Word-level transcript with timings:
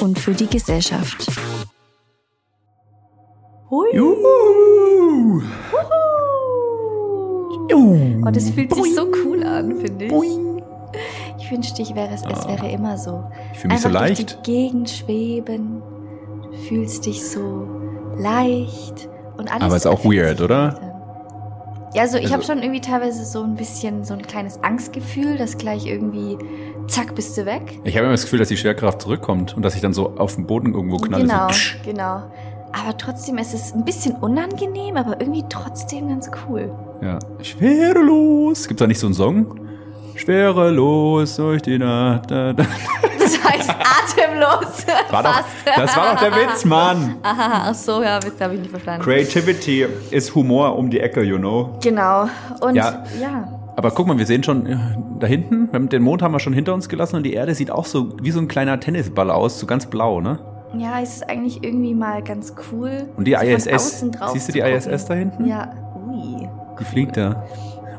und 0.00 0.18
für 0.18 0.32
die 0.32 0.46
Gesellschaft. 0.46 1.26
Hui. 3.70 3.94
Juhu. 3.94 5.42
Juhu. 7.70 8.24
Oh, 8.26 8.30
das 8.30 8.50
fühlt 8.50 8.74
sich 8.74 8.94
so 8.94 9.06
cool 9.24 9.44
an, 9.44 9.76
finde 9.76 10.06
ich. 10.06 10.10
Boing. 10.10 10.62
Ich 11.38 11.50
wünschte, 11.50 11.82
ich 11.82 11.94
wäre 11.94 12.12
es, 12.12 12.22
es 12.22 12.44
ah. 12.44 12.48
wäre 12.48 12.70
immer 12.70 12.96
so. 12.98 13.24
Ich 13.52 13.58
fühle 13.60 13.74
mich 13.74 13.84
Einfach 13.84 13.90
so 13.90 14.04
leicht. 14.04 14.18
Durch 14.18 14.42
die 14.42 14.52
Gegend 14.52 14.90
schweben. 14.90 15.82
Du 16.42 16.56
fühlst 16.68 17.06
dich 17.06 17.26
so 17.28 17.68
leicht 18.16 19.08
und 19.36 19.50
alles. 19.50 19.62
Aber 19.62 19.76
ist 19.76 19.86
auch 19.86 20.04
weird, 20.04 20.40
oder? 20.40 20.80
Ja, 21.94 22.02
also 22.02 22.18
ich 22.18 22.24
also, 22.24 22.34
habe 22.34 22.42
schon 22.44 22.58
irgendwie 22.58 22.80
teilweise 22.80 23.24
so 23.24 23.42
ein 23.42 23.54
bisschen 23.54 24.04
so 24.04 24.14
ein 24.14 24.22
kleines 24.22 24.62
Angstgefühl, 24.62 25.38
dass 25.38 25.56
gleich 25.56 25.86
irgendwie 25.86 26.36
zack 26.88 27.14
bist 27.14 27.36
du 27.36 27.46
weg. 27.46 27.78
Ich 27.84 27.94
habe 27.96 28.04
immer 28.04 28.14
das 28.14 28.22
Gefühl, 28.22 28.38
dass 28.38 28.48
die 28.48 28.56
Schwerkraft 28.56 29.02
zurückkommt 29.02 29.56
und 29.56 29.62
dass 29.62 29.74
ich 29.74 29.80
dann 29.80 29.92
so 29.92 30.16
auf 30.16 30.34
dem 30.34 30.46
Boden 30.46 30.74
irgendwo 30.74 30.96
knalle. 30.96 31.24
Genau, 31.24 31.48
so. 31.48 31.76
genau. 31.84 32.22
Aber 32.72 32.96
trotzdem 32.96 33.38
ist 33.38 33.54
es 33.54 33.72
ein 33.72 33.84
bisschen 33.84 34.14
unangenehm, 34.16 34.96
aber 34.96 35.20
irgendwie 35.20 35.44
trotzdem 35.48 36.08
ganz 36.08 36.30
cool. 36.48 36.70
Ja. 37.02 37.18
Schwerelos. 37.42 38.68
Gibt 38.68 38.80
da 38.80 38.86
nicht 38.86 39.00
so 39.00 39.06
einen 39.06 39.14
Song? 39.14 39.60
Schwerelos 40.16 41.36
durch 41.36 41.62
die 41.62 41.78
Nacht. 41.78 42.30
Das 42.30 43.44
heißt 43.44 43.70
atemlos. 43.70 44.86
War 45.10 45.22
doch, 45.22 45.40
das 45.64 45.96
war 45.96 46.14
doch 46.14 46.20
der 46.20 46.34
Witz, 46.34 46.64
Mann. 46.64 47.16
Aha, 47.22 47.68
ach 47.70 47.74
so, 47.74 48.02
ja, 48.02 48.22
Witz 48.22 48.40
habe 48.40 48.54
ich 48.54 48.60
nicht 48.60 48.70
verstanden. 48.70 49.02
Creativity 49.02 49.86
ist 50.10 50.34
Humor 50.34 50.76
um 50.76 50.88
die 50.90 51.00
Ecke, 51.00 51.22
you 51.22 51.36
know. 51.36 51.78
Genau. 51.82 52.28
Und 52.60 52.74
ja. 52.74 53.04
ja. 53.20 53.57
Aber 53.78 53.92
guck 53.92 54.08
mal, 54.08 54.18
wir 54.18 54.26
sehen 54.26 54.42
schon 54.42 54.66
äh, 54.66 54.76
da 55.20 55.28
hinten, 55.28 55.88
den 55.88 56.02
Mond 56.02 56.20
haben 56.20 56.32
wir 56.32 56.40
schon 56.40 56.52
hinter 56.52 56.74
uns 56.74 56.88
gelassen 56.88 57.14
und 57.14 57.22
die 57.22 57.34
Erde 57.34 57.54
sieht 57.54 57.70
auch 57.70 57.84
so 57.84 58.12
wie 58.20 58.32
so 58.32 58.40
ein 58.40 58.48
kleiner 58.48 58.80
Tennisball 58.80 59.30
aus, 59.30 59.60
so 59.60 59.66
ganz 59.66 59.86
blau, 59.86 60.20
ne? 60.20 60.40
Ja, 60.76 61.00
es 61.00 61.18
ist 61.18 61.30
eigentlich 61.30 61.62
irgendwie 61.62 61.94
mal 61.94 62.20
ganz 62.24 62.56
cool. 62.72 63.08
Und 63.16 63.28
die 63.28 63.34
ISS, 63.34 64.04
siehst 64.32 64.48
du 64.48 64.52
die 64.52 64.58
ISS 64.58 65.04
da 65.04 65.14
hinten? 65.14 65.46
Ja, 65.46 65.70
ui. 66.08 66.48
Die 66.80 66.84
fliegt 66.84 67.16
da. 67.16 67.44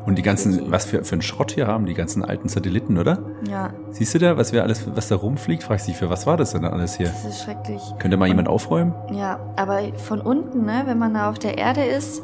Und 0.04 0.18
die 0.18 0.22
ganzen, 0.22 0.70
was 0.70 0.92
wir 0.92 1.02
für 1.02 1.12
einen 1.14 1.22
Schrott 1.22 1.52
hier 1.52 1.66
haben, 1.66 1.86
die 1.86 1.94
ganzen 1.94 2.26
alten 2.26 2.50
Satelliten, 2.50 2.98
oder? 2.98 3.18
Ja. 3.48 3.70
Siehst 3.90 4.12
du 4.12 4.18
da, 4.18 4.36
was 4.36 4.52
wir 4.52 4.62
alles, 4.62 4.86
was 4.94 5.08
da 5.08 5.16
rumfliegt? 5.16 5.62
Fragst 5.62 5.88
dich, 5.88 5.96
für 5.96 6.10
was 6.10 6.26
war 6.26 6.36
das 6.36 6.52
denn 6.52 6.66
alles 6.66 6.98
hier? 6.98 7.06
Das 7.06 7.24
ist 7.24 7.42
schrecklich. 7.42 7.80
Könnte 7.98 8.18
mal 8.18 8.28
jemand 8.28 8.48
aufräumen? 8.48 8.92
Ja, 9.14 9.40
aber 9.56 9.80
von 9.96 10.20
unten, 10.20 10.66
ne, 10.66 10.82
wenn 10.84 10.98
man 10.98 11.14
da 11.14 11.30
auf 11.30 11.38
der 11.38 11.56
Erde 11.56 11.84
ist, 11.84 12.22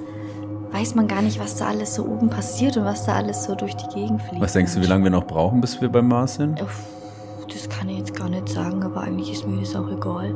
weiß 0.77 0.95
man 0.95 1.09
gar 1.09 1.23
nicht, 1.23 1.41
was 1.41 1.57
da 1.57 1.69
alles 1.69 1.95
so 1.95 2.05
oben 2.05 2.29
passiert 2.29 2.77
und 2.77 2.85
was 2.85 3.07
da 3.07 3.15
alles 3.15 3.45
so 3.45 3.55
durch 3.55 3.75
die 3.77 3.89
Gegend 3.95 4.21
fliegt. 4.23 4.43
Was 4.43 4.53
denkst 4.53 4.75
du, 4.75 4.83
wie 4.83 4.87
lange 4.87 5.05
wir 5.05 5.11
noch 5.11 5.27
brauchen, 5.27 5.61
bis 5.61 5.81
wir 5.81 5.89
beim 5.89 6.09
Mars 6.09 6.35
sind? 6.35 6.61
Das 6.61 7.69
kann 7.71 7.89
ich 7.89 7.99
jetzt 7.99 8.15
gar 8.15 8.29
nicht 8.29 8.49
sagen, 8.49 8.83
aber 8.83 9.01
eigentlich 9.01 9.33
ist 9.33 9.47
mir 9.47 9.59
das 9.59 9.75
auch 9.75 9.91
egal. 9.91 10.35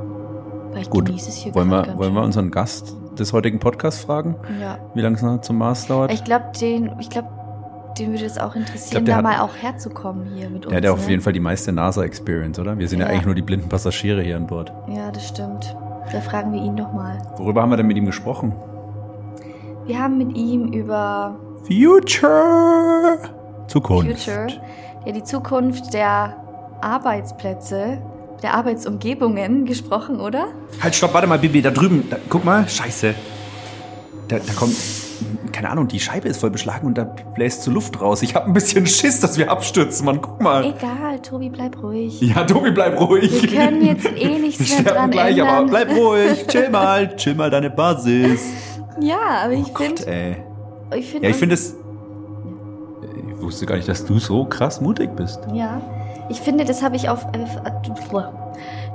Weil 0.73 0.83
ich 0.83 0.91
Gut. 0.91 1.07
genieße 1.07 1.29
es 1.29 1.37
hier 1.37 1.55
wollen 1.55 1.69
wir, 1.69 1.99
wollen 1.99 2.15
wir 2.15 2.23
unseren 2.23 2.51
Gast 2.51 2.97
des 3.19 3.33
heutigen 3.33 3.59
Podcasts 3.59 4.05
fragen? 4.05 4.37
Ja. 4.61 4.79
Wie 4.95 5.03
lange 5.03 5.17
es 5.17 5.23
noch 5.23 5.41
zum 5.43 5.59
Mars 5.59 5.87
dauert? 5.87 6.13
Ich 6.13 6.25
glaube, 6.25 6.47
den, 6.59 6.93
ich 7.01 7.11
glaube, 7.11 7.29
den 7.99 8.13
würde 8.13 8.25
es 8.25 8.39
auch 8.39 8.55
interessieren, 8.55 9.05
glaub, 9.05 9.17
da 9.17 9.23
mal 9.23 9.41
auch 9.41 9.57
herzukommen 9.61 10.27
hier 10.35 10.49
mit 10.49 10.65
uns. 10.65 10.69
Der 10.69 10.77
hat 10.79 10.85
ja 10.85 10.93
auf 10.93 11.05
ne? 11.05 11.11
jeden 11.11 11.23
Fall 11.23 11.33
die 11.33 11.41
meiste 11.41 11.73
NASA-Experience, 11.73 12.59
oder? 12.59 12.79
Wir 12.79 12.89
sind 12.89 13.01
ja. 13.01 13.07
ja. 13.07 13.13
eigentlich 13.13 13.27
nur 13.27 13.35
die 13.35 13.43
blinden 13.43 13.69
Passagiere 13.69 14.23
hier 14.23 14.37
an 14.37 14.47
Bord. 14.47 14.73
Ja, 14.89 15.11
das 15.11 15.29
stimmt. 15.29 15.77
Da 16.13 16.21
fragen 16.21 16.53
wir 16.53 16.63
ihn 16.63 16.77
doch 16.77 16.93
mal. 16.93 17.19
Worüber 17.37 17.61
haben 17.61 17.71
wir 17.71 17.77
denn 17.77 17.87
mit 17.87 17.97
ihm 17.97 18.07
gesprochen? 18.07 18.55
Wir 19.91 19.99
haben 19.99 20.19
mit 20.19 20.37
ihm 20.37 20.73
über 20.73 21.35
Future 21.67 23.19
Zukunft. 23.67 24.21
Future. 24.21 24.47
Ja, 25.05 25.11
die 25.11 25.25
Zukunft 25.25 25.93
der 25.93 26.37
Arbeitsplätze, 26.81 27.99
der 28.41 28.55
Arbeitsumgebungen 28.55 29.65
gesprochen, 29.67 30.21
oder? 30.21 30.47
Halt, 30.81 30.95
stopp, 30.95 31.13
warte 31.13 31.27
mal, 31.27 31.41
Bibi, 31.41 31.61
da 31.61 31.73
drüben, 31.73 32.05
da, 32.09 32.19
guck 32.29 32.45
mal, 32.45 32.69
scheiße. 32.69 33.17
Da, 34.29 34.39
da 34.39 34.53
kommt 34.53 34.77
keine 35.53 35.71
Ahnung, 35.71 35.89
die 35.89 35.99
Scheibe 35.99 36.29
ist 36.29 36.41
voll 36.41 36.51
beschlagen 36.51 36.87
und 36.87 36.97
da 36.97 37.05
bläst 37.05 37.65
so 37.65 37.73
Luft 37.73 38.01
raus. 38.01 38.23
Ich 38.23 38.37
habe 38.37 38.47
ein 38.47 38.53
bisschen 38.53 38.87
Schiss, 38.87 39.19
dass 39.19 39.39
wir 39.39 39.51
abstürzen, 39.51 40.07
Mann. 40.07 40.21
Guck 40.21 40.41
mal. 40.41 40.65
Egal, 40.65 41.21
Tobi, 41.21 41.51
bleib 41.51 41.83
ruhig. 41.83 42.21
Ja, 42.21 42.45
Tobi, 42.45 42.71
bleib 42.71 42.99
ruhig. 43.01 43.43
Wir 43.43 43.59
können 43.59 43.85
jetzt 43.85 44.07
eh 44.07 44.39
nichts 44.39 44.69
mehr 44.71 44.93
dran 44.93 45.11
gleich, 45.11 45.37
ändern. 45.37 45.49
aber 45.49 45.67
bleib 45.67 45.91
ruhig. 45.91 46.47
Chill 46.47 46.71
mal, 46.71 47.17
chill 47.17 47.35
mal 47.35 47.51
deine 47.51 47.71
Basis. 47.71 48.41
Ja, 49.01 49.43
aber 49.45 49.53
ich 49.53 49.73
oh 49.73 49.79
finde... 49.79 50.37
Ich 50.95 51.07
finde 51.11 51.27
ja, 51.27 51.31
ich 51.31 51.37
finde 51.37 51.55
es... 51.55 51.77
Ich 53.37 53.43
wusste 53.43 53.67
gar 53.67 53.77
nicht, 53.77 53.89
dass 53.89 54.05
du 54.05 54.19
so 54.19 54.45
krass 54.45 54.81
mutig 54.81 55.15
bist. 55.17 55.41
Ja, 55.55 55.81
ich 56.29 56.41
finde, 56.41 56.65
das 56.65 56.83
habe 56.83 56.97
ich 56.97 57.09
auf... 57.09 57.25
Äh, 57.33 57.47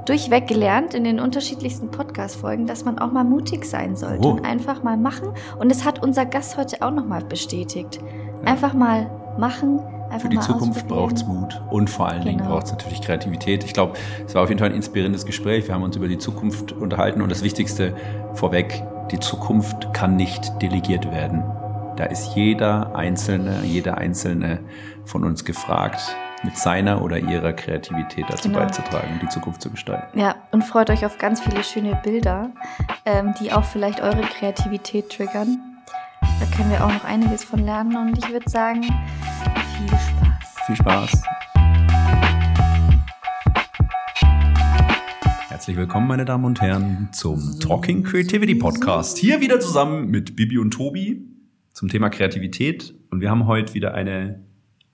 durchweg 0.05 0.47
gelernt 0.47 0.93
in 0.93 1.03
den 1.03 1.19
unterschiedlichsten 1.19 1.89
Podcast-Folgen, 1.89 2.67
dass 2.67 2.85
man 2.85 2.99
auch 2.99 3.11
mal 3.11 3.23
mutig 3.23 3.65
sein 3.65 3.95
sollte 3.95 4.27
oh. 4.27 4.31
und 4.31 4.45
einfach 4.45 4.83
mal 4.83 4.97
machen. 4.97 5.29
Und 5.59 5.69
das 5.69 5.83
hat 5.83 6.01
unser 6.03 6.25
Gast 6.25 6.57
heute 6.57 6.81
auch 6.81 6.91
nochmal 6.91 7.23
bestätigt. 7.23 7.99
Einfach 8.45 8.73
mal 8.73 9.09
machen. 9.37 9.79
Einfach 10.09 10.21
Für 10.21 10.29
die 10.29 10.39
Zukunft 10.39 10.87
braucht 10.87 11.15
es 11.15 11.25
Mut 11.25 11.61
und 11.69 11.89
vor 11.89 12.07
allen 12.07 12.23
genau. 12.23 12.37
Dingen 12.37 12.47
braucht 12.47 12.65
es 12.67 12.71
natürlich 12.71 13.01
Kreativität. 13.01 13.63
Ich 13.63 13.73
glaube, 13.73 13.93
es 14.25 14.35
war 14.35 14.43
auf 14.43 14.49
jeden 14.49 14.59
Fall 14.59 14.69
ein 14.69 14.75
inspirierendes 14.75 15.25
Gespräch. 15.25 15.67
Wir 15.67 15.73
haben 15.73 15.83
uns 15.83 15.95
über 15.95 16.07
die 16.07 16.17
Zukunft 16.17 16.71
unterhalten 16.71 17.21
und 17.21 17.29
das 17.29 17.43
Wichtigste 17.43 17.95
vorweg, 18.33 18.83
die 19.11 19.19
Zukunft 19.19 19.93
kann 19.93 20.15
nicht 20.15 20.61
delegiert 20.61 21.11
werden. 21.11 21.43
Da 21.95 22.05
ist 22.05 22.35
jeder 22.35 22.95
Einzelne, 22.95 23.61
jeder 23.63 23.97
Einzelne 23.97 24.59
von 25.05 25.23
uns 25.23 25.45
gefragt, 25.45 26.15
mit 26.43 26.57
seiner 26.57 27.01
oder 27.01 27.17
ihrer 27.17 27.53
Kreativität 27.53 28.25
dazu 28.29 28.49
genau. 28.49 28.59
beizutragen, 28.59 29.19
die 29.21 29.29
Zukunft 29.29 29.61
zu 29.61 29.69
gestalten. 29.69 30.17
Ja, 30.17 30.35
und 30.51 30.63
freut 30.63 30.89
euch 30.89 31.05
auf 31.05 31.17
ganz 31.17 31.41
viele 31.41 31.63
schöne 31.63 31.99
Bilder, 32.03 32.51
ähm, 33.05 33.33
die 33.39 33.51
auch 33.51 33.63
vielleicht 33.63 34.01
eure 34.01 34.21
Kreativität 34.21 35.09
triggern. 35.09 35.74
Da 36.39 36.45
können 36.55 36.69
wir 36.69 36.83
auch 36.83 36.91
noch 36.91 37.03
einiges 37.03 37.43
von 37.43 37.59
lernen 37.59 37.95
und 37.95 38.17
ich 38.17 38.29
würde 38.31 38.49
sagen, 38.49 38.81
viel 38.81 39.87
Spaß. 39.87 40.65
Viel 40.65 40.75
Spaß. 40.75 41.23
Herzlich 45.49 45.77
willkommen, 45.77 46.07
meine 46.07 46.25
Damen 46.25 46.45
und 46.45 46.61
Herren, 46.61 47.09
zum 47.11 47.59
Talking 47.59 48.03
Creativity 48.03 48.55
Podcast. 48.55 49.17
Hier 49.17 49.41
wieder 49.41 49.59
zusammen 49.59 50.09
mit 50.09 50.35
Bibi 50.35 50.57
und 50.57 50.71
Tobi 50.71 51.27
zum 51.73 51.89
Thema 51.89 52.09
Kreativität. 52.09 52.93
Und 53.11 53.21
wir 53.21 53.29
haben 53.29 53.47
heute 53.47 53.73
wieder 53.73 53.93
eine 53.93 54.45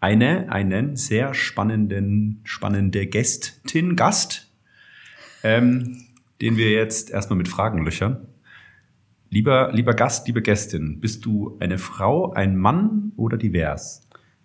eine, 0.01 0.51
einen 0.51 0.97
sehr 0.97 1.33
spannenden, 1.33 2.41
spannende 2.43 3.05
Gästin, 3.05 3.95
Gast, 3.95 4.51
ähm, 5.43 6.01
den 6.41 6.57
wir 6.57 6.71
jetzt 6.71 7.11
erstmal 7.11 7.37
mit 7.37 7.47
Fragen 7.47 7.85
löchern. 7.85 8.27
Lieber, 9.33 9.71
lieber 9.71 9.93
Gast, 9.93 10.27
liebe 10.27 10.41
Gästin, 10.41 10.99
bist 10.99 11.23
du 11.23 11.55
eine 11.61 11.77
Frau, 11.77 12.33
ein 12.33 12.57
Mann 12.57 13.13
oder 13.15 13.37
divers? 13.37 14.01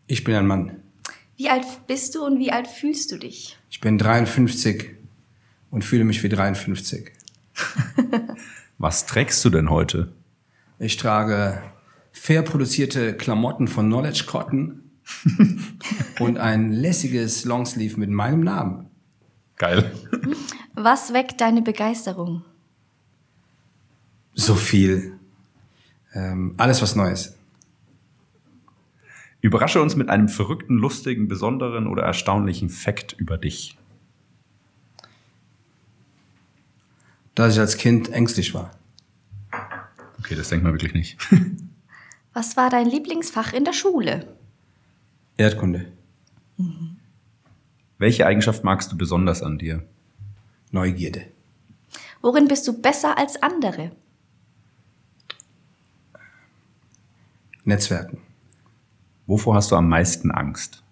Ich 0.07 0.23
bin 0.23 0.37
ein 0.37 0.47
Mann. 0.47 0.81
Wie 1.37 1.51
alt 1.51 1.67
bist 1.89 2.15
du 2.15 2.25
und 2.25 2.39
wie 2.39 2.53
alt 2.53 2.69
fühlst 2.69 3.11
du 3.11 3.19
dich? 3.19 3.59
Ich 3.69 3.81
bin 3.81 3.99
53 3.99 4.95
und 5.73 5.85
fühle 5.85 6.05
mich 6.05 6.23
wie 6.23 6.29
53. 6.29 7.11
Was 8.79 9.07
trägst 9.07 9.45
du 9.45 9.51
denn 9.51 9.71
heute? 9.71 10.13
Ich 10.79 10.97
trage 10.97 11.61
fair 12.13 12.43
produzierte 12.43 13.17
Klamotten 13.17 13.67
von 13.67 13.87
Knowledge 13.87 14.23
Cotton 14.29 14.93
und 16.21 16.39
ein 16.39 16.71
lässiges 16.71 17.45
Longsleeve 17.45 17.99
mit 17.99 18.11
meinem 18.11 18.45
Namen. 18.45 18.89
Geil. 19.57 19.91
Was 20.77 21.13
weckt 21.13 21.41
deine 21.41 21.63
Begeisterung? 21.63 22.45
So 24.37 24.55
viel. 24.55 25.19
Ähm, 26.15 26.55
alles 26.59 26.83
was 26.83 26.95
Neues. 26.95 27.37
Überrasche 29.41 29.81
uns 29.81 29.97
mit 29.97 30.11
einem 30.11 30.29
verrückten, 30.29 30.77
lustigen, 30.77 31.27
besonderen 31.27 31.87
oder 31.87 32.03
erstaunlichen 32.03 32.69
Fakt 32.69 33.15
über 33.15 33.39
dich. 33.39 33.79
Dass 37.35 37.55
ich 37.55 37.61
als 37.61 37.77
Kind 37.79 38.13
ängstlich 38.13 38.55
war. 38.55 38.71
Okay, 40.19 40.35
das 40.35 40.51
denkt 40.51 40.65
man 40.65 40.75
wirklich 40.75 40.95
nicht. 40.95 41.19
Was 42.33 42.57
war 42.59 42.69
dein 42.69 42.87
Lieblingsfach 42.87 43.55
in 43.55 43.65
der 43.65 43.73
Schule? 43.73 44.37
Erdkunde. 45.39 45.93
Mhm. 46.59 46.97
Welche 47.99 48.27
Eigenschaft 48.27 48.65
magst 48.65 48.93
du 48.93 48.99
besonders 48.99 49.43
an 49.43 49.57
dir? 49.57 49.83
Neugierde. 50.73 51.27
Worin 52.21 52.49
bist 52.49 52.69
du 52.69 52.83
besser 52.83 53.17
als 53.17 53.43
andere? 53.43 53.93
Netzwerken. 57.67 58.19
Wovor 59.27 59.57
hast 59.57 59.73
du 59.73 59.77
am 59.77 59.89
meisten 59.89 60.31
Angst? 60.31 60.83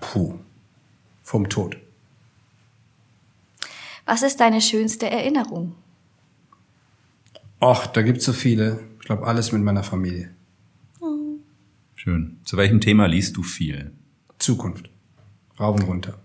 Puh. 0.00 0.38
Vom 1.22 1.48
Tod. 1.48 1.76
Was 4.06 4.22
ist 4.22 4.38
deine 4.38 4.60
schönste 4.60 5.10
Erinnerung? 5.10 5.74
Och, 7.60 7.86
da 7.86 8.02
gibt's 8.02 8.24
so 8.24 8.32
viele. 8.32 8.80
Ich 9.00 9.06
glaube, 9.06 9.26
alles 9.26 9.52
mit 9.52 9.62
meiner 9.62 9.82
Familie. 9.82 10.34
Schön. 11.94 12.38
Zu 12.44 12.56
welchem 12.58 12.80
Thema 12.80 13.06
liest 13.06 13.36
du 13.36 13.42
viel? 13.42 13.92
Zukunft. 14.38 14.90
Rauf 15.58 15.76
und 15.76 15.86
runter. 15.86 16.18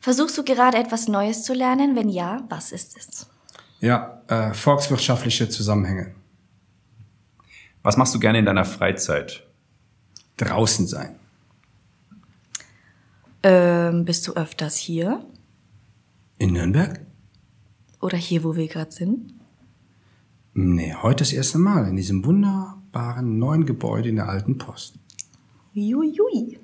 Versuchst 0.00 0.36
du 0.36 0.44
gerade 0.44 0.76
etwas 0.76 1.08
Neues 1.08 1.44
zu 1.44 1.54
lernen? 1.54 1.96
Wenn 1.96 2.10
ja, 2.10 2.44
was 2.50 2.72
ist 2.72 2.96
es? 2.96 3.26
Ja, 3.80 4.22
äh, 4.28 4.52
volkswirtschaftliche 4.52 5.48
Zusammenhänge. 5.48 6.14
Was 7.82 7.96
machst 7.96 8.14
du 8.14 8.20
gerne 8.20 8.38
in 8.38 8.44
deiner 8.44 8.64
Freizeit? 8.64 9.46
Draußen 10.36 10.86
sein. 10.86 11.16
Ähm, 13.42 14.04
bist 14.04 14.26
du 14.28 14.34
öfters 14.34 14.76
hier? 14.76 15.26
In 16.38 16.52
Nürnberg? 16.52 17.00
Oder 18.00 18.16
hier, 18.16 18.44
wo 18.44 18.54
wir 18.54 18.68
gerade 18.68 18.92
sind? 18.92 19.34
Nee, 20.54 20.94
heute 20.94 21.22
das 21.22 21.32
erste 21.32 21.58
Mal 21.58 21.88
in 21.88 21.96
diesem 21.96 22.24
wunderbaren 22.24 23.38
neuen 23.38 23.66
Gebäude 23.66 24.10
in 24.10 24.16
der 24.16 24.28
alten 24.28 24.58
Post. 24.58 24.98
Juiui. 25.72 26.58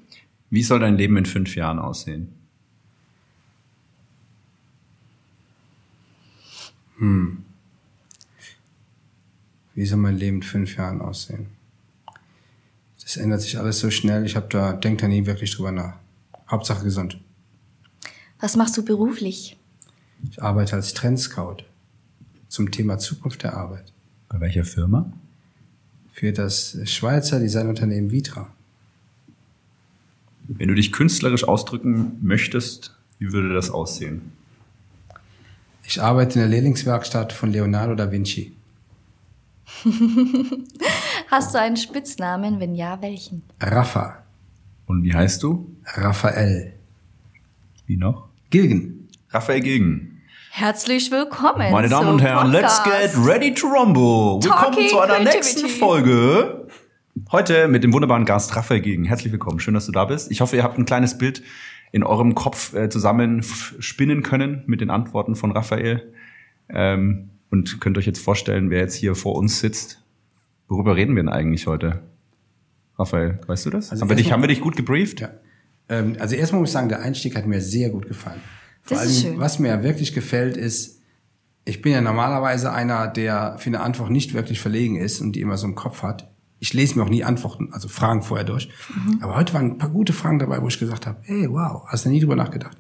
Wie 0.51 0.63
soll 0.63 0.81
dein 0.81 0.97
Leben 0.97 1.17
in 1.17 1.27
fünf 1.27 1.57
Jahren 1.57 1.79
aussehen? 1.79 2.35
Wie 9.79 9.87
soll 9.87 9.99
mein 9.99 10.17
Leben 10.17 10.39
in 10.39 10.43
fünf 10.43 10.77
Jahren 10.77 11.01
aussehen? 11.01 11.47
Das 13.01 13.17
ändert 13.17 13.43
sich 13.43 13.59
alles 13.61 13.79
so 13.79 13.93
schnell. 13.93 14.27
Ich 14.27 14.35
habe 14.35 14.49
da, 14.51 14.73
denk 14.73 14.99
da 14.99 15.07
nie 15.07 15.25
wirklich 15.25 15.55
drüber 15.55 15.71
nach. 15.71 15.95
Hauptsache 16.51 16.83
gesund. 16.83 17.21
Was 18.41 18.57
machst 18.57 18.77
du 18.77 18.85
beruflich? 18.85 19.57
Ich 20.33 20.43
arbeite 20.43 20.75
als 20.75 20.95
Trendscout 20.95 21.59
zum 22.49 22.73
Thema 22.73 22.99
Zukunft 22.99 23.45
der 23.45 23.57
Arbeit 23.57 23.93
Bei 24.29 24.41
welcher 24.41 24.65
Firma? 24.65 25.13
für 26.11 26.33
das 26.33 26.77
Schweizer 26.87 27.39
Designunternehmen 27.39 28.11
Vitra. 28.11 28.53
Wenn 30.49 30.67
du 30.67 30.75
dich 30.75 30.91
künstlerisch 30.91 31.45
ausdrücken 31.45 32.19
möchtest, 32.21 32.97
wie 33.21 33.33
würde 33.33 33.55
das 33.55 33.71
aussehen? 33.71 34.33
Ich 35.85 36.03
arbeite 36.03 36.35
in 36.35 36.41
der 36.41 36.49
Lehrlingswerkstatt 36.49 37.33
von 37.33 37.53
Leonardo 37.53 37.95
da 37.95 38.11
Vinci. 38.11 38.58
Hast 41.31 41.55
du 41.55 41.59
einen 41.61 41.77
Spitznamen? 41.77 42.61
Wenn 42.61 42.75
ja, 42.75 43.01
welchen? 43.03 43.43
Rafa, 43.61 44.23
Und 44.87 45.03
wie 45.03 45.15
heißt 45.15 45.43
du? 45.43 45.75
Raphael, 45.85 46.73
Wie 47.87 47.97
noch? 47.97 48.29
Gilgen. 48.51 49.09
Raphael 49.31 49.61
Gegen. 49.61 50.23
Herzlich 50.51 51.11
willkommen. 51.11 51.71
Meine 51.71 51.89
Damen 51.89 52.09
und 52.09 52.21
Herren, 52.23 52.51
let's 52.51 52.83
Podcast. 52.83 53.15
get 53.15 53.27
ready 53.27 53.53
to 53.55 53.67
rumble. 53.69 54.43
Willkommen 54.43 54.89
zu 54.89 54.99
einer 55.01 55.21
nächsten 55.21 55.69
Folge. 55.69 56.67
Heute 57.31 57.69
mit 57.69 57.85
dem 57.85 57.93
wunderbaren 57.93 58.25
Gast 58.25 58.57
Raphael 58.57 58.81
Gegen. 58.81 59.05
Herzlich 59.05 59.33
willkommen. 59.33 59.61
Schön, 59.61 59.75
dass 59.75 59.87
du 59.87 59.93
da 59.93 60.07
bist. 60.07 60.31
Ich 60.31 60.41
hoffe, 60.41 60.57
ihr 60.57 60.63
habt 60.65 60.79
ein 60.79 60.87
kleines 60.87 61.19
Bild 61.19 61.43
in 61.93 62.03
eurem 62.03 62.35
Kopf 62.35 62.75
äh, 62.75 62.89
zusammen 62.89 63.41
f- 63.41 63.75
spinnen 63.81 64.23
können 64.23 64.63
mit 64.67 64.81
den 64.81 64.91
Antworten 64.91 65.37
von 65.37 65.53
Raphael. 65.53 66.13
Ähm, 66.71 67.31
und 67.51 67.81
könnt 67.81 67.99
euch 67.99 68.07
jetzt 68.07 68.21
vorstellen, 68.21 68.71
wer 68.71 68.81
jetzt 68.81 68.95
hier 68.95 69.15
vor 69.15 69.37
uns 69.37 69.61
sitzt. 69.61 70.03
Worüber 70.69 70.97
reden 70.97 71.17
wir 71.17 71.23
denn 71.23 71.31
eigentlich 71.31 71.67
heute? 71.67 72.03
Raphael, 72.99 73.39
weißt 73.47 73.67
du 73.67 73.71
das? 73.71 73.91
Also 73.91 74.03
haben, 74.03 74.09
wir 74.09 74.17
dich, 74.17 74.33
haben 74.33 74.43
wir 74.43 74.49
dich 74.49 74.61
gut 74.61 74.77
gebrieft? 74.77 75.21
Ja. 75.21 75.31
Ähm, 75.89 76.17
also 76.19 76.35
erstmal 76.35 76.61
muss 76.61 76.71
ich 76.71 76.75
sagen, 76.75 76.89
der 76.89 77.01
Einstieg 77.01 77.37
hat 77.37 77.47
mir 77.47 77.61
sehr 77.61 77.91
gut 77.91 78.07
gefallen. 78.07 78.41
Vor 78.83 78.97
Das 78.97 79.01
allem, 79.01 79.11
ist 79.11 79.23
schön. 79.23 79.39
was 79.39 79.59
mir 79.59 79.69
ja 79.69 79.83
wirklich 79.83 80.13
gefällt, 80.13 80.57
ist, 80.57 81.01
ich 81.65 81.81
bin 81.83 81.93
ja 81.93 82.01
normalerweise 82.01 82.73
einer, 82.73 83.07
der 83.09 83.57
für 83.59 83.69
eine 83.69 83.81
Antwort 83.81 84.11
nicht 84.11 84.35
wirklich 84.35 84.61
verlegen 84.61 84.97
ist 84.97 85.21
und 85.21 85.33
die 85.33 85.41
immer 85.41 85.57
so 85.57 85.67
im 85.67 85.75
Kopf 85.75 86.03
hat. 86.03 86.31
Ich 86.61 86.75
lese 86.75 86.99
mir 86.99 87.05
auch 87.05 87.09
nie 87.09 87.23
Antworten, 87.23 87.69
also 87.73 87.89
Fragen 87.89 88.23
vorher 88.23 88.45
durch. 88.45 88.69
Mhm. 88.95 89.19
Aber 89.23 89.37
heute 89.37 89.55
waren 89.55 89.73
ein 89.73 89.79
paar 89.79 89.91
gute 89.91 90.13
Fragen 90.13 90.39
dabei, 90.39 90.61
wo 90.61 90.67
ich 90.69 90.79
gesagt 90.79 91.07
habe, 91.07 91.19
hey, 91.23 91.49
wow, 91.49 91.85
hast 91.87 92.05
du 92.05 92.09
nie 92.09 92.21
drüber 92.21 92.37
nachgedacht. 92.37 92.77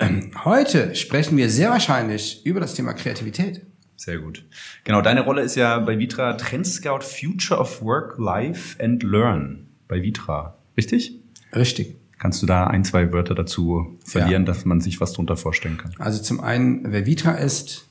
Ähm, 0.00 0.30
heute 0.44 0.94
sprechen 0.94 1.36
wir 1.36 1.50
sehr 1.50 1.70
wahrscheinlich 1.70 2.46
über 2.46 2.60
das 2.60 2.74
Thema 2.74 2.94
Kreativität. 2.94 3.66
Sehr 3.98 4.18
gut. 4.18 4.44
Genau, 4.84 5.02
deine 5.02 5.22
Rolle 5.22 5.42
ist 5.42 5.56
ja 5.56 5.78
bei 5.80 5.98
Vitra 5.98 6.34
Trendscout 6.34 7.00
Future 7.00 7.60
of 7.60 7.82
Work, 7.82 8.16
Life 8.18 8.82
and 8.82 9.02
Learn 9.02 9.66
bei 9.88 10.02
Vitra. 10.02 10.56
Richtig? 10.76 11.18
Richtig. 11.54 11.96
Kannst 12.18 12.40
du 12.40 12.46
da 12.46 12.68
ein, 12.68 12.84
zwei 12.84 13.12
Wörter 13.12 13.34
dazu 13.34 13.98
verlieren, 14.04 14.44
dass 14.44 14.64
man 14.64 14.80
sich 14.80 15.00
was 15.00 15.12
drunter 15.12 15.36
vorstellen 15.36 15.78
kann? 15.78 15.92
Also 15.98 16.22
zum 16.22 16.40
einen, 16.40 16.92
wer 16.92 17.06
Vitra 17.06 17.32
ist, 17.32 17.86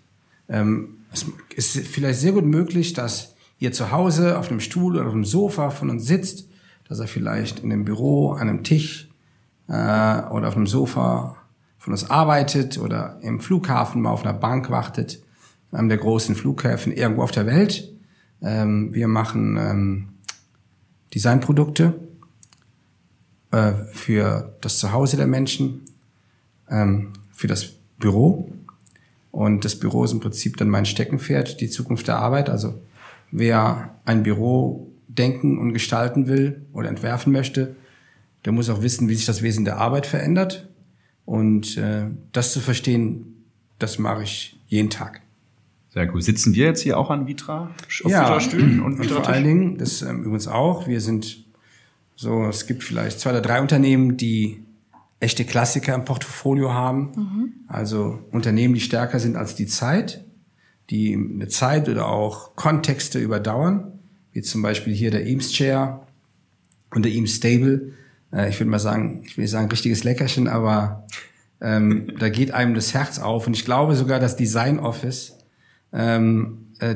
ähm, 0.47 0.97
es 1.11 1.25
ist 1.75 1.87
vielleicht 1.87 2.19
sehr 2.19 2.31
gut 2.31 2.45
möglich, 2.45 2.93
dass 2.93 3.35
ihr 3.59 3.73
zu 3.73 3.91
Hause 3.91 4.37
auf 4.37 4.49
einem 4.49 4.61
Stuhl 4.61 4.95
oder 4.95 5.07
auf 5.07 5.13
einem 5.13 5.25
Sofa 5.25 5.71
von 5.71 5.89
uns 5.89 6.05
sitzt, 6.05 6.49
dass 6.87 6.99
er 6.99 7.07
vielleicht 7.07 7.59
in 7.59 7.71
einem 7.71 7.83
Büro 7.83 8.31
an 8.31 8.47
einem 8.47 8.63
Tisch 8.63 9.09
äh, 9.67 9.71
oder 9.73 10.47
auf 10.47 10.55
einem 10.55 10.67
Sofa 10.67 11.35
von 11.77 11.91
uns 11.91 12.09
arbeitet 12.09 12.77
oder 12.77 13.19
im 13.21 13.39
Flughafen 13.41 14.01
mal 14.01 14.11
auf 14.11 14.23
einer 14.23 14.33
Bank 14.33 14.69
wartet, 14.69 15.21
einem 15.71 15.89
der 15.89 15.97
großen 15.97 16.35
Flughäfen 16.35 16.91
irgendwo 16.91 17.23
auf 17.23 17.31
der 17.31 17.45
Welt. 17.45 17.91
Ähm, 18.41 18.93
wir 18.93 19.07
machen 19.07 19.57
ähm, 19.57 20.09
Designprodukte 21.13 21.93
äh, 23.51 23.73
für 23.91 24.55
das 24.61 24.79
Zuhause 24.79 25.17
der 25.17 25.27
Menschen, 25.27 25.81
ähm, 26.69 27.13
für 27.31 27.47
das 27.47 27.73
Büro. 27.99 28.51
Und 29.31 29.65
das 29.65 29.77
Büro 29.77 30.03
ist 30.03 30.13
im 30.13 30.19
Prinzip 30.19 30.57
dann 30.57 30.69
mein 30.69 30.85
Steckenpferd, 30.85 31.61
die 31.61 31.69
Zukunft 31.69 32.07
der 32.07 32.17
Arbeit. 32.17 32.49
Also 32.49 32.81
wer 33.31 33.95
ein 34.05 34.23
Büro 34.23 34.91
denken 35.07 35.57
und 35.57 35.73
gestalten 35.73 36.27
will 36.27 36.65
oder 36.73 36.89
entwerfen 36.89 37.31
möchte, 37.31 37.75
der 38.45 38.53
muss 38.53 38.69
auch 38.69 38.81
wissen, 38.81 39.09
wie 39.09 39.15
sich 39.15 39.25
das 39.25 39.41
Wesen 39.41 39.65
der 39.65 39.77
Arbeit 39.77 40.05
verändert. 40.05 40.69
Und 41.25 41.77
äh, 41.77 42.05
das 42.31 42.53
zu 42.53 42.61
verstehen, 42.61 43.43
das 43.79 43.99
mache 43.99 44.23
ich 44.23 44.59
jeden 44.67 44.89
Tag. 44.89 45.21
Sehr 45.97 46.13
cool. 46.13 46.21
Sitzen 46.21 46.53
wir 46.53 46.65
jetzt 46.65 46.81
hier 46.81 46.99
auch 46.99 47.09
an 47.09 47.25
Vitra? 47.25 47.71
Auf 48.03 48.11
Ja. 48.11 48.21
Vitra-Stühlen 48.25 48.81
und 48.81 48.93
Und 48.93 48.95
vor 48.97 49.03
Vitra-Tisch? 49.05 49.27
allen 49.33 49.43
Dingen, 49.43 49.77
das 49.79 50.03
ähm, 50.03 50.19
übrigens 50.21 50.47
auch, 50.47 50.87
wir 50.87 51.01
sind 51.01 51.43
so, 52.15 52.45
es 52.45 52.67
gibt 52.67 52.83
vielleicht 52.83 53.19
zwei 53.19 53.31
oder 53.31 53.41
drei 53.41 53.61
Unternehmen, 53.61 54.15
die 54.15 54.63
echte 55.19 55.43
Klassiker 55.43 55.95
im 55.95 56.05
Portfolio 56.05 56.71
haben. 56.71 57.63
Also 57.67 58.19
Unternehmen, 58.31 58.75
die 58.75 58.79
stärker 58.79 59.19
sind 59.19 59.35
als 59.37 59.55
die 59.55 59.65
Zeit, 59.65 60.23
die 60.91 61.15
eine 61.15 61.47
Zeit 61.47 61.89
oder 61.89 62.07
auch 62.07 62.55
Kontexte 62.55 63.17
überdauern, 63.17 63.93
wie 64.33 64.43
zum 64.43 64.61
Beispiel 64.61 64.93
hier 64.93 65.09
der 65.09 65.25
Eames 65.25 65.51
Chair 65.51 66.05
und 66.93 67.03
der 67.05 67.11
Eames 67.11 67.35
Stable. 67.37 67.93
Äh, 68.31 68.49
ich 68.49 68.59
würde 68.59 68.69
mal 68.69 68.77
sagen, 68.77 69.23
ich 69.25 69.35
will 69.35 69.41
nicht 69.45 69.51
sagen 69.51 69.67
richtiges 69.69 70.03
Leckerchen, 70.03 70.47
aber 70.47 71.07
ähm, 71.59 72.13
da 72.19 72.29
geht 72.29 72.51
einem 72.51 72.75
das 72.75 72.93
Herz 72.93 73.17
auf. 73.17 73.47
Und 73.47 73.55
ich 73.55 73.65
glaube 73.65 73.95
sogar, 73.95 74.19
das 74.19 74.35
Design 74.35 74.77
Office 74.79 75.36
ähm, 75.93 76.67
äh, 76.79 76.95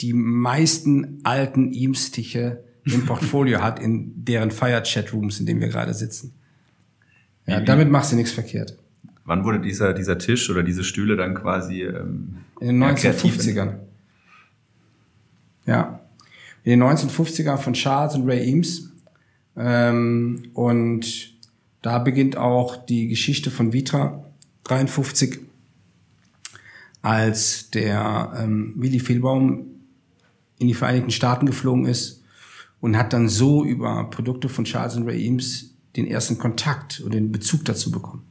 die 0.00 0.12
meisten 0.12 1.20
alten 1.22 1.72
Eames-Stiche 1.72 2.64
im 2.84 3.06
Portfolio 3.06 3.62
hat, 3.62 3.78
in 3.78 4.24
deren 4.24 4.50
Fire-Chat-Rooms, 4.50 5.38
in 5.40 5.46
denen 5.46 5.60
wir 5.60 5.68
gerade 5.68 5.94
sitzen. 5.94 6.34
Ja, 7.46 7.60
Wie- 7.60 7.64
damit 7.64 7.90
machst 7.90 8.12
du 8.12 8.16
nichts 8.16 8.32
verkehrt. 8.32 8.76
Wann 9.24 9.44
wurde 9.44 9.60
dieser, 9.60 9.94
dieser 9.94 10.18
Tisch 10.18 10.50
oder 10.50 10.64
diese 10.64 10.82
Stühle 10.82 11.16
dann 11.16 11.34
quasi 11.34 11.82
ähm, 11.82 12.38
In 12.60 12.66
den 12.68 12.82
ja, 12.82 12.92
kreativ 12.94 13.36
1950ern. 13.38 13.74
Ja. 15.66 16.00
In 16.64 16.80
den 16.80 16.82
1950ern 16.82 17.56
von 17.56 17.72
Charles 17.74 18.14
und 18.16 18.28
Ray 18.28 18.48
Eames. 18.48 18.90
Ähm, 19.56 20.50
und 20.54 21.34
da 21.82 21.98
beginnt 21.98 22.36
auch 22.36 22.76
die 22.84 23.08
Geschichte 23.08 23.50
von 23.50 23.72
Vitra 23.72 24.24
53, 24.64 25.38
als 27.02 27.70
der 27.70 28.32
ähm, 28.36 28.74
Willy 28.76 29.00
Fehlbaum 29.00 29.66
in 30.58 30.68
die 30.68 30.74
Vereinigten 30.74 31.10
Staaten 31.10 31.46
geflogen 31.46 31.86
ist 31.86 32.22
und 32.80 32.96
hat 32.96 33.12
dann 33.12 33.28
so 33.28 33.64
über 33.64 34.08
Produkte 34.10 34.48
von 34.48 34.64
Charles 34.64 34.96
und 34.96 35.04
Ray 35.04 35.24
Eames 35.24 35.74
den 35.96 36.06
ersten 36.06 36.38
Kontakt 36.38 37.02
oder 37.04 37.16
den 37.16 37.32
Bezug 37.32 37.64
dazu 37.64 37.90
bekommen. 37.90 38.22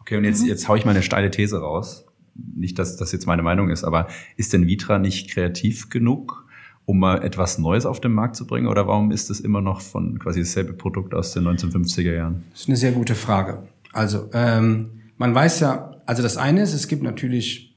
Okay, 0.00 0.16
und 0.16 0.24
jetzt, 0.24 0.44
jetzt 0.44 0.68
hau 0.68 0.74
ich 0.74 0.84
mal 0.84 0.90
eine 0.90 1.02
steile 1.02 1.30
These 1.30 1.58
raus. 1.58 2.04
Nicht, 2.34 2.78
dass 2.78 2.96
das 2.96 3.12
jetzt 3.12 3.26
meine 3.26 3.42
Meinung 3.42 3.70
ist, 3.70 3.84
aber 3.84 4.08
ist 4.36 4.52
denn 4.52 4.66
Vitra 4.66 4.98
nicht 4.98 5.30
kreativ 5.30 5.88
genug, 5.88 6.46
um 6.84 6.98
mal 6.98 7.22
etwas 7.22 7.58
Neues 7.58 7.86
auf 7.86 8.00
den 8.00 8.12
Markt 8.12 8.36
zu 8.36 8.46
bringen? 8.46 8.66
Oder 8.66 8.86
warum 8.86 9.12
ist 9.12 9.30
es 9.30 9.40
immer 9.40 9.60
noch 9.60 9.80
von 9.80 10.18
quasi 10.18 10.40
dasselbe 10.40 10.72
Produkt 10.72 11.14
aus 11.14 11.32
den 11.32 11.44
1950er 11.44 12.14
Jahren? 12.14 12.44
Das 12.50 12.62
ist 12.62 12.68
eine 12.68 12.76
sehr 12.76 12.92
gute 12.92 13.14
Frage. 13.14 13.62
Also, 13.92 14.28
ähm, 14.32 14.90
man 15.16 15.34
weiß 15.34 15.60
ja, 15.60 15.96
also 16.06 16.22
das 16.22 16.36
eine 16.36 16.62
ist, 16.62 16.74
es 16.74 16.88
gibt 16.88 17.02
natürlich 17.02 17.69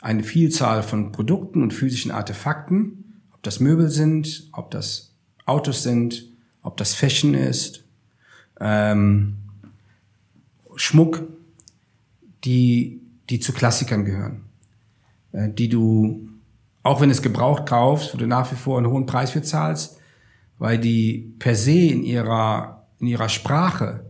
eine 0.00 0.22
Vielzahl 0.22 0.82
von 0.82 1.12
Produkten 1.12 1.62
und 1.62 1.72
physischen 1.72 2.10
Artefakten, 2.10 3.20
ob 3.32 3.42
das 3.42 3.60
Möbel 3.60 3.88
sind, 3.88 4.48
ob 4.52 4.70
das 4.70 5.14
Autos 5.44 5.82
sind, 5.82 6.24
ob 6.62 6.76
das 6.76 6.94
Fashion 6.94 7.34
ist, 7.34 7.84
ähm, 8.60 9.36
Schmuck, 10.76 11.22
die, 12.44 13.00
die 13.30 13.40
zu 13.40 13.52
Klassikern 13.52 14.04
gehören, 14.04 14.44
äh, 15.32 15.48
die 15.48 15.68
du, 15.68 16.28
auch 16.82 17.00
wenn 17.00 17.10
es 17.10 17.22
gebraucht 17.22 17.66
kaufst, 17.66 18.14
wo 18.14 18.18
du 18.18 18.26
nach 18.26 18.50
wie 18.52 18.56
vor 18.56 18.78
einen 18.78 18.88
hohen 18.88 19.06
Preis 19.06 19.30
für 19.30 19.42
zahlst, 19.42 19.98
weil 20.58 20.78
die 20.78 21.34
per 21.38 21.54
se 21.54 21.78
in 21.78 22.02
ihrer, 22.02 22.86
in 22.98 23.06
ihrer 23.08 23.28
Sprache 23.28 24.04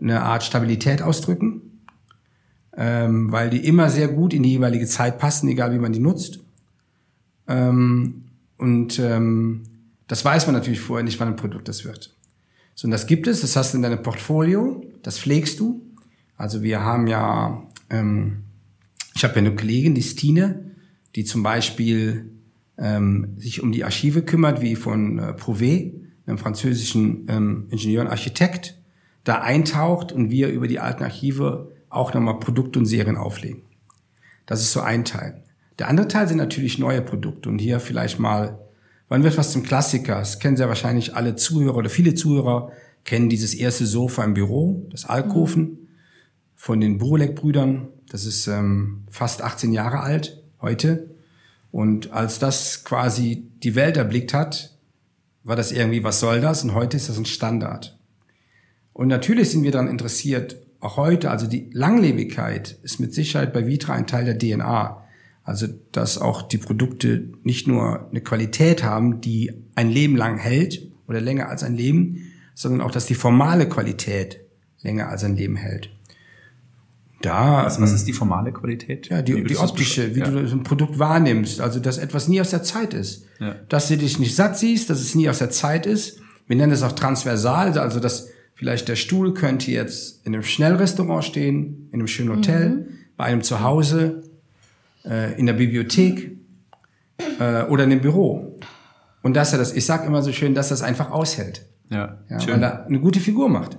eine 0.00 0.22
Art 0.22 0.44
Stabilität 0.44 1.02
ausdrücken, 1.02 1.67
ähm, 2.78 3.32
weil 3.32 3.50
die 3.50 3.66
immer 3.66 3.90
sehr 3.90 4.06
gut 4.06 4.32
in 4.32 4.44
die 4.44 4.52
jeweilige 4.52 4.86
Zeit 4.86 5.18
passen, 5.18 5.48
egal 5.48 5.74
wie 5.74 5.80
man 5.80 5.92
die 5.92 5.98
nutzt. 5.98 6.38
Ähm, 7.48 8.26
und 8.56 9.00
ähm, 9.00 9.64
das 10.06 10.24
weiß 10.24 10.46
man 10.46 10.54
natürlich 10.54 10.80
vorher 10.80 11.04
nicht, 11.04 11.18
wann 11.18 11.28
ein 11.28 11.36
Produkt 11.36 11.66
das 11.66 11.84
wird. 11.84 12.14
So, 12.76 12.86
und 12.86 12.92
das 12.92 13.08
gibt 13.08 13.26
es, 13.26 13.40
das 13.40 13.56
hast 13.56 13.72
du 13.72 13.78
in 13.78 13.82
deinem 13.82 14.02
Portfolio, 14.02 14.84
das 15.02 15.18
pflegst 15.18 15.58
du. 15.58 15.82
Also 16.36 16.62
wir 16.62 16.80
haben 16.80 17.08
ja, 17.08 17.64
ähm, 17.90 18.44
ich 19.16 19.24
habe 19.24 19.34
ja 19.34 19.40
eine 19.40 19.56
Kollegin, 19.56 19.96
die 19.96 20.02
Stine, 20.02 20.70
die 21.16 21.24
zum 21.24 21.42
Beispiel 21.42 22.30
ähm, 22.78 23.34
sich 23.38 23.60
um 23.60 23.72
die 23.72 23.82
Archive 23.82 24.22
kümmert, 24.22 24.60
wie 24.60 24.76
von 24.76 25.18
äh, 25.18 25.22
Prouvé, 25.32 25.94
einem 26.26 26.38
französischen 26.38 27.26
ähm, 27.28 27.66
Ingenieur 27.70 28.02
und 28.02 28.08
Architekt, 28.08 28.78
da 29.24 29.40
eintaucht 29.40 30.12
und 30.12 30.30
wir 30.30 30.48
über 30.50 30.68
die 30.68 30.78
alten 30.78 31.02
Archive 31.02 31.72
auch 31.90 32.14
nochmal 32.14 32.38
Produkte 32.38 32.78
und 32.78 32.86
Serien 32.86 33.16
auflegen. 33.16 33.62
Das 34.46 34.60
ist 34.60 34.72
so 34.72 34.80
ein 34.80 35.04
Teil. 35.04 35.42
Der 35.78 35.88
andere 35.88 36.08
Teil 36.08 36.26
sind 36.26 36.38
natürlich 36.38 36.78
neue 36.78 37.02
Produkte 37.02 37.48
und 37.48 37.58
hier 37.58 37.80
vielleicht 37.80 38.18
mal, 38.18 38.58
wann 39.08 39.22
wird 39.22 39.38
was 39.38 39.52
zum 39.52 39.62
Klassiker? 39.62 40.16
Das 40.16 40.38
kennen 40.38 40.56
sehr 40.56 40.68
wahrscheinlich 40.68 41.14
alle 41.14 41.36
Zuhörer 41.36 41.76
oder 41.76 41.90
viele 41.90 42.14
Zuhörer 42.14 42.72
kennen 43.04 43.28
dieses 43.28 43.54
erste 43.54 43.86
Sofa 43.86 44.24
im 44.24 44.34
Büro, 44.34 44.86
das 44.90 45.04
Alkoven 45.04 45.62
mhm. 45.62 45.78
von 46.56 46.80
den 46.80 46.98
Burulek-Brüdern. 46.98 47.88
Das 48.10 48.24
ist 48.24 48.46
ähm, 48.48 49.04
fast 49.10 49.42
18 49.42 49.72
Jahre 49.72 50.00
alt 50.00 50.42
heute. 50.60 51.10
Und 51.70 52.12
als 52.12 52.38
das 52.38 52.84
quasi 52.84 53.48
die 53.62 53.74
Welt 53.74 53.96
erblickt 53.96 54.34
hat, 54.34 54.76
war 55.44 55.56
das 55.56 55.72
irgendwie, 55.72 56.04
was 56.04 56.20
soll 56.20 56.40
das? 56.40 56.64
Und 56.64 56.74
heute 56.74 56.96
ist 56.96 57.08
das 57.08 57.18
ein 57.18 57.24
Standard. 57.24 57.98
Und 58.92 59.08
natürlich 59.08 59.50
sind 59.50 59.62
wir 59.62 59.70
daran 59.70 59.88
interessiert, 59.88 60.56
auch 60.80 60.96
heute, 60.96 61.30
also 61.30 61.46
die 61.46 61.70
Langlebigkeit 61.72 62.78
ist 62.82 63.00
mit 63.00 63.12
Sicherheit 63.12 63.52
bei 63.52 63.66
Vitra 63.66 63.94
ein 63.94 64.06
Teil 64.06 64.24
der 64.24 64.38
DNA. 64.38 65.04
Also, 65.42 65.66
dass 65.92 66.18
auch 66.18 66.42
die 66.42 66.58
Produkte 66.58 67.30
nicht 67.42 67.66
nur 67.66 68.08
eine 68.10 68.20
Qualität 68.20 68.84
haben, 68.84 69.22
die 69.22 69.50
ein 69.74 69.88
Leben 69.88 70.14
lang 70.14 70.36
hält 70.36 70.86
oder 71.06 71.20
länger 71.20 71.48
als 71.48 71.62
ein 71.62 71.74
Leben, 71.74 72.32
sondern 72.54 72.82
auch, 72.82 72.90
dass 72.90 73.06
die 73.06 73.14
formale 73.14 73.66
Qualität 73.68 74.40
länger 74.82 75.08
als 75.08 75.24
ein 75.24 75.36
Leben 75.36 75.56
hält. 75.56 75.90
Da, 77.22 77.64
was, 77.64 77.80
was 77.80 77.92
ist 77.92 78.06
die 78.06 78.12
formale 78.12 78.52
Qualität? 78.52 79.08
Ja, 79.08 79.22
die, 79.22 79.42
die 79.42 79.56
optische, 79.56 80.14
wie 80.14 80.20
ja. 80.20 80.30
du 80.30 80.38
ein 80.38 80.62
Produkt 80.62 80.98
wahrnimmst. 80.98 81.60
Also, 81.60 81.80
dass 81.80 81.98
etwas 81.98 82.28
nie 82.28 82.40
aus 82.40 82.50
der 82.50 82.62
Zeit 82.62 82.94
ist. 82.94 83.24
Ja. 83.40 83.56
Dass 83.68 83.88
du 83.88 83.96
dich 83.96 84.18
nicht 84.18 84.36
satt 84.36 84.58
siehst, 84.58 84.90
dass 84.90 85.00
es 85.00 85.14
nie 85.14 85.28
aus 85.28 85.38
der 85.38 85.50
Zeit 85.50 85.86
ist. 85.86 86.20
Wir 86.46 86.56
nennen 86.56 86.72
es 86.72 86.82
auch 86.82 86.92
transversal, 86.92 87.76
also 87.78 88.00
dass 88.00 88.28
vielleicht 88.58 88.88
der 88.88 88.96
Stuhl 88.96 89.34
könnte 89.34 89.70
jetzt 89.70 90.26
in 90.26 90.34
einem 90.34 90.42
Schnellrestaurant 90.42 91.24
stehen, 91.24 91.88
in 91.92 92.00
einem 92.00 92.08
schönen 92.08 92.30
Hotel, 92.30 92.68
mhm. 92.70 92.86
bei 93.16 93.24
einem 93.26 93.42
Zuhause, 93.42 94.24
äh, 95.04 95.38
in 95.38 95.46
der 95.46 95.52
Bibliothek 95.52 96.32
äh, 97.38 97.62
oder 97.62 97.84
in 97.84 97.92
einem 97.92 98.00
Büro. 98.00 98.58
Und 99.22 99.34
dass 99.34 99.52
er 99.52 99.60
das, 99.60 99.72
ich 99.74 99.86
sag 99.86 100.04
immer 100.04 100.22
so 100.22 100.32
schön, 100.32 100.56
dass 100.56 100.66
er 100.66 100.70
das 100.70 100.82
einfach 100.82 101.12
aushält. 101.12 101.66
Ja, 101.88 102.18
ja 102.28 102.40
schön. 102.40 102.54
Weil 102.54 102.64
er 102.64 102.86
eine 102.86 102.98
gute 102.98 103.20
Figur 103.20 103.48
macht. 103.48 103.78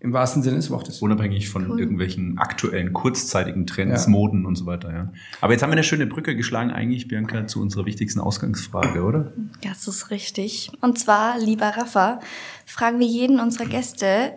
Im 0.00 0.12
wahrsten 0.12 0.44
Sinne 0.44 0.56
des 0.56 0.70
Wortes. 0.70 1.02
Unabhängig 1.02 1.48
von 1.48 1.70
cool. 1.70 1.80
irgendwelchen 1.80 2.38
aktuellen, 2.38 2.92
kurzzeitigen 2.92 3.66
Trends, 3.66 4.04
ja. 4.04 4.10
Moden 4.10 4.46
und 4.46 4.54
so 4.54 4.64
weiter, 4.64 4.92
ja. 4.92 5.12
Aber 5.40 5.52
jetzt 5.52 5.62
haben 5.62 5.70
wir 5.70 5.74
eine 5.74 5.82
schöne 5.82 6.06
Brücke 6.06 6.36
geschlagen, 6.36 6.70
eigentlich, 6.70 7.08
Bianca, 7.08 7.48
zu 7.48 7.60
unserer 7.60 7.84
wichtigsten 7.84 8.20
Ausgangsfrage, 8.20 9.02
oder? 9.02 9.32
Das 9.62 9.88
ist 9.88 10.10
richtig. 10.10 10.70
Und 10.80 11.00
zwar, 11.00 11.38
lieber 11.40 11.70
Rafa, 11.70 12.20
fragen 12.64 13.00
wir 13.00 13.08
jeden 13.08 13.40
unserer 13.40 13.66
Gäste 13.66 14.34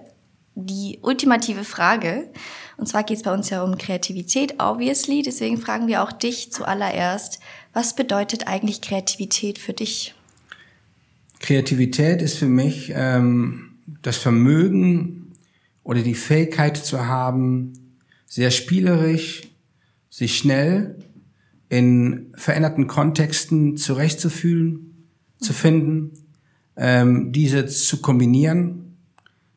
die 0.56 1.00
ultimative 1.01 1.63
Frage. 1.63 2.30
Und 2.77 2.88
zwar 2.88 3.03
geht 3.03 3.18
es 3.18 3.24
bei 3.24 3.34
uns 3.34 3.50
ja 3.51 3.63
um 3.63 3.77
Kreativität, 3.77 4.56
obviously. 4.60 5.22
Deswegen 5.22 5.58
fragen 5.58 5.88
wir 5.88 6.01
auch 6.03 6.12
dich 6.12 6.51
zuallererst, 6.51 7.39
was 7.74 7.96
bedeutet 7.96 8.48
eigentlich 8.48 8.82
Kreativität 8.82 9.60
für 9.60 9.74
dich? 9.74 10.15
Kreativität 11.39 12.22
ist 12.22 12.38
für 12.38 12.48
mich 12.48 12.91
ähm, 12.96 13.74
das 14.01 14.18
Vermögen, 14.18 15.21
oder 15.91 16.03
die 16.03 16.15
Fähigkeit 16.15 16.77
zu 16.77 17.05
haben, 17.05 17.74
sehr 18.25 18.50
spielerisch, 18.50 19.41
sich 20.10 20.38
schnell 20.38 20.95
in 21.67 22.31
veränderten 22.36 22.88
Kontexten 22.88 23.75
zurechtzufühlen, 23.75 25.10
zu 25.38 25.51
finden, 25.51 26.13
ähm, 26.77 27.33
diese 27.33 27.65
zu 27.65 28.00
kombinieren, 28.00 29.00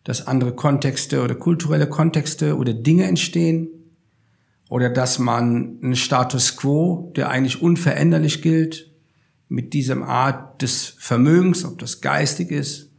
dass 0.02 0.26
andere 0.26 0.56
Kontexte 0.56 1.22
oder 1.22 1.36
kulturelle 1.36 1.88
Kontexte 1.88 2.56
oder 2.56 2.74
Dinge 2.74 3.04
entstehen 3.04 3.68
oder 4.68 4.90
dass 4.90 5.20
man 5.20 5.78
einen 5.84 5.94
Status 5.94 6.56
quo, 6.56 7.12
der 7.14 7.30
eigentlich 7.30 7.62
unveränderlich 7.62 8.42
gilt, 8.42 8.90
mit 9.48 9.72
diesem 9.72 10.02
Art 10.02 10.62
des 10.62 10.96
Vermögens, 10.98 11.64
ob 11.64 11.78
das 11.78 12.00
geistig 12.00 12.50
ist 12.50 12.90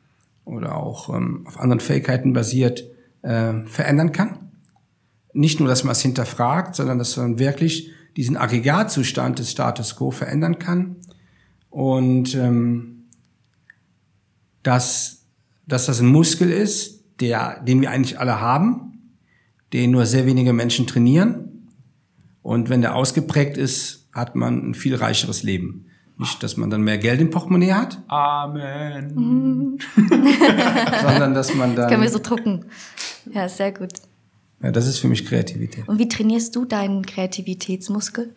oder 0.46 0.78
auch 0.78 1.14
ähm, 1.14 1.46
auf 1.46 1.60
anderen 1.60 1.82
Fähigkeiten 1.82 2.32
basiert, 2.32 2.95
äh, 3.26 3.66
verändern 3.66 4.12
kann. 4.12 4.52
Nicht 5.34 5.60
nur, 5.60 5.68
dass 5.68 5.84
man 5.84 5.92
es 5.92 6.02
hinterfragt, 6.02 6.76
sondern 6.76 6.98
dass 6.98 7.18
man 7.18 7.40
wirklich 7.40 7.92
diesen 8.16 8.38
Aggregatzustand 8.38 9.40
des 9.40 9.52
Status 9.52 9.96
quo 9.98 10.12
verändern 10.12 10.60
kann. 10.60 10.98
Und 11.70 12.36
ähm, 12.36 13.08
dass, 14.64 15.26
dass 15.68 15.88
das 15.88 16.00
ein 16.00 16.08
Muskel 16.08 16.50
ist, 16.52 17.04
der, 17.20 17.62
den 17.62 17.82
wir 17.82 17.92
eigentlich 17.92 18.20
alle 18.20 18.40
haben, 18.40 19.02
den 19.74 19.92
nur 19.92 20.06
sehr 20.06 20.26
wenige 20.26 20.54
Menschen 20.54 20.88
trainieren. 20.88 21.70
Und 22.42 22.70
wenn 22.70 22.82
der 22.82 22.96
ausgeprägt 22.96 23.58
ist, 23.58 24.08
hat 24.14 24.36
man 24.36 24.70
ein 24.70 24.74
viel 24.74 24.96
reicheres 24.96 25.44
Leben. 25.44 25.88
Nicht, 26.18 26.42
dass 26.44 26.56
man 26.56 26.70
dann 26.70 26.82
mehr 26.82 26.98
Geld 26.98 27.20
im 27.20 27.30
Portemonnaie 27.30 27.74
hat. 27.74 28.02
Amen. 28.08 29.78
sondern 31.02 31.34
dass 31.34 31.54
man 31.54 31.76
dann. 31.76 31.90
Können 31.90 32.04
wir 32.04 32.10
so 32.10 32.20
drucken. 32.20 32.66
Ja, 33.34 33.50
sehr 33.50 33.72
gut. 33.72 33.94
Ja, 34.62 34.72
das 34.72 34.88
ist 34.88 35.00
für 35.00 35.08
mich 35.08 35.26
Kreativität. 35.26 35.88
Und 35.88 36.00
wie 36.00 36.08
trainierst 36.08 36.56
du 36.56 36.66
deinen 36.66 37.06
Kreativitätsmuskel? 37.06 38.34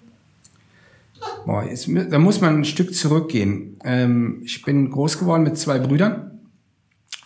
Boah, 1.46 1.64
jetzt, 1.64 1.88
da 1.88 2.18
muss 2.18 2.40
man 2.40 2.58
ein 2.58 2.64
Stück 2.64 2.94
zurückgehen. 2.94 3.78
Ähm, 3.84 4.42
ich 4.44 4.62
bin 4.62 4.90
groß 4.90 5.18
geworden 5.18 5.42
mit 5.42 5.58
zwei 5.58 5.78
Brüdern. 5.78 6.40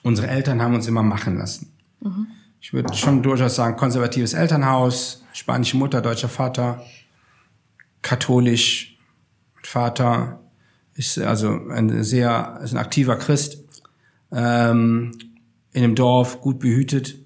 Unsere 0.03 0.29
Eltern 0.29 0.63
haben 0.63 0.75
uns 0.75 0.87
immer 0.87 1.03
machen 1.03 1.39
lassen. 1.39 1.73
Mhm. 2.01 2.27
Ich 2.61 2.73
würde 2.73 2.95
schon 2.95 3.23
durchaus 3.23 3.57
sagen, 3.57 3.77
konservatives 3.77 4.35
Elternhaus, 4.35 5.25
spanische 5.33 5.77
Mutter, 5.77 6.01
deutscher 6.01 6.29
Vater, 6.29 6.83
katholisch 8.03 8.99
Vater, 9.63 10.41
ist 10.95 11.19
also 11.19 11.49
ein 11.71 12.03
sehr, 12.05 12.61
ist 12.63 12.73
ein 12.73 12.79
aktiver 12.79 13.17
Christ, 13.17 13.59
ähm, 14.31 15.13
in 15.73 15.85
einem 15.85 15.95
Dorf, 15.95 16.41
gut 16.41 16.59
behütet. 16.59 17.19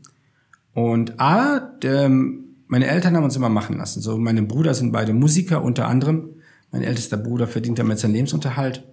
Und 0.77 1.19
A, 1.19 1.73
ähm, 1.85 2.45
meine 2.67 2.87
Eltern 2.87 3.17
haben 3.17 3.25
uns 3.25 3.35
immer 3.35 3.49
machen 3.49 3.79
lassen. 3.79 4.03
So, 4.03 4.19
meine 4.19 4.43
Brüder 4.43 4.75
sind 4.75 4.93
beide 4.93 5.15
Musiker, 5.15 5.63
unter 5.63 5.89
anderem. 5.89 6.29
Mein 6.71 6.83
ältester 6.83 7.17
Bruder 7.17 7.47
verdient 7.47 7.79
damit 7.79 7.99
seinen 7.99 8.13
Lebensunterhalt. 8.13 8.85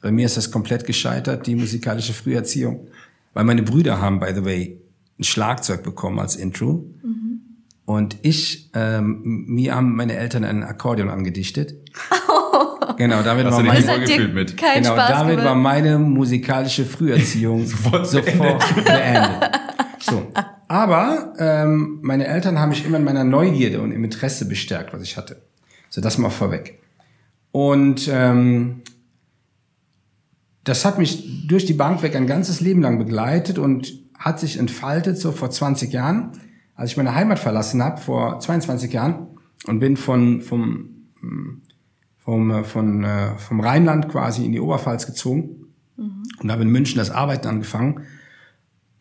Bei 0.00 0.10
mir 0.10 0.26
ist 0.26 0.36
das 0.36 0.50
komplett 0.50 0.84
gescheitert, 0.84 1.46
die 1.46 1.54
musikalische 1.54 2.12
Früherziehung. 2.12 2.88
Weil 3.34 3.44
meine 3.44 3.62
Brüder 3.62 4.00
haben, 4.00 4.18
by 4.18 4.32
the 4.34 4.44
way, 4.44 4.80
ein 5.16 5.22
Schlagzeug 5.22 5.84
bekommen 5.84 6.18
als 6.18 6.34
Intro. 6.34 6.90
Mhm. 7.04 7.40
Und 7.84 8.16
ich, 8.22 8.70
ähm, 8.74 9.44
mir 9.46 9.76
haben 9.76 9.94
meine 9.94 10.16
Eltern 10.16 10.42
ein 10.42 10.64
Akkordeon 10.64 11.08
angedichtet. 11.08 11.74
Genau, 12.98 13.22
damit 13.22 13.46
Hast 13.46 13.56
war 13.56 13.62
meine, 13.62 14.28
mit. 14.28 14.56
genau, 14.56 14.96
damit 14.96 15.42
war 15.42 15.54
meine 15.54 15.98
musikalische 15.98 16.84
Früherziehung 16.84 17.66
sofort, 17.66 18.06
sofort 18.06 18.84
beendet. 18.84 19.50
So. 19.98 20.30
Aber 20.72 21.34
ähm, 21.38 21.98
meine 22.00 22.26
Eltern 22.26 22.58
haben 22.58 22.70
mich 22.70 22.86
immer 22.86 22.96
in 22.96 23.04
meiner 23.04 23.24
Neugierde 23.24 23.82
und 23.82 23.92
im 23.92 24.04
Interesse 24.04 24.48
bestärkt, 24.48 24.94
was 24.94 25.02
ich 25.02 25.18
hatte. 25.18 25.42
So, 25.90 26.00
das 26.00 26.16
mal 26.16 26.30
vorweg. 26.30 26.80
Und 27.50 28.08
ähm, 28.10 28.80
das 30.64 30.86
hat 30.86 30.96
mich 30.96 31.46
durch 31.46 31.66
die 31.66 31.74
Bank 31.74 32.02
weg 32.02 32.16
ein 32.16 32.26
ganzes 32.26 32.62
Leben 32.62 32.80
lang 32.80 32.98
begleitet 32.98 33.58
und 33.58 33.92
hat 34.18 34.40
sich 34.40 34.58
entfaltet 34.58 35.18
so 35.18 35.30
vor 35.30 35.50
20 35.50 35.92
Jahren, 35.92 36.32
als 36.74 36.92
ich 36.92 36.96
meine 36.96 37.14
Heimat 37.14 37.38
verlassen 37.38 37.82
habe 37.82 38.00
vor 38.00 38.40
22 38.40 38.94
Jahren 38.94 39.26
und 39.66 39.78
bin 39.78 39.98
von 39.98 40.40
vom 40.40 40.88
vom 42.16 42.50
äh, 42.50 42.64
von 42.64 43.04
äh, 43.04 43.36
vom 43.36 43.60
Rheinland 43.60 44.08
quasi 44.08 44.46
in 44.46 44.52
die 44.52 44.60
Oberpfalz 44.60 45.04
gezogen 45.04 45.66
mhm. 45.98 46.22
und 46.40 46.50
habe 46.50 46.62
in 46.62 46.70
München 46.70 46.96
das 46.96 47.10
Arbeiten 47.10 47.46
angefangen. 47.46 48.06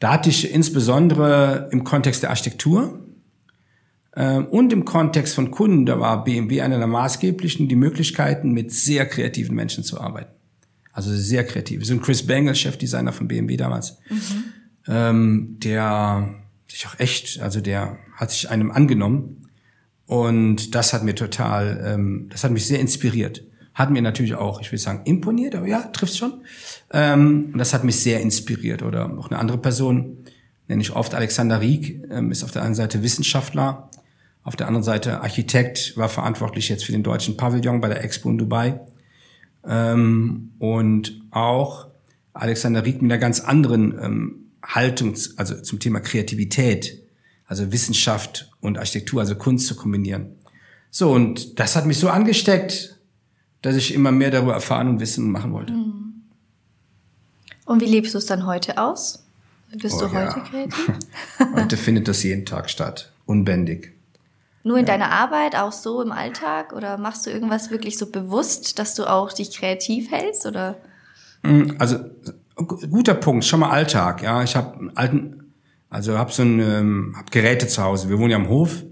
Da 0.01 0.13
hatte 0.13 0.31
ich 0.31 0.51
insbesondere 0.51 1.69
im 1.71 1.83
Kontext 1.83 2.23
der 2.23 2.31
Architektur 2.31 2.99
äh, 4.13 4.39
und 4.39 4.73
im 4.73 4.83
Kontext 4.83 5.35
von 5.35 5.51
Kunden, 5.51 5.85
da 5.85 5.99
war 5.99 6.23
BMW 6.23 6.61
einer 6.61 6.79
der 6.79 6.87
maßgeblichen, 6.87 7.69
die 7.69 7.75
Möglichkeiten, 7.75 8.51
mit 8.51 8.71
sehr 8.71 9.05
kreativen 9.05 9.55
Menschen 9.55 9.83
zu 9.83 10.01
arbeiten. 10.01 10.31
Also 10.91 11.15
sehr 11.15 11.45
kreativ. 11.45 11.85
So 11.85 11.93
ein 11.93 12.01
Chris 12.01 12.25
Bangle, 12.25 12.55
Chefdesigner 12.55 13.13
von 13.13 13.27
BMW 13.27 13.55
damals, 13.57 13.99
mhm. 14.09 14.43
ähm, 14.87 15.57
der 15.59 16.33
sich 16.67 16.87
auch 16.87 16.99
echt, 16.99 17.39
also 17.39 17.61
der 17.61 17.99
hat 18.15 18.31
sich 18.31 18.49
einem 18.49 18.71
angenommen 18.71 19.49
und 20.07 20.73
das 20.73 20.93
hat 20.93 21.03
mir 21.03 21.13
total, 21.13 21.79
ähm, 21.85 22.27
das 22.31 22.43
hat 22.43 22.49
mich 22.49 22.65
sehr 22.65 22.79
inspiriert. 22.79 23.43
Hat 23.75 23.91
mir 23.91 24.01
natürlich 24.01 24.33
auch, 24.33 24.61
ich 24.61 24.71
will 24.71 24.79
sagen, 24.79 25.03
imponiert, 25.05 25.53
aber 25.53 25.67
ja, 25.67 25.83
trifft 25.83 26.17
schon. 26.17 26.41
Ähm, 26.93 27.49
und 27.53 27.57
das 27.57 27.73
hat 27.73 27.83
mich 27.83 27.99
sehr 27.99 28.21
inspiriert. 28.21 28.83
Oder 28.83 29.17
auch 29.17 29.29
eine 29.29 29.39
andere 29.39 29.57
Person, 29.57 30.25
nenne 30.67 30.81
ich 30.81 30.95
oft 30.95 31.13
Alexander 31.13 31.61
Rieck, 31.61 32.03
ähm, 32.09 32.31
ist 32.31 32.43
auf 32.43 32.51
der 32.51 32.63
einen 32.63 32.75
Seite 32.75 33.03
Wissenschaftler, 33.03 33.89
auf 34.43 34.55
der 34.55 34.67
anderen 34.67 34.83
Seite 34.83 35.21
Architekt, 35.21 35.95
war 35.97 36.09
verantwortlich 36.09 36.67
jetzt 36.69 36.85
für 36.85 36.91
den 36.91 37.03
deutschen 37.03 37.37
Pavillon 37.37 37.79
bei 37.79 37.87
der 37.87 38.03
Expo 38.03 38.29
in 38.29 38.37
Dubai. 38.37 38.79
Ähm, 39.67 40.51
und 40.59 41.21
auch 41.31 41.87
Alexander 42.33 42.85
Rieck 42.85 43.01
mit 43.01 43.11
einer 43.11 43.19
ganz 43.19 43.39
anderen 43.39 43.97
ähm, 44.01 44.35
Haltung, 44.63 45.15
also 45.37 45.61
zum 45.61 45.79
Thema 45.79 45.99
Kreativität, 45.99 47.03
also 47.45 47.71
Wissenschaft 47.71 48.49
und 48.61 48.77
Architektur, 48.77 49.21
also 49.21 49.35
Kunst 49.35 49.67
zu 49.67 49.75
kombinieren. 49.75 50.37
So, 50.89 51.11
und 51.11 51.59
das 51.59 51.75
hat 51.75 51.85
mich 51.85 51.97
so 51.97 52.09
angesteckt, 52.09 52.97
dass 53.61 53.75
ich 53.75 53.93
immer 53.93 54.11
mehr 54.11 54.31
darüber 54.31 54.53
erfahren 54.53 54.87
und 54.87 54.99
wissen 54.99 55.25
und 55.25 55.31
machen 55.31 55.53
wollte. 55.53 55.73
Mhm. 55.73 56.10
Und 57.65 57.81
wie 57.81 57.85
lebst 57.85 58.13
du 58.13 58.17
es 58.17 58.25
dann 58.25 58.45
heute 58.45 58.77
aus? 58.77 59.23
Bist 59.73 59.95
oh, 59.97 60.07
du 60.07 60.13
heute 60.13 60.39
ja. 60.39 60.43
kreativ? 60.43 60.91
heute 61.55 61.77
findet 61.77 62.07
das 62.07 62.23
jeden 62.23 62.45
Tag 62.45 62.69
statt, 62.69 63.11
unbändig. 63.25 63.93
Nur 64.63 64.77
in 64.77 64.85
ja. 64.85 64.91
deiner 64.91 65.11
Arbeit, 65.11 65.55
auch 65.55 65.71
so 65.71 66.01
im 66.01 66.11
Alltag? 66.11 66.73
Oder 66.73 66.97
machst 66.97 67.25
du 67.25 67.29
irgendwas 67.29 67.71
wirklich 67.71 67.97
so 67.97 68.11
bewusst, 68.11 68.79
dass 68.79 68.95
du 68.95 69.05
auch 69.05 69.31
dich 69.31 69.57
kreativ 69.57 70.11
hältst? 70.11 70.45
Oder? 70.45 70.77
Mm, 71.43 71.71
also 71.79 71.99
guter 72.55 73.15
Punkt, 73.15 73.45
schon 73.45 73.61
mal 73.61 73.69
Alltag. 73.69 74.21
Ja, 74.21 74.43
ich 74.43 74.55
habe 74.55 74.91
alten, 74.95 75.53
also 75.89 76.17
habe 76.17 76.31
so 76.31 76.43
ein, 76.43 76.59
ähm, 76.59 77.15
hab 77.17 77.31
Geräte 77.31 77.67
zu 77.67 77.81
Hause. 77.81 78.09
Wir 78.09 78.19
wohnen 78.19 78.31
ja 78.31 78.37
am 78.37 78.49
Hof. 78.49 78.83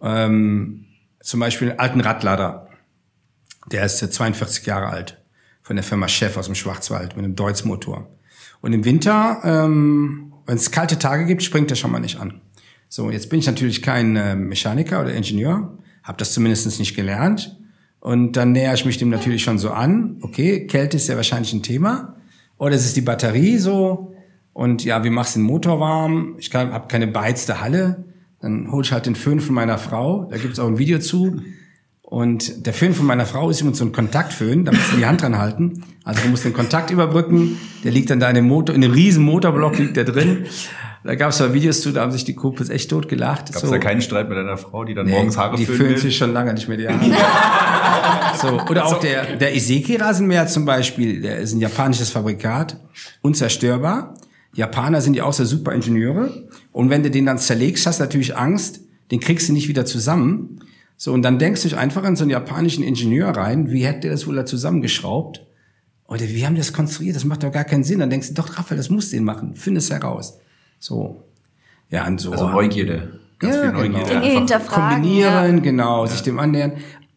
Ähm, 0.00 0.86
zum 1.20 1.40
Beispiel 1.40 1.70
einen 1.70 1.80
alten 1.80 2.00
Radlader. 2.00 2.68
Der 3.70 3.84
ist 3.84 3.98
42 3.98 4.66
Jahre 4.66 4.86
alt. 4.86 5.21
Von 5.62 5.76
der 5.76 5.84
Firma 5.84 6.08
Chef 6.08 6.36
aus 6.36 6.46
dem 6.46 6.54
Schwarzwald 6.54 7.16
mit 7.16 7.24
einem 7.24 7.36
Deutz-Motor. 7.36 8.08
Und 8.60 8.72
im 8.72 8.84
Winter, 8.84 9.40
ähm, 9.44 10.32
wenn 10.46 10.56
es 10.56 10.70
kalte 10.70 10.98
Tage 10.98 11.24
gibt, 11.24 11.42
springt 11.42 11.70
er 11.70 11.76
schon 11.76 11.90
mal 11.90 12.00
nicht 12.00 12.18
an. 12.18 12.40
So, 12.88 13.10
jetzt 13.10 13.30
bin 13.30 13.38
ich 13.38 13.46
natürlich 13.46 13.80
kein 13.80 14.16
äh, 14.16 14.36
Mechaniker 14.36 15.00
oder 15.00 15.14
Ingenieur, 15.14 15.78
habe 16.02 16.18
das 16.18 16.32
zumindest 16.32 16.78
nicht 16.78 16.94
gelernt. 16.94 17.58
Und 18.00 18.32
dann 18.32 18.52
näher 18.52 18.74
ich 18.74 18.84
mich 18.84 18.98
dem 18.98 19.10
natürlich 19.10 19.44
schon 19.44 19.58
so 19.58 19.70
an. 19.70 20.18
Okay, 20.22 20.66
Kälte 20.66 20.96
ist 20.96 21.08
ja 21.08 21.16
wahrscheinlich 21.16 21.52
ein 21.52 21.62
Thema. 21.62 22.16
Oder 22.58 22.74
es 22.74 22.84
ist 22.84 22.96
die 22.96 23.00
Batterie 23.00 23.58
so. 23.58 24.12
Und 24.52 24.84
ja, 24.84 25.04
wie 25.04 25.10
machst 25.10 25.36
du 25.36 25.40
den 25.40 25.46
Motor 25.46 25.80
warm? 25.80 26.34
Ich 26.38 26.52
habe 26.52 26.88
keine 26.88 27.06
beheizte 27.06 27.60
Halle. 27.60 28.04
Dann 28.40 28.70
hol 28.72 28.82
ich 28.82 28.92
halt 28.92 29.06
den 29.06 29.14
Föhn 29.14 29.40
von 29.40 29.54
meiner 29.54 29.78
Frau. 29.78 30.24
Da 30.24 30.36
gibt's 30.36 30.58
auch 30.58 30.66
ein 30.66 30.78
Video 30.78 30.98
zu. 30.98 31.40
Und 32.12 32.66
der 32.66 32.74
Föhn 32.74 32.92
von 32.92 33.06
meiner 33.06 33.24
Frau 33.24 33.48
ist 33.48 33.62
immer 33.62 33.72
so 33.72 33.86
ein 33.86 33.92
Kontaktföhn, 33.92 34.66
da 34.66 34.72
musst 34.72 34.92
du 34.92 34.98
die 34.98 35.06
Hand 35.06 35.22
dran 35.22 35.38
halten. 35.38 35.82
Also 36.04 36.20
du 36.20 36.28
musst 36.28 36.44
den 36.44 36.52
Kontakt 36.52 36.90
überbrücken, 36.90 37.58
der 37.84 37.90
liegt 37.90 38.10
dann 38.10 38.20
da 38.20 38.28
in 38.28 38.34
dem 38.34 38.48
Motor, 38.48 38.74
in 38.74 38.84
einem 38.84 38.92
riesen 38.92 39.24
Motorblock 39.24 39.78
liegt 39.78 39.96
der 39.96 40.04
drin. 40.04 40.44
Da 41.04 41.14
gab 41.14 41.30
es 41.30 41.40
mal 41.40 41.54
Videos 41.54 41.80
zu, 41.80 41.90
da 41.90 42.02
haben 42.02 42.12
sich 42.12 42.26
die 42.26 42.34
Kumpels 42.34 42.68
echt 42.68 42.90
tot 42.90 43.08
gelacht. 43.08 43.46
Gab 43.46 43.62
es 43.62 43.62
so. 43.62 43.70
da 43.70 43.78
keinen 43.78 44.02
Streit 44.02 44.28
mit 44.28 44.36
deiner 44.36 44.58
Frau, 44.58 44.84
die 44.84 44.92
dann 44.92 45.06
nee, 45.06 45.12
morgens 45.12 45.38
Haare 45.38 45.56
Die 45.56 45.64
föhnt 45.64 46.00
sich 46.00 46.14
schon 46.14 46.34
lange 46.34 46.52
nicht 46.52 46.68
mehr 46.68 46.76
die 46.76 46.86
Haare. 46.86 48.36
so, 48.42 48.60
oder 48.70 48.84
auch 48.84 49.00
der, 49.00 49.36
der 49.36 49.56
Iseki-Rasenmäher 49.56 50.46
zum 50.48 50.66
Beispiel, 50.66 51.22
der 51.22 51.38
ist 51.38 51.54
ein 51.54 51.60
japanisches 51.60 52.10
Fabrikat, 52.10 52.76
unzerstörbar. 53.22 54.16
Japaner 54.52 55.00
sind 55.00 55.14
ja 55.14 55.24
auch 55.24 55.32
so 55.32 55.46
super 55.46 55.72
Ingenieure. 55.72 56.46
Und 56.72 56.90
wenn 56.90 57.02
du 57.02 57.10
den 57.10 57.24
dann 57.24 57.38
zerlegst, 57.38 57.86
hast 57.86 58.00
du 58.00 58.04
natürlich 58.04 58.36
Angst, 58.36 58.80
den 59.10 59.18
kriegst 59.18 59.48
du 59.48 59.54
nicht 59.54 59.68
wieder 59.68 59.86
zusammen. 59.86 60.58
So, 61.02 61.12
und 61.12 61.22
dann 61.22 61.40
denkst 61.40 61.62
du 61.62 61.68
dich 61.68 61.76
einfach 61.76 62.04
an 62.04 62.14
so 62.14 62.22
einen 62.22 62.30
japanischen 62.30 62.84
Ingenieur 62.84 63.30
rein, 63.30 63.72
wie 63.72 63.84
hätte 63.84 64.02
der 64.02 64.12
das 64.12 64.28
wohl 64.28 64.36
da 64.36 64.46
zusammengeschraubt? 64.46 65.44
Oder 66.06 66.20
wie 66.28 66.46
haben 66.46 66.54
die 66.54 66.60
das 66.60 66.72
konstruiert? 66.72 67.16
Das 67.16 67.24
macht 67.24 67.42
doch 67.42 67.50
gar 67.50 67.64
keinen 67.64 67.82
Sinn. 67.82 67.98
Dann 67.98 68.08
denkst 68.08 68.28
du, 68.28 68.34
doch, 68.34 68.56
Raphael, 68.56 68.76
das 68.76 68.88
musst 68.88 69.10
du 69.10 69.16
ihn 69.16 69.24
machen. 69.24 69.56
Find 69.56 69.76
es 69.76 69.90
heraus. 69.90 70.38
So. 70.78 71.24
Ja, 71.90 72.06
und 72.06 72.20
so. 72.20 72.30
Also 72.30 72.48
Neugierde. 72.48 73.18
Ganz 73.40 73.56
ja, 73.56 73.62
viel 73.62 73.72
Neugierde. 73.72 74.10
Genau. 74.10 74.20
Dinge 74.20 74.32
hinterfragen. 74.32 75.02
Kombinieren, 75.02 75.56
ja. 75.56 75.60
genau, 75.60 76.04
ja. 76.04 76.06
sich 76.08 76.22
dem 76.22 76.38
annähern. 76.38 76.74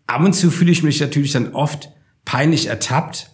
Ab 0.08 0.22
und 0.22 0.34
zu 0.34 0.50
fühle 0.50 0.72
ich 0.72 0.82
mich 0.82 1.00
natürlich 1.00 1.34
dann 1.34 1.54
oft 1.54 1.92
peinlich 2.26 2.66
ertappt, 2.66 3.30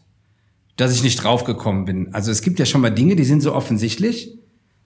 dass 0.76 0.94
ich 0.94 1.02
nicht 1.02 1.24
draufgekommen 1.24 1.86
bin. 1.86 2.14
Also 2.14 2.30
es 2.30 2.42
gibt 2.42 2.60
ja 2.60 2.66
schon 2.66 2.82
mal 2.82 2.90
Dinge, 2.90 3.16
die 3.16 3.24
sind 3.24 3.40
so 3.40 3.56
offensichtlich, 3.56 4.38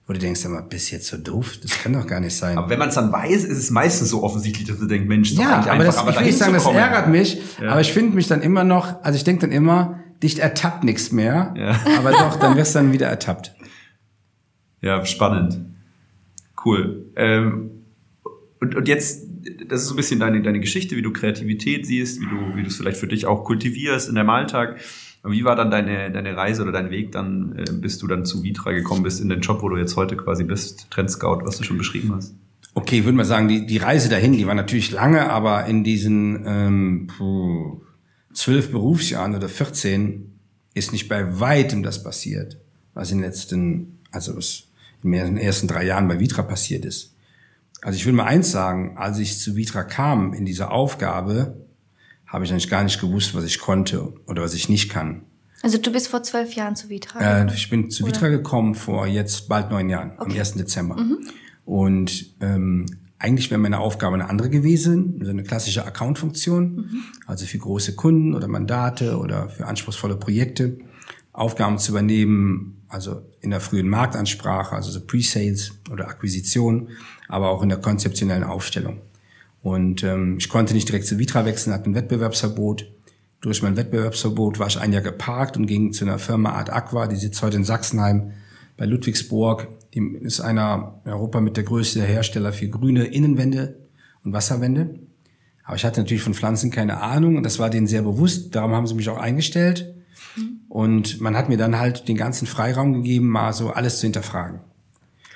wo 0.06 0.12
du 0.12 0.20
denkst, 0.20 0.46
aber 0.46 0.62
bist 0.62 0.92
jetzt 0.92 1.08
so 1.08 1.16
doof, 1.16 1.58
das 1.60 1.82
kann 1.82 1.92
doch 1.92 2.06
gar 2.06 2.20
nicht 2.20 2.36
sein. 2.36 2.56
Aber 2.56 2.70
wenn 2.70 2.78
man 2.78 2.90
es 2.90 2.94
dann 2.94 3.10
weiß, 3.10 3.44
ist 3.44 3.58
es 3.58 3.70
meistens 3.70 4.10
so 4.10 4.22
offensichtlich, 4.22 4.66
dass 4.68 4.78
du 4.78 4.86
denkst, 4.86 5.08
Mensch, 5.08 5.32
ist 5.32 5.38
ja, 5.38 5.58
aber 5.58 5.72
einfach, 5.72 5.86
das, 5.86 5.98
aber 5.98 6.10
ich 6.10 6.18
will 6.18 6.26
nicht 6.26 6.38
sagen, 6.38 6.52
das 6.52 6.66
ärgert 6.66 7.08
mich, 7.08 7.42
ja. 7.60 7.70
aber 7.70 7.80
ich 7.80 7.92
finde 7.92 8.14
mich 8.14 8.28
dann 8.28 8.40
immer 8.40 8.62
noch, 8.62 9.02
also 9.02 9.16
ich 9.16 9.24
denke 9.24 9.42
dann 9.42 9.52
immer, 9.52 10.00
dich 10.22 10.38
ertappt 10.38 10.84
nichts 10.84 11.10
mehr, 11.10 11.54
ja. 11.56 11.80
aber 11.98 12.12
doch, 12.12 12.36
dann 12.36 12.56
wirst 12.56 12.74
du 12.74 12.78
dann 12.78 12.92
wieder 12.92 13.08
ertappt. 13.08 13.54
Ja, 14.80 15.04
spannend. 15.04 15.60
Cool. 16.64 17.06
Ähm, 17.16 17.70
und, 18.60 18.74
und 18.76 18.88
jetzt, 18.88 19.26
das 19.68 19.82
ist 19.82 19.88
so 19.88 19.94
ein 19.94 19.96
bisschen 19.96 20.20
deine, 20.20 20.40
deine 20.42 20.60
Geschichte, 20.60 20.96
wie 20.96 21.02
du 21.02 21.12
Kreativität 21.12 21.86
siehst, 21.86 22.20
wie 22.20 22.26
du, 22.26 22.56
wie 22.56 22.62
du 22.62 22.68
es 22.68 22.76
vielleicht 22.76 22.98
für 22.98 23.08
dich 23.08 23.26
auch 23.26 23.44
kultivierst 23.44 24.08
in 24.08 24.14
deinem 24.14 24.30
Alltag. 24.30 24.78
Wie 25.28 25.44
war 25.44 25.56
dann 25.56 25.70
deine, 25.70 26.10
deine 26.10 26.36
Reise 26.36 26.62
oder 26.62 26.72
dein 26.72 26.90
Weg 26.90 27.12
dann, 27.12 27.56
äh, 27.56 27.72
bis 27.72 27.98
du 27.98 28.06
dann 28.06 28.24
zu 28.24 28.42
Vitra 28.42 28.72
gekommen 28.72 29.02
bist, 29.02 29.20
in 29.20 29.28
den 29.28 29.40
Job, 29.40 29.62
wo 29.62 29.68
du 29.68 29.76
jetzt 29.76 29.96
heute 29.96 30.16
quasi 30.16 30.44
bist, 30.44 30.90
Trendscout, 30.90 31.40
was 31.44 31.58
du 31.58 31.64
schon 31.64 31.78
beschrieben 31.78 32.14
hast? 32.14 32.34
Okay, 32.74 32.98
ich 32.98 33.04
würde 33.04 33.16
mal 33.16 33.24
sagen, 33.24 33.48
die, 33.48 33.66
die 33.66 33.78
Reise 33.78 34.08
dahin, 34.08 34.32
die 34.32 34.46
war 34.46 34.54
natürlich 34.54 34.90
lange, 34.90 35.30
aber 35.30 35.66
in 35.66 35.82
diesen 35.82 36.44
ähm, 36.46 37.06
puh, 37.06 37.80
zwölf 38.34 38.70
Berufsjahren 38.70 39.34
oder 39.34 39.48
14 39.48 40.38
ist 40.74 40.92
nicht 40.92 41.08
bei 41.08 41.40
weitem 41.40 41.82
das 41.82 42.02
passiert, 42.02 42.58
was 42.92 43.10
in 43.10 43.18
den 43.18 43.24
letzten, 43.24 43.98
also 44.12 44.36
was 44.36 44.64
in 45.02 45.12
den 45.12 45.38
ersten 45.38 45.68
drei 45.68 45.86
Jahren 45.86 46.06
bei 46.06 46.20
Vitra 46.20 46.42
passiert 46.42 46.84
ist. 46.84 47.14
Also 47.80 47.96
ich 47.96 48.04
will 48.04 48.12
mal 48.12 48.24
eins 48.24 48.50
sagen, 48.50 48.96
als 48.98 49.18
ich 49.18 49.38
zu 49.38 49.56
Vitra 49.56 49.82
kam 49.84 50.34
in 50.34 50.44
dieser 50.44 50.70
Aufgabe, 50.70 51.65
habe 52.26 52.44
ich 52.44 52.50
eigentlich 52.50 52.68
gar 52.68 52.84
nicht 52.84 53.00
gewusst, 53.00 53.34
was 53.34 53.44
ich 53.44 53.58
konnte 53.58 54.12
oder 54.26 54.42
was 54.42 54.54
ich 54.54 54.68
nicht 54.68 54.90
kann. 54.90 55.22
Also 55.62 55.78
du 55.78 55.90
bist 55.90 56.08
vor 56.08 56.22
zwölf 56.22 56.54
Jahren 56.54 56.76
zu 56.76 56.88
Vitra 56.88 57.18
gekommen? 57.18 57.48
Äh, 57.48 57.54
ich 57.54 57.70
bin 57.70 57.90
zu 57.90 58.06
Vitra 58.06 58.28
gekommen 58.28 58.74
vor 58.74 59.06
jetzt 59.06 59.48
bald 59.48 59.70
neun 59.70 59.88
Jahren, 59.88 60.12
okay. 60.18 60.32
am 60.32 60.38
1. 60.38 60.54
Dezember. 60.54 60.96
Mhm. 60.96 61.18
Und 61.64 62.34
ähm, 62.40 62.86
eigentlich 63.18 63.50
wäre 63.50 63.60
meine 63.60 63.80
Aufgabe 63.80 64.14
eine 64.14 64.28
andere 64.28 64.50
gewesen, 64.50 65.20
so 65.22 65.30
eine 65.30 65.42
klassische 65.42 65.84
Account-Funktion, 65.84 66.76
mhm. 66.76 67.02
also 67.26 67.46
für 67.46 67.58
große 67.58 67.94
Kunden 67.94 68.34
oder 68.34 68.46
Mandate 68.46 69.18
oder 69.18 69.48
für 69.48 69.66
anspruchsvolle 69.66 70.16
Projekte, 70.16 70.78
Aufgaben 71.32 71.78
zu 71.78 71.92
übernehmen, 71.92 72.84
also 72.88 73.22
in 73.40 73.50
der 73.50 73.60
frühen 73.60 73.88
Marktansprache, 73.88 74.74
also 74.74 74.90
so 74.90 75.00
Pre-Sales 75.00 75.72
oder 75.90 76.08
Akquisition, 76.08 76.90
aber 77.28 77.50
auch 77.50 77.62
in 77.62 77.68
der 77.68 77.78
konzeptionellen 77.78 78.44
Aufstellung. 78.44 79.00
Und 79.66 80.04
ähm, 80.04 80.36
ich 80.38 80.48
konnte 80.48 80.74
nicht 80.74 80.88
direkt 80.88 81.06
zu 81.06 81.18
Vitra 81.18 81.44
wechseln, 81.44 81.72
hatte 81.72 81.90
ein 81.90 81.96
Wettbewerbsverbot. 81.96 82.86
Durch 83.40 83.62
mein 83.62 83.76
Wettbewerbsverbot 83.76 84.60
war 84.60 84.68
ich 84.68 84.78
ein 84.78 84.92
Jahr 84.92 85.02
geparkt 85.02 85.56
und 85.56 85.66
ging 85.66 85.92
zu 85.92 86.04
einer 86.04 86.20
Firma 86.20 86.50
Art 86.50 86.70
Aqua, 86.70 87.08
die 87.08 87.16
sitzt 87.16 87.42
heute 87.42 87.56
in 87.56 87.64
Sachsenheim 87.64 88.30
bei 88.76 88.86
Ludwigsburg. 88.86 89.66
Die 89.92 90.18
ist 90.20 90.38
einer 90.38 91.00
in 91.04 91.10
Europa 91.10 91.40
mit 91.40 91.56
der 91.56 91.64
größte 91.64 92.00
Hersteller 92.00 92.52
für 92.52 92.68
grüne 92.68 93.06
Innenwände 93.06 93.88
und 94.22 94.32
Wasserwände. 94.32 95.00
Aber 95.64 95.74
ich 95.74 95.84
hatte 95.84 95.98
natürlich 95.98 96.22
von 96.22 96.34
Pflanzen 96.34 96.70
keine 96.70 97.02
Ahnung 97.02 97.36
und 97.36 97.42
das 97.42 97.58
war 97.58 97.68
denen 97.68 97.88
sehr 97.88 98.02
bewusst. 98.02 98.54
Darum 98.54 98.70
haben 98.70 98.86
sie 98.86 98.94
mich 98.94 99.08
auch 99.08 99.18
eingestellt. 99.18 99.96
Und 100.68 101.20
man 101.20 101.36
hat 101.36 101.48
mir 101.48 101.58
dann 101.58 101.76
halt 101.76 102.06
den 102.06 102.16
ganzen 102.16 102.46
Freiraum 102.46 102.92
gegeben, 102.92 103.26
mal 103.26 103.52
so 103.52 103.70
alles 103.70 103.98
zu 103.98 104.06
hinterfragen. 104.06 104.60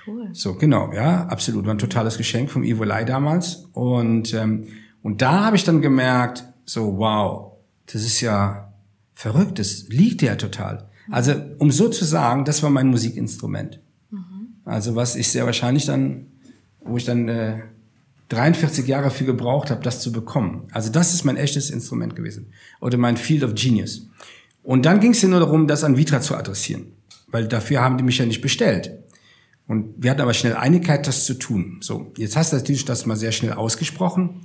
Cool. 0.07 0.29
So, 0.33 0.55
genau, 0.55 0.93
ja, 0.93 1.27
absolut. 1.27 1.67
War 1.67 1.75
ein 1.75 1.79
totales 1.79 2.17
Geschenk 2.17 2.51
vom 2.51 2.63
Ivo 2.63 2.85
Lai 2.85 3.05
damals. 3.05 3.69
Und, 3.73 4.35
ähm, 4.35 4.67
und 5.03 5.23
da 5.23 5.45
habe 5.45 5.57
ich 5.57 5.65
dann 5.65 5.81
gemerkt, 5.81 6.45
so, 6.65 6.99
wow, 6.99 7.53
das 7.87 8.03
ist 8.03 8.21
ja 8.21 8.73
verrückt, 9.15 9.59
das 9.59 9.89
liegt 9.89 10.23
ja 10.23 10.37
total. 10.37 10.89
Also, 11.11 11.35
um 11.59 11.71
so 11.71 11.89
zu 11.89 12.05
sagen, 12.05 12.45
das 12.45 12.63
war 12.63 12.71
mein 12.71 12.89
Musikinstrument. 12.89 13.81
Mhm. 14.11 14.55
Also, 14.65 14.95
was 14.95 15.17
ich 15.17 15.29
sehr 15.29 15.45
wahrscheinlich 15.47 15.87
dann 15.87 16.27
wo 16.81 16.97
ich 16.97 17.05
dann 17.05 17.29
äh, 17.29 17.61
43 18.29 18.87
Jahre 18.87 19.11
für 19.11 19.25
gebraucht 19.25 19.71
habe, 19.71 19.83
das 19.83 20.01
zu 20.01 20.13
bekommen. 20.13 20.69
Also 20.73 20.91
das 20.91 21.15
ist 21.15 21.25
mein 21.25 21.37
echtes 21.37 21.71
Instrument 21.71 22.15
gewesen. 22.17 22.53
Oder 22.81 22.97
mein 22.97 23.17
Field 23.17 23.43
of 23.45 23.55
Genius. 23.55 24.09
Und 24.63 24.87
dann 24.87 25.01
ging 25.01 25.13
es 25.13 25.23
ja 25.23 25.29
nur 25.29 25.41
darum, 25.41 25.67
das 25.67 25.85
an 25.85 25.97
Vitra 25.97 26.21
zu 26.21 26.37
adressieren. 26.37 26.93
Weil 27.29 27.49
dafür 27.49 27.81
haben 27.81 27.99
die 27.99 28.05
mich 28.05 28.19
ja 28.19 28.27
nicht 28.27 28.41
bestellt. 28.41 28.93
Und 29.71 29.95
wir 29.99 30.11
hatten 30.11 30.21
aber 30.21 30.35
schnell 30.35 30.57
Einigkeit, 30.57 31.07
das 31.07 31.27
zu 31.27 31.35
tun. 31.35 31.79
So, 31.81 32.13
jetzt 32.17 32.35
hast 32.35 32.53
du 32.53 32.57
natürlich 32.57 32.87
das 32.87 33.07
mal 33.07 33.15
sehr 33.15 33.31
schnell 33.31 33.53
ausgesprochen 33.53 34.41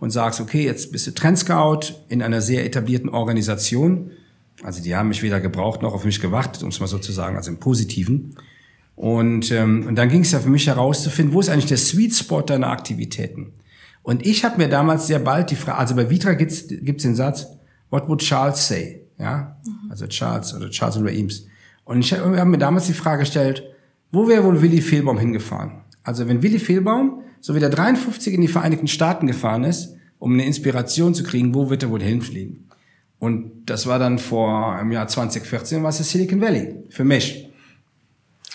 und 0.00 0.10
sagst, 0.10 0.38
okay, 0.38 0.66
jetzt 0.66 0.92
bist 0.92 1.06
du 1.06 1.12
Trendscout 1.12 1.94
in 2.10 2.20
einer 2.20 2.42
sehr 2.42 2.62
etablierten 2.66 3.08
Organisation. 3.08 4.10
Also 4.62 4.82
die 4.82 4.94
haben 4.94 5.08
mich 5.08 5.22
weder 5.22 5.40
gebraucht 5.40 5.80
noch 5.80 5.94
auf 5.94 6.04
mich 6.04 6.20
gewartet, 6.20 6.62
um 6.62 6.68
es 6.68 6.78
mal 6.78 6.88
so 6.88 6.98
zu 6.98 7.10
sagen, 7.10 7.36
also 7.36 7.50
im 7.50 7.58
Positiven. 7.58 8.36
Und, 8.96 9.50
ähm, 9.50 9.86
und 9.86 9.94
dann 9.94 10.10
ging 10.10 10.20
es 10.20 10.32
ja 10.32 10.40
für 10.40 10.50
mich 10.50 10.66
herauszufinden, 10.66 11.32
wo 11.32 11.40
ist 11.40 11.48
eigentlich 11.48 11.64
der 11.64 11.78
Sweet 11.78 12.14
Spot 12.14 12.42
deiner 12.42 12.68
Aktivitäten? 12.68 13.54
Und 14.02 14.26
ich 14.26 14.44
habe 14.44 14.58
mir 14.58 14.68
damals 14.68 15.06
sehr 15.06 15.20
bald 15.20 15.50
die 15.50 15.56
Frage, 15.56 15.78
also 15.78 15.94
bei 15.94 16.10
Vitra 16.10 16.34
gibt's 16.34 16.68
gibt's 16.68 17.02
den 17.02 17.14
Satz, 17.14 17.46
what 17.88 18.06
would 18.08 18.20
Charles 18.20 18.68
say? 18.68 19.00
Ja, 19.18 19.56
mhm. 19.64 19.90
also 19.90 20.06
Charles 20.06 20.52
oder 20.52 20.68
Charles 20.68 20.98
oder 20.98 21.12
Eames. 21.12 21.46
Und 21.86 22.00
ich 22.00 22.12
habe 22.12 22.38
hab 22.38 22.46
mir 22.46 22.58
damals 22.58 22.88
die 22.88 22.92
Frage 22.92 23.20
gestellt, 23.20 23.62
wo 24.16 24.26
wäre 24.26 24.44
wohl 24.44 24.62
Willy 24.62 24.80
Fehlbaum 24.80 25.18
hingefahren? 25.18 25.72
Also 26.02 26.26
wenn 26.26 26.42
Willy 26.42 26.58
Fehlbaum, 26.58 27.22
so 27.40 27.54
wie 27.54 27.60
der 27.60 27.68
53 27.68 28.32
in 28.32 28.40
die 28.40 28.48
Vereinigten 28.48 28.88
Staaten 28.88 29.26
gefahren 29.26 29.62
ist, 29.62 29.94
um 30.18 30.32
eine 30.32 30.46
Inspiration 30.46 31.14
zu 31.14 31.22
kriegen, 31.22 31.54
wo 31.54 31.68
wird 31.68 31.82
er 31.82 31.90
wohl 31.90 32.02
hinfliegen? 32.02 32.66
Und 33.18 33.66
das 33.66 33.86
war 33.86 33.98
dann 33.98 34.18
vor 34.18 34.78
im 34.80 34.90
Jahr 34.90 35.06
2014, 35.06 35.82
war 35.82 35.90
es 35.90 35.98
Silicon 35.98 36.40
Valley 36.40 36.76
für 36.88 37.04
mich. 37.04 37.50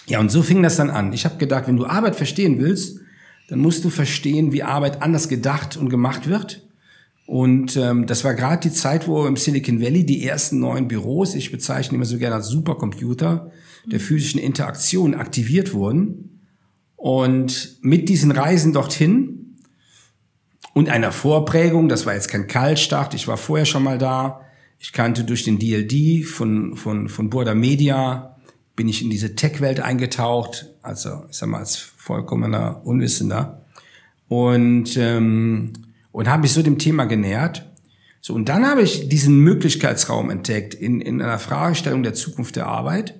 Ja, 0.07 0.19
und 0.19 0.31
so 0.31 0.41
fing 0.41 0.63
das 0.63 0.77
dann 0.77 0.89
an. 0.89 1.13
Ich 1.13 1.25
habe 1.25 1.37
gedacht, 1.37 1.67
wenn 1.67 1.77
du 1.77 1.85
Arbeit 1.85 2.15
verstehen 2.15 2.59
willst, 2.59 2.99
dann 3.47 3.59
musst 3.59 3.85
du 3.85 3.91
verstehen, 3.91 4.51
wie 4.51 4.63
Arbeit 4.63 5.03
anders 5.03 5.29
gedacht 5.29 5.77
und 5.77 5.89
gemacht 5.89 6.27
wird. 6.27 6.67
Und 7.27 7.77
ähm, 7.77 8.07
das 8.07 8.23
war 8.23 8.33
gerade 8.33 8.67
die 8.67 8.73
Zeit, 8.73 9.07
wo 9.07 9.27
im 9.27 9.37
Silicon 9.37 9.79
Valley 9.79 10.05
die 10.07 10.25
ersten 10.25 10.59
neuen 10.59 10.87
Büros, 10.87 11.35
ich 11.35 11.51
bezeichne 11.51 11.97
immer 11.97 12.05
so 12.05 12.17
gerne 12.17 12.35
als 12.35 12.47
Supercomputer, 12.47 13.51
der 13.85 13.99
physischen 13.99 14.39
Interaktion 14.39 15.15
aktiviert 15.15 15.73
wurden. 15.73 16.41
Und 16.95 17.77
mit 17.81 18.09
diesen 18.09 18.31
Reisen 18.31 18.73
dorthin 18.73 19.57
und 20.73 20.89
einer 20.89 21.11
Vorprägung, 21.11 21.89
das 21.89 22.05
war 22.05 22.13
jetzt 22.13 22.29
kein 22.29 22.47
Kaltstart, 22.47 23.13
ich 23.13 23.27
war 23.27 23.37
vorher 23.37 23.65
schon 23.65 23.83
mal 23.83 23.97
da, 23.97 24.41
ich 24.77 24.93
kannte 24.93 25.23
durch 25.23 25.43
den 25.43 25.59
DLD 25.59 26.25
von, 26.25 26.75
von, 26.75 27.09
von 27.09 27.29
Burda 27.29 27.55
Media, 27.55 28.37
bin 28.75 28.87
ich 28.87 29.01
in 29.01 29.09
diese 29.09 29.35
Tech-Welt 29.35 29.79
eingetaucht, 29.79 30.67
also 30.81 31.25
ich 31.29 31.37
sag 31.37 31.49
mal 31.49 31.59
als 31.59 31.75
vollkommener 31.77 32.81
Unwissender 32.85 33.65
und 34.27 34.95
ähm, 34.97 35.73
und 36.11 36.27
habe 36.27 36.41
mich 36.41 36.53
so 36.53 36.61
dem 36.61 36.77
Thema 36.77 37.05
genähert. 37.05 37.69
So 38.21 38.33
und 38.33 38.49
dann 38.49 38.65
habe 38.65 38.81
ich 38.81 39.09
diesen 39.09 39.39
Möglichkeitsraum 39.39 40.29
entdeckt 40.29 40.73
in, 40.73 41.01
in 41.01 41.21
einer 41.21 41.39
Fragestellung 41.39 42.03
der 42.03 42.13
Zukunft 42.13 42.55
der 42.55 42.67
Arbit 42.67 43.15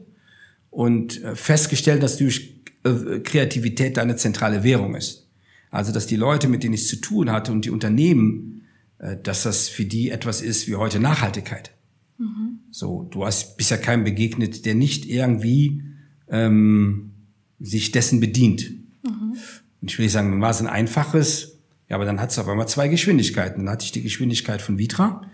und 0.71 1.21
äh, 1.23 1.35
festgestellt, 1.35 2.01
dass 2.01 2.17
durch 2.17 2.55
äh, 2.83 3.19
Kreativität 3.19 3.99
eine 3.99 4.15
zentrale 4.15 4.63
Währung 4.63 4.95
ist. 4.95 5.27
Also 5.69 5.91
dass 5.91 6.07
die 6.07 6.15
Leute, 6.15 6.47
mit 6.47 6.63
denen 6.63 6.73
ich 6.73 6.87
zu 6.87 6.95
tun 6.95 7.31
hatte 7.31 7.51
und 7.51 7.65
die 7.65 7.69
Unternehmen, 7.69 8.63
äh, 8.97 9.17
dass 9.21 9.43
das 9.43 9.69
für 9.69 9.85
die 9.85 10.09
etwas 10.09 10.41
ist 10.41 10.67
wie 10.67 10.75
heute 10.75 10.99
Nachhaltigkeit. 10.99 11.71
Mhm. 12.17 12.59
So, 12.71 13.07
du 13.11 13.25
hast 13.25 13.57
bisher 13.57 13.77
keinem 13.77 14.05
begegnet, 14.05 14.65
der 14.65 14.73
nicht 14.73 15.05
irgendwie 15.05 15.83
ähm, 16.29 17.11
sich 17.59 17.91
dessen 17.91 18.21
bedient. 18.21 18.71
Mhm. 19.03 19.35
Und 19.81 19.91
ich 19.91 19.97
will 19.97 20.05
nicht 20.05 20.13
sagen, 20.13 20.31
dann 20.31 20.41
war 20.41 20.51
es 20.51 20.61
ein 20.61 20.67
einfaches, 20.67 21.57
ja, 21.89 21.97
aber 21.97 22.05
dann 22.05 22.21
hat 22.21 22.31
es 22.31 22.39
auf 22.39 22.47
einmal 22.47 22.69
zwei 22.69 22.87
Geschwindigkeiten. 22.87 23.65
Dann 23.65 23.73
hatte 23.73 23.83
ich 23.83 23.91
die 23.91 24.01
Geschwindigkeit 24.01 24.61
von 24.61 24.77
Vitra 24.77 25.29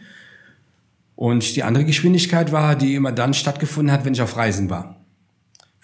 und 1.15 1.55
die 1.55 1.61
andere 1.61 1.85
Geschwindigkeit 1.85 2.51
war, 2.51 2.75
die 2.75 2.95
immer 2.95 3.11
dann 3.11 3.35
stattgefunden 3.35 3.91
hat, 3.91 4.05
wenn 4.05 4.13
ich 4.13 4.21
auf 4.21 4.35
Reisen 4.35 4.71
war 4.71 4.96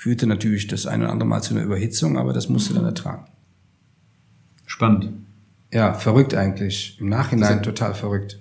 führte 0.04 0.28
natürlich 0.28 0.68
das 0.68 0.86
ein 0.86 1.02
oder 1.02 1.12
andere 1.12 1.30
Mal 1.30 1.42
zu 1.42 1.54
einer 1.54 1.64
Überhitzung, 1.64 2.18
aber 2.18 2.34
das 2.34 2.50
musste 2.50 2.74
dann 2.74 2.84
ertragen. 2.84 3.24
Spannend. 4.66 5.14
Ja, 5.72 5.94
verrückt 5.94 6.36
eigentlich. 6.36 6.98
Im 7.00 7.08
Nachhinein 7.08 7.60
das 7.60 7.66
total 7.66 7.94
verrückt. 7.94 8.38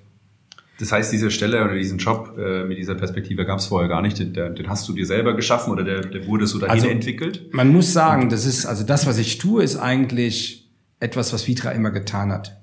Das 0.81 0.91
heißt, 0.91 1.13
diese 1.13 1.31
Stelle 1.31 1.65
oder 1.65 1.77
diesen 1.77 1.99
Job 1.99 2.37
äh, 2.37 2.65
mit 2.65 2.79
dieser 2.79 2.97
Perspektive 2.97 3.47
gab 3.47 3.61
es 3.61 3.67
vorher 3.67 3.89
gar 3.89 4.03
nicht. 4.03 4.19
Den, 4.19 4.35
den, 4.35 4.69
hast 4.69 4.89
du 4.89 4.93
dir 4.93 5.07
selber 5.07 5.37
geschaffen 5.37 5.73
oder 5.73 5.85
der, 5.85 6.01
der 6.01 6.27
wurde 6.27 6.49
so 6.49 6.59
dahin 6.59 6.73
also, 6.73 6.89
entwickelt? 6.89 7.55
Man 7.55 7.69
muss 7.69 7.93
sagen, 7.93 8.29
das 8.29 8.45
ist, 8.45 8.67
also 8.67 8.83
das, 8.83 9.07
was 9.07 9.19
ich 9.19 9.39
tue, 9.39 9.63
ist 9.63 9.77
eigentlich 9.77 10.69
etwas, 10.99 11.33
was 11.33 11.47
Vitra 11.47 11.71
immer 11.71 11.93
getan 11.93 12.33
hat. 12.33 12.61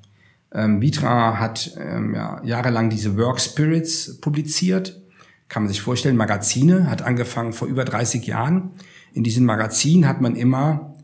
Ähm, 0.51 0.81
Vitra 0.81 1.39
hat 1.39 1.71
ähm, 1.79 2.15
ja, 2.15 2.41
jahrelang 2.43 2.89
diese 2.89 3.15
Work 3.15 3.39
Spirits 3.39 4.19
publiziert 4.19 4.99
kann 5.49 5.63
man 5.63 5.71
sich 5.71 5.81
vorstellen, 5.81 6.15
Magazine, 6.15 6.89
hat 6.89 7.01
angefangen 7.01 7.53
vor 7.53 7.67
über 7.67 7.83
30 7.83 8.25
Jahren. 8.25 8.71
In 9.13 9.23
diesen 9.23 9.45
Magazinen 9.45 10.07
hat 10.07 10.21
man 10.21 10.35
immer 10.35 10.95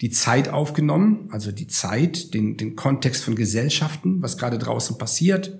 die 0.00 0.10
Zeit 0.10 0.48
aufgenommen, 0.48 1.28
also 1.32 1.50
die 1.50 1.66
Zeit, 1.66 2.32
den, 2.32 2.56
den 2.56 2.76
Kontext 2.76 3.24
von 3.24 3.34
Gesellschaften, 3.34 4.22
was 4.22 4.38
gerade 4.38 4.58
draußen 4.58 4.96
passiert, 4.96 5.58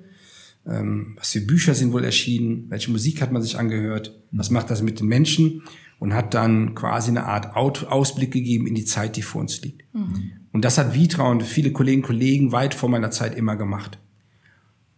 ähm, 0.65 1.15
was 1.17 1.33
für 1.33 1.41
Bücher 1.41 1.75
sind 1.75 1.93
wohl 1.93 2.05
erschienen, 2.05 2.67
welche 2.69 2.93
Musik 2.93 3.21
hat 3.21 3.33
man 3.33 3.43
sich 3.43 3.59
angehört, 3.59 4.17
was 4.31 4.51
macht 4.51 4.71
das 4.71 4.83
mit 4.83 5.01
den 5.01 5.09
Menschen 5.09 5.65
und 5.99 6.15
hat 6.15 6.35
dann 6.35 6.77
quasi 6.77 7.11
eine 7.11 7.25
Art 7.25 7.57
Ausblick 7.57 8.31
gegeben 8.31 8.69
in 8.69 8.77
die 8.77 8.85
Zeit, 8.85 9.17
die 9.17 9.23
vor 9.23 9.41
uns 9.41 9.61
liegt. 9.63 9.83
Mhm. 9.93 10.33
Und 10.53 10.65
das 10.65 10.79
hat 10.79 10.95
Vitra 10.95 11.29
und 11.29 11.43
viele 11.43 11.73
Kolleginnen 11.73 12.05
und 12.05 12.07
Kollegen 12.07 12.53
weit 12.53 12.75
vor 12.75 12.89
meiner 12.89 13.11
Zeit 13.11 13.37
immer 13.37 13.57
gemacht. 13.57 13.99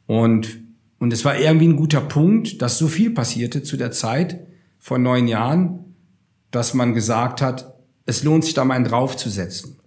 Und 0.07 0.59
und 1.01 1.13
es 1.15 1.25
war 1.25 1.37
irgendwie 1.37 1.67
ein 1.67 1.77
guter 1.77 2.03
Punkt, 2.03 2.63
dass 2.63 2.79
so 2.79 2.87
viel 2.87 3.11
passierte 3.11 3.63
zu 3.63 3.77
der 3.77 3.91
Zeit 3.91 4.47
vor 4.79 4.99
neun 4.99 5.27
Jahren, 5.27 5.97
dass 6.51 6.75
man 6.75 6.95
gesagt 6.95 7.41
hat, 7.43 7.75
es 8.05 8.23
lohnt 8.23 8.45
sich 8.45 8.55
da 8.55 8.65
mal 8.65 8.75
einen 8.75 8.85
draufzusetzen. 8.85 9.79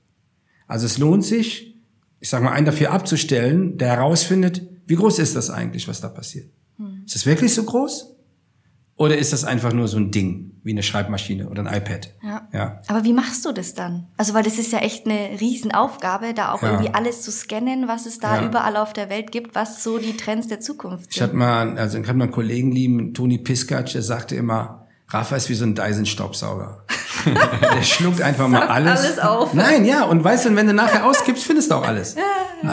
Also 0.67 0.88
es 0.88 0.97
lohnt 0.97 1.23
sich, 1.23 1.78
ich 2.19 2.30
sage 2.30 2.43
mal, 2.43 2.52
einen 2.52 2.65
dafür 2.65 2.91
abzustellen, 2.91 3.78
der 3.78 3.89
herausfindet, 3.89 4.63
wie 4.88 4.95
groß 4.95 5.19
ist 5.19 5.36
das 5.36 5.52
eigentlich, 5.52 5.88
was 5.88 6.02
da 6.02 6.10
passiert. 6.10 6.49
Hm. 6.78 7.04
Ist 7.06 7.15
es 7.15 7.26
wirklich 7.28 7.54
so 7.54 7.63
groß? 7.63 8.15
Oder 9.03 9.17
ist 9.17 9.33
das 9.33 9.43
einfach 9.43 9.73
nur 9.73 9.89
so 9.89 9.97
ein 9.97 10.11
Ding, 10.11 10.53
wie 10.63 10.71
eine 10.71 10.81
Schreibmaschine 10.81 11.49
oder 11.49 11.65
ein 11.65 11.75
iPad? 11.75 12.13
Ja. 12.23 12.47
ja. 12.53 12.81
Aber 12.87 13.03
wie 13.03 13.11
machst 13.11 13.43
du 13.43 13.51
das 13.51 13.73
dann? 13.73 14.07
Also, 14.15 14.33
weil 14.33 14.43
das 14.43 14.57
ist 14.57 14.71
ja 14.71 14.79
echt 14.79 15.05
eine 15.05 15.41
Riesenaufgabe, 15.41 16.33
da 16.33 16.53
auch 16.53 16.61
ja. 16.61 16.71
irgendwie 16.71 16.93
alles 16.93 17.21
zu 17.21 17.29
scannen, 17.29 17.89
was 17.89 18.05
es 18.05 18.19
da 18.19 18.39
ja. 18.39 18.47
überall 18.47 18.77
auf 18.77 18.93
der 18.93 19.09
Welt 19.09 19.33
gibt, 19.33 19.55
was 19.55 19.83
so 19.83 19.97
die 19.97 20.15
Trends 20.15 20.47
der 20.47 20.61
Zukunft 20.61 21.11
sind. 21.11 21.15
Ich 21.15 21.21
hatte 21.21 21.35
mal, 21.35 21.77
also 21.77 21.97
ich 21.97 22.07
hatte 22.07 22.17
mal 22.17 22.23
einen 22.23 22.31
Kollegen 22.31 22.71
lieben, 22.71 23.13
Toni 23.13 23.39
Piskac, 23.39 23.87
der 23.87 24.03
sagte 24.03 24.37
immer, 24.37 24.87
Rafa 25.09 25.35
ist 25.35 25.49
wie 25.49 25.53
so 25.53 25.65
ein 25.65 25.75
Dyson-Staubsauger. 25.75 26.85
der 27.75 27.83
schluckt 27.83 28.21
einfach 28.23 28.47
mal 28.47 28.65
alles. 28.67 29.01
alles 29.01 29.19
auf. 29.19 29.53
Nein, 29.53 29.83
ja, 29.83 30.05
und 30.05 30.23
weißt 30.23 30.45
du, 30.45 30.55
wenn 30.55 30.67
du 30.67 30.73
nachher 30.73 31.05
auskippst, 31.05 31.43
findest 31.43 31.71
du 31.71 31.75
auch 31.75 31.85
alles. 31.85 32.15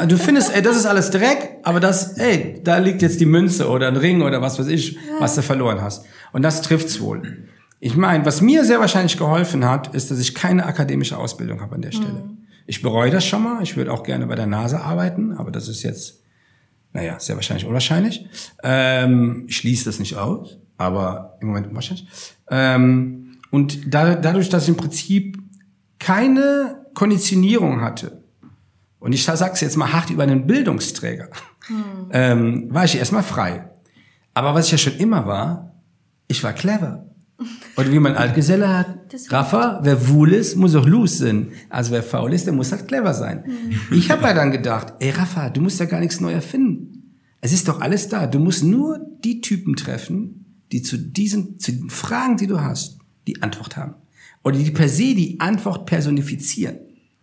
Du 0.06 0.16
findest, 0.16 0.54
ey, 0.54 0.62
das 0.62 0.76
ist 0.76 0.86
alles 0.86 1.10
Dreck, 1.10 1.58
aber 1.64 1.80
das, 1.80 2.16
ey, 2.18 2.60
da 2.62 2.78
liegt 2.78 3.02
jetzt 3.02 3.20
die 3.20 3.26
Münze 3.26 3.68
oder 3.68 3.88
ein 3.88 3.96
Ring 3.96 4.22
oder 4.22 4.40
was 4.40 4.56
weiß 4.58 4.68
ich, 4.68 4.96
was 5.18 5.34
du 5.34 5.42
verloren 5.42 5.82
hast. 5.82 6.04
Und 6.32 6.42
das 6.42 6.62
trifft's 6.62 7.00
wohl. 7.00 7.48
Ich 7.80 7.96
meine, 7.96 8.26
was 8.26 8.42
mir 8.42 8.64
sehr 8.64 8.78
wahrscheinlich 8.78 9.16
geholfen 9.16 9.64
hat, 9.64 9.94
ist, 9.94 10.10
dass 10.10 10.18
ich 10.18 10.34
keine 10.34 10.66
akademische 10.66 11.16
Ausbildung 11.16 11.60
habe 11.60 11.76
an 11.76 11.82
der 11.82 11.92
Stelle. 11.92 12.24
Mhm. 12.24 12.38
Ich 12.66 12.82
bereue 12.82 13.10
das 13.10 13.24
schon 13.26 13.42
mal. 13.42 13.62
Ich 13.62 13.76
würde 13.76 13.92
auch 13.92 14.02
gerne 14.02 14.26
bei 14.26 14.34
der 14.34 14.46
NASA 14.46 14.80
arbeiten, 14.82 15.32
aber 15.32 15.50
das 15.50 15.66
ist 15.66 15.82
jetzt, 15.82 16.20
naja, 16.92 17.18
sehr 17.18 17.36
wahrscheinlich 17.36 17.66
unwahrscheinlich. 17.66 18.26
Ähm, 18.62 19.46
ich 19.48 19.56
schließe 19.56 19.86
das 19.86 19.98
nicht 19.98 20.16
aus, 20.16 20.58
aber 20.76 21.38
im 21.40 21.48
Moment 21.48 21.68
unwahrscheinlich. 21.68 22.06
Ähm, 22.50 23.38
und 23.50 23.92
da, 23.92 24.14
dadurch, 24.14 24.50
dass 24.50 24.64
ich 24.64 24.68
im 24.68 24.76
Prinzip 24.76 25.38
keine 25.98 26.86
Konditionierung 26.94 27.80
hatte, 27.80 28.22
und 28.98 29.14
ich 29.14 29.24
sage 29.24 29.52
es 29.54 29.60
jetzt 29.62 29.76
mal 29.78 29.92
hart 29.92 30.10
über 30.10 30.22
einen 30.22 30.46
Bildungsträger, 30.46 31.28
hm. 31.66 31.84
ähm, 32.12 32.66
war 32.74 32.84
ich 32.84 32.96
erstmal 32.96 33.22
frei. 33.22 33.70
Aber 34.34 34.54
was 34.54 34.66
ich 34.66 34.72
ja 34.72 34.78
schon 34.78 34.96
immer 34.98 35.26
war, 35.26 35.69
ich 36.30 36.44
war 36.44 36.52
clever. 36.52 37.06
Oder 37.76 37.90
wie 37.90 37.98
man 37.98 38.14
Altgeselle 38.14 38.68
hat, 38.68 38.98
Rafa, 39.30 39.80
wer 39.82 40.08
wohl 40.08 40.32
ist, 40.32 40.56
muss 40.56 40.76
auch 40.76 40.86
los 40.86 41.18
sein. 41.18 41.48
Also 41.68 41.90
wer 41.90 42.02
faul 42.02 42.32
ist, 42.34 42.46
der 42.46 42.52
muss 42.52 42.70
halt 42.70 42.86
clever 42.86 43.14
sein. 43.14 43.44
Mhm. 43.46 43.96
Ich 43.96 44.10
habe 44.10 44.22
ja 44.22 44.34
dann 44.34 44.52
gedacht, 44.52 44.92
ey 45.00 45.10
Rafa, 45.10 45.50
du 45.50 45.60
musst 45.60 45.80
ja 45.80 45.86
gar 45.86 46.00
nichts 46.00 46.20
neu 46.20 46.32
erfinden. 46.32 47.16
Es 47.40 47.52
ist 47.52 47.66
doch 47.66 47.80
alles 47.80 48.08
da. 48.08 48.26
Du 48.26 48.38
musst 48.38 48.62
nur 48.62 49.00
die 49.24 49.40
Typen 49.40 49.74
treffen, 49.74 50.62
die 50.70 50.82
zu 50.82 50.98
diesen, 50.98 51.58
zu 51.58 51.72
den 51.72 51.90
Fragen, 51.90 52.36
die 52.36 52.46
du 52.46 52.60
hast, 52.60 52.98
die 53.26 53.42
Antwort 53.42 53.76
haben. 53.76 53.94
Oder 54.44 54.58
die 54.58 54.70
per 54.70 54.88
se 54.88 55.14
die 55.14 55.40
Antwort 55.40 55.86
personifizieren. 55.86 56.78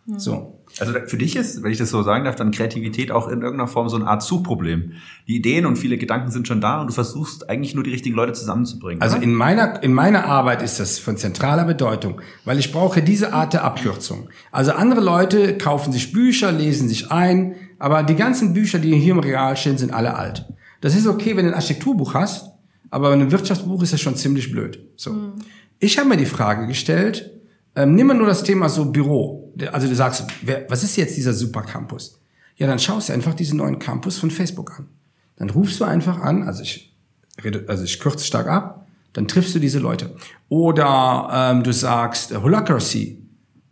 Mhm. 0.06 0.20
So. 0.20 0.57
Also 0.80 0.94
für 1.06 1.18
dich 1.18 1.36
ist, 1.36 1.64
wenn 1.64 1.72
ich 1.72 1.78
das 1.78 1.90
so 1.90 2.04
sagen 2.04 2.26
darf, 2.26 2.36
dann 2.36 2.52
Kreativität 2.52 3.12
auch 3.12 3.28
in 3.28 3.42
irgendeiner 3.42 3.68
Form 3.68 3.90
so 3.90 3.96
eine 3.96 4.08
Art 4.08 4.22
Suchproblem. 4.22 4.94
Die 5.28 5.36
Ideen 5.36 5.66
und 5.66 5.78
viele 5.78 5.98
Gedanken 5.98 6.30
sind 6.30 6.48
schon 6.48 6.62
da 6.62 6.82
und 6.82 6.88
du 6.88 6.94
versuchst 6.94 7.50
eigentlich 7.50 7.74
nur 7.74 7.84
die 7.84 7.92
richtigen 7.92 8.16
Leute 8.16 8.34
zusammenzubringen. 8.34 9.02
Also 9.02 9.18
in 9.18 9.34
meiner, 9.34 9.82
in 9.82 9.94
meiner 9.94 10.26
Arbeit 10.26 10.62
ist 10.62 10.80
das 10.80 11.00
von 11.00 11.18
zentraler 11.18 11.66
Bedeutung, 11.66 12.22
weil 12.46 12.60
ich 12.60 12.72
brauche 12.72 13.02
diese 13.02 13.34
Art 13.34 13.54
der 13.54 13.64
Abkürzung. 13.64 14.30
Also 14.52 14.74
andere 14.74 15.02
Leute 15.02 15.58
kaufen 15.58 15.92
sich 15.92 16.12
Bücher, 16.12 16.52
lesen 16.52 16.88
sich 16.90 17.12
ein, 17.12 17.56
aber 17.80 18.04
die 18.04 18.16
ganzen 18.16 18.54
Bücher, 18.54 18.80
die 18.80 18.96
hier 18.96 19.14
im 19.14 19.20
Regal 19.20 19.58
stehen, 19.58 19.78
sind 19.78 19.94
alle 19.94 20.16
alt. 20.16 20.46
Das 20.82 20.96
ist 20.96 21.08
okay, 21.08 21.36
wenn 21.36 21.46
du 21.46 21.52
ein 21.52 21.56
Architekturbuch 21.56 22.14
hast, 22.14 22.52
aber 22.90 23.12
ein 23.12 23.32
Wirtschaftsbuch 23.32 23.82
ist 23.84 23.94
das 23.94 24.02
schon 24.02 24.16
ziemlich 24.16 24.52
blöd. 24.52 24.80
So. 24.96 25.14
Mhm. 25.14 25.34
Ich 25.80 25.98
habe 25.98 26.10
mir 26.10 26.18
die 26.18 26.26
Frage 26.26 26.68
gestellt, 26.68 27.37
ähm, 27.78 27.94
nimm 27.94 28.08
mal 28.08 28.16
nur 28.16 28.26
das 28.26 28.44
Thema 28.44 28.70
so 28.70 28.86
Büro. 28.86 29.54
Also 29.72 29.88
du 29.88 29.96
sagst, 29.96 30.26
wer, 30.42 30.66
was 30.68 30.84
ist 30.84 30.96
jetzt 30.98 31.16
dieser 31.16 31.34
Supercampus? 31.34 32.20
Ja, 32.56 32.66
dann 32.66 32.80
schaust 32.80 33.10
du 33.10 33.14
einfach 33.14 33.36
diesen 33.36 33.58
neuen 33.58 33.78
Campus 33.78 34.18
von 34.18 34.32
Facebook 34.32 34.80
an. 34.80 34.88
Dann 35.36 35.52
rufst 35.52 35.80
du 35.80 35.84
einfach 35.84 36.20
an, 36.20 36.42
also 36.44 36.64
ich 36.64 36.96
rede, 37.44 37.66
also 37.68 37.84
ich 37.84 38.00
kürze 38.00 38.26
stark 38.26 38.48
ab, 38.48 38.88
dann 39.14 39.28
triffst 39.28 39.54
du 39.54 39.60
diese 39.60 39.78
Leute. 39.78 40.16
Oder 40.50 41.30
ähm, 41.32 41.64
du 41.64 41.72
sagst 41.72 42.32
äh, 42.32 42.38
Holacracy, 42.38 43.22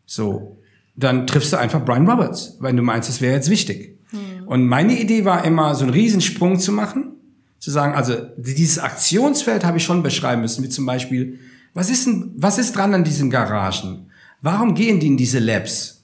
so, 0.06 0.62
dann 0.96 1.26
triffst 1.26 1.52
du 1.52 1.58
einfach 1.58 1.84
Brian 1.84 2.08
Roberts, 2.08 2.58
weil 2.60 2.76
du 2.76 2.84
meinst, 2.84 3.10
das 3.10 3.22
wäre 3.22 3.34
jetzt 3.34 3.50
wichtig. 3.50 4.00
Mhm. 4.12 4.48
Und 4.48 4.68
meine 4.68 5.00
Idee 5.00 5.26
war 5.26 5.44
immer, 5.46 5.74
so 5.74 5.84
einen 5.84 5.94
Riesensprung 5.94 6.60
zu 6.60 6.72
machen, 6.72 7.16
zu 7.58 7.72
sagen, 7.72 7.96
also 7.96 8.16
dieses 8.38 8.78
Aktionsfeld 8.78 9.66
habe 9.66 9.78
ich 9.78 9.84
schon 9.84 10.04
beschreiben 10.04 10.44
müssen, 10.44 10.64
wie 10.64 10.70
zum 10.70 10.86
Beispiel, 10.86 11.40
was 11.76 11.90
ist, 11.90 12.08
denn, 12.08 12.32
was 12.38 12.58
ist 12.58 12.76
dran 12.76 12.94
an 12.94 13.04
diesen 13.04 13.30
Garagen? 13.30 14.10
Warum 14.42 14.74
gehen 14.74 15.00
die 15.00 15.08
in 15.08 15.18
diese 15.18 15.40
Labs? 15.40 16.04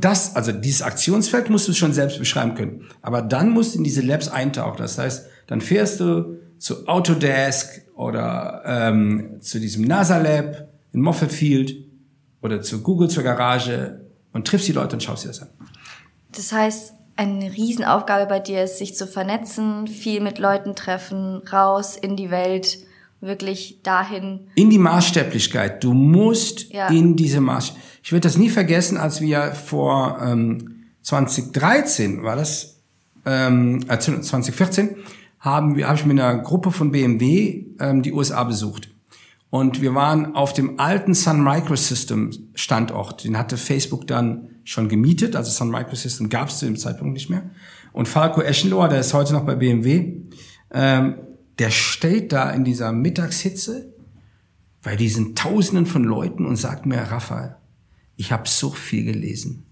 Das, 0.00 0.36
also 0.36 0.52
dieses 0.52 0.82
Aktionsfeld 0.82 1.50
musst 1.50 1.66
du 1.66 1.72
schon 1.72 1.92
selbst 1.92 2.20
beschreiben 2.20 2.54
können. 2.54 2.86
Aber 3.02 3.20
dann 3.20 3.50
musst 3.50 3.74
du 3.74 3.78
in 3.78 3.84
diese 3.84 4.00
Labs 4.00 4.28
eintauchen. 4.28 4.78
Das 4.78 4.96
heißt, 4.96 5.26
dann 5.48 5.60
fährst 5.60 5.98
du 5.98 6.38
zu 6.58 6.86
Autodesk 6.86 7.82
oder 7.96 8.62
ähm, 8.64 9.38
zu 9.40 9.58
diesem 9.58 9.84
NASA 9.84 10.18
Lab 10.18 10.68
in 10.92 11.00
Moffett 11.00 11.32
Field 11.32 11.74
oder 12.40 12.62
zu 12.62 12.82
Google 12.82 13.08
zur 13.08 13.24
Garage 13.24 14.00
und 14.32 14.46
triffst 14.46 14.68
die 14.68 14.72
Leute 14.72 14.94
und 14.94 15.02
schaust 15.02 15.24
dir 15.24 15.28
das 15.28 15.42
an. 15.42 15.48
Das 16.30 16.52
heißt, 16.52 16.94
eine 17.16 17.52
Riesenaufgabe 17.52 18.26
bei 18.26 18.38
dir 18.38 18.62
ist, 18.62 18.78
sich 18.78 18.94
zu 18.94 19.08
vernetzen, 19.08 19.88
viel 19.88 20.20
mit 20.20 20.38
Leuten 20.38 20.76
treffen, 20.76 21.38
raus 21.50 21.96
in 21.96 22.16
die 22.16 22.30
Welt 22.30 22.78
wirklich 23.24 23.80
dahin. 23.82 24.48
In 24.54 24.70
die 24.70 24.78
Maßstäblichkeit. 24.78 25.82
Du 25.82 25.92
musst 25.92 26.72
ja. 26.72 26.88
in 26.88 27.16
diese 27.16 27.40
Maß. 27.40 27.74
Ich 28.02 28.12
werde 28.12 28.28
das 28.28 28.36
nie 28.36 28.50
vergessen, 28.50 28.96
als 28.96 29.20
wir 29.20 29.52
vor 29.52 30.18
ähm, 30.22 30.84
2013 31.02 32.22
war 32.22 32.36
das, 32.36 32.80
ähm, 33.26 33.84
2014 33.88 34.88
äh, 34.88 34.94
haben 35.40 35.76
wir, 35.76 35.88
habe 35.88 35.98
ich 35.98 36.06
mit 36.06 36.18
einer 36.18 36.38
Gruppe 36.38 36.70
von 36.70 36.90
BMW 36.90 37.66
ähm, 37.78 38.02
die 38.02 38.12
USA 38.12 38.44
besucht. 38.44 38.88
Und 39.50 39.80
wir 39.82 39.94
waren 39.94 40.34
auf 40.34 40.52
dem 40.52 40.80
alten 40.80 41.14
Sun 41.14 41.44
Microsystem 41.44 42.30
Standort. 42.54 43.24
Den 43.24 43.38
hatte 43.38 43.56
Facebook 43.56 44.06
dann 44.06 44.48
schon 44.64 44.88
gemietet. 44.88 45.36
Also 45.36 45.50
Sun 45.50 45.70
Microsystem 45.70 46.28
gab 46.28 46.48
es 46.48 46.58
zu 46.58 46.66
dem 46.66 46.76
Zeitpunkt 46.76 47.12
nicht 47.12 47.30
mehr. 47.30 47.50
Und 47.92 48.08
Falco 48.08 48.40
Eschenlohr, 48.40 48.88
der 48.88 49.00
ist 49.00 49.14
heute 49.14 49.32
noch 49.32 49.44
bei 49.44 49.54
BMW, 49.54 50.22
ähm, 50.72 51.14
der 51.58 51.70
steht 51.70 52.32
da 52.32 52.50
in 52.50 52.64
dieser 52.64 52.92
Mittagshitze 52.92 53.92
bei 54.82 54.96
diesen 54.96 55.34
Tausenden 55.34 55.86
von 55.86 56.04
Leuten 56.04 56.46
und 56.46 56.56
sagt 56.56 56.86
mir, 56.86 56.98
Raphael, 56.98 57.56
ich 58.16 58.32
habe 58.32 58.48
so 58.48 58.70
viel 58.70 59.04
gelesen, 59.04 59.64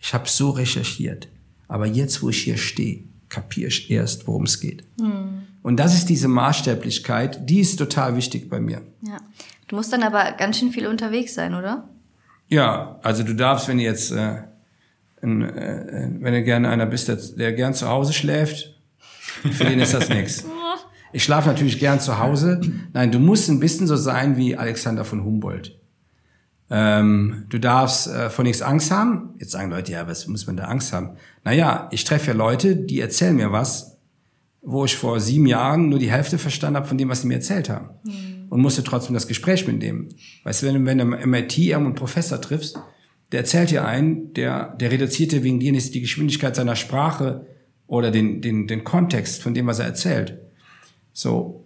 ich 0.00 0.12
habe 0.12 0.28
so 0.28 0.50
recherchiert, 0.50 1.28
aber 1.68 1.86
jetzt, 1.86 2.22
wo 2.22 2.30
ich 2.30 2.42
hier 2.42 2.56
stehe, 2.56 3.04
kapiere 3.28 3.68
ich 3.68 3.90
erst, 3.90 4.26
worum 4.26 4.44
es 4.44 4.60
geht. 4.60 4.84
Hm. 5.00 5.42
Und 5.62 5.78
das 5.78 5.94
ist 5.94 6.08
diese 6.08 6.28
Maßstäblichkeit, 6.28 7.48
die 7.48 7.60
ist 7.60 7.76
total 7.76 8.16
wichtig 8.16 8.48
bei 8.48 8.60
mir. 8.60 8.82
Ja. 9.02 9.18
Du 9.68 9.76
musst 9.76 9.92
dann 9.92 10.02
aber 10.02 10.32
ganz 10.32 10.58
schön 10.58 10.70
viel 10.70 10.86
unterwegs 10.86 11.34
sein, 11.34 11.54
oder? 11.54 11.88
Ja, 12.48 13.00
also 13.02 13.24
du 13.24 13.34
darfst, 13.34 13.66
wenn 13.66 13.78
du 13.78 13.82
jetzt, 13.82 14.12
äh, 14.12 14.42
ein, 15.22 15.42
äh, 15.42 16.08
wenn 16.20 16.34
du 16.34 16.44
gerne 16.44 16.68
einer 16.68 16.86
bist, 16.86 17.08
der, 17.08 17.16
der 17.16 17.52
gern 17.52 17.74
zu 17.74 17.88
Hause 17.88 18.12
schläft, 18.12 18.78
für 19.16 19.64
den 19.64 19.80
ist 19.80 19.92
das 19.92 20.08
nichts. 20.10 20.44
Ich 21.16 21.24
schlafe 21.24 21.48
natürlich 21.48 21.78
gern 21.78 21.98
zu 21.98 22.18
Hause. 22.18 22.60
Nein, 22.92 23.10
du 23.10 23.18
musst 23.18 23.48
ein 23.48 23.58
bisschen 23.58 23.86
so 23.86 23.96
sein 23.96 24.36
wie 24.36 24.54
Alexander 24.54 25.02
von 25.02 25.24
Humboldt. 25.24 25.80
Ähm, 26.68 27.46
du 27.48 27.58
darfst 27.58 28.06
äh, 28.08 28.28
vor 28.28 28.44
nichts 28.44 28.60
Angst 28.60 28.90
haben. 28.90 29.30
Jetzt 29.38 29.52
sagen 29.52 29.70
Leute, 29.70 29.92
ja, 29.92 30.06
was 30.06 30.26
muss 30.26 30.46
man 30.46 30.58
da 30.58 30.64
Angst 30.64 30.92
haben? 30.92 31.16
Naja, 31.42 31.88
ich 31.90 32.04
treffe 32.04 32.32
ja 32.32 32.36
Leute, 32.36 32.76
die 32.76 33.00
erzählen 33.00 33.34
mir 33.34 33.50
was, 33.50 33.96
wo 34.60 34.84
ich 34.84 34.94
vor 34.94 35.18
sieben 35.18 35.46
Jahren 35.46 35.88
nur 35.88 35.98
die 35.98 36.10
Hälfte 36.10 36.36
verstanden 36.36 36.76
habe 36.76 36.86
von 36.86 36.98
dem, 36.98 37.08
was 37.08 37.22
sie 37.22 37.28
mir 37.28 37.36
erzählt 37.36 37.70
haben. 37.70 37.88
Mhm. 38.04 38.48
Und 38.50 38.60
musste 38.60 38.84
trotzdem 38.84 39.14
das 39.14 39.26
Gespräch 39.26 39.66
mitnehmen. 39.66 40.10
Weißt 40.44 40.62
du, 40.62 40.66
wenn, 40.66 40.84
wenn 40.84 40.98
du 40.98 41.04
im 41.04 41.30
MIT 41.30 41.56
irgendeinen 41.56 41.94
Professor 41.94 42.42
triffst, 42.42 42.78
der 43.32 43.40
erzählt 43.40 43.70
dir 43.70 43.86
einen, 43.86 44.34
der, 44.34 44.76
der 44.76 44.90
reduziert 44.90 45.32
dir 45.32 45.42
wegen 45.42 45.60
dir 45.60 45.72
nicht 45.72 45.94
die 45.94 46.02
Geschwindigkeit 46.02 46.54
seiner 46.54 46.76
Sprache 46.76 47.46
oder 47.86 48.10
den, 48.10 48.42
den, 48.42 48.66
den 48.66 48.84
Kontext 48.84 49.42
von 49.42 49.54
dem, 49.54 49.66
was 49.66 49.78
er 49.78 49.86
erzählt. 49.86 50.42
So. 51.16 51.64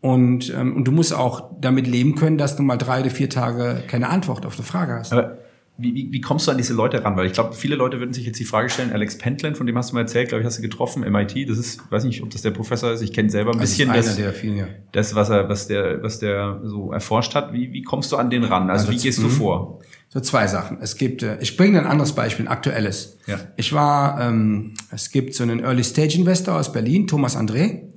Und, 0.00 0.52
ähm, 0.52 0.74
und 0.76 0.84
du 0.84 0.92
musst 0.92 1.14
auch 1.14 1.52
damit 1.60 1.86
leben 1.86 2.16
können, 2.16 2.38
dass 2.38 2.56
du 2.56 2.62
mal 2.62 2.76
drei 2.76 3.00
oder 3.00 3.10
vier 3.10 3.30
Tage 3.30 3.84
keine 3.86 4.08
Antwort 4.08 4.44
auf 4.46 4.56
eine 4.56 4.64
Frage 4.64 4.94
hast. 4.94 5.12
Aber 5.12 5.38
wie, 5.78 5.94
wie, 5.94 6.12
wie 6.12 6.20
kommst 6.20 6.46
du 6.46 6.50
an 6.50 6.56
diese 6.56 6.74
Leute 6.74 7.04
ran? 7.04 7.16
Weil 7.16 7.26
ich 7.26 7.32
glaube, 7.32 7.54
viele 7.54 7.76
Leute 7.76 8.00
würden 8.00 8.12
sich 8.12 8.26
jetzt 8.26 8.40
die 8.40 8.44
Frage 8.44 8.68
stellen, 8.68 8.92
Alex 8.92 9.16
Pentland, 9.16 9.56
von 9.56 9.66
dem 9.66 9.78
hast 9.78 9.90
du 9.90 9.94
mal 9.94 10.02
erzählt, 10.02 10.28
glaube 10.28 10.42
ich, 10.42 10.46
hast 10.46 10.58
du 10.58 10.62
getroffen, 10.62 11.02
MIT, 11.08 11.48
das 11.48 11.58
ist, 11.58 11.80
weiß 11.90 12.04
nicht, 12.04 12.22
ob 12.22 12.30
das 12.30 12.42
der 12.42 12.50
Professor 12.50 12.92
ist, 12.92 13.00
ich 13.02 13.12
kenne 13.12 13.30
selber 13.30 13.52
ein 13.52 13.58
das 13.58 13.70
bisschen 13.70 13.92
das, 13.92 14.16
der 14.16 14.32
vielen, 14.32 14.56
ja. 14.56 14.66
das, 14.92 15.14
was 15.14 15.30
er, 15.30 15.48
was 15.48 15.68
der, 15.68 16.02
was 16.02 16.18
der 16.18 16.60
so 16.64 16.92
erforscht 16.92 17.34
hat. 17.34 17.52
Wie, 17.52 17.72
wie 17.72 17.82
kommst 17.82 18.10
du 18.10 18.16
an 18.16 18.28
den 18.28 18.42
ran? 18.44 18.68
Also, 18.70 18.88
also 18.88 18.98
wie 18.98 19.02
gehst 19.02 19.18
du 19.18 19.28
mhm. 19.28 19.30
vor? 19.30 19.80
So 20.08 20.18
zwei 20.18 20.48
Sachen. 20.48 20.78
Es 20.80 20.96
gibt, 20.96 21.22
äh, 21.22 21.38
ich 21.40 21.56
bringe 21.56 21.78
ein 21.78 21.86
anderes 21.86 22.12
Beispiel, 22.12 22.46
ein 22.46 22.48
aktuelles. 22.48 23.18
Ja. 23.28 23.38
Ich 23.56 23.72
war, 23.72 24.20
ähm, 24.20 24.74
es 24.90 25.10
gibt 25.10 25.34
so 25.34 25.44
einen 25.44 25.60
Early 25.60 25.84
Stage 25.84 26.18
Investor 26.18 26.56
aus 26.56 26.72
Berlin, 26.72 27.06
Thomas 27.06 27.36
André. 27.36 27.89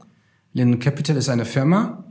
Linden 0.53 0.79
Capital 0.79 1.17
ist 1.17 1.29
eine 1.29 1.45
Firma, 1.45 2.05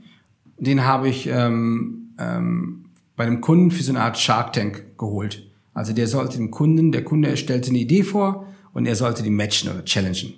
den 0.58 0.84
habe 0.84 1.08
ich 1.08 1.28
ähm, 1.28 2.14
ähm, 2.18 2.86
bei 3.16 3.24
einem 3.24 3.40
Kunden 3.40 3.70
für 3.70 3.82
so 3.82 3.92
eine 3.92 4.02
Art 4.02 4.18
Shark 4.18 4.52
Tank 4.52 4.98
geholt. 4.98 5.50
Also 5.74 5.92
der 5.92 6.06
sollte 6.06 6.36
dem 6.36 6.50
Kunden, 6.50 6.92
der 6.92 7.04
Kunde 7.04 7.36
stellte 7.36 7.70
eine 7.70 7.78
Idee 7.78 8.02
vor 8.02 8.46
und 8.72 8.86
er 8.86 8.96
sollte 8.96 9.22
die 9.22 9.30
matchen 9.30 9.70
oder 9.70 9.84
challengen. 9.84 10.34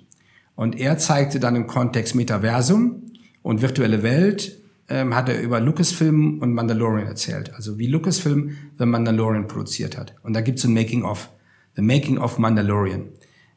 Und 0.55 0.79
er 0.79 0.97
zeigte 0.97 1.39
dann 1.39 1.55
im 1.55 1.67
Kontext 1.67 2.15
Metaversum 2.15 3.11
und 3.41 3.61
virtuelle 3.61 4.03
Welt, 4.03 4.61
ähm, 4.87 5.15
hat 5.15 5.29
er 5.29 5.41
über 5.41 5.59
Lucasfilm 5.59 6.39
und 6.39 6.53
Mandalorian 6.53 7.07
erzählt. 7.07 7.53
Also 7.55 7.77
wie 7.79 7.87
Lucasfilm 7.87 8.51
The 8.77 8.85
Mandalorian 8.85 9.47
produziert 9.47 9.97
hat. 9.97 10.15
Und 10.23 10.33
da 10.33 10.41
gibt's 10.41 10.63
ein 10.63 10.73
Making-of. 10.73 11.29
The 11.75 11.81
Making 11.81 12.19
of 12.19 12.37
Mandalorian. 12.37 13.09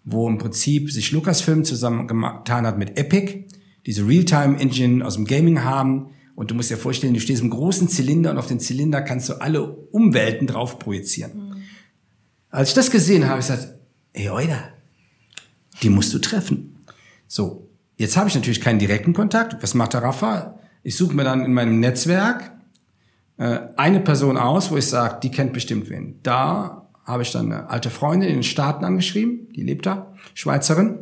Wo 0.05 0.29
im 0.29 0.39
Prinzip 0.39 0.91
sich 0.91 1.13
Lucasfilm 1.13 1.65
zusammengetan 1.65 2.67
hat 2.67 2.79
mit 2.79 2.99
Epic 2.99 3.45
diese 3.87 4.07
Realtime-Engine 4.07 5.05
aus 5.05 5.15
dem 5.15 5.25
Gaming 5.25 5.65
haben. 5.65 6.11
Und 6.35 6.51
du 6.51 6.55
musst 6.55 6.71
dir 6.71 6.77
vorstellen, 6.77 7.15
du 7.15 7.21
stehst 7.21 7.43
im 7.43 7.51
großen 7.51 7.89
Zylinder 7.89 8.31
und 8.31 8.39
auf 8.39 8.47
den 8.47 8.61
Zylinder 8.61 9.03
kannst 9.03 9.29
du 9.29 9.41
alle 9.41 9.63
Umwelten 9.69 10.47
drauf 10.47 10.79
projizieren. 10.79 11.33
Mhm. 11.35 11.57
Als 12.51 12.71
ich 12.71 12.75
das 12.75 12.91
gesehen 12.91 13.23
habe, 13.25 13.31
habe 13.31 13.41
ich 13.41 13.47
gesagt, 13.47 13.75
ey, 14.13 14.31
Oida, 14.31 14.69
die 15.83 15.91
musst 15.91 16.13
du 16.15 16.19
treffen. 16.19 16.77
So, 17.27 17.69
jetzt 17.97 18.17
habe 18.17 18.29
ich 18.29 18.35
natürlich 18.35 18.61
keinen 18.61 18.79
direkten 18.79 19.13
Kontakt. 19.13 19.63
Was 19.63 19.75
macht 19.75 19.95
der 19.95 20.03
Rafa? 20.03 20.59
Ich 20.83 20.97
suche 20.97 21.15
mir 21.15 21.25
dann 21.25 21.45
in 21.45 21.53
meinem 21.53 21.81
Netzwerk 21.81 22.53
äh, 23.37 23.61
eine 23.77 24.01
Person 24.01 24.37
aus, 24.37 24.71
wo 24.71 24.77
ich 24.77 24.87
sage, 24.87 25.19
die 25.23 25.31
kennt 25.31 25.53
bestimmt 25.53 25.91
wen. 25.91 26.21
Da 26.23 26.89
habe 27.05 27.23
ich 27.23 27.33
dann 27.33 27.53
eine 27.53 27.71
alte 27.71 27.91
Freundin 27.91 28.29
in 28.29 28.37
den 28.37 28.43
Staaten 28.43 28.85
angeschrieben, 28.85 29.49
die 29.55 29.63
lebt 29.63 29.87
da, 29.87 30.15
Schweizerin. 30.35 30.99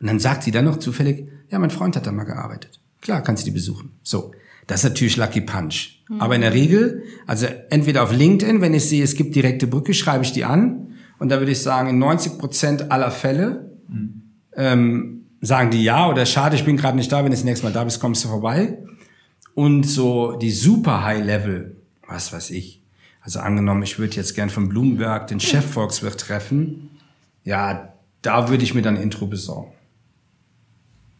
Und 0.00 0.06
dann 0.06 0.20
sagt 0.20 0.42
sie 0.42 0.50
dann 0.50 0.66
noch 0.66 0.78
zufällig, 0.78 1.28
ja, 1.50 1.58
mein 1.58 1.70
Freund 1.70 1.96
hat 1.96 2.06
da 2.06 2.12
mal 2.12 2.24
gearbeitet. 2.24 2.80
Klar, 3.00 3.22
kannst 3.22 3.42
du 3.42 3.44
die 3.46 3.54
besuchen. 3.54 3.92
So. 4.02 4.32
Das 4.66 4.82
ist 4.82 4.90
natürlich 4.90 5.16
Lucky 5.16 5.42
Punch. 5.42 6.02
Mhm. 6.08 6.20
Aber 6.20 6.34
in 6.34 6.40
der 6.40 6.54
Regel, 6.54 7.02
also 7.26 7.46
entweder 7.70 8.02
auf 8.02 8.12
LinkedIn, 8.12 8.60
wenn 8.60 8.74
ich 8.74 8.88
sehe, 8.88 9.04
es 9.04 9.14
gibt 9.14 9.34
direkte 9.34 9.66
Brücke, 9.66 9.94
schreibe 9.94 10.24
ich 10.24 10.32
die 10.32 10.44
an. 10.44 10.94
Und 11.18 11.28
da 11.28 11.38
würde 11.38 11.52
ich 11.52 11.60
sagen, 11.60 11.90
in 11.90 11.98
90 11.98 12.38
Prozent 12.38 12.90
aller 12.90 13.10
Fälle 13.10 13.70
mhm. 13.88 14.22
ähm, 14.56 15.26
sagen 15.40 15.70
die 15.70 15.84
ja 15.84 16.08
oder 16.08 16.26
schade, 16.26 16.56
ich 16.56 16.64
bin 16.64 16.76
gerade 16.76 16.96
nicht 16.96 17.12
da, 17.12 17.18
wenn 17.18 17.26
du 17.26 17.30
das 17.32 17.44
nächste 17.44 17.66
Mal 17.66 17.72
da 17.72 17.84
bist, 17.84 18.00
kommst 18.00 18.24
du 18.24 18.28
vorbei. 18.28 18.78
Und 19.54 19.84
so 19.84 20.36
die 20.36 20.50
super 20.50 21.04
High 21.04 21.24
Level, 21.24 21.76
was 22.08 22.32
weiß 22.32 22.50
ich. 22.50 22.82
Also 23.20 23.40
angenommen, 23.40 23.82
ich 23.82 23.98
würde 23.98 24.16
jetzt 24.16 24.34
gern 24.34 24.50
von 24.50 24.68
Bloomberg 24.68 25.28
den 25.28 25.40
Chef 25.40 25.64
Volkswirt 25.64 26.20
treffen. 26.20 26.90
Ja, 27.44 27.94
da 28.22 28.48
würde 28.48 28.64
ich 28.64 28.74
mir 28.74 28.82
dann 28.82 28.96
Intro 28.96 29.26
besorgen. 29.26 29.72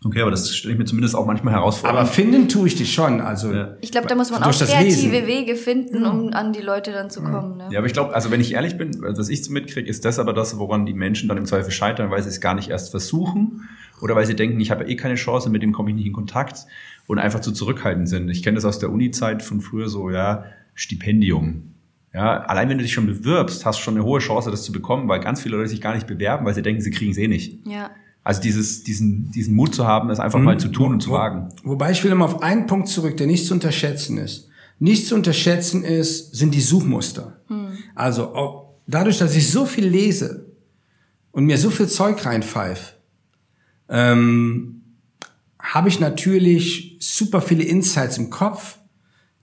Okay, 0.05 0.21
aber 0.21 0.31
das 0.31 0.55
stelle 0.55 0.75
ich 0.75 0.79
mir 0.79 0.85
zumindest 0.85 1.17
auch 1.17 1.25
manchmal 1.25 1.55
herausfordernd. 1.55 1.99
Aber 1.99 2.09
finden 2.09 2.49
tue 2.49 2.69
ich 2.69 2.75
dich 2.75 2.93
schon. 2.93 3.21
Also 3.21 3.53
Ja. 3.53 3.77
Ich 3.81 3.91
glaube, 3.91 4.07
da 4.07 4.15
muss 4.15 4.31
man 4.31 4.43
auch 4.43 4.51
kreative. 4.53 5.27
Wege 5.27 5.57
finden, 5.57 6.05
um 6.05 6.33
an 6.33 6.53
die 6.53 6.61
Leute 6.61 6.93
dann 6.93 7.09
zu 7.09 7.23
kommen. 7.23 7.57
Ne? 7.57 7.69
Ja, 7.71 7.79
aber 7.79 7.87
ich 7.87 7.95
glaube, 7.95 8.15
also 8.15 8.31
wenn 8.31 8.41
ich 8.41 8.53
ehrlich 8.53 8.77
bin, 8.77 9.01
was 9.01 9.29
ich 9.29 9.43
so 9.43 9.53
mitkriege, 9.53 9.89
ist 9.89 10.05
das 10.05 10.19
aber 10.19 10.33
das, 10.33 10.59
woran 10.59 10.85
die 10.85 10.93
Menschen 10.93 11.29
dann 11.29 11.39
im 11.39 11.47
Zweifel 11.47 11.71
scheitern, 11.71 12.11
weil 12.11 12.23
sie 12.23 12.29
es 12.29 12.41
gar 12.41 12.55
nicht 12.55 12.69
erst 12.69 12.91
versuchen 12.91 13.69
oder 14.03 14.15
weil 14.15 14.27
sie 14.27 14.37
denken, 14.37 14.61
ich 14.61 14.71
habe 14.71 14.85
ja 14.85 14.91
eh 14.91 14.97
keine 14.97 15.15
Chance, 15.15 15.49
mit 15.49 15.63
dem 15.63 15.73
komme 15.73 15.91
ich 15.91 15.97
nicht 15.97 16.07
in 16.07 16.13
Kontakt 16.13 16.67
und 17.07 17.19
einfach 17.19 17.41
zu 17.41 17.53
zurückhaltend 17.53 18.09
sind. 18.09 18.29
Ich 18.29 18.43
kenne 18.43 18.57
das 18.57 18.65
aus 18.65 18.79
der 18.79 18.91
Uni-Zeit 18.91 19.43
von 19.43 19.61
früher 19.61 19.89
so, 19.89 20.11
ja, 20.11 20.45
Stipendium. 20.75 21.75
Ja, 22.13 22.41
allein 22.43 22.69
wenn 22.69 22.79
du 22.79 22.85
dich 22.85 22.93
schon 22.93 23.07
bewirbst, 23.07 23.67
hast 23.67 23.79
du 23.79 23.83
schon 23.83 23.95
eine 23.95 24.05
hohe 24.05 24.21
Chance, 24.21 24.51
das 24.51 24.63
zu 24.63 24.71
bekommen, 24.71 25.09
weil 25.09 25.21
ganz 25.21 25.41
viele 25.43 25.57
Leute 25.57 25.69
sich 25.69 25.81
gar 25.81 25.95
nicht 25.95 26.07
bewerben, 26.07 26.47
weil 26.47 26.55
sie 26.55 26.63
denken, 26.63 26.81
sie 26.81 26.91
kriegen 26.91 27.11
es 27.11 27.19
eh 27.19 27.27
nicht. 27.27 27.67
Ja. 27.67 27.91
Also 28.25 28.41
dieses, 28.41 28.83
diesen, 28.85 29.31
diesen 29.31 29.55
Mut 29.55 29.75
zu 29.75 29.87
haben, 29.87 30.09
das 30.09 30.19
einfach 30.19 30.41
mal 30.41 30.59
zu 30.59 30.69
tun 30.69 30.93
und 30.95 31.03
zu 31.03 31.11
Wo- 31.11 31.15
wagen. 31.15 31.51
Wobei 31.63 31.91
ich 31.91 32.03
will 32.03 32.11
immer 32.11 32.25
auf 32.25 32.43
einen 32.43 32.67
Punkt 32.67 32.89
zurück, 32.89 33.17
der 33.19 33.27
nicht 33.27 33.47
zu 33.47 33.53
unterschätzen 33.55 34.17
ist. 34.19 34.49
Nicht 34.79 35.07
zu 35.07 35.15
unterschätzen 35.15 35.85
ist, 35.85 36.35
sind 36.35 36.55
die 36.55 36.61
Suchmuster. 36.63 37.39
Also 37.95 38.35
auch 38.35 38.75
dadurch, 38.87 39.19
dass 39.19 39.37
ich 39.37 39.51
so 39.51 39.67
viel 39.67 39.87
lese 39.87 40.47
und 41.33 41.45
mir 41.45 41.59
so 41.59 41.69
viel 41.71 41.87
Zeug 41.87 42.25
reinpfeife, 42.25 42.95
ähm, 43.89 44.83
habe 45.61 45.89
ich 45.89 46.01
natürlich 46.01 46.97
super 47.01 47.41
viele 47.41 47.65
Insights 47.65 48.19
im 48.19 48.31
Kopf, 48.31 48.79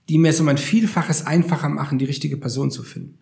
die 0.08 0.18
mir 0.18 0.32
so 0.32 0.42
mein 0.44 0.58
Vielfaches 0.58 1.26
einfacher 1.26 1.68
machen, 1.68 1.98
die 1.98 2.04
richtige 2.04 2.36
Person 2.36 2.70
zu 2.70 2.82
finden. 2.82 3.18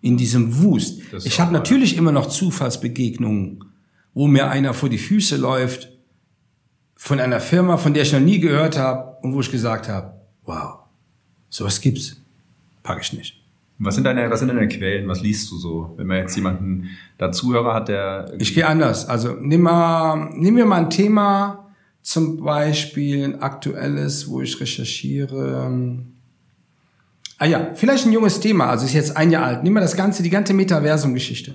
In 0.00 0.16
diesem 0.16 0.62
Wust. 0.62 1.00
Ich 1.24 1.40
habe 1.40 1.52
natürlich 1.52 1.96
immer 1.96 2.12
noch 2.12 2.28
Zufallsbegegnungen, 2.28 3.64
wo 4.14 4.26
mir 4.26 4.50
einer 4.50 4.74
vor 4.74 4.88
die 4.88 4.98
Füße 4.98 5.36
läuft, 5.36 5.90
von 6.96 7.20
einer 7.20 7.40
Firma, 7.40 7.76
von 7.76 7.94
der 7.94 8.02
ich 8.02 8.12
noch 8.12 8.20
nie 8.20 8.40
gehört 8.40 8.78
habe 8.78 9.16
und 9.22 9.34
wo 9.34 9.40
ich 9.40 9.50
gesagt 9.50 9.88
habe, 9.88 10.14
wow, 10.44 10.80
sowas 11.48 11.80
gibt's. 11.80 12.16
Pack 12.82 13.00
ich 13.02 13.12
nicht. 13.12 13.34
Was 13.78 13.94
sind 13.94 14.04
deine, 14.04 14.28
was 14.28 14.40
sind 14.40 14.48
deine 14.48 14.66
Quellen? 14.66 15.06
Was 15.06 15.20
liest 15.20 15.50
du 15.50 15.56
so? 15.56 15.94
Wenn 15.96 16.08
man 16.08 16.18
jetzt 16.18 16.34
jemanden 16.34 16.88
da 17.16 17.30
Zuhörer 17.30 17.74
hat, 17.74 17.88
der 17.88 18.32
Ich 18.38 18.52
gehe 18.52 18.66
anders. 18.66 19.08
Also 19.08 19.36
nimm 19.40 19.60
mal, 19.62 20.30
nimm 20.34 20.54
mir 20.54 20.66
mal 20.66 20.82
ein 20.82 20.90
Thema, 20.90 21.68
zum 22.02 22.42
Beispiel 22.42 23.22
ein 23.22 23.40
aktuelles, 23.40 24.28
wo 24.28 24.40
ich 24.40 24.60
recherchiere. 24.60 25.70
Ah 27.38 27.46
ja, 27.46 27.72
vielleicht 27.74 28.06
ein 28.06 28.12
junges 28.12 28.40
Thema, 28.40 28.66
also 28.66 28.84
ist 28.84 28.94
jetzt 28.94 29.16
ein 29.16 29.30
Jahr 29.30 29.44
alt. 29.44 29.62
Nimm 29.62 29.74
mal 29.74 29.80
das 29.80 29.96
ganze, 29.96 30.24
die 30.24 30.30
ganze 30.30 30.54
Metaversum-Geschichte. 30.54 31.54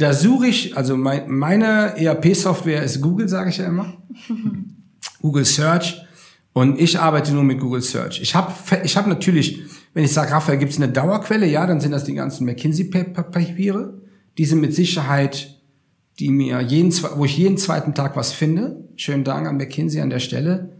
Da 0.00 0.14
suche 0.14 0.46
ich, 0.46 0.74
also 0.78 0.96
mein, 0.96 1.30
meine 1.30 1.94
ERP-Software 1.94 2.82
ist 2.82 3.02
Google, 3.02 3.28
sage 3.28 3.50
ich 3.50 3.58
ja 3.58 3.66
immer. 3.66 3.92
Google 5.20 5.44
Search. 5.44 6.00
Und 6.54 6.80
ich 6.80 6.98
arbeite 6.98 7.34
nur 7.34 7.44
mit 7.44 7.60
Google 7.60 7.82
Search. 7.82 8.18
Ich 8.22 8.34
habe 8.34 8.50
ich 8.82 8.96
hab 8.96 9.06
natürlich, 9.06 9.60
wenn 9.92 10.02
ich 10.02 10.12
sage, 10.12 10.32
Raphael, 10.32 10.58
gibt 10.58 10.72
es 10.72 10.78
eine 10.78 10.90
Dauerquelle? 10.90 11.46
Ja, 11.46 11.66
dann 11.66 11.82
sind 11.82 11.90
das 11.90 12.04
die 12.04 12.14
ganzen 12.14 12.46
McKinsey-Papiere. 12.46 14.00
Die 14.38 14.44
sind 14.46 14.62
mit 14.62 14.74
Sicherheit, 14.74 15.60
die 16.18 16.30
mir 16.30 16.62
jeden, 16.62 16.90
wo 17.16 17.26
ich 17.26 17.36
jeden 17.36 17.58
zweiten 17.58 17.94
Tag 17.94 18.16
was 18.16 18.32
finde. 18.32 18.82
Schönen 18.96 19.24
Dank 19.24 19.46
an 19.46 19.58
McKinsey 19.58 20.00
an 20.00 20.08
der 20.08 20.20
Stelle. 20.20 20.70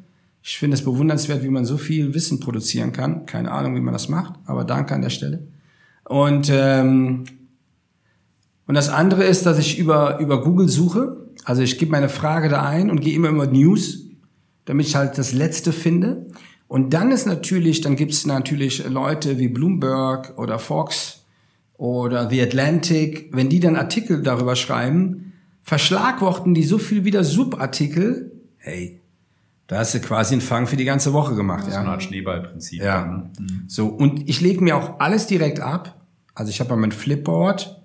Ich 0.42 0.56
finde 0.56 0.78
es 0.78 0.84
bewundernswert, 0.84 1.44
wie 1.44 1.50
man 1.50 1.66
so 1.66 1.76
viel 1.76 2.14
Wissen 2.14 2.40
produzieren 2.40 2.92
kann. 2.92 3.26
Keine 3.26 3.50
Ahnung, 3.52 3.76
wie 3.76 3.80
man 3.80 3.92
das 3.92 4.08
macht, 4.08 4.32
aber 4.46 4.64
danke 4.64 4.94
an 4.94 5.02
der 5.02 5.10
Stelle. 5.10 5.46
Und 6.04 6.48
ähm, 6.50 7.24
und 8.70 8.74
das 8.74 8.88
andere 8.88 9.24
ist, 9.24 9.46
dass 9.46 9.58
ich 9.58 9.80
über, 9.80 10.20
über 10.20 10.44
Google 10.44 10.68
suche. 10.68 11.16
Also 11.44 11.60
ich 11.60 11.76
gebe 11.76 11.90
meine 11.90 12.08
Frage 12.08 12.48
da 12.48 12.62
ein 12.62 12.88
und 12.88 13.00
gehe 13.00 13.16
immer 13.16 13.28
über 13.28 13.48
News, 13.48 14.06
damit 14.64 14.86
ich 14.86 14.94
halt 14.94 15.18
das 15.18 15.32
Letzte 15.32 15.72
finde. 15.72 16.28
Und 16.68 16.94
dann 16.94 17.10
ist 17.10 17.26
natürlich, 17.26 17.80
dann 17.80 17.96
gibt 17.96 18.12
es 18.12 18.26
natürlich 18.26 18.88
Leute 18.88 19.40
wie 19.40 19.48
Bloomberg 19.48 20.38
oder 20.38 20.60
Fox 20.60 21.24
oder 21.78 22.30
The 22.30 22.42
Atlantic, 22.42 23.30
wenn 23.32 23.48
die 23.48 23.58
dann 23.58 23.74
Artikel 23.74 24.22
darüber 24.22 24.54
schreiben, 24.54 25.32
verschlagworten 25.64 26.54
die 26.54 26.62
so 26.62 26.78
viel 26.78 27.04
wieder 27.04 27.24
Subartikel. 27.24 28.30
Hey, 28.56 29.00
da 29.66 29.78
hast 29.78 29.94
du 29.94 29.98
quasi 29.98 30.34
einen 30.34 30.42
Fang 30.42 30.68
für 30.68 30.76
die 30.76 30.84
ganze 30.84 31.12
Woche 31.12 31.34
gemacht. 31.34 31.64
so 31.64 31.72
ja. 31.72 31.80
eine 31.80 31.88
Art 31.88 32.04
Schneeballprinzip. 32.04 32.80
Ja. 32.80 33.04
ne? 33.04 33.30
So, 33.66 33.88
und 33.88 34.28
ich 34.28 34.40
lege 34.40 34.62
mir 34.62 34.76
auch 34.76 35.00
alles 35.00 35.26
direkt 35.26 35.58
ab. 35.58 36.06
Also 36.36 36.50
ich 36.50 36.60
habe 36.60 36.70
ja 36.70 36.76
mein 36.76 36.92
Flipboard 36.92 37.79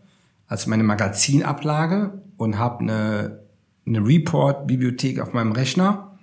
als 0.48 0.68
meine 0.68 0.84
Magazinablage 0.84 2.22
und 2.38 2.58
habe 2.58 2.80
eine, 2.82 3.40
eine 3.86 4.06
Report-Bibliothek 4.06 5.20
auf 5.20 5.34
meinem 5.34 5.52
Rechner. 5.52 6.18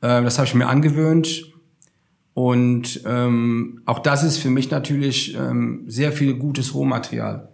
Äh, 0.00 0.22
das 0.22 0.38
habe 0.38 0.46
ich 0.46 0.54
mir 0.54 0.68
angewöhnt. 0.68 1.52
Und 2.34 3.00
ähm, 3.06 3.80
auch 3.86 4.00
das 4.00 4.22
ist 4.22 4.38
für 4.38 4.50
mich 4.50 4.70
natürlich 4.70 5.34
ähm, 5.34 5.84
sehr 5.86 6.12
viel 6.12 6.34
gutes 6.34 6.74
Rohmaterial. 6.74 7.48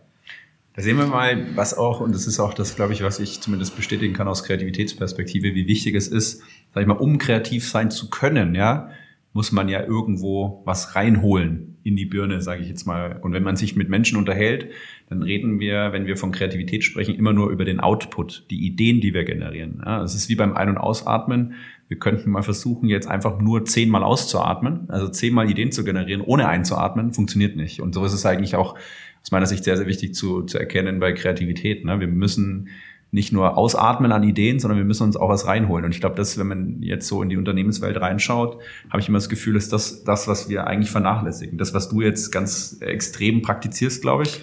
Da 0.75 0.83
sehen 0.83 0.97
wir 0.97 1.07
mal, 1.07 1.55
was 1.55 1.77
auch, 1.77 2.01
und 2.01 2.15
das 2.15 2.27
ist 2.27 2.41
auch 2.41 2.55
das, 2.55 2.75
glaube 2.75 2.95
ich, 2.95 3.03
was 3.03 3.21
ich 3.21 3.41
zumindest 3.41 3.77
bestätigen 3.77 4.15
kann 4.15 4.27
aus 4.27 4.43
Kreativitätsperspektive, 4.43 5.55
wie 5.55 5.67
wichtig 5.67 5.95
es 5.95 6.09
ist, 6.09 6.43
sag 6.75 6.81
ich 6.81 6.87
mal, 6.87 6.97
um 6.97 7.19
kreativ 7.19 7.69
sein 7.69 7.91
zu 7.91 8.09
können, 8.09 8.55
ja, 8.55 8.89
muss 9.35 9.53
man 9.53 9.69
ja 9.69 9.85
irgendwo 9.85 10.63
was 10.65 10.97
reinholen 10.97 11.72
in 11.85 11.97
die 11.97 12.05
Birne, 12.05 12.41
sage 12.41 12.63
ich 12.63 12.69
jetzt 12.69 12.87
mal. 12.87 13.19
Und 13.23 13.33
wenn 13.33 13.43
man 13.43 13.57
sich 13.57 13.77
mit 13.77 13.89
Menschen 13.89 14.17
unterhält, 14.19 14.71
dann 15.09 15.23
reden 15.23 15.61
wir, 15.61 15.93
wenn 15.93 16.07
wir 16.07 16.17
von 16.17 16.33
Kreativität 16.33 16.85
sprechen, 16.85 17.15
immer 17.15 17.33
nur 17.33 17.51
über 17.51 17.65
den 17.65 17.81
Output, 17.81 18.47
die 18.51 18.65
Ideen, 18.67 19.01
die 19.01 19.15
wir 19.15 19.25
generieren. 19.25 19.83
Ja, 19.85 20.03
es 20.03 20.15
ist 20.15 20.29
wie 20.29 20.35
beim 20.35 20.55
Ein- 20.55 20.71
und 20.71 20.79
Ausatmen. 20.79 21.55
Wir 21.89 21.99
könnten 21.99 22.31
mal 22.31 22.43
versuchen, 22.43 22.89
jetzt 22.89 23.09
einfach 23.09 23.41
nur 23.41 23.65
zehnmal 23.65 24.03
auszuatmen, 24.03 24.89
also 24.89 25.09
zehnmal 25.09 25.51
Ideen 25.51 25.73
zu 25.73 25.85
generieren, 25.85 26.23
ohne 26.23 26.49
einzuatmen, 26.49 27.13
funktioniert 27.13 27.57
nicht. 27.57 27.83
Und 27.83 27.95
so 27.95 28.05
ist 28.05 28.15
es 28.15 28.25
eigentlich 28.25 28.57
auch 28.57 28.79
aus 29.23 29.31
meiner 29.31 29.47
Sicht 29.47 29.65
sehr, 29.65 29.77
sehr 29.77 29.87
wichtig 29.87 30.15
zu, 30.15 30.43
zu 30.43 30.59
erkennen 30.59 31.01
bei 31.01 31.13
Kreativität. 31.13 31.85
Ne? 31.85 32.01
Wir 32.01 32.09
müssen 32.09 32.69
nicht 33.13 33.31
nur 33.31 33.59
ausatmen 33.59 34.11
an 34.11 34.23
Ideen, 34.23 34.59
sondern 34.59 34.79
wir 34.79 34.87
müssen 34.87 35.05
uns 35.05 35.17
auch 35.17 35.29
was 35.29 35.47
reinholen. 35.47 35.85
Und 35.85 35.95
ich 35.95 36.01
glaube, 36.01 36.17
dass, 36.17 36.39
wenn 36.39 36.49
man 36.49 36.83
jetzt 36.83 37.07
so 37.07 37.23
in 37.23 37.29
die 37.29 37.37
Unternehmenswelt 37.37 38.01
reinschaut, 38.01 38.59
habe 38.89 39.01
ich 39.01 39.09
immer 39.09 39.19
das 39.19 39.29
Gefühl, 39.29 39.55
ist 39.55 39.71
das 39.73 40.03
das, 40.03 40.27
was 40.29 40.49
wir 40.49 40.67
eigentlich 40.67 40.91
vernachlässigen. 40.91 41.59
Das, 41.59 41.75
was 41.75 41.91
du 41.91 42.01
jetzt 42.01 42.33
ganz 42.33 42.79
extrem 42.81 43.43
praktizierst, 43.43 44.01
glaube 44.01 44.23
ich, 44.23 44.41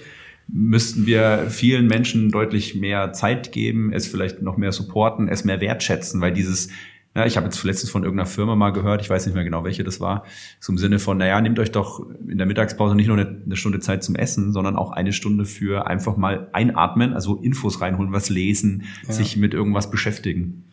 müssten 0.47 1.07
wir 1.07 1.47
vielen 1.49 1.87
Menschen 1.87 2.29
deutlich 2.29 2.75
mehr 2.75 3.11
Zeit 3.11 3.51
geben, 3.51 3.91
es 3.91 4.05
vielleicht 4.05 4.43
noch 4.43 4.57
mehr 4.57 4.71
supporten, 4.71 5.27
es 5.27 5.43
mehr 5.43 5.61
wertschätzen, 5.61 6.21
weil 6.21 6.31
dieses 6.31 6.69
ja, 7.15 7.25
ich 7.25 7.37
habe 7.37 7.47
jetzt 7.47 7.63
letztens 7.63 7.89
von 7.91 8.03
irgendeiner 8.03 8.29
Firma 8.29 8.55
mal 8.55 8.69
gehört, 8.69 9.01
ich 9.01 9.09
weiß 9.09 9.25
nicht 9.25 9.33
mehr 9.35 9.43
genau, 9.43 9.63
welche 9.63 9.83
das 9.83 9.99
war, 9.99 10.23
so 10.59 10.71
im 10.71 10.77
Sinne 10.77 10.99
von, 10.99 11.17
naja, 11.17 11.41
nehmt 11.41 11.57
euch 11.57 11.71
doch 11.71 12.05
in 12.27 12.37
der 12.37 12.45
Mittagspause 12.45 12.95
nicht 12.95 13.07
nur 13.07 13.17
eine, 13.17 13.41
eine 13.45 13.55
Stunde 13.55 13.79
Zeit 13.79 14.03
zum 14.03 14.15
Essen, 14.15 14.53
sondern 14.53 14.75
auch 14.75 14.91
eine 14.91 15.11
Stunde 15.11 15.45
für 15.45 15.87
einfach 15.87 16.17
mal 16.17 16.49
einatmen, 16.53 17.13
also 17.13 17.35
Infos 17.37 17.81
reinholen, 17.81 18.11
was 18.11 18.29
lesen, 18.29 18.83
sich 19.07 19.37
mit 19.37 19.53
irgendwas 19.53 19.89
beschäftigen. 19.89 20.65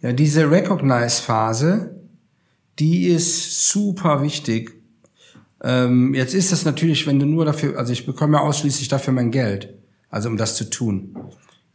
Ja, 0.00 0.12
diese 0.12 0.50
Recognize-Phase, 0.50 1.94
die 2.78 3.06
ist 3.06 3.68
super 3.68 4.22
wichtig. 4.22 4.72
Ähm, 5.62 6.14
jetzt 6.14 6.34
ist 6.34 6.52
das 6.52 6.64
natürlich, 6.64 7.06
wenn 7.06 7.20
du 7.20 7.26
nur 7.26 7.44
dafür, 7.44 7.78
also 7.78 7.92
ich 7.92 8.06
bekomme 8.06 8.38
ja 8.38 8.42
ausschließlich 8.42 8.88
dafür 8.88 9.12
mein 9.12 9.30
Geld, 9.30 9.74
also 10.08 10.28
um 10.30 10.38
das 10.38 10.56
zu 10.56 10.70
tun. 10.70 11.14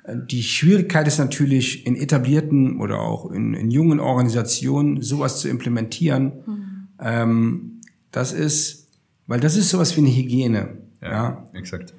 Die 0.10 0.42
Schwierigkeit 0.44 1.08
ist 1.08 1.18
natürlich 1.18 1.86
in 1.86 1.96
etablierten 1.96 2.80
oder 2.80 3.00
auch 3.02 3.30
in, 3.32 3.54
in 3.54 3.72
jungen 3.72 4.00
Organisationen 4.00 5.02
sowas 5.02 5.42
zu 5.42 5.50
implementieren. 5.50 6.88
Ähm, 7.00 7.82
das 8.12 8.32
ist, 8.32 8.88
weil 9.28 9.40
das 9.42 9.58
ist 9.58 9.70
sowas 9.70 9.96
wie 9.98 10.02
eine 10.02 10.10
Hygiene. 10.16 10.78
ja. 11.02 11.46
exakt. 11.54 11.94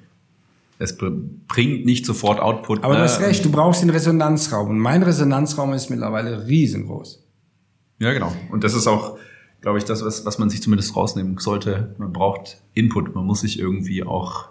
Es 0.81 0.97
br- 0.97 1.11
bringt 1.47 1.85
nicht 1.85 2.05
sofort 2.05 2.39
Output. 2.39 2.83
Aber 2.83 2.93
ne? 2.93 2.99
du 2.99 3.03
hast 3.03 3.19
recht, 3.19 3.43
du 3.43 3.51
brauchst 3.51 3.81
den 3.83 3.89
Resonanzraum. 3.89 4.69
Und 4.69 4.79
mein 4.79 5.03
Resonanzraum 5.03 5.73
ist 5.73 5.89
mittlerweile 5.89 6.47
riesengroß. 6.47 7.21
Ja, 7.99 8.13
genau. 8.13 8.31
Und 8.49 8.63
das 8.63 8.73
ist 8.73 8.87
auch, 8.87 9.17
glaube 9.59 9.77
ich, 9.77 9.83
das, 9.83 10.03
was, 10.05 10.25
was 10.25 10.39
man 10.39 10.49
sich 10.49 10.61
zumindest 10.63 10.95
rausnehmen 10.95 11.37
sollte. 11.37 11.93
Man 11.97 12.13
braucht 12.13 12.61
Input. 12.73 13.13
Man 13.13 13.25
muss 13.25 13.41
sich 13.41 13.59
irgendwie 13.59 14.03
auch 14.03 14.45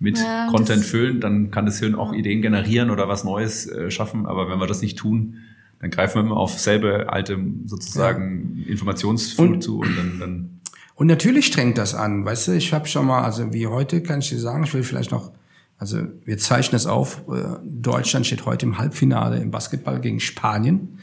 mit 0.00 0.18
Ja, 0.18 0.48
Content 0.50 0.82
füllen. 0.84 1.20
Dann 1.20 1.50
kann 1.52 1.66
das 1.66 1.78
Hirn 1.78 1.94
auch 1.94 2.12
Ideen 2.12 2.42
generieren 2.42 2.90
oder 2.90 3.06
was 3.06 3.22
Neues 3.22 3.66
äh, 3.68 3.90
schaffen. 3.92 4.26
Aber 4.26 4.50
wenn 4.50 4.58
wir 4.58 4.66
das 4.66 4.82
nicht 4.82 4.98
tun, 4.98 5.36
dann 5.78 5.90
greifen 5.90 6.16
wir 6.16 6.20
immer 6.22 6.36
auf 6.36 6.58
selbe 6.58 7.12
alte 7.12 7.38
sozusagen 7.66 8.64
Informationsflut 8.66 9.48
Und- 9.50 9.62
zu 9.62 9.78
und 9.80 9.96
dann, 9.96 10.18
dann 10.18 10.60
Und 10.94 11.06
natürlich 11.06 11.46
strengt 11.46 11.78
das 11.78 11.94
an, 11.94 12.24
weißt 12.24 12.48
du, 12.48 12.52
ich 12.52 12.72
habe 12.72 12.86
schon 12.88 13.06
mal, 13.06 13.22
also 13.22 13.52
wie 13.52 13.66
heute 13.66 14.02
kann 14.02 14.18
ich 14.20 14.28
dir 14.30 14.38
sagen, 14.38 14.64
ich 14.64 14.74
will 14.74 14.82
vielleicht 14.82 15.10
noch, 15.12 15.32
also 15.78 15.98
wir 16.26 16.36
zeichnen 16.36 16.76
es 16.76 16.84
auf, 16.86 17.22
äh, 17.32 17.56
Deutschland 17.64 18.26
steht 18.26 18.44
heute 18.44 18.66
im 18.66 18.76
Halbfinale 18.76 19.38
im 19.40 19.50
Basketball 19.50 20.00
gegen 20.00 20.20
Spanien. 20.20 20.98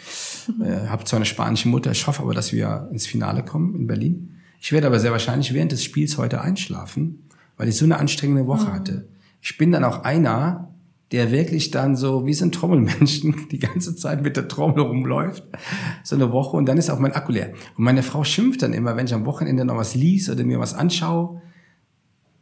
Äh, 0.63 0.87
habe 0.87 1.03
zwar 1.05 1.17
eine 1.17 1.25
spanische 1.25 1.67
Mutter, 1.69 1.89
ich 1.91 2.05
hoffe 2.05 2.21
aber, 2.21 2.35
dass 2.35 2.53
wir 2.53 2.87
ins 2.91 3.07
Finale 3.07 3.43
kommen 3.43 3.73
in 3.75 3.87
Berlin. 3.87 4.35
Ich 4.61 4.71
werde 4.71 4.85
aber 4.87 4.99
sehr 4.99 5.11
wahrscheinlich 5.11 5.53
während 5.53 5.71
des 5.71 5.83
Spiels 5.83 6.17
heute 6.19 6.41
einschlafen, 6.41 7.23
weil 7.57 7.67
ich 7.67 7.75
so 7.75 7.85
eine 7.85 7.97
anstrengende 7.97 8.47
Woche 8.47 8.71
hatte. 8.71 9.07
Ich 9.41 9.57
bin 9.57 9.71
dann 9.71 9.83
auch 9.83 10.03
einer, 10.03 10.69
der 11.11 11.31
wirklich 11.31 11.71
dann 11.71 11.95
so 11.95 12.25
wie 12.25 12.33
so 12.33 12.45
ein 12.45 12.51
Trommelmenschen 12.51 13.47
die 13.51 13.59
ganze 13.59 13.95
Zeit 13.95 14.21
mit 14.21 14.37
der 14.37 14.47
Trommel 14.47 14.81
rumläuft, 14.81 15.43
so 16.03 16.15
eine 16.15 16.31
Woche 16.31 16.57
und 16.57 16.65
dann 16.65 16.77
ist 16.77 16.89
auch 16.89 16.99
mein 16.99 17.13
Akku 17.13 17.31
leer. 17.31 17.53
Und 17.77 17.83
meine 17.83 18.03
Frau 18.03 18.23
schimpft 18.23 18.61
dann 18.61 18.73
immer, 18.73 18.95
wenn 18.95 19.05
ich 19.05 19.13
am 19.13 19.25
Wochenende 19.25 19.65
noch 19.65 19.77
was 19.77 19.95
lies 19.95 20.29
oder 20.29 20.43
mir 20.43 20.59
was 20.59 20.73
anschaue. 20.73 21.41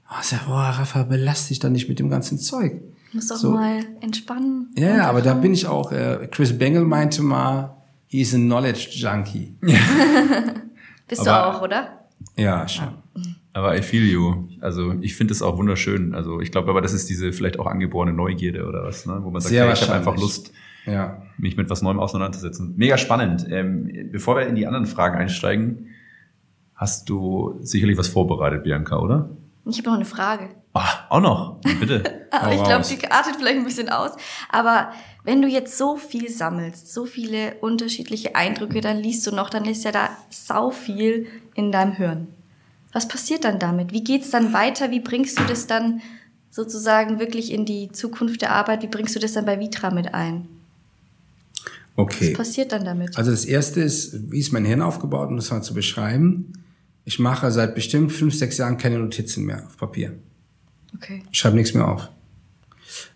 Oh, 0.09 0.21
sag, 0.21 0.45
boah, 0.45 0.69
Rafa, 0.69 1.03
belast 1.03 1.49
dich 1.49 1.59
doch 1.59 1.69
nicht 1.69 1.89
mit 1.89 1.99
dem 1.99 2.09
ganzen 2.09 2.37
Zeug. 2.37 2.81
Du 3.11 3.17
musst 3.17 3.31
doch 3.31 3.37
so. 3.37 3.51
mal 3.51 3.79
entspannen. 4.01 4.71
Ja, 4.77 4.97
ja, 4.97 5.09
aber 5.09 5.21
da 5.21 5.33
bin 5.33 5.53
ich 5.53 5.67
auch, 5.67 5.91
äh, 5.91 6.27
Chris 6.31 6.57
Bengel 6.57 6.83
meinte 6.83 7.23
mal, 7.23 7.75
he 8.07 8.21
is 8.21 8.33
a 8.33 8.37
knowledge 8.37 8.89
junkie. 8.91 9.55
Bist 11.07 11.27
aber, 11.27 11.51
du 11.51 11.57
auch, 11.57 11.61
oder? 11.61 12.05
Ja, 12.35 12.67
schon. 12.67 13.04
Aber 13.55 13.77
I 13.77 13.81
feel 13.81 14.03
you. 14.03 14.49
Also 14.59 14.95
ich 14.99 15.15
finde 15.15 15.31
es 15.31 15.41
auch 15.41 15.57
wunderschön. 15.57 16.13
Also 16.13 16.41
ich 16.41 16.51
glaube 16.51 16.69
aber, 16.69 16.81
das 16.81 16.91
ist 16.91 17.09
diese 17.09 17.31
vielleicht 17.31 17.57
auch 17.57 17.67
angeborene 17.67 18.11
Neugierde 18.11 18.65
oder 18.65 18.83
was, 18.83 19.05
ne? 19.05 19.19
wo 19.21 19.31
man 19.31 19.39
sagt, 19.39 19.51
Sehr 19.51 19.63
hey, 19.63 19.73
ich 19.73 19.81
habe 19.81 19.93
einfach 19.93 20.17
Lust, 20.17 20.51
ja. 20.85 21.21
mich 21.37 21.55
mit 21.55 21.69
was 21.69 21.81
Neuem 21.81 21.97
auseinanderzusetzen. 21.97 22.73
Mega 22.75 22.97
spannend. 22.97 23.47
Ähm, 23.49 24.09
bevor 24.11 24.35
wir 24.35 24.45
in 24.45 24.55
die 24.55 24.67
anderen 24.67 24.85
Fragen 24.85 25.17
einsteigen, 25.17 25.87
hast 26.75 27.09
du 27.09 27.57
sicherlich 27.61 27.97
was 27.97 28.09
vorbereitet, 28.09 28.65
Bianca, 28.65 28.99
oder? 28.99 29.29
Ich 29.65 29.77
habe 29.77 29.87
noch 29.87 29.95
eine 29.95 30.05
Frage. 30.05 30.49
Ah, 30.73 31.05
auch 31.07 31.21
noch, 31.21 31.61
bitte. 31.79 32.03
aber 32.31 32.51
ich 32.51 32.61
glaube, 32.61 32.83
die 32.85 33.09
artet 33.09 33.37
vielleicht 33.37 33.57
ein 33.57 33.63
bisschen 33.63 33.87
aus. 33.87 34.11
Aber 34.49 34.91
wenn 35.23 35.41
du 35.41 35.47
jetzt 35.47 35.77
so 35.77 35.95
viel 35.95 36.29
sammelst, 36.29 36.93
so 36.93 37.05
viele 37.05 37.55
unterschiedliche 37.61 38.35
Eindrücke, 38.35 38.81
dann 38.81 38.97
liest 38.97 39.25
du 39.25 39.31
noch, 39.33 39.49
dann 39.49 39.63
ist 39.63 39.85
ja 39.85 39.93
da 39.93 40.09
sau 40.29 40.71
viel 40.71 41.27
in 41.53 41.71
deinem 41.71 41.93
Hirn. 41.93 42.27
Was 42.95 43.09
passiert 43.09 43.43
dann 43.43 43.59
damit? 43.59 43.91
Wie 43.91 44.05
geht's 44.05 44.29
dann 44.29 44.53
weiter? 44.53 44.89
Wie 44.89 45.01
bringst 45.01 45.37
du 45.37 45.43
das 45.43 45.67
dann 45.67 45.99
sozusagen 46.49 47.19
wirklich 47.19 47.51
in 47.51 47.65
die 47.65 47.91
Zukunft 47.91 48.41
der 48.41 48.53
Arbeit? 48.53 48.83
Wie 48.83 48.87
bringst 48.87 49.13
du 49.13 49.19
das 49.19 49.33
dann 49.33 49.43
bei 49.43 49.59
Vitra 49.59 49.91
mit 49.91 50.13
ein? 50.13 50.47
Okay. 51.97 52.29
Was 52.29 52.37
passiert 52.37 52.71
dann 52.71 52.85
damit? 52.85 53.17
Also 53.17 53.31
das 53.31 53.43
erste 53.43 53.81
ist, 53.81 54.31
wie 54.31 54.39
ist 54.39 54.53
mein 54.53 54.63
Hirn 54.63 54.81
aufgebaut, 54.81 55.27
um 55.27 55.35
das 55.35 55.51
mal 55.51 55.61
zu 55.61 55.73
beschreiben. 55.73 56.53
Ich 57.03 57.19
mache 57.19 57.51
seit 57.51 57.75
bestimmt 57.75 58.13
fünf, 58.13 58.33
sechs 58.33 58.57
Jahren 58.59 58.77
keine 58.77 58.97
Notizen 58.97 59.43
mehr 59.43 59.65
auf 59.65 59.75
Papier. 59.75 60.13
Okay. 60.95 61.21
Ich 61.29 61.37
schreibe 61.37 61.57
nichts 61.57 61.73
mehr 61.73 61.89
auf. 61.89 62.07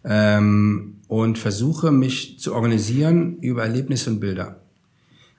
Ähm, 0.04 0.98
und 1.08 1.38
versuche 1.38 1.94
mich 1.94 2.38
zu 2.38 2.54
organisieren 2.54 3.38
über 3.38 3.64
Erlebnisse 3.64 4.10
und 4.10 4.20
Bilder. 4.20 4.60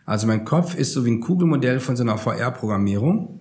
Also 0.07 0.26
mein 0.26 0.47
Kopf 0.47 0.74
ist 0.74 0.95
so 0.95 1.05
wie 1.05 1.11
ein 1.11 1.20
Kugelmodell 1.20 1.78
von 1.78 1.95
so 1.95 2.05
einer 2.05 2.16
VR-Programmierung, 2.16 3.41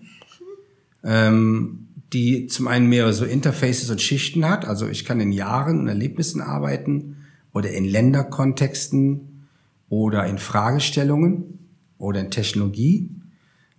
ähm, 1.03 1.87
die 2.13 2.47
zum 2.47 2.67
einen 2.67 2.87
mehrere 2.87 3.13
so 3.13 3.25
Interfaces 3.25 3.89
und 3.89 4.01
Schichten 4.01 4.47
hat. 4.47 4.65
Also 4.65 4.87
ich 4.87 5.05
kann 5.05 5.19
in 5.19 5.31
Jahren 5.31 5.79
und 5.79 5.87
Erlebnissen 5.87 6.41
arbeiten 6.41 7.17
oder 7.53 7.71
in 7.71 7.85
Länderkontexten 7.85 9.45
oder 9.89 10.25
in 10.25 10.37
Fragestellungen 10.37 11.59
oder 11.97 12.19
in 12.19 12.31
Technologie. 12.31 13.09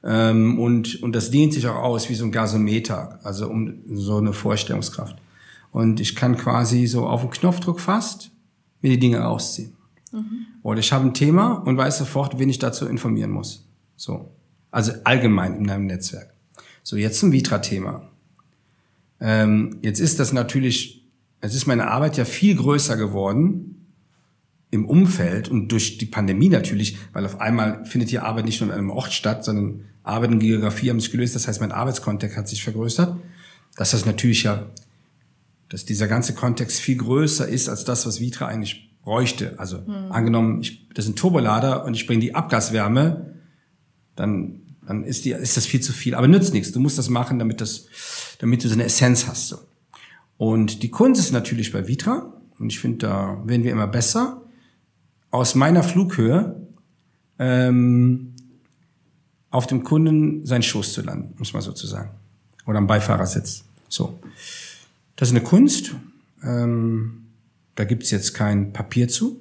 Ähm, 0.02 0.58
und, 0.58 1.02
und 1.02 1.14
das 1.14 1.30
dehnt 1.30 1.52
sich 1.52 1.66
auch 1.66 1.82
aus 1.82 2.08
wie 2.08 2.14
so 2.14 2.24
ein 2.24 2.32
Gasometer, 2.32 3.20
also 3.22 3.48
um 3.48 3.82
so 3.92 4.16
eine 4.16 4.32
Vorstellungskraft. 4.32 5.16
Und 5.72 6.00
ich 6.00 6.16
kann 6.16 6.36
quasi 6.36 6.86
so 6.86 7.06
auf 7.06 7.20
den 7.20 7.30
Knopfdruck 7.30 7.80
fast 7.80 8.30
mir 8.80 8.90
die 8.90 8.98
Dinge 8.98 9.26
ausziehen. 9.26 9.76
Mhm. 10.12 10.46
Oder 10.62 10.80
ich 10.80 10.92
habe 10.92 11.06
ein 11.06 11.14
Thema 11.14 11.54
und 11.54 11.76
weiß 11.76 11.98
sofort, 11.98 12.38
wen 12.38 12.48
ich 12.48 12.58
dazu 12.58 12.86
informieren 12.86 13.30
muss. 13.30 13.68
So. 13.96 14.32
Also 14.70 14.92
allgemein 15.04 15.56
in 15.56 15.70
einem 15.70 15.86
Netzwerk. 15.86 16.34
So, 16.82 16.96
jetzt 16.96 17.18
zum 17.18 17.32
Vitra-Thema. 17.32 18.08
Ähm, 19.20 19.78
jetzt 19.82 20.00
ist 20.00 20.18
das 20.18 20.32
natürlich, 20.32 21.04
jetzt 21.42 21.54
ist 21.54 21.66
meine 21.66 21.88
Arbeit 21.88 22.16
ja 22.16 22.24
viel 22.24 22.56
größer 22.56 22.96
geworden 22.96 23.86
im 24.70 24.86
Umfeld 24.86 25.48
und 25.48 25.68
durch 25.68 25.98
die 25.98 26.06
Pandemie 26.06 26.48
natürlich, 26.48 26.96
weil 27.12 27.26
auf 27.26 27.40
einmal 27.40 27.84
findet 27.84 28.10
die 28.10 28.20
Arbeit 28.20 28.44
nicht 28.44 28.60
nur 28.60 28.70
in 28.70 28.76
einem 28.76 28.90
Ort 28.90 29.12
statt, 29.12 29.44
sondern 29.44 29.84
Arbeit 30.02 30.30
und 30.30 30.38
Geografie 30.38 30.90
haben 30.90 31.00
sich 31.00 31.10
gelöst. 31.10 31.34
Das 31.34 31.48
heißt, 31.48 31.60
mein 31.60 31.72
Arbeitskontext 31.72 32.36
hat 32.36 32.48
sich 32.48 32.62
vergrößert. 32.62 33.16
Dass 33.76 33.92
das 33.92 34.06
natürlich 34.06 34.42
ja, 34.42 34.66
dass 35.68 35.84
dieser 35.84 36.08
ganze 36.08 36.34
Kontext 36.34 36.80
viel 36.80 36.96
größer 36.96 37.46
ist 37.46 37.68
als 37.68 37.84
das, 37.84 38.06
was 38.06 38.20
Vitra 38.20 38.46
eigentlich 38.46 38.90
bräuchte. 39.02 39.58
Also 39.58 39.78
hm. 39.78 40.12
angenommen, 40.12 40.60
ich, 40.60 40.88
das 40.94 41.04
ist 41.04 41.12
ein 41.12 41.16
Turbolader 41.16 41.84
und 41.84 41.94
ich 41.94 42.06
bringe 42.06 42.20
die 42.20 42.34
Abgaswärme, 42.34 43.34
dann, 44.16 44.59
dann 44.86 45.04
ist, 45.04 45.24
die, 45.24 45.32
ist 45.32 45.56
das 45.56 45.66
viel 45.66 45.80
zu 45.80 45.92
viel. 45.92 46.14
Aber 46.14 46.28
nützt 46.28 46.52
nichts. 46.52 46.72
Du 46.72 46.80
musst 46.80 46.98
das 46.98 47.08
machen, 47.08 47.38
damit, 47.38 47.60
das, 47.60 47.86
damit 48.38 48.64
du 48.64 48.68
so 48.68 48.74
eine 48.74 48.84
Essenz 48.84 49.26
hast. 49.26 49.48
So. 49.48 49.58
Und 50.36 50.82
die 50.82 50.90
Kunst 50.90 51.20
ist 51.20 51.32
natürlich 51.32 51.72
bei 51.72 51.86
Vitra, 51.86 52.32
und 52.58 52.70
ich 52.70 52.78
finde, 52.78 52.98
da 52.98 53.42
werden 53.44 53.64
wir 53.64 53.72
immer 53.72 53.86
besser, 53.86 54.42
aus 55.30 55.54
meiner 55.54 55.82
Flughöhe 55.82 56.66
ähm, 57.38 58.34
auf 59.50 59.66
dem 59.66 59.82
Kunden 59.82 60.44
seinen 60.44 60.62
Schoß 60.62 60.92
zu 60.92 61.02
landen, 61.02 61.34
muss 61.38 61.52
man 61.52 61.62
sozusagen. 61.62 62.10
Oder 62.66 62.78
am 62.78 62.86
Beifahrersitz. 62.86 63.64
So. 63.88 64.18
Das 65.16 65.28
ist 65.28 65.34
eine 65.34 65.44
Kunst. 65.44 65.94
Ähm, 66.42 67.26
da 67.74 67.84
gibt's 67.84 68.10
jetzt 68.10 68.34
kein 68.34 68.72
Papier 68.72 69.08
zu. 69.08 69.40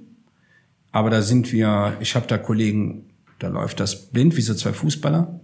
Aber 0.91 1.09
da 1.09 1.21
sind 1.21 1.51
wir, 1.51 1.97
ich 1.99 2.15
habe 2.15 2.27
da 2.27 2.37
Kollegen, 2.37 3.09
da 3.39 3.47
läuft 3.47 3.79
das 3.79 4.07
blind, 4.11 4.37
wie 4.37 4.41
so 4.41 4.53
zwei 4.53 4.73
Fußballer, 4.73 5.39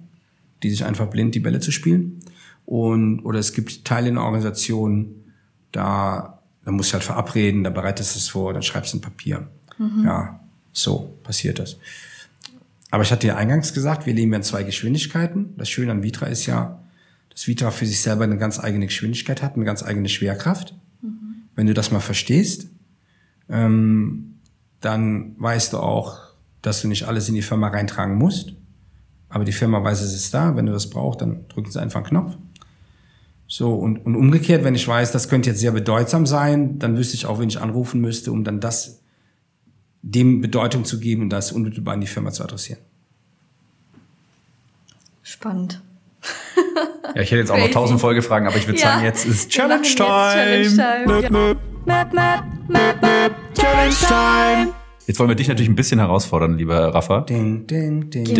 die 0.63 0.69
sich 0.69 0.85
einfach 0.85 1.07
blind 1.07 1.33
die 1.33 1.39
Bälle 1.39 1.59
zu 1.59 1.71
spielen. 1.71 2.19
Und, 2.65 3.21
oder 3.21 3.39
es 3.39 3.53
gibt 3.53 3.85
Teile 3.85 4.09
in 4.09 4.15
der 4.15 4.23
Organisation, 4.23 5.23
da, 5.71 6.41
da 6.63 6.71
musst 6.71 6.91
du 6.91 6.93
halt 6.93 7.03
verabreden, 7.03 7.63
da 7.63 7.69
bereitest 7.69 8.15
du 8.15 8.19
es 8.19 8.29
vor, 8.29 8.53
dann 8.53 8.63
schreibst 8.63 8.93
du 8.93 8.97
ein 8.97 9.01
Papier. 9.01 9.47
Mhm. 9.77 10.03
Ja, 10.05 10.39
so 10.71 11.17
passiert 11.23 11.59
das. 11.59 11.77
Aber 12.91 13.03
ich 13.03 13.11
hatte 13.11 13.27
ja 13.27 13.35
eingangs 13.35 13.73
gesagt, 13.73 14.05
wir 14.05 14.13
leben 14.13 14.31
ja 14.31 14.37
in 14.37 14.43
zwei 14.43 14.63
Geschwindigkeiten. 14.63 15.53
Das 15.57 15.69
Schöne 15.69 15.91
an 15.91 16.03
Vitra 16.03 16.27
ist 16.27 16.45
ja, 16.45 16.81
dass 17.29 17.47
Vitra 17.47 17.71
für 17.71 17.85
sich 17.85 18.01
selber 18.01 18.23
eine 18.23 18.37
ganz 18.37 18.59
eigene 18.59 18.87
Geschwindigkeit 18.87 19.41
hat, 19.41 19.55
eine 19.55 19.65
ganz 19.65 19.83
eigene 19.83 20.09
Schwerkraft. 20.09 20.75
Mhm. 21.01 21.43
Wenn 21.55 21.67
du 21.67 21.73
das 21.73 21.91
mal 21.91 21.99
verstehst, 21.99 22.69
ähm, 23.49 24.35
dann 24.81 25.35
weißt 25.39 25.73
du 25.73 25.79
auch, 25.79 26.24
dass 26.65 26.81
du 26.81 26.87
nicht 26.87 27.07
alles 27.07 27.29
in 27.29 27.35
die 27.35 27.41
Firma 27.41 27.67
reintragen 27.67 28.15
musst. 28.15 28.53
Aber 29.29 29.43
die 29.43 29.51
Firma 29.51 29.83
weiß, 29.83 30.01
es 30.01 30.13
ist 30.13 30.33
da. 30.33 30.55
Wenn 30.55 30.65
du 30.65 30.71
das 30.71 30.89
brauchst, 30.89 31.21
dann 31.21 31.47
drücken 31.47 31.71
sie 31.71 31.81
einfach 31.81 31.99
einen 31.99 32.07
Knopf. 32.07 32.37
So, 33.47 33.75
und, 33.75 33.99
und 34.05 34.15
umgekehrt, 34.15 34.63
wenn 34.63 34.73
ich 34.73 34.87
weiß, 34.87 35.11
das 35.11 35.29
könnte 35.29 35.49
jetzt 35.49 35.59
sehr 35.59 35.71
bedeutsam 35.71 36.25
sein, 36.25 36.79
dann 36.79 36.97
wüsste 36.97 37.15
ich 37.15 37.27
auch, 37.27 37.39
wen 37.39 37.49
ich 37.49 37.61
anrufen 37.61 38.01
müsste, 38.01 38.31
um 38.31 38.43
dann 38.43 38.59
das 38.59 39.01
dem 40.01 40.41
Bedeutung 40.41 40.85
zu 40.85 40.99
geben 40.99 41.23
und 41.23 41.29
das 41.29 41.51
unmittelbar 41.51 41.95
an 41.95 42.01
die 42.01 42.07
Firma 42.07 42.31
zu 42.31 42.43
adressieren. 42.43 42.79
Spannend. 45.21 45.81
Ja, 47.15 47.21
ich 47.21 47.31
hätte 47.31 47.37
jetzt 47.37 47.51
auch 47.51 47.57
noch 47.57 47.69
tausend 47.69 48.01
Folgefragen, 48.01 48.47
aber 48.47 48.57
ich 48.57 48.67
würde 48.67 48.79
ja. 48.79 48.87
sagen, 48.87 49.05
jetzt 49.05 49.25
ist 49.25 49.49
Challenge 49.49 49.81
Time. 49.81 49.95
Challenge 49.95 50.67
Time. 50.75 51.57
Challenge 53.53 53.95
Time. 54.07 54.84
Jetzt 55.07 55.19
wollen 55.19 55.29
wir 55.29 55.35
dich 55.35 55.47
natürlich 55.47 55.69
ein 55.69 55.75
bisschen 55.75 55.99
herausfordern, 55.99 56.57
lieber 56.57 56.93
Rafa. 56.93 57.21
Ding, 57.21 57.67
ding, 57.67 58.09
ding. 58.09 58.25
Wir 58.25 58.35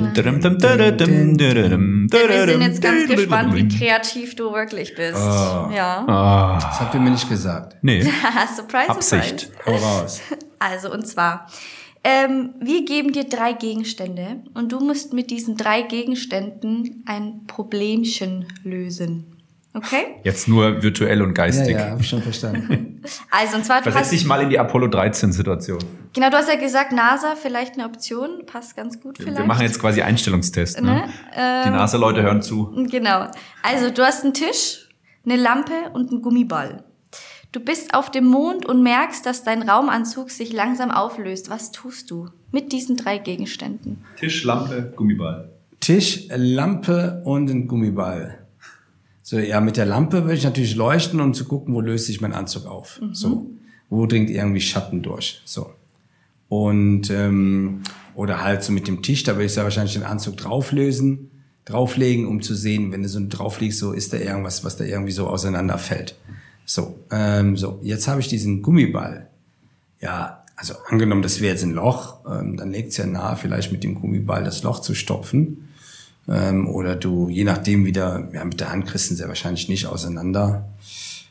sind 2.46 2.62
jetzt 2.62 2.82
ganz 2.82 3.08
gespannt, 3.08 3.56
wie 3.56 3.68
kreativ 3.68 4.36
du 4.36 4.52
wirklich 4.52 4.96
bist. 4.96 5.16
Oh. 5.16 5.70
Ja. 5.72 6.04
Oh. 6.04 6.60
Das 6.60 6.80
habt 6.80 6.96
ihr 6.96 7.00
mir 7.00 7.12
nicht 7.12 7.30
gesagt. 7.30 7.78
Nee. 7.84 8.02
surprise, 8.56 8.90
Absicht. 8.90 9.42
Surprise. 9.42 9.66
Hau 9.66 9.76
raus. 9.76 10.22
Also, 10.58 10.92
und 10.92 11.06
zwar, 11.06 11.48
ähm, 12.04 12.56
wir 12.60 12.86
geben 12.86 13.12
dir 13.12 13.26
drei 13.26 13.54
Gegenstände 13.54 14.44
und 14.54 14.72
du 14.72 14.80
musst 14.80 15.14
mit 15.14 15.30
diesen 15.30 15.58
drei 15.58 15.82
Gegenständen 15.82 17.04
ein 17.06 17.46
Problemchen 17.46 18.46
lösen. 18.64 19.35
Okay? 19.76 20.16
Jetzt 20.24 20.48
nur 20.48 20.82
virtuell 20.82 21.22
und 21.22 21.34
geistig. 21.34 21.74
Ja, 21.74 21.88
ja, 21.88 21.92
hab 21.92 22.00
ich 22.00 22.08
schon 22.08 22.22
verstanden. 22.22 23.02
also, 23.30 23.58
und 23.58 23.66
zwar. 23.66 23.84
Versetz 23.84 24.10
dich 24.10 24.26
mal 24.26 24.42
in 24.42 24.50
die 24.50 24.58
Apollo 24.58 24.88
13 24.88 25.34
Situation. 25.34 25.80
Genau, 26.14 26.30
du 26.30 26.38
hast 26.38 26.48
ja 26.48 26.56
gesagt, 26.56 26.94
NASA 26.94 27.36
vielleicht 27.36 27.74
eine 27.74 27.86
Option, 27.86 28.46
passt 28.46 28.78
ganz 28.78 29.02
gut 29.02 29.18
vielleicht. 29.18 29.38
Wir 29.38 29.46
machen 29.46 29.64
jetzt 29.64 29.80
quasi 29.80 30.02
Einstellungstest, 30.02 30.82
ne? 30.82 30.94
ne? 30.94 31.10
Ähm, 31.36 31.64
die 31.66 31.70
NASA-Leute 31.72 32.24
hören 32.24 32.42
zu. 32.42 32.72
Genau. 32.90 33.28
Also, 33.64 33.90
du 33.90 34.02
hast 34.02 34.24
einen 34.24 34.34
Tisch, 34.34 34.88
eine 35.26 35.36
Lampe 35.36 35.74
und 35.92 36.10
einen 36.10 36.22
Gummiball. 36.22 36.86
Du 37.52 37.60
bist 37.60 37.94
auf 37.94 38.10
dem 38.12 38.26
Mond 38.26 38.66
und 38.66 38.82
merkst, 38.82 39.26
dass 39.26 39.44
dein 39.44 39.62
Raumanzug 39.62 40.30
sich 40.30 40.54
langsam 40.54 40.90
auflöst. 40.90 41.50
Was 41.50 41.72
tust 41.72 42.12
du 42.12 42.30
mit 42.52 42.72
diesen 42.72 42.96
drei 42.96 43.18
Gegenständen? 43.18 44.04
Tisch, 44.18 44.46
Lampe, 44.46 44.94
Gummiball. 44.96 45.52
Tisch, 45.82 46.28
Lampe 46.30 47.22
und 47.26 47.50
ein 47.50 47.68
Gummiball. 47.68 48.45
So, 49.28 49.40
ja, 49.40 49.60
mit 49.60 49.76
der 49.76 49.88
Lampe 49.88 50.28
will 50.28 50.36
ich 50.36 50.44
natürlich 50.44 50.76
leuchten, 50.76 51.20
um 51.20 51.34
zu 51.34 51.46
gucken, 51.46 51.74
wo 51.74 51.82
löst 51.82 52.06
sich 52.06 52.22
mein 52.22 52.32
Anzug 52.32 52.68
auf. 52.68 53.02
Mhm. 53.02 53.16
So, 53.16 53.50
wo 53.90 54.06
dringt 54.06 54.30
irgendwie 54.30 54.62
Schatten 54.62 55.02
durch. 55.02 55.42
So. 55.46 55.72
Und 56.48 57.10
ähm, 57.10 57.82
oder 58.14 58.44
halt 58.44 58.64
so 58.64 58.72
mit 58.72 58.88
dem 58.88 59.02
Tisch, 59.02 59.24
da 59.24 59.36
will 59.36 59.48
ich 59.48 59.56
ja 59.56 59.64
wahrscheinlich 59.64 59.96
den 59.96 60.04
Anzug 60.04 60.38
drauflösen, 60.38 61.32
drauflegen, 61.66 62.28
um 62.28 62.44
zu 62.44 62.54
sehen, 62.54 62.92
wenn 62.92 63.02
du 63.02 63.10
so 63.10 63.20
drauflegst, 63.28 63.80
so 63.80 63.94
ist 63.94 64.14
da 64.14 64.18
irgendwas, 64.18 64.64
was 64.64 64.78
da 64.78 64.84
irgendwie 64.84 65.12
so 65.12 65.26
auseinanderfällt. 65.26 66.14
So, 66.64 67.00
ähm, 67.10 67.58
so, 67.58 67.80
jetzt 67.82 68.08
habe 68.08 68.22
ich 68.22 68.28
diesen 68.28 68.62
Gummiball. 68.62 69.30
Ja, 70.02 70.44
also 70.56 70.76
angenommen, 70.88 71.24
das 71.24 71.42
wäre 71.42 71.54
jetzt 71.54 71.64
ein 71.64 71.74
Loch, 71.74 72.20
ähm, 72.30 72.58
dann 72.58 72.70
legt 72.70 72.92
es 72.92 72.98
ja 72.98 73.08
nahe, 73.08 73.38
vielleicht 73.38 73.72
mit 73.72 73.84
dem 73.84 73.96
Gummiball 73.96 74.44
das 74.44 74.62
Loch 74.62 74.82
zu 74.82 74.94
stopfen. 74.94 75.65
Ähm, 76.28 76.68
oder 76.68 76.96
du, 76.96 77.30
je 77.30 77.44
nachdem 77.44 77.86
wieder, 77.86 78.30
ja, 78.34 78.44
mit 78.44 78.60
der 78.60 78.72
Hand 78.72 78.88
kriegst 78.88 79.12
du 79.12 79.16
sehr 79.16 79.28
wahrscheinlich 79.28 79.70
nicht 79.70 79.86
auseinander, 79.86 80.70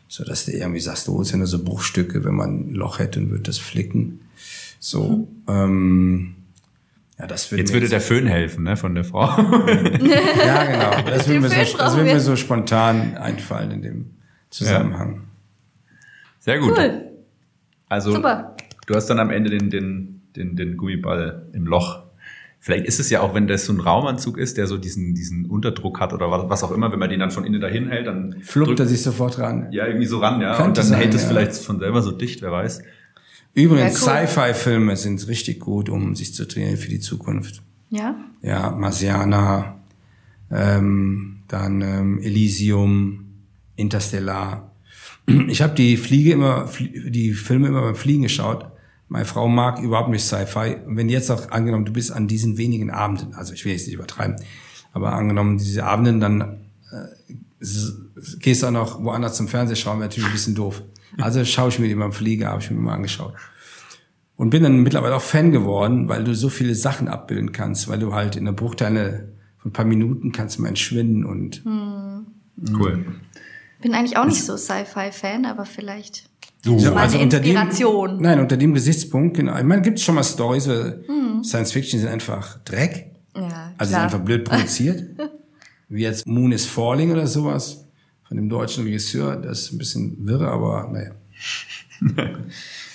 so 0.09 0.25
dass 0.25 0.45
du 0.45 0.53
irgendwie 0.53 0.81
sagst, 0.81 1.09
oh, 1.09 1.23
es 1.23 1.29
sind 1.29 1.39
nur 1.39 1.49
so 1.49 1.65
Bruchstücke, 1.65 2.25
wenn 2.25 2.35
man 2.35 2.69
ein 2.69 2.75
Loch 2.75 2.99
hätte 3.01 3.21
und 3.21 3.31
würde 3.31 3.43
das 3.45 3.59
flicken. 3.59 4.21
So, 4.79 5.29
mhm. 5.49 5.49
ähm, 5.49 6.35
ja, 7.19 7.27
das 7.27 7.51
würde 7.51 7.63
Jetzt 7.63 7.73
würde 7.73 7.89
der 7.89 8.01
Föhn 8.01 8.27
helfen, 8.27 8.65
ne, 8.65 8.77
von 8.77 8.95
der 8.95 9.05
Frau. 9.05 9.27
ja, 9.39 10.65
genau. 10.65 10.91
Das 11.11 11.29
würde 11.29 11.41
mir, 11.41 11.49
so, 11.49 11.79
das 11.79 11.97
mir 11.97 12.21
so 12.21 12.37
spontan 12.37 13.17
einfallen 13.17 13.71
in 13.71 13.83
dem 13.83 14.11
Zusammenhang. 14.51 15.15
Ja. 15.15 15.21
Sehr 16.41 16.59
gut. 16.59 16.77
Cool. 16.77 17.11
Also, 17.89 18.13
Super. 18.13 18.57
du 18.87 18.95
hast 18.95 19.07
dann 19.07 19.21
am 19.21 19.31
Ende 19.31 19.51
den, 19.51 19.71
den, 19.71 20.23
den, 20.35 20.57
den 20.57 20.77
Gummiball 20.77 21.49
im 21.53 21.67
Loch. 21.67 22.04
Vielleicht 22.65 22.87
ist 22.87 22.99
es 22.99 23.11
ja 23.11 23.21
auch, 23.21 23.35
wenn 23.35 23.47
das 23.47 23.67
so 23.67 23.75
ein 23.75 23.81
Raumanzug 23.81 24.39
ist, 24.39 24.57
der 24.57 24.67
so 24.67 24.79
diesen, 24.79 25.15
diesen 25.15 25.45
Unterdruck 25.45 26.01
hat 26.01 26.15
oder 26.15 26.31
was, 26.31 26.49
was 26.49 26.65
auch 26.65 26.71
immer, 26.71 26.91
wenn 26.91 26.99
man 26.99 27.11
den 27.11 27.21
dann 27.21 27.31
von 27.31 27.45
innen 27.45 27.61
dahin 27.61 27.89
hält, 27.89 28.07
dann 28.07 28.37
fluppt 28.41 28.81
er 28.81 28.87
sich 28.87 29.03
sofort 29.03 29.39
ran. 29.39 29.69
Ja, 29.71 29.87
irgendwie 29.87 30.07
so 30.07 30.19
ran, 30.19 30.41
ja. 30.41 30.55
Könnte 30.55 30.69
und 30.69 30.79
dann 30.79 30.87
sein, 30.87 30.99
hält 30.99 31.13
es 31.13 31.25
ja. 31.25 31.29
vielleicht 31.29 31.57
von 31.57 31.79
selber 31.79 32.01
so 32.01 32.11
dicht, 32.11 32.41
wer 32.41 32.51
weiß. 32.53 32.81
Übrigens, 33.53 34.07
ja, 34.07 34.13
cool. 34.19 34.27
Sci-Fi-Filme 34.27 34.97
sind 34.97 35.29
richtig 35.29 35.61
gut, 35.61 35.91
um 35.91 36.15
sich 36.15 36.33
zu 36.33 36.49
trainieren 36.49 36.79
für 36.79 36.89
die 36.89 37.01
Zukunft. 37.01 37.61
Ja? 37.91 38.17
Ja, 38.41 38.71
Marsiana, 38.71 39.81
ähm, 40.51 41.41
dann 41.49 41.83
ähm, 41.83 42.19
Elysium, 42.23 43.27
Interstellar. 43.77 44.71
Ich 45.49 45.61
habe 45.61 45.75
die 45.75 45.99
Fliege 45.99 46.33
immer, 46.33 46.71
die 46.81 47.35
Filme 47.35 47.69
immer 47.69 47.83
beim 47.83 47.95
Fliegen 47.95 48.23
geschaut. 48.23 48.65
Meine 49.15 49.27
Frau 49.27 49.47
mag 49.47 49.81
überhaupt 49.81 50.09
nicht 50.09 50.25
Sci-Fi. 50.25 50.79
Und 50.87 50.97
wenn 50.97 51.09
jetzt 51.09 51.31
auch 51.31 51.53
angenommen, 51.53 51.85
du 51.85 51.93
bist 51.93 52.11
an 52.11 52.27
diesen 52.27 52.59
wenigen 52.59 52.91
Abenden, 52.91 53.33
also 53.35 53.53
ich 53.53 53.65
will 53.65 53.71
jetzt 53.71 53.87
nicht 53.87 53.95
übertreiben, 53.95 54.35
aber 54.93 55.13
angenommen 55.13 55.57
diese 55.57 55.85
Abenden, 55.85 56.19
dann 56.19 56.41
äh, 56.91 57.35
gehst 58.41 58.65
du 58.65 58.67
auch 58.67 58.73
noch 58.73 59.05
woanders 59.05 59.37
zum 59.37 59.47
Fernsehen 59.47 59.77
schauen, 59.77 60.01
wäre 60.01 60.09
natürlich 60.09 60.29
ein 60.29 60.33
bisschen 60.33 60.57
doof. 60.57 60.83
Also 61.19 61.45
schaue 61.45 61.69
ich 61.69 61.79
mir 61.79 61.87
die 61.87 61.95
beim 61.95 62.11
Flieger, 62.11 62.49
habe 62.49 62.61
ich 62.61 62.69
mir 62.73 62.81
mal 62.81 62.95
angeschaut. 62.95 63.35
Und 64.35 64.51
bin 64.51 64.65
dann 64.65 64.83
mittlerweile 64.83 65.15
auch 65.15 65.23
Fan 65.23 65.53
geworden, 65.53 66.09
weil 66.09 66.25
du 66.25 66.35
so 66.35 66.49
viele 66.49 66.75
Sachen 66.75 67.07
abbilden 67.07 67.53
kannst, 67.53 67.87
weil 67.87 68.01
du 68.01 68.15
halt 68.15 68.35
in 68.35 68.47
der 68.47 68.53
Bruchteile 68.53 69.33
von 69.59 69.71
ein 69.71 69.73
paar 69.73 69.85
Minuten 69.85 70.33
kannst 70.33 70.59
mal 70.59 70.67
entschwinden 70.67 71.25
und 71.25 71.63
hm. 71.65 72.27
cool. 72.81 73.05
Bin 73.85 73.93
eigentlich 73.93 74.17
auch 74.17 74.25
nicht 74.25 74.43
so 74.43 74.57
Sci-Fi-Fan, 74.57 75.45
aber 75.45 75.67
vielleicht 75.67 76.31
so, 76.63 76.75
ja, 76.79 76.95
also 76.95 77.19
unter 77.19 77.37
Inspiration. 77.37 78.15
Dem, 78.15 78.23
nein, 78.23 78.41
unter 78.41 78.57
dem 78.57 78.73
Gesichtspunkt, 78.73 79.37
genau. 79.37 79.59
Ich 79.59 79.65
meine, 79.65 79.83
gibt 79.83 79.99
es 79.99 80.05
schon 80.05 80.15
mal 80.15 80.25
Stories, 80.25 80.67
hm. 80.67 81.45
Science 81.45 81.73
Fiction 81.73 82.01
sind 82.01 82.09
einfach 82.09 82.65
Dreck. 82.65 83.11
Ja, 83.37 83.75
also 83.77 83.93
sind 83.93 84.01
einfach 84.01 84.21
blöd 84.21 84.45
produziert. 84.49 85.05
Wie 85.91 86.01
jetzt 86.01 86.27
Moon 86.27 86.53
is 86.53 86.65
Falling 86.65 87.13
oder 87.13 87.27
sowas 87.27 87.87
von 88.27 88.39
dem 88.39 88.49
deutschen 88.49 88.85
Regisseur. 88.85 89.37
Das 89.37 89.61
ist 89.61 89.73
ein 89.73 89.77
bisschen 89.77 90.27
wirre, 90.27 90.49
aber 90.49 90.89
naja. 90.91 91.11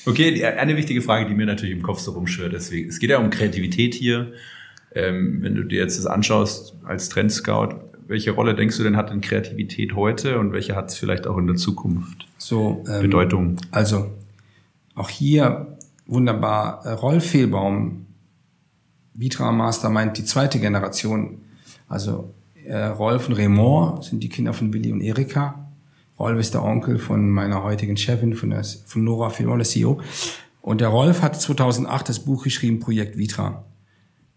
okay, 0.07 0.43
eine 0.43 0.75
wichtige 0.75 1.03
Frage, 1.03 1.29
die 1.29 1.35
mir 1.35 1.45
natürlich 1.45 1.75
im 1.75 1.83
Kopf 1.83 1.99
so 1.99 2.13
rumschwirrt, 2.13 2.53
deswegen, 2.53 2.89
es 2.89 2.97
geht 2.97 3.11
ja 3.11 3.19
um 3.19 3.29
Kreativität 3.29 3.93
hier. 3.93 4.33
Ähm, 4.95 5.43
wenn 5.43 5.53
du 5.53 5.61
dir 5.65 5.81
jetzt 5.81 5.99
das 5.99 6.07
anschaust 6.07 6.73
als 6.83 7.09
Trendscout, 7.09 7.88
welche 8.09 8.31
Rolle 8.31 8.55
denkst 8.55 8.75
du 8.77 8.83
denn 8.83 8.97
hat 8.97 9.11
denn 9.11 9.21
Kreativität 9.21 9.95
heute 9.95 10.39
und 10.39 10.51
welche 10.51 10.75
hat 10.75 10.89
es 10.89 10.95
vielleicht 10.95 11.27
auch 11.27 11.37
in 11.37 11.45
der 11.45 11.55
Zukunft? 11.55 12.27
So 12.39 12.83
ähm, 12.89 13.03
Bedeutung. 13.03 13.57
Also 13.69 14.09
auch 14.95 15.09
hier 15.09 15.77
wunderbar 16.07 16.83
äh, 16.85 16.89
Rolf 16.89 17.23
Fehlbaum, 17.27 18.07
Vitra 19.13 19.51
Master 19.51 19.91
meint 19.91 20.17
die 20.17 20.25
zweite 20.25 20.59
Generation, 20.59 21.41
also 21.87 22.33
äh, 22.65 22.77
Rolf 22.85 23.29
und 23.29 23.35
Raymond 23.35 24.03
sind 24.03 24.23
die 24.23 24.29
Kinder 24.29 24.53
von 24.53 24.73
Willi 24.73 24.91
und 24.91 25.01
Erika. 25.01 25.67
Rolf 26.17 26.39
ist 26.39 26.55
der 26.55 26.63
Onkel 26.63 26.97
von 26.97 27.29
meiner 27.29 27.63
heutigen 27.63 27.95
Chefin, 27.95 28.33
von, 28.33 28.49
der, 28.49 28.63
von 28.63 29.03
Nora 29.03 29.29
Filon, 29.29 29.59
der 29.59 29.67
CEO. 29.67 30.01
Und 30.61 30.81
der 30.81 30.87
Rolf 30.87 31.21
hat 31.21 31.39
2008 31.39 32.09
das 32.09 32.19
Buch 32.19 32.43
geschrieben, 32.43 32.79
Projekt 32.79 33.17
Vitra. 33.19 33.63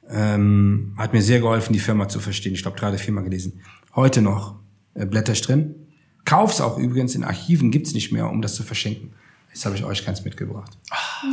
Ähm, 0.09 0.94
hat 0.98 1.12
mir 1.12 1.22
sehr 1.22 1.40
geholfen, 1.40 1.72
die 1.72 1.78
Firma 1.78 2.09
zu 2.09 2.20
verstehen. 2.20 2.55
Ich 2.55 2.62
glaube, 2.62 2.78
gerade 2.78 2.98
viermal 2.98 3.24
gelesen. 3.24 3.61
Heute 3.94 4.20
noch 4.20 4.57
äh, 4.94 5.07
blätter 5.07 5.32
drin. 5.34 5.74
Kauf's 6.24 6.61
auch 6.61 6.78
übrigens 6.78 7.14
in 7.14 7.24
Archiven, 7.24 7.70
gibt's 7.70 7.94
nicht 7.94 8.12
mehr, 8.12 8.30
um 8.30 8.42
das 8.42 8.55
zu 8.55 8.62
verschenken. 8.62 9.12
Jetzt 9.53 9.66
habe 9.66 9.76
ich 9.76 9.84
euch 9.84 10.05
keins 10.05 10.24
mitgebracht. 10.24 10.78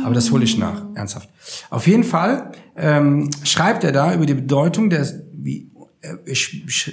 Aber 0.04 0.14
das 0.14 0.30
hole 0.30 0.44
ich 0.44 0.58
nach, 0.58 0.84
ernsthaft. 0.94 1.30
Auf 1.70 1.86
jeden 1.86 2.04
Fall 2.04 2.52
ähm, 2.76 3.30
schreibt 3.44 3.82
er 3.82 3.92
da 3.92 4.14
über 4.14 4.26
die 4.26 4.34
Bedeutung 4.34 4.90
der, 4.90 5.06
wie, 5.32 5.70
er 6.02 6.18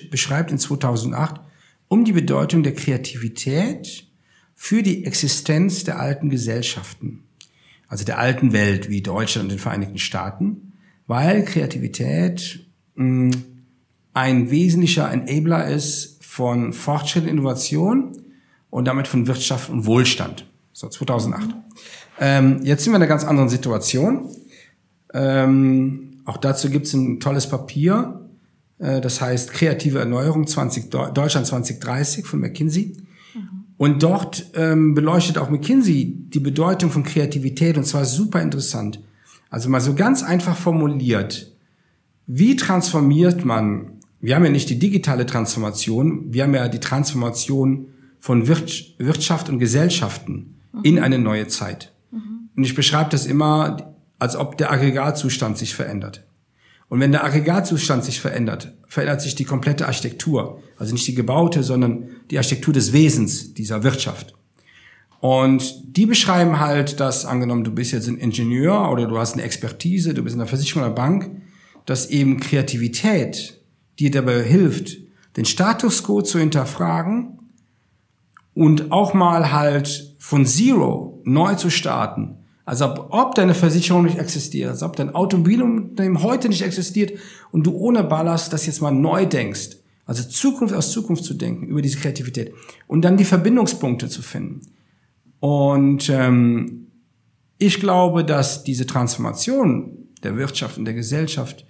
beschreibt 0.09 0.51
in 0.51 0.57
2008 0.57 1.41
um 1.89 2.05
die 2.05 2.13
Bedeutung 2.13 2.63
der 2.63 2.73
Kreativität 2.73 4.05
für 4.55 4.84
die 4.84 5.05
Existenz 5.05 5.84
der 5.84 5.99
alten 5.99 6.30
Gesellschaften, 6.30 7.23
also 7.88 8.03
der 8.03 8.19
alten 8.19 8.53
Welt 8.53 8.89
wie 8.89 9.01
Deutschland 9.01 9.45
und 9.45 9.51
den 9.51 9.59
Vereinigten 9.59 9.97
Staaten, 9.97 10.66
weil 11.08 11.43
Kreativität 11.45 12.66
mh, 12.95 13.34
hm, 13.34 13.43
ein 14.14 14.49
wesentlicher 14.49 15.12
Enabler 15.12 15.68
ist 15.68 16.24
von 16.24 16.74
Fortschritt 16.74 17.24
und 17.24 17.30
Innovation 17.30 18.18
und 18.70 18.86
damit 18.86 19.08
von 19.08 19.28
Wirtschaft 19.28 19.70
und 19.70 19.86
Wohlstand. 19.86 20.45
So 20.74 20.89
2008. 20.89 21.49
Ähm, 22.20 22.60
jetzt 22.64 22.84
sind 22.84 22.93
wir 22.93 22.97
in 22.97 23.03
einer 23.03 23.10
ganz 23.10 23.24
anderen 23.24 23.49
Situation. 23.49 24.30
Ähm, 25.14 26.22
auch 26.26 26.38
dazu 26.38 26.70
gibt 26.70 26.88
es 26.88 26.93
ein 26.93 27.20
tolles 27.20 27.47
Papier 27.47 28.28
äh, 28.80 29.01
das 29.01 29.22
heißt 29.22 29.51
Kreative 29.53 29.99
Erneuerung 29.99 30.47
20, 30.47 30.89
Deutschland 30.89 31.47
2030 31.47 32.26
von 32.26 32.39
McKinsey. 32.39 32.95
Mhm. 33.34 33.41
Und 33.78 34.03
dort 34.03 34.51
ähm, 34.55 34.93
beleuchtet 34.93 35.38
auch 35.38 35.49
McKinsey 35.49 36.16
die 36.30 36.39
Bedeutung 36.39 36.89
von 36.89 37.03
Kreativität 37.03 37.78
und 37.78 37.86
zwar 37.86 38.05
super 38.05 38.41
interessant. 38.41 39.01
Also 39.50 39.70
mal 39.70 39.82
so 39.82 39.95
ganz 39.95 40.24
einfach 40.24 40.56
formuliert, 40.56 41.54
wie 42.26 42.56
transformiert 42.56 43.45
man, 43.45 44.00
wir 44.20 44.36
haben 44.36 44.43
ja 44.43 44.52
nicht 44.52 44.70
die 44.70 44.80
digitale 44.80 45.26
Transformation, 45.26 46.34
wir 46.34 46.43
haben 46.43 46.54
ja 46.54 46.68
die 46.68 46.80
Transformation 46.80 47.88
von 48.20 48.48
Wirtschaft 48.48 49.50
und 49.50 49.60
Gesellschaften 49.60 50.60
mhm. 50.74 50.80
in 50.84 51.00
eine 51.00 51.20
neue 51.20 51.48
Zeit. 51.48 51.93
Mhm. 52.12 52.50
Und 52.56 52.64
ich 52.64 52.76
beschreibe 52.76 53.10
das 53.10 53.26
immer, 53.26 53.95
als 54.20 54.36
ob 54.36 54.58
der 54.58 54.72
Aggregatzustand 54.72 55.58
sich 55.58 55.74
verändert. 55.74 56.26
Und 56.89 57.00
wenn 57.00 57.12
der 57.12 57.24
Aggregatzustand 57.24 58.04
sich 58.04 58.20
verändert, 58.20 58.74
verändert 58.88 59.22
sich 59.22 59.36
die 59.36 59.43
komplette 59.43 59.88
Architektur. 59.88 60.62
Also 60.78 60.93
nicht 60.93 61.08
die 61.08 61.16
gebaute, 61.16 61.64
sondern 61.64 62.10
die 62.32 62.38
Architektur 62.38 62.74
des 62.74 62.93
Wesens 62.93 63.54
dieser 63.54 63.84
Wirtschaft. 63.84 64.34
Und 65.20 65.97
die 65.97 66.05
beschreiben 66.05 66.59
halt, 66.59 66.99
dass 66.99 67.26
angenommen, 67.26 67.63
du 67.63 67.72
bist 67.72 67.91
jetzt 67.91 68.07
ein 68.07 68.18
Ingenieur 68.18 68.91
oder 68.91 69.07
du 69.07 69.18
hast 69.18 69.34
eine 69.34 69.43
Expertise, 69.43 70.13
du 70.13 70.24
bist 70.24 70.34
in 70.34 70.39
der 70.39 70.47
Versicherung 70.47 70.84
oder 70.84 70.93
Bank, 70.93 71.32
dass 71.86 72.09
eben 72.09 72.39
Kreativität 72.39 73.61
dir 73.99 74.11
dabei 74.11 74.43
hilft, 74.43 74.97
den 75.36 75.45
Status 75.45 76.03
quo 76.03 76.22
zu 76.22 76.39
hinterfragen 76.39 77.39
und 78.53 78.91
auch 78.91 79.13
mal 79.13 79.51
halt 79.51 80.15
von 80.20 80.45
Zero 80.45 81.22
neu 81.24 81.55
zu 81.55 81.70
starten 81.70 82.38
also 82.68 82.84
ob, 82.84 83.07
ob 83.11 83.36
deine 83.36 83.55
Versicherung 83.55 84.03
nicht 84.03 84.20
existiert, 84.20 84.70
also 84.70 84.86
ob 84.88 84.97
dein 84.97 85.15
Automobilunternehmen 85.15 86.22
heute 86.22 86.49
nicht 86.49 86.63
existiert 86.63 87.18
und 87.49 87.65
du 87.65 87.72
ohne 87.72 88.03
Ballast 88.03 88.51
das 88.51 88.65
jetzt 88.65 88.82
mal 88.82 88.91
neu 88.91 89.26
denkst. 89.26 89.78
Also 90.05 90.24
Zukunft 90.24 90.76
aus 90.76 90.91
Zukunft 90.91 91.24
zu 91.24 91.34
denken, 91.34 91.68
über 91.68 91.82
diese 91.82 91.97
Kreativität. 91.97 92.53
Und 92.86 93.03
dann 93.03 93.15
die 93.15 93.24
Verbindungspunkte 93.24 94.09
zu 94.09 94.22
finden. 94.22 94.61
Und 95.40 96.10
ähm, 96.10 96.88
ich 97.58 97.80
glaube, 97.80 98.24
dass 98.24 98.64
diese 98.64 98.86
Transformation 98.86 100.10
der 100.24 100.38
Wirtschaft 100.38 100.78
und 100.78 100.86
der 100.86 100.94
Gesellschaft 100.94 101.66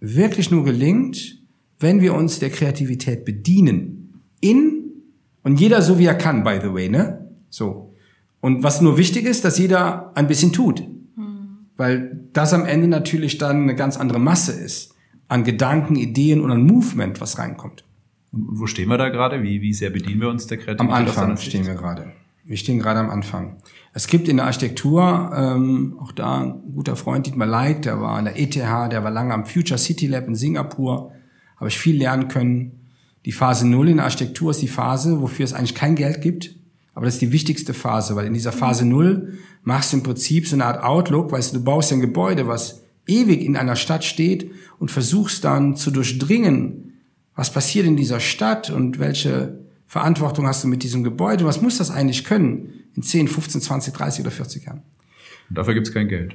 wirklich 0.00 0.50
nur 0.50 0.64
gelingt, 0.64 1.38
wenn 1.78 2.00
wir 2.00 2.14
uns 2.14 2.38
der 2.38 2.50
Kreativität 2.50 3.24
bedienen. 3.24 4.22
In, 4.40 4.90
und 5.42 5.60
jeder 5.60 5.82
so 5.82 5.98
wie 5.98 6.06
er 6.06 6.14
kann, 6.14 6.44
by 6.44 6.58
the 6.62 6.72
way, 6.72 6.88
ne? 6.88 7.30
So. 7.50 7.94
Und 8.40 8.62
was 8.62 8.80
nur 8.80 8.98
wichtig 8.98 9.24
ist, 9.26 9.44
dass 9.44 9.58
jeder 9.58 10.16
ein 10.16 10.26
bisschen 10.26 10.52
tut. 10.52 10.80
Mhm. 11.16 11.66
Weil 11.76 12.28
das 12.32 12.52
am 12.52 12.64
Ende 12.64 12.88
natürlich 12.88 13.38
dann 13.38 13.62
eine 13.62 13.76
ganz 13.76 13.96
andere 13.96 14.18
Masse 14.18 14.52
ist 14.52 14.94
an 15.28 15.44
Gedanken, 15.44 15.96
Ideen 15.96 16.40
und 16.40 16.50
an 16.50 16.62
Movement, 16.66 17.20
was 17.20 17.38
reinkommt. 17.38 17.84
Und 18.32 18.60
wo 18.60 18.66
stehen 18.66 18.88
wir 18.88 18.98
da 18.98 19.08
gerade? 19.08 19.42
Wie, 19.42 19.62
wie 19.62 19.72
sehr 19.72 19.90
bedienen 19.90 20.20
wir 20.20 20.28
uns 20.28 20.46
der 20.46 20.58
Kreativität? 20.58 20.80
Am 20.80 20.90
Anfang 20.90 21.36
stehen 21.36 21.66
wir 21.66 21.74
gerade. 21.74 22.12
Wir 22.44 22.56
stehen 22.56 22.80
gerade 22.80 22.98
am 22.98 23.10
Anfang. 23.10 23.58
Es 23.92 24.08
gibt 24.08 24.28
in 24.28 24.38
der 24.38 24.46
Architektur, 24.46 25.30
ähm, 25.34 25.96
auch 26.00 26.10
da 26.10 26.40
ein 26.40 26.72
guter 26.74 26.96
Freund 26.96 27.26
Dietmar 27.26 27.46
Leik, 27.46 27.82
der 27.82 28.00
war 28.00 28.16
an 28.16 28.24
der 28.24 28.38
ETH, 28.38 28.56
der 28.56 29.04
war 29.04 29.10
lange 29.10 29.32
am 29.32 29.46
Future 29.46 29.78
City 29.78 30.08
Lab 30.08 30.26
in 30.26 30.34
Singapur, 30.34 31.12
habe 31.56 31.68
ich 31.68 31.78
viel 31.78 31.96
lernen 31.96 32.26
können. 32.26 32.88
Die 33.24 33.32
Phase 33.32 33.68
Null 33.68 33.90
in 33.90 33.96
der 33.98 34.06
Architektur 34.06 34.50
ist 34.50 34.60
die 34.60 34.68
Phase, 34.68 35.20
wofür 35.20 35.44
es 35.44 35.52
eigentlich 35.52 35.76
kein 35.76 35.94
Geld 35.94 36.20
gibt 36.20 36.56
Aber 36.94 37.04
das 37.04 37.14
ist 37.14 37.22
die 37.22 37.32
wichtigste 37.32 37.74
Phase, 37.74 38.16
weil 38.16 38.26
in 38.26 38.34
dieser 38.34 38.52
Phase 38.52 38.84
null 38.84 39.38
machst 39.62 39.92
du 39.92 39.98
im 39.98 40.02
Prinzip 40.02 40.48
so 40.48 40.56
eine 40.56 40.66
Art 40.66 40.82
Outlook, 40.82 41.30
weißt 41.30 41.52
du, 41.52 41.58
du 41.58 41.64
baust 41.64 41.92
ein 41.92 42.00
Gebäude, 42.00 42.48
was 42.48 42.82
ewig 43.06 43.42
in 43.42 43.56
einer 43.56 43.76
Stadt 43.76 44.04
steht 44.04 44.50
und 44.78 44.90
versuchst 44.90 45.44
dann 45.44 45.76
zu 45.76 45.90
durchdringen, 45.90 46.94
was 47.34 47.52
passiert 47.52 47.86
in 47.86 47.96
dieser 47.96 48.20
Stadt 48.20 48.70
und 48.70 48.98
welche 48.98 49.61
Verantwortung 49.92 50.46
hast 50.46 50.64
du 50.64 50.68
mit 50.68 50.82
diesem 50.84 51.04
Gebäude, 51.04 51.44
was 51.44 51.60
muss 51.60 51.76
das 51.76 51.90
eigentlich 51.90 52.24
können 52.24 52.70
in 52.96 53.02
10, 53.02 53.28
15, 53.28 53.60
20, 53.60 53.92
30 53.92 54.20
oder 54.22 54.30
40 54.30 54.64
Jahren. 54.64 54.80
Und 55.50 55.58
dafür 55.58 55.74
gibt's 55.74 55.92
kein 55.92 56.08
Geld. 56.08 56.34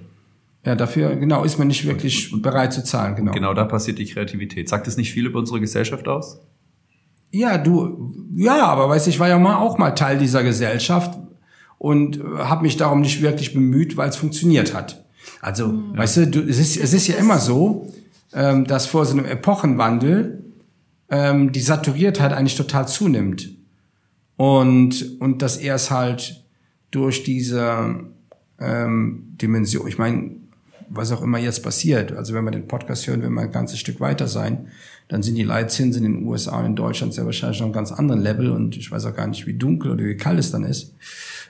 Ja, 0.63 0.75
dafür, 0.75 1.15
genau, 1.15 1.43
ist 1.43 1.57
man 1.57 1.67
nicht 1.67 1.83
wirklich 1.87 2.31
bereit 2.39 2.71
zu 2.71 2.83
zahlen, 2.83 3.15
genau. 3.15 3.31
Genau 3.31 3.55
da 3.55 3.65
passiert 3.65 3.97
die 3.97 4.05
Kreativität. 4.05 4.69
Sagt 4.69 4.85
das 4.85 4.95
nicht 4.95 5.11
viel 5.11 5.25
über 5.25 5.39
unsere 5.39 5.59
Gesellschaft 5.59 6.07
aus? 6.07 6.39
Ja, 7.31 7.57
du, 7.57 8.13
ja, 8.35 8.63
aber 8.63 8.89
weißt 8.89 9.07
du, 9.07 9.09
ich 9.09 9.19
war 9.19 9.27
ja 9.27 9.39
mal 9.39 9.55
auch 9.55 9.79
mal 9.79 9.89
Teil 9.89 10.19
dieser 10.19 10.43
Gesellschaft 10.43 11.17
und 11.79 12.23
habe 12.37 12.61
mich 12.61 12.77
darum 12.77 13.01
nicht 13.01 13.23
wirklich 13.23 13.55
bemüht, 13.55 13.97
weil 13.97 14.09
es 14.09 14.17
funktioniert 14.17 14.75
hat. 14.75 15.03
Also, 15.41 15.69
mhm. 15.69 15.97
weißt 15.97 16.17
du, 16.17 16.27
du, 16.27 16.39
es, 16.41 16.59
ist, 16.59 16.77
es 16.77 16.93
ist 16.93 17.07
ja 17.07 17.15
immer 17.15 17.39
so, 17.39 17.91
ähm, 18.33 18.65
dass 18.65 18.85
vor 18.85 19.03
so 19.03 19.17
einem 19.17 19.25
Epochenwandel 19.25 20.43
ähm, 21.09 21.51
die 21.51 21.61
Saturiertheit 21.61 22.33
eigentlich 22.33 22.57
total 22.57 22.87
zunimmt. 22.87 23.49
Und, 24.35 25.19
und 25.19 25.41
dass 25.41 25.57
er 25.57 25.75
es 25.75 25.89
halt 25.89 26.43
durch 26.91 27.23
diese 27.23 27.95
ähm, 28.59 29.35
Dimension, 29.41 29.87
ich 29.87 29.97
meine, 29.97 30.31
was 30.89 31.11
auch 31.11 31.21
immer 31.21 31.37
jetzt 31.37 31.63
passiert, 31.63 32.11
also 32.11 32.33
wenn 32.33 32.45
wir 32.45 32.51
den 32.51 32.67
Podcast 32.67 33.07
hören, 33.07 33.21
wenn 33.21 33.33
wir 33.33 33.41
ein 33.41 33.51
ganzes 33.51 33.79
Stück 33.79 33.99
weiter 33.99 34.27
sein, 34.27 34.67
dann 35.09 35.23
sind 35.23 35.35
die 35.35 35.43
Leitzinsen 35.43 36.05
in 36.05 36.13
den 36.13 36.25
USA 36.25 36.59
und 36.59 36.65
in 36.65 36.75
Deutschland 36.75 37.13
sehr 37.13 37.25
wahrscheinlich 37.25 37.59
noch 37.59 37.67
ein 37.67 37.73
ganz 37.73 37.91
anderen 37.91 38.21
Level 38.21 38.51
und 38.51 38.77
ich 38.77 38.91
weiß 38.91 39.05
auch 39.05 39.15
gar 39.15 39.27
nicht, 39.27 39.47
wie 39.47 39.53
dunkel 39.53 39.91
oder 39.91 40.05
wie 40.05 40.17
kalt 40.17 40.39
es 40.39 40.51
dann 40.51 40.63
ist. 40.63 40.93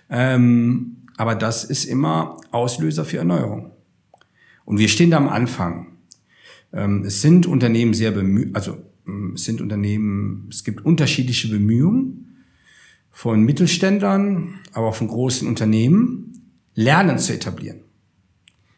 Ähm, 0.09 0.97
aber 1.17 1.35
das 1.35 1.63
ist 1.63 1.85
immer 1.85 2.37
Auslöser 2.51 3.03
für 3.03 3.17
Erneuerung. 3.17 3.71
Und 4.65 4.79
wir 4.79 4.87
stehen 4.87 5.11
da 5.11 5.17
am 5.17 5.29
Anfang. 5.29 5.87
Ähm, 6.73 7.03
es 7.05 7.21
sind 7.21 7.47
Unternehmen 7.47 7.93
sehr 7.93 8.11
bemüht, 8.11 8.55
also 8.55 8.77
sind 9.35 9.61
Unternehmen, 9.61 10.47
es 10.51 10.63
gibt 10.63 10.85
unterschiedliche 10.85 11.47
Bemühungen 11.47 12.43
von 13.11 13.41
Mittelständlern, 13.43 14.59
aber 14.73 14.87
auch 14.87 14.95
von 14.95 15.07
großen 15.07 15.47
Unternehmen, 15.47 16.51
Lernen 16.75 17.17
zu 17.17 17.33
etablieren. 17.33 17.79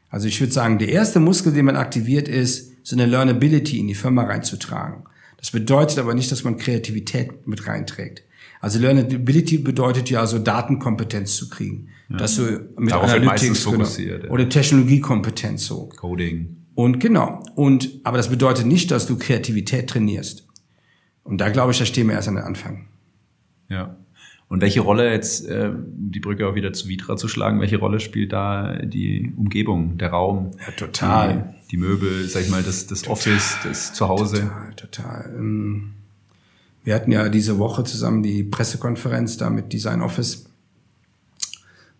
Also 0.09 0.27
ich 0.27 0.39
würde 0.39 0.53
sagen, 0.53 0.79
der 0.79 0.89
erste 0.89 1.19
Muskel, 1.19 1.53
den 1.53 1.65
man 1.65 1.75
aktiviert, 1.75 2.27
ist, 2.27 2.69
so 2.83 2.95
eine 2.95 3.05
Learnability 3.05 3.77
in 3.79 3.87
die 3.87 3.95
Firma 3.95 4.23
reinzutragen. 4.23 5.03
Das 5.37 5.51
bedeutet 5.51 5.99
aber 5.99 6.13
nicht, 6.13 6.31
dass 6.31 6.43
man 6.43 6.57
Kreativität 6.57 7.47
mit 7.47 7.67
reinträgt. 7.67 8.23
Also 8.61 8.79
Learnability 8.79 9.59
bedeutet 9.59 10.09
ja 10.09 10.25
so 10.25 10.39
Datenkompetenz 10.39 11.35
zu 11.35 11.49
kriegen. 11.49 11.89
Ja. 12.09 12.17
Dass 12.17 12.35
du 12.35 12.69
mit 12.77 12.91
Darauf 12.91 13.11
Analytics 13.11 13.65
genau, 13.65 13.85
ja. 13.85 14.29
oder 14.29 14.49
Technologiekompetenz 14.49 15.65
so. 15.65 15.89
Coding. 15.95 16.57
Und 16.79 17.01
genau. 17.01 17.43
Und, 17.55 17.89
aber 18.05 18.15
das 18.15 18.29
bedeutet 18.29 18.65
nicht, 18.65 18.89
dass 18.89 19.05
du 19.05 19.17
Kreativität 19.17 19.89
trainierst. 19.89 20.47
Und 21.23 21.39
da 21.41 21.49
glaube 21.49 21.73
ich, 21.73 21.77
da 21.77 21.83
stehen 21.83 22.07
wir 22.07 22.13
erst 22.15 22.29
an 22.29 22.35
den 22.35 22.45
Anfang. 22.45 22.87
Ja. 23.67 23.97
Und 24.47 24.61
welche 24.61 24.79
Rolle 24.79 25.11
jetzt, 25.11 25.45
äh, 25.45 25.73
die 25.75 26.21
Brücke 26.21 26.47
auch 26.47 26.55
wieder 26.55 26.71
zu 26.71 26.87
Vitra 26.87 27.17
zu 27.17 27.27
schlagen, 27.27 27.59
welche 27.59 27.79
Rolle 27.79 27.99
spielt 27.99 28.31
da 28.31 28.77
die 28.77 29.33
Umgebung, 29.35 29.97
der 29.97 30.11
Raum? 30.11 30.51
Ja, 30.65 30.71
total. 30.71 31.53
Die, 31.63 31.71
die 31.71 31.77
Möbel, 31.79 32.29
sag 32.29 32.43
ich 32.43 32.49
mal, 32.49 32.63
das, 32.63 32.87
das 32.87 33.01
total, 33.01 33.11
Office, 33.11 33.57
das 33.65 33.93
Zuhause. 33.93 34.37
Total, 34.37 34.73
total. 34.75 35.35
Ähm, 35.37 35.91
wir 36.85 36.95
hatten 36.95 37.11
ja 37.11 37.27
diese 37.27 37.59
Woche 37.59 37.83
zusammen 37.83 38.23
die 38.23 38.41
Pressekonferenz 38.41 39.35
da 39.35 39.49
mit 39.49 39.73
Design 39.73 40.01
Office. 40.01 40.45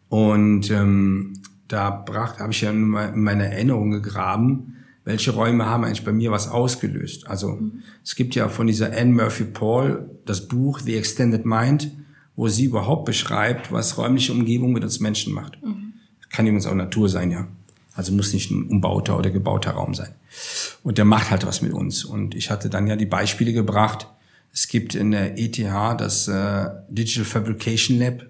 Und 0.07 0.71
ähm, 0.71 1.33
da 1.69 1.89
brach, 1.91 2.39
habe 2.39 2.51
ich 2.51 2.61
ja 2.61 2.71
in 2.71 2.89
meine 2.89 3.51
Erinnerung 3.51 3.91
gegraben, 3.91 4.75
welche 5.05 5.31
Räume 5.31 5.65
haben 5.65 5.85
eigentlich 5.85 6.03
bei 6.03 6.11
mir 6.11 6.31
was 6.31 6.49
ausgelöst. 6.49 7.27
Also 7.27 7.53
mhm. 7.53 7.83
es 8.03 8.15
gibt 8.15 8.35
ja 8.35 8.49
von 8.49 8.67
dieser 8.67 8.91
Anne 8.95 9.13
Murphy 9.13 9.45
Paul 9.45 10.09
das 10.25 10.47
Buch 10.47 10.79
The 10.79 10.97
Extended 10.97 11.45
Mind, 11.45 11.91
wo 12.35 12.47
sie 12.47 12.65
überhaupt 12.65 13.05
beschreibt, 13.05 13.71
was 13.71 13.97
räumliche 13.97 14.33
Umgebung 14.33 14.73
mit 14.73 14.83
uns 14.83 14.99
Menschen 14.99 15.33
macht. 15.33 15.63
Mhm. 15.63 15.93
Kann 16.29 16.45
übrigens 16.45 16.67
auch 16.67 16.75
Natur 16.75 17.07
sein, 17.09 17.31
ja. 17.31 17.47
Also 17.95 18.13
muss 18.13 18.33
nicht 18.33 18.51
ein 18.51 18.67
umbauter 18.67 19.17
oder 19.17 19.29
gebauter 19.29 19.71
Raum 19.71 19.93
sein. 19.93 20.13
Und 20.83 20.97
der 20.97 21.05
macht 21.05 21.31
halt 21.31 21.45
was 21.45 21.61
mit 21.61 21.73
uns. 21.73 22.05
Und 22.05 22.35
ich 22.35 22.49
hatte 22.49 22.69
dann 22.69 22.87
ja 22.87 22.95
die 22.95 23.05
Beispiele 23.05 23.51
gebracht. 23.51 24.07
Es 24.53 24.67
gibt 24.67 24.95
in 24.95 25.11
der 25.11 25.37
ETH 25.37 25.59
das 25.97 26.27
äh, 26.27 26.69
Digital 26.89 27.25
Fabrication 27.25 27.99
Lab 27.99 28.25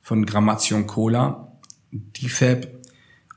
von 0.00 0.26
Gramation 0.26 0.86
Cola, 0.86 1.49
DFAB. 1.92 2.68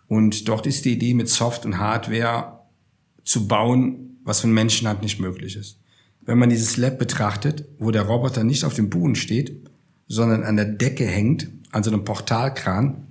Und 0.07 0.47
dort 0.47 0.67
ist 0.67 0.85
die 0.85 0.93
Idee, 0.93 1.13
mit 1.13 1.29
Soft 1.29 1.65
und 1.65 1.77
Hardware 1.77 2.59
zu 3.23 3.47
bauen, 3.47 4.17
was 4.23 4.41
von 4.41 4.53
Menschenhand 4.53 5.01
nicht 5.01 5.19
möglich 5.19 5.55
ist. 5.55 5.79
Wenn 6.21 6.37
man 6.37 6.49
dieses 6.49 6.77
Lab 6.77 6.99
betrachtet, 6.99 7.65
wo 7.79 7.91
der 7.91 8.03
Roboter 8.03 8.43
nicht 8.43 8.63
auf 8.63 8.73
dem 8.73 8.89
Boden 8.89 9.15
steht, 9.15 9.69
sondern 10.07 10.43
an 10.43 10.55
der 10.55 10.65
Decke 10.65 11.05
hängt, 11.05 11.49
an 11.71 11.83
so 11.83 11.91
einem 11.91 12.05
Portalkran, 12.05 13.07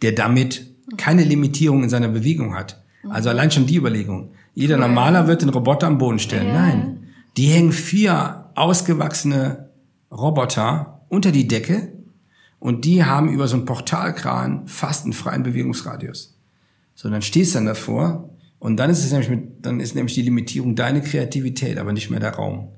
der 0.00 0.12
damit 0.12 0.66
keine 0.96 1.24
Limitierung 1.24 1.84
in 1.84 1.90
seiner 1.90 2.08
Bewegung 2.08 2.54
hat. 2.54 2.82
Also 3.08 3.28
allein 3.28 3.50
schon 3.50 3.66
die 3.66 3.76
Überlegung. 3.76 4.32
Jeder 4.54 4.76
Normaler 4.76 5.26
wird 5.26 5.42
den 5.42 5.48
Roboter 5.48 5.86
am 5.86 5.98
Boden 5.98 6.18
stellen. 6.18 6.48
Ja. 6.48 6.52
Nein. 6.52 6.98
Die 7.36 7.46
hängen 7.46 7.72
vier 7.72 8.50
ausgewachsene 8.54 9.70
Roboter 10.10 11.04
unter 11.08 11.32
die 11.32 11.48
Decke 11.48 11.92
und 12.62 12.84
die 12.84 13.04
haben 13.04 13.28
über 13.28 13.48
so 13.48 13.56
einen 13.56 13.64
Portalkran 13.64 14.68
fast 14.68 15.02
einen 15.02 15.12
freien 15.12 15.42
Bewegungsradius. 15.42 16.38
So, 16.94 17.10
dann 17.10 17.20
stehst 17.20 17.54
du 17.54 17.58
dann 17.58 17.66
davor 17.66 18.30
und 18.60 18.76
dann 18.76 18.88
ist 18.88 19.04
es 19.04 19.10
nämlich 19.10 19.30
mit, 19.30 19.66
dann 19.66 19.80
ist 19.80 19.96
nämlich 19.96 20.14
die 20.14 20.22
Limitierung 20.22 20.76
deine 20.76 21.02
Kreativität, 21.02 21.76
aber 21.76 21.92
nicht 21.92 22.08
mehr 22.08 22.20
der 22.20 22.36
Raum. 22.36 22.68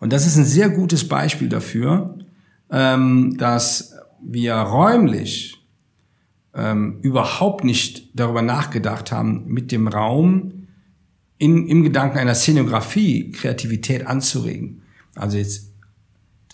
Und 0.00 0.14
das 0.14 0.26
ist 0.26 0.38
ein 0.38 0.46
sehr 0.46 0.70
gutes 0.70 1.06
Beispiel 1.06 1.50
dafür, 1.50 2.16
ähm, 2.70 3.36
dass 3.36 3.94
wir 4.22 4.54
räumlich 4.54 5.62
ähm, 6.54 7.00
überhaupt 7.02 7.64
nicht 7.64 8.18
darüber 8.18 8.40
nachgedacht 8.40 9.12
haben, 9.12 9.44
mit 9.46 9.72
dem 9.72 9.88
Raum 9.88 10.68
in, 11.36 11.66
im 11.66 11.82
Gedanken 11.82 12.16
einer 12.16 12.34
Szenografie 12.34 13.30
Kreativität 13.30 14.06
anzuregen. 14.06 14.80
Also 15.14 15.36
jetzt 15.36 15.73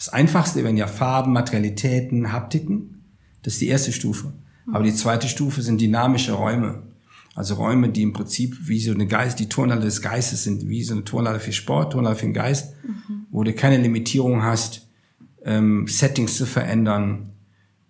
das 0.00 0.08
Einfachste 0.08 0.64
wären 0.64 0.78
ja 0.78 0.86
Farben, 0.86 1.34
Materialitäten, 1.34 2.32
Haptiken. 2.32 3.02
Das 3.42 3.52
ist 3.52 3.60
die 3.60 3.68
erste 3.68 3.92
Stufe. 3.92 4.32
Aber 4.72 4.82
die 4.82 4.94
zweite 4.94 5.28
Stufe 5.28 5.60
sind 5.60 5.78
dynamische 5.78 6.32
Räume. 6.32 6.84
Also 7.34 7.56
Räume, 7.56 7.90
die 7.90 8.00
im 8.00 8.14
Prinzip 8.14 8.56
wie 8.62 8.80
so 8.80 8.92
eine 8.92 9.06
Geist, 9.06 9.38
die 9.38 9.50
Turnhalle 9.50 9.82
des 9.82 10.00
Geistes 10.00 10.42
sind, 10.42 10.66
wie 10.70 10.82
so 10.84 10.94
eine 10.94 11.04
Turnhalle 11.04 11.38
für 11.38 11.52
Sport, 11.52 11.92
Turnhalle 11.92 12.16
für 12.16 12.24
den 12.24 12.32
Geist, 12.32 12.72
mhm. 12.82 13.26
wo 13.30 13.44
du 13.44 13.52
keine 13.52 13.76
Limitierung 13.76 14.42
hast, 14.42 14.88
ähm, 15.44 15.86
Settings 15.86 16.38
zu 16.38 16.46
verändern. 16.46 17.32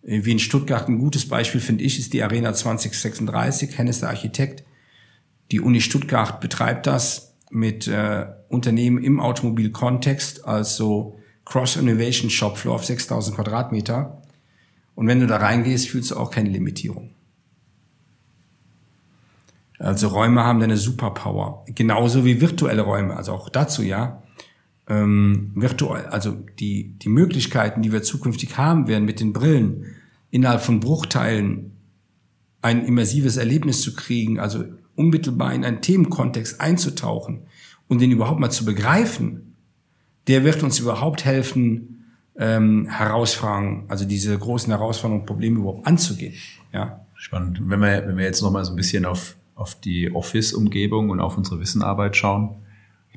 Äh, 0.03 0.25
wie 0.25 0.33
in 0.33 0.41
Stuttgart 0.41 0.89
ein 0.89 0.99
gutes 0.99 1.29
Beispiel, 1.29 1.61
finde 1.61 1.85
ich, 1.85 1.97
ist 2.01 2.13
die 2.13 2.25
Arena 2.25 2.53
2036. 2.53 3.79
Hennes, 3.79 4.01
der 4.01 4.09
Architekt. 4.09 4.65
Die 5.53 5.61
Uni 5.61 5.81
Stuttgart 5.81 6.41
betreibt 6.41 6.89
das 6.89 7.37
mit 7.53 7.87
äh, 7.87 8.27
Unternehmen 8.49 8.99
im 8.99 9.21
Automobilkontext, 9.21 10.45
also 10.45 11.20
Cross 11.51 11.77
Innovation 11.77 12.31
Shop 12.31 12.57
Floor 12.57 12.77
auf 12.77 12.85
6000 12.85 13.37
Quadratmeter. 13.37 14.23
Und 14.95 15.07
wenn 15.07 15.21
du 15.21 15.27
da 15.27 15.37
reingehst, 15.37 15.89
fühlst 15.89 16.11
du 16.11 16.17
auch 16.17 16.31
keine 16.31 16.49
Limitierung. 16.49 17.11
Also 19.79 20.09
Räume 20.09 20.45
haben 20.45 20.63
eine 20.63 20.77
Superpower. 20.77 21.65
Genauso 21.67 22.25
wie 22.25 22.41
virtuelle 22.41 22.83
Räume. 22.83 23.17
Also 23.17 23.33
auch 23.33 23.49
dazu, 23.49 23.83
ja 23.83 24.23
ähm, 24.91 25.53
virtuell, 25.55 26.07
also 26.07 26.37
die, 26.59 26.99
die 26.99 27.09
Möglichkeiten, 27.09 27.81
die 27.81 27.93
wir 27.93 28.03
zukünftig 28.03 28.59
haben 28.59 28.89
werden 28.89 29.05
mit 29.05 29.21
den 29.21 29.33
Brillen, 29.33 29.87
innerhalb 30.31 30.61
von 30.61 30.81
Bruchteilen 30.81 31.73
ein 32.61 32.85
immersives 32.85 33.37
Erlebnis 33.37 33.81
zu 33.81 33.95
kriegen, 33.95 34.39
also 34.39 34.65
unmittelbar 34.97 35.55
in 35.55 35.65
einen 35.65 35.81
Themenkontext 35.81 36.61
einzutauchen 36.61 37.45
und 37.89 38.01
den 38.01 38.11
überhaupt 38.11 38.41
mal 38.41 38.51
zu 38.51 38.65
begreifen, 38.65 39.50
der 40.31 40.45
wird 40.45 40.63
uns 40.63 40.79
überhaupt 40.79 41.25
helfen, 41.25 42.07
ähm, 42.37 42.89
Herausfragen, 42.89 43.85
also 43.89 44.05
diese 44.05 44.37
großen 44.39 44.73
Herausforderungen, 44.73 45.27
Probleme 45.27 45.61
überhaupt 45.61 45.87
anzugehen. 45.87 46.35
Ja. 46.73 47.05
Spannend. 47.15 47.61
Wenn 47.63 47.81
wir, 47.81 48.07
wenn 48.07 48.17
wir 48.17 48.25
jetzt 48.25 48.41
noch 48.41 48.51
mal 48.51 48.65
so 48.65 48.73
ein 48.73 48.77
bisschen 48.77 49.05
auf, 49.05 49.37
auf 49.55 49.75
die 49.75 50.11
Office-Umgebung 50.15 51.11
und 51.11 51.21
auf 51.21 51.37
unsere 51.37 51.61
Wissenarbeit 51.61 52.17
schauen, 52.17 52.57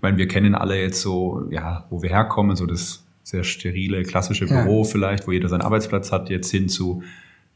meine, 0.03 0.17
wir 0.17 0.27
kennen 0.27 0.53
alle 0.53 0.79
jetzt 0.79 1.01
so, 1.01 1.47
ja, 1.49 1.87
wo 1.89 2.03
wir 2.03 2.09
herkommen, 2.09 2.55
so 2.55 2.67
das 2.67 3.03
sehr 3.23 3.43
sterile, 3.43 4.03
klassische 4.03 4.45
Büro 4.45 4.83
ja. 4.83 4.83
vielleicht, 4.83 5.25
wo 5.25 5.31
jeder 5.31 5.47
seinen 5.47 5.61
Arbeitsplatz 5.61 6.11
hat, 6.11 6.29
jetzt 6.29 6.51
hin 6.51 6.67
zu, 6.67 7.03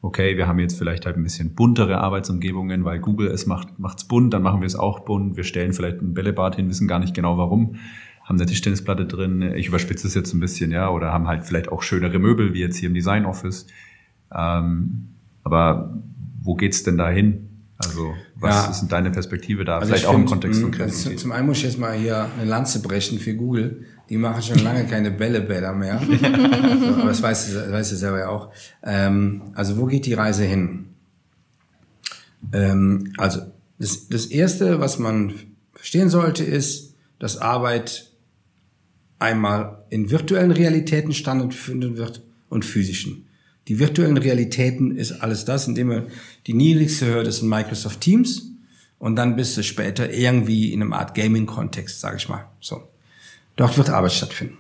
okay, 0.02 0.38
wir 0.38 0.48
haben 0.48 0.58
jetzt 0.58 0.78
vielleicht 0.78 1.06
halt 1.06 1.18
ein 1.18 1.24
bisschen 1.24 1.54
buntere 1.54 1.98
Arbeitsumgebungen, 1.98 2.86
weil 2.86 3.00
Google 3.00 3.28
es 3.28 3.46
macht, 3.46 3.78
macht's 3.78 4.06
bunt, 4.06 4.34
dann 4.34 4.42
machen 4.42 4.62
wir 4.62 4.66
es 4.66 4.78
auch 4.78 5.02
bunt. 5.02 5.36
Wir 5.36 5.44
stellen 5.44 5.74
vielleicht 5.74 6.02
ein 6.02 6.14
Bällebad 6.14 6.56
hin, 6.56 6.70
wissen 6.70 6.88
gar 6.88 7.00
nicht 7.00 7.14
genau 7.14 7.38
warum. 7.38 7.76
Haben 8.28 8.36
eine 8.36 8.46
Tischtennisplatte 8.46 9.06
drin. 9.06 9.42
Ich 9.56 9.68
überspitze 9.68 10.06
es 10.06 10.14
jetzt 10.14 10.34
ein 10.34 10.42
bisschen, 10.42 10.72
ja, 10.72 10.90
oder 10.90 11.14
haben 11.14 11.28
halt 11.28 11.46
vielleicht 11.46 11.70
auch 11.70 11.82
schönere 11.82 12.20
Möbel, 12.20 12.54
wie 12.54 12.60
jetzt 12.60 12.76
hier 12.76 12.90
im 12.90 12.94
Design 12.94 13.26
Office. 13.26 13.68
Ähm, 14.36 15.08
aber 15.44 15.98
wo 16.42 16.56
geht's 16.56 16.84
denn 16.84 16.98
da 16.98 17.10
hin? 17.10 17.48
Also, 17.78 18.14
was 18.36 18.56
ja. 18.56 18.72
ist 18.72 18.82
denn 18.82 18.90
deine 18.90 19.12
Perspektive 19.12 19.64
da? 19.64 19.78
Also 19.78 19.88
Vielleicht 19.88 20.08
auch 20.08 20.12
find, 20.12 20.24
im 20.24 20.30
Kontext 20.30 20.62
von 20.62 20.72
Kreativität. 20.72 21.12
Also 21.12 21.22
zum 21.22 21.32
einen 21.32 21.48
muss 21.48 21.58
ich 21.58 21.64
jetzt 21.64 21.78
mal 21.78 21.94
hier 21.94 22.28
eine 22.38 22.50
Lanze 22.50 22.82
brechen 22.82 23.20
für 23.20 23.34
Google. 23.34 23.86
Die 24.10 24.18
machen 24.18 24.42
schon 24.42 24.60
lange 24.60 24.86
keine 24.86 25.12
Bällebäder 25.12 25.74
mehr. 25.74 26.02
so, 26.80 26.88
aber 26.96 27.10
das 27.10 27.22
weißt 27.22 27.54
du, 27.54 27.72
weißt 27.72 27.92
du 27.92 27.96
selber 27.96 28.20
ja 28.20 28.30
auch. 28.30 28.52
Ähm, 28.84 29.44
also, 29.54 29.78
wo 29.78 29.86
geht 29.86 30.06
die 30.06 30.16
Reise 30.16 30.44
hin? 30.44 30.90
Ähm, 32.52 33.14
also, 33.18 33.42
das, 33.80 34.10
das 34.10 34.26
Erste, 34.26 34.82
was 34.82 35.00
man 35.00 35.34
verstehen 35.74 36.10
sollte, 36.10 36.44
ist, 36.44 36.96
dass 37.20 37.38
Arbeit 37.38 38.07
einmal 39.20 39.84
in 39.90 40.10
virtuellen 40.12 40.52
Realitäten 40.52 41.14
stattfinden 41.14 41.98
wird 41.98 42.24
und 42.50 42.66
physischen. 42.66 43.28
Die 43.68 43.80
virtuellen 43.80 44.18
Realitäten 44.18 44.96
ist 44.96 45.12
alles 45.12 45.44
das, 45.46 45.68
indem 45.68 45.88
man 45.88 46.08
die 46.46 46.54
niedrigste 46.54 47.08
Hürde 47.08 47.30
ist 47.30 47.42
in 47.42 47.50
Microsoft 47.50 48.02
Teams 48.02 48.52
und 49.00 49.16
dann 49.16 49.36
bist 49.36 49.58
du 49.58 49.64
später 49.64 50.12
irgendwie 50.12 50.72
in 50.72 50.82
einem 50.82 50.94
Art 50.94 51.14
Gaming-Kontext, 51.16 52.00
sage 52.00 52.18
ich 52.18 52.30
mal. 52.30 52.46
So, 52.62 52.88
dort 53.56 53.78
wird 53.78 53.90
Arbeit 53.90 54.14
stattfinden. 54.14 54.58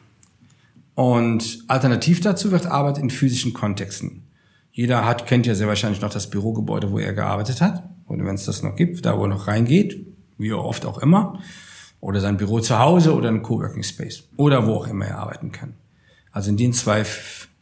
Und 0.95 1.64
alternativ 1.68 2.22
dazu 2.22 2.51
wird 2.51 2.66
Arbeit 2.66 2.97
in 2.97 3.10
physischen 3.10 3.53
Kontexten. 3.53 4.24
Jeder 4.72 5.05
hat 5.05 5.26
kennt 5.26 5.45
ja 5.45 5.55
sehr 5.55 5.68
wahrscheinlich 5.68 6.01
noch 6.01 6.10
das 6.10 6.30
Bürogebäude, 6.30 6.91
wo 6.91 6.99
er 6.99 7.14
gearbeitet 7.14 7.62
hat, 7.62 7.84
oder 8.08 8.26
wenn 8.26 8.36
es 8.36 8.45
das 8.45 8.62
noch 8.62 8.76
gibt, 8.76 9.05
da 9.05 9.18
wo 9.18 9.24
er 9.24 9.30
noch 9.30 9.47
reingeht, 9.47 10.05
wie 10.38 10.51
oft 10.53 10.86
auch 10.86 10.99
immer, 10.99 11.41
oder 12.00 12.20
sein 12.20 12.38
Büro 12.38 12.60
zu 12.60 12.80
Hause 12.80 13.16
oder 13.16 13.30
ein 13.30 13.43
Coworking 13.43 13.84
Space 13.84 14.24
oder 14.38 14.68
wo 14.68 14.74
auch 14.74 14.88
immer 14.88 15.06
er 15.06 15.20
arbeiten 15.20 15.52
kann. 15.52 15.74
Also 16.32 16.50
in 16.50 16.58
den 16.58 16.74
zwei 16.74 17.04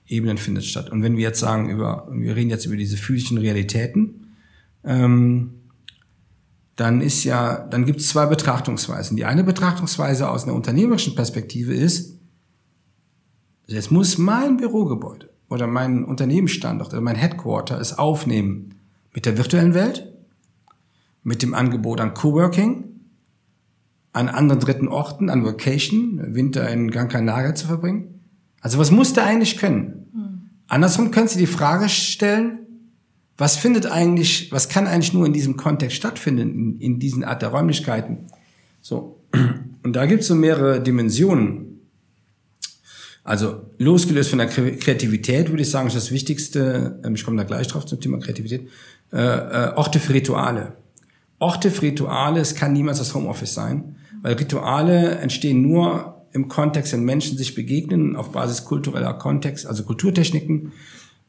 Ebenen 0.07 0.37
findet 0.37 0.65
statt. 0.65 0.89
Und 0.89 1.01
wenn 1.01 1.17
wir 1.17 1.23
jetzt 1.23 1.39
sagen 1.39 1.69
über, 1.69 2.07
wir 2.11 2.35
reden 2.35 2.49
jetzt 2.49 2.65
über 2.65 2.75
diese 2.75 2.97
physischen 2.97 3.37
Realitäten, 3.37 4.35
ähm, 4.83 5.51
dann 6.75 7.01
ist 7.01 7.23
ja, 7.23 7.57
dann 7.57 7.85
gibt 7.85 8.01
es 8.01 8.09
zwei 8.09 8.25
Betrachtungsweisen. 8.25 9.15
Die 9.15 9.25
eine 9.25 9.43
Betrachtungsweise 9.43 10.29
aus 10.29 10.43
einer 10.43 10.53
unternehmerischen 10.53 11.15
Perspektive 11.15 11.73
ist, 11.73 12.19
jetzt 13.67 13.91
muss 13.91 14.17
mein 14.17 14.57
Bürogebäude 14.57 15.29
oder 15.49 15.67
mein 15.67 16.03
Unternehmensstandort 16.03 16.91
oder 16.91 17.01
mein 17.01 17.15
Headquarter 17.15 17.79
es 17.79 17.97
aufnehmen 17.97 18.75
mit 19.13 19.25
der 19.25 19.37
virtuellen 19.37 19.73
Welt, 19.73 20.13
mit 21.23 21.41
dem 21.41 21.53
Angebot 21.53 22.01
an 22.01 22.13
Coworking, 22.13 22.94
an 24.15 24.29
anderen 24.29 24.59
dritten 24.59 24.87
Orten, 24.87 25.29
an 25.29 25.45
Vacation, 25.45 26.33
Winter 26.33 26.67
in 26.69 26.89
Gran 26.89 27.09
Canaria 27.09 27.53
zu 27.53 27.67
verbringen 27.67 28.15
also 28.65 28.79
was 28.79 28.89
muss 28.89 29.13
der 29.13 29.27
eigentlich 29.27 29.57
können? 29.57 30.07
Mhm. 30.11 30.49
Andersrum 30.67 31.11
können 31.11 31.27
Sie 31.27 31.37
die 31.37 31.45
Frage 31.45 31.87
stellen, 31.87 32.65
was 33.37 33.57
findet 33.57 33.85
eigentlich, 33.85 34.51
was 34.51 34.69
kann 34.69 34.87
eigentlich 34.87 35.13
nur 35.13 35.27
in 35.27 35.33
diesem 35.33 35.55
Kontext 35.55 35.95
stattfinden, 35.95 36.41
in, 36.41 36.79
in 36.79 36.99
diesen 36.99 37.23
Art 37.23 37.43
der 37.43 37.49
Räumlichkeiten? 37.49 38.25
So. 38.81 39.21
Und 39.83 39.95
da 39.95 40.07
gibt 40.07 40.21
es 40.21 40.27
so 40.27 40.33
mehrere 40.33 40.81
Dimensionen. 40.81 41.81
Also 43.23 43.69
losgelöst 43.77 44.31
von 44.31 44.39
der 44.39 44.47
Kreativität 44.47 45.49
würde 45.51 45.61
ich 45.61 45.69
sagen, 45.69 45.85
ist 45.85 45.95
das 45.95 46.09
Wichtigste, 46.09 46.99
ähm, 47.05 47.13
ich 47.13 47.23
komme 47.23 47.37
da 47.37 47.43
gleich 47.43 47.67
drauf 47.67 47.85
zum 47.85 48.01
Thema 48.01 48.17
Kreativität, 48.17 48.67
äh, 49.13 49.17
äh, 49.17 49.73
Orte 49.75 49.99
für 49.99 50.15
Rituale. 50.15 50.73
Orte 51.37 51.69
für 51.69 51.83
Rituale, 51.83 52.39
es 52.39 52.55
kann 52.55 52.73
niemals 52.73 52.97
das 52.97 53.13
Homeoffice 53.13 53.53
sein, 53.53 53.95
weil 54.25 54.33
Rituale 54.37 55.19
entstehen 55.19 55.61
nur 55.61 56.25
im 56.31 56.47
Kontext, 56.47 56.93
wenn 56.93 57.03
Menschen 57.03 57.37
sich 57.37 57.53
begegnen, 57.53 58.15
auf 58.15 58.31
Basis 58.31 58.65
kultureller 58.65 59.13
Kontext, 59.13 59.67
also 59.67 59.83
Kulturtechniken, 59.83 60.71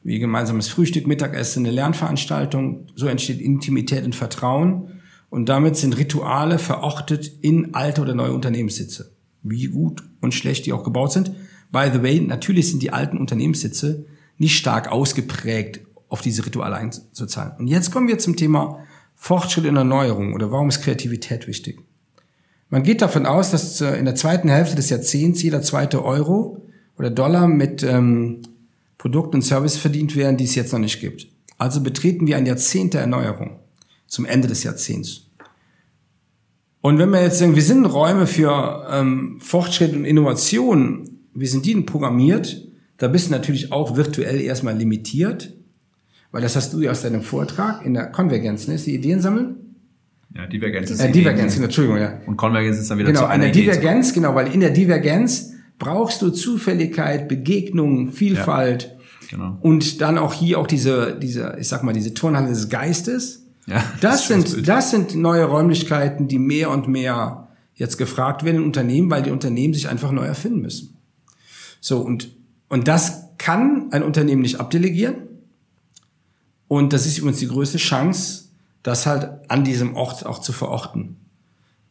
wie 0.01 0.17
gemeinsames 0.17 0.67
Frühstück, 0.67 1.05
Mittagessen, 1.05 1.63
eine 1.63 1.75
Lernveranstaltung, 1.75 2.87
so 2.95 3.05
entsteht 3.05 3.39
Intimität 3.39 4.03
und 4.03 4.15
Vertrauen. 4.15 4.99
Und 5.29 5.47
damit 5.47 5.77
sind 5.77 5.95
Rituale 5.95 6.57
verortet 6.57 7.31
in 7.41 7.75
alte 7.75 8.01
oder 8.01 8.15
neue 8.15 8.33
Unternehmenssitze. 8.33 9.11
Wie 9.43 9.67
gut 9.67 10.01
und 10.21 10.33
schlecht 10.33 10.65
die 10.65 10.73
auch 10.73 10.83
gebaut 10.83 11.11
sind. 11.11 11.33
By 11.71 11.91
the 11.93 12.01
way, 12.01 12.19
natürlich 12.19 12.71
sind 12.71 12.81
die 12.81 12.93
alten 12.93 13.19
Unternehmenssitze 13.19 14.07
nicht 14.39 14.57
stark 14.57 14.91
ausgeprägt, 14.91 15.81
auf 16.09 16.21
diese 16.21 16.47
Rituale 16.47 16.77
einzuzahlen. 16.77 17.51
Und 17.59 17.67
jetzt 17.67 17.91
kommen 17.91 18.07
wir 18.07 18.17
zum 18.17 18.35
Thema 18.35 18.79
Fortschritt 19.13 19.67
und 19.67 19.75
Erneuerung 19.75 20.33
oder 20.33 20.51
warum 20.51 20.69
ist 20.69 20.81
Kreativität 20.81 21.45
wichtig? 21.45 21.83
Man 22.69 22.83
geht 22.83 23.01
davon 23.01 23.25
aus, 23.25 23.51
dass 23.51 23.79
äh, 23.81 23.95
in 23.97 24.05
der 24.05 24.15
zweiten 24.15 24.49
Hälfte 24.49 24.75
des 24.75 24.89
Jahrzehnts 24.89 25.41
jeder 25.41 25.61
zweite 25.61 26.03
Euro 26.03 26.65
oder 26.97 27.09
Dollar 27.09 27.47
mit 27.47 27.83
ähm, 27.83 28.41
Produkten 28.97 29.37
und 29.37 29.41
Service 29.43 29.77
verdient 29.77 30.15
werden, 30.15 30.37
die 30.37 30.43
es 30.43 30.55
jetzt 30.55 30.73
noch 30.73 30.79
nicht 30.79 30.99
gibt. 30.99 31.27
Also 31.57 31.81
betreten 31.81 32.27
wir 32.27 32.37
ein 32.37 32.45
Jahrzehnt 32.45 32.93
der 32.93 33.01
Erneuerung 33.01 33.59
zum 34.07 34.25
Ende 34.25 34.47
des 34.47 34.63
Jahrzehnts. 34.63 35.27
Und 36.81 36.99
wenn 36.99 37.09
wir 37.09 37.21
jetzt 37.21 37.39
sagen, 37.39 37.55
wir 37.55 37.63
sind 37.63 37.85
Räume 37.85 38.27
für 38.27 38.87
ähm, 38.89 39.39
Fortschritt 39.41 39.93
und 39.93 40.05
Innovation, 40.05 41.09
wie 41.33 41.47
sind 41.47 41.65
die 41.65 41.73
denn 41.73 41.85
programmiert? 41.85 42.63
Da 42.97 43.07
bist 43.07 43.27
du 43.27 43.31
natürlich 43.31 43.71
auch 43.71 43.95
virtuell 43.95 44.41
erstmal 44.41 44.77
limitiert, 44.77 45.53
weil 46.31 46.41
das 46.41 46.55
hast 46.55 46.73
du 46.73 46.81
ja 46.81 46.91
aus 46.91 47.01
deinem 47.01 47.21
Vortrag 47.21 47.85
in 47.85 47.93
der 47.93 48.07
Konvergenz, 48.07 48.67
ne? 48.67 48.75
Ist 48.75 48.87
die 48.87 48.95
Ideen 48.95 49.21
sammeln? 49.21 49.66
Ja, 50.35 50.45
Divergenz 50.45 50.89
ist 50.91 50.99
äh, 50.99 51.11
Divergenz. 51.11 51.57
Entschuldigung, 51.57 51.99
ja. 51.99 52.19
Und 52.25 52.37
Konvergenz 52.37 52.77
ist 52.77 52.91
dann 52.91 52.97
wieder 52.97 53.07
genau, 53.07 53.21
zu 53.21 53.25
einer 53.27 53.45
eine 53.45 53.51
Divergenz, 53.51 54.13
genau, 54.13 54.35
weil 54.35 54.53
in 54.53 54.59
der 54.59 54.71
Divergenz 54.71 55.53
brauchst 55.79 56.21
du 56.21 56.29
Zufälligkeit, 56.29 57.27
Begegnung, 57.27 58.11
Vielfalt. 58.11 58.95
Ja, 59.21 59.37
genau. 59.37 59.57
Und 59.61 60.01
dann 60.01 60.17
auch 60.17 60.33
hier 60.33 60.59
auch 60.59 60.67
diese, 60.67 61.17
diese, 61.19 61.57
ich 61.59 61.67
sag 61.67 61.83
mal, 61.83 61.93
diese 61.93 62.13
Turnhalle 62.13 62.49
des 62.49 62.69
Geistes. 62.69 63.45
Ja, 63.65 63.83
das, 64.01 64.01
das 64.01 64.27
sind, 64.27 64.67
das 64.67 64.91
sind 64.91 65.15
neue 65.15 65.45
Räumlichkeiten, 65.45 66.27
die 66.27 66.39
mehr 66.39 66.71
und 66.71 66.87
mehr 66.87 67.47
jetzt 67.75 67.97
gefragt 67.97 68.43
werden 68.43 68.57
in 68.57 68.63
Unternehmen, 68.63 69.09
weil 69.09 69.23
die 69.23 69.31
Unternehmen 69.31 69.73
sich 69.73 69.87
einfach 69.87 70.11
neu 70.11 70.25
erfinden 70.25 70.61
müssen. 70.61 70.97
So, 71.79 71.99
und, 71.99 72.31
und 72.69 72.87
das 72.87 73.27
kann 73.37 73.89
ein 73.91 74.03
Unternehmen 74.03 74.41
nicht 74.41 74.59
abdelegieren. 74.59 75.15
Und 76.67 76.91
das 76.91 77.05
ist 77.05 77.19
übrigens 77.19 77.39
die 77.39 77.47
größte 77.47 77.77
Chance, 77.77 78.46
das 78.87 79.05
halt 79.05 79.29
an 79.49 79.65
diesem 79.65 79.97
Ort 79.97 80.25
auch 80.25 80.39
zu 80.39 80.53
verorten 80.53 81.17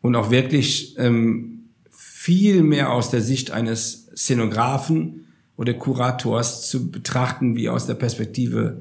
und 0.00 0.16
auch 0.16 0.30
wirklich 0.30 0.98
ähm, 0.98 1.68
viel 1.90 2.62
mehr 2.62 2.90
aus 2.90 3.10
der 3.10 3.20
Sicht 3.20 3.50
eines 3.50 4.06
Szenografen 4.16 5.26
oder 5.58 5.74
Kurators 5.74 6.70
zu 6.70 6.90
betrachten, 6.90 7.54
wie 7.54 7.68
aus 7.68 7.86
der 7.86 7.96
Perspektive, 7.96 8.80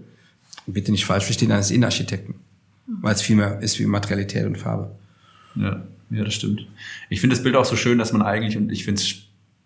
bitte 0.66 0.94
nicht 0.94 1.04
falsch 1.04 1.26
verstehen, 1.26 1.52
eines 1.52 1.72
Innenarchitekten, 1.72 2.36
weil 2.88 3.14
es 3.14 3.22
viel 3.22 3.36
mehr 3.36 3.60
ist 3.60 3.80
wie 3.80 3.86
Materialität 3.86 4.46
und 4.46 4.58
Farbe. 4.58 4.96
Ja, 5.56 5.84
ja, 6.10 6.24
das 6.24 6.36
stimmt. 6.36 6.66
Ich 7.10 7.20
finde 7.20 7.36
das 7.36 7.44
Bild 7.44 7.58
auch 7.58 7.66
so 7.66 7.76
schön, 7.76 7.98
dass 7.98 8.14
man 8.14 8.22
eigentlich, 8.22 8.56
und 8.56 8.72
ich 8.72 8.86
finde 8.86 9.02
es, 9.02 9.14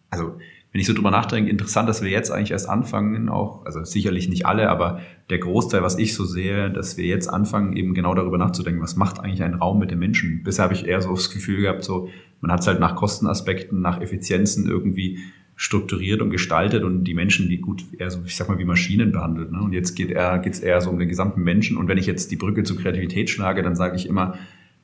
also 0.09 0.39
wenn 0.71 0.81
ich 0.81 0.87
so 0.87 0.93
drüber 0.93 1.09
nachdenke, 1.09 1.49
interessant, 1.49 1.89
dass 1.89 2.03
wir 2.03 2.11
jetzt 2.11 2.31
eigentlich 2.31 2.51
erst 2.51 2.69
anfangen, 2.69 3.27
auch, 3.27 3.65
also 3.65 3.83
sicherlich 3.83 4.29
nicht 4.29 4.45
alle, 4.45 4.69
aber 4.69 4.99
der 5.31 5.39
Großteil, 5.39 5.81
was 5.81 5.97
ich 5.97 6.13
so 6.13 6.25
sehe, 6.25 6.69
dass 6.69 6.95
wir 6.95 7.05
jetzt 7.05 7.27
anfangen, 7.27 7.75
eben 7.75 7.95
genau 7.95 8.13
darüber 8.13 8.37
nachzudenken, 8.37 8.81
was 8.81 8.95
macht 8.95 9.19
eigentlich 9.19 9.41
ein 9.41 9.55
Raum 9.55 9.79
mit 9.79 9.89
den 9.89 9.97
Menschen? 9.97 10.43
Bisher 10.43 10.65
habe 10.65 10.75
ich 10.75 10.85
eher 10.85 11.01
so 11.01 11.09
das 11.09 11.31
Gefühl 11.31 11.61
gehabt, 11.61 11.83
so, 11.83 12.09
man 12.41 12.51
hat 12.51 12.59
es 12.61 12.67
halt 12.67 12.79
nach 12.79 12.95
Kostenaspekten, 12.95 13.81
nach 13.81 13.99
Effizienzen 13.99 14.67
irgendwie 14.67 15.19
strukturiert 15.55 16.21
und 16.21 16.29
gestaltet 16.29 16.83
und 16.83 17.03
die 17.03 17.13
Menschen, 17.13 17.49
die 17.49 17.57
gut 17.57 17.83
eher 17.97 18.09
so, 18.11 18.21
ich 18.25 18.35
sag 18.35 18.47
mal, 18.47 18.59
wie 18.59 18.65
Maschinen 18.65 19.11
behandelt. 19.11 19.51
Ne? 19.51 19.61
Und 19.61 19.73
jetzt 19.73 19.95
geht 19.95 20.09
eher, 20.09 20.39
geht's 20.39 20.59
eher 20.59 20.79
so 20.79 20.89
um 20.89 20.99
den 20.99 21.09
gesamten 21.09 21.41
Menschen. 21.41 21.75
Und 21.75 21.89
wenn 21.89 21.97
ich 21.97 22.05
jetzt 22.05 22.31
die 22.31 22.37
Brücke 22.37 22.63
zur 22.63 22.77
Kreativität 22.77 23.29
schlage, 23.29 23.61
dann 23.61 23.75
sage 23.75 23.97
ich 23.97 24.07
immer, 24.07 24.37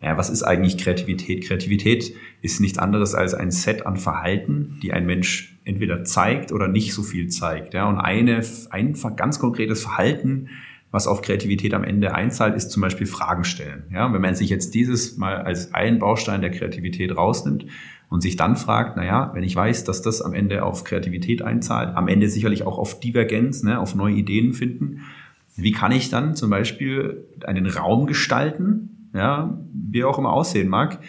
ja, 0.05 0.17
was 0.17 0.29
ist 0.29 0.43
eigentlich 0.43 0.77
Kreativität? 0.77 1.45
Kreativität 1.45 2.13
ist 2.43 2.61
nichts 2.61 2.77
anderes 2.77 3.15
als 3.15 3.33
ein 3.33 3.49
Set 3.49 3.87
an 3.87 3.97
Verhalten, 3.97 4.77
die 4.83 4.93
ein 4.93 5.07
Mensch 5.07 5.57
entweder 5.65 6.03
zeigt 6.03 6.51
oder 6.51 6.67
nicht 6.67 6.93
so 6.93 7.01
viel 7.01 7.27
zeigt. 7.29 7.73
Ja, 7.73 7.89
und 7.89 7.97
eine, 7.97 8.43
ein 8.69 8.95
ganz 9.15 9.39
konkretes 9.39 9.81
Verhalten, 9.81 10.49
was 10.91 11.07
auf 11.07 11.23
Kreativität 11.23 11.73
am 11.73 11.83
Ende 11.83 12.13
einzahlt, 12.13 12.55
ist 12.55 12.69
zum 12.69 12.81
Beispiel 12.81 13.07
Fragen 13.07 13.45
stellen. 13.45 13.85
Ja, 13.91 14.13
wenn 14.13 14.21
man 14.21 14.35
sich 14.35 14.51
jetzt 14.51 14.75
dieses 14.75 15.17
mal 15.17 15.37
als 15.37 15.73
einen 15.73 15.97
Baustein 15.97 16.41
der 16.41 16.51
Kreativität 16.51 17.17
rausnimmt 17.17 17.65
und 18.07 18.21
sich 18.21 18.35
dann 18.35 18.57
fragt, 18.57 18.97
na 18.97 19.03
ja, 19.03 19.31
wenn 19.33 19.43
ich 19.43 19.55
weiß, 19.55 19.85
dass 19.85 20.03
das 20.03 20.21
am 20.21 20.35
Ende 20.35 20.63
auf 20.63 20.83
Kreativität 20.83 21.41
einzahlt, 21.41 21.97
am 21.97 22.07
Ende 22.07 22.29
sicherlich 22.29 22.61
auch 22.61 22.77
auf 22.77 22.99
Divergenz, 22.99 23.63
ne, 23.63 23.79
auf 23.79 23.95
neue 23.95 24.13
Ideen 24.13 24.53
finden, 24.53 25.01
wie 25.55 25.71
kann 25.71 25.91
ich 25.91 26.09
dann 26.11 26.35
zum 26.35 26.51
Beispiel 26.51 27.25
einen 27.43 27.65
Raum 27.65 28.05
gestalten, 28.05 28.94
ja, 29.15 29.57
wie 29.73 30.01
er 30.01 30.09
auch 30.09 30.17
immer 30.17 30.33
aussehen 30.33 30.67
mag, 30.67 30.99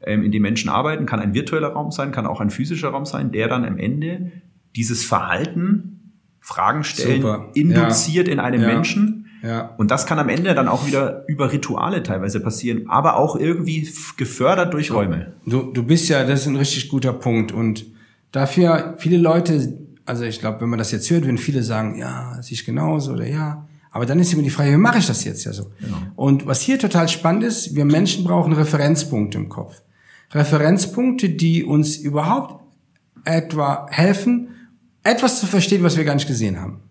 ähm, 0.00 0.22
in 0.22 0.32
dem 0.32 0.42
Menschen 0.42 0.68
arbeiten, 0.68 1.06
kann 1.06 1.20
ein 1.20 1.34
virtueller 1.34 1.68
Raum 1.68 1.90
sein, 1.90 2.12
kann 2.12 2.26
auch 2.26 2.40
ein 2.40 2.50
physischer 2.50 2.90
Raum 2.90 3.04
sein, 3.04 3.32
der 3.32 3.48
dann 3.48 3.64
am 3.64 3.78
Ende 3.78 4.32
dieses 4.74 5.04
Verhalten, 5.04 6.14
Fragen 6.40 6.84
stellen, 6.84 7.22
Super. 7.22 7.50
induziert 7.54 8.28
ja. 8.28 8.32
in 8.32 8.40
einem 8.40 8.62
ja. 8.62 8.68
Menschen. 8.68 9.26
Ja. 9.42 9.74
Und 9.78 9.90
das 9.90 10.06
kann 10.06 10.18
am 10.18 10.28
Ende 10.28 10.54
dann 10.54 10.68
auch 10.68 10.86
wieder 10.86 11.24
über 11.28 11.52
Rituale 11.52 12.02
teilweise 12.02 12.40
passieren, 12.40 12.88
aber 12.88 13.16
auch 13.16 13.36
irgendwie 13.36 13.88
gefördert 14.16 14.72
durch 14.72 14.92
Räume. 14.92 15.34
Du, 15.44 15.72
du 15.72 15.82
bist 15.82 16.08
ja, 16.08 16.24
das 16.24 16.42
ist 16.42 16.46
ein 16.46 16.56
richtig 16.56 16.88
guter 16.88 17.12
Punkt. 17.12 17.52
Und 17.52 17.86
Dafür 18.36 18.96
viele 18.98 19.16
Leute, 19.16 19.78
also 20.04 20.24
ich 20.24 20.40
glaube, 20.40 20.60
wenn 20.60 20.68
man 20.68 20.78
das 20.78 20.92
jetzt 20.92 21.10
hört, 21.10 21.26
wenn 21.26 21.38
viele 21.38 21.62
sagen, 21.62 21.96
ja, 21.96 22.36
sehe 22.42 22.52
ich 22.52 22.66
genauso 22.66 23.12
oder 23.14 23.26
ja, 23.26 23.66
aber 23.96 24.04
dann 24.04 24.20
ist 24.20 24.30
immer 24.32 24.42
die 24.42 24.50
Frage, 24.50 24.72
wie 24.72 24.76
mache 24.76 24.98
ich 24.98 25.06
das 25.06 25.24
jetzt 25.24 25.44
ja 25.44 25.54
so? 25.54 25.70
Genau. 25.80 25.96
Und 26.16 26.46
was 26.46 26.60
hier 26.60 26.78
total 26.78 27.08
spannend 27.08 27.44
ist, 27.44 27.74
wir 27.74 27.86
Menschen 27.86 28.24
brauchen 28.24 28.52
Referenzpunkte 28.52 29.38
im 29.38 29.48
Kopf. 29.48 29.80
Referenzpunkte, 30.32 31.30
die 31.30 31.64
uns 31.64 31.96
überhaupt 31.96 32.62
etwa 33.24 33.86
helfen, 33.90 34.48
etwas 35.02 35.40
zu 35.40 35.46
verstehen, 35.46 35.82
was 35.82 35.96
wir 35.96 36.04
gar 36.04 36.14
nicht 36.14 36.26
gesehen 36.26 36.60
haben. 36.60 36.82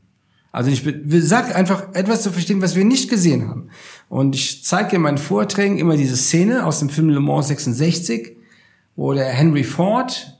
Also 0.51 0.71
ich 0.71 0.83
sag 1.27 1.55
einfach 1.55 1.93
etwas 1.93 2.23
zu 2.23 2.31
verstehen, 2.31 2.63
was 2.63 2.75
wir 2.75 2.85
nicht 2.85 3.07
gesehen 3.07 3.49
haben. 3.49 3.69
Und 4.09 4.33
ich 4.33 4.63
zeige 4.63 4.95
in 4.95 5.03
meinen 5.03 5.19
Vorträgen 5.19 5.77
immer 5.77 5.97
diese 5.97 6.17
Szene 6.17 6.65
aus 6.65 6.79
dem 6.79 6.89
Film 6.89 7.09
Le 7.09 7.19
Mans 7.19 7.49
66, 7.49 8.35
wo 8.95 9.13
der 9.13 9.27
Henry 9.27 9.63
Ford 9.63 10.34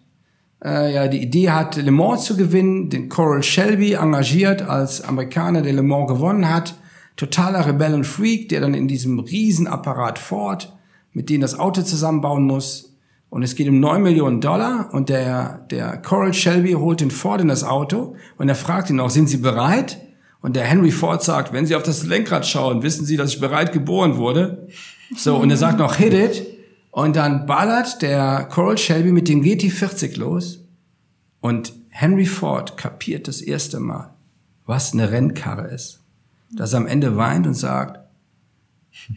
äh, 0.64 0.93
ja 0.93 1.08
die 1.08 1.22
Idee 1.22 1.49
hat, 1.51 1.76
Le 1.76 1.91
Mans 1.91 2.26
zu 2.26 2.38
gewinnen, 2.38 2.89
den 2.89 3.10
Coral 3.10 3.43
Shelby 3.43 3.93
engagiert 3.93 4.62
als 4.62 5.01
Amerikaner, 5.01 5.62
der 5.62 5.74
Le 5.74 5.84
Mans 5.84 6.08
gewonnen 6.08 6.53
hat. 6.53 6.76
Totaler 7.16 7.66
Rebellen 7.66 8.03
Freak, 8.03 8.49
der 8.49 8.62
dann 8.62 8.74
in 8.74 8.88
diesem 8.88 9.20
Riesenapparat 9.20 10.20
Ford, 10.20 10.76
mit 11.14 11.30
dem 11.30 11.41
das 11.41 11.58
Auto 11.58 11.82
zusammenbauen 11.82 12.43
muss. 12.43 12.95
Und 13.30 13.43
es 13.43 13.56
geht 13.56 13.68
um 13.68 13.80
neun 13.80 14.03
Millionen 14.03 14.41
Dollar 14.41 14.89
und 14.93 15.10
der, 15.10 15.66
der 15.72 15.97
Coral 15.97 16.34
Shelby 16.34 16.74
holt 16.74 17.01
den 17.01 17.12
Ford 17.12 17.41
in 17.41 17.47
das 17.47 17.64
Auto 17.64 18.16
und 18.38 18.49
er 18.49 18.56
fragt 18.56 18.89
ihn 18.89 18.99
auch, 18.99 19.10
sind 19.10 19.28
Sie 19.28 19.38
bereit? 19.38 19.97
Und 20.41 20.56
der 20.56 20.64
Henry 20.64 20.91
Ford 20.91 21.24
sagt, 21.24 21.53
wenn 21.53 21.66
Sie 21.66 21.76
auf 21.76 21.84
das 21.84 22.06
Lenkrad 22.06 22.45
schauen, 22.45 22.84
wissen 22.84 23.03
Sie, 23.03 23.18
dass 23.18 23.32
ich 23.34 23.39
bereit 23.39 23.74
geboren 23.74 24.18
wurde. 24.18 24.68
So, 25.18 25.38
und 25.38 25.49
er 25.49 25.58
sagt 25.58 25.80
noch, 25.80 25.95
hit 25.95 26.14
it. 26.14 26.55
Und 26.95 27.17
dann 27.17 27.45
ballert 27.45 28.01
der 28.01 28.45
Coral 28.45 28.77
Shelby 28.77 29.11
mit 29.11 29.27
dem 29.27 29.41
GT40 29.41 30.17
los. 30.17 30.63
Und 31.41 31.73
Henry 31.89 32.25
Ford 32.25 32.77
kapiert 32.77 33.27
das 33.27 33.41
erste 33.41 33.81
Mal, 33.81 34.13
was 34.65 34.93
eine 34.93 35.11
Rennkarre 35.11 35.67
ist. 35.67 35.99
Dass 36.55 36.71
er 36.71 36.77
am 36.77 36.87
Ende 36.87 37.17
weint 37.17 37.47
und 37.47 37.53
sagt, 37.53 37.99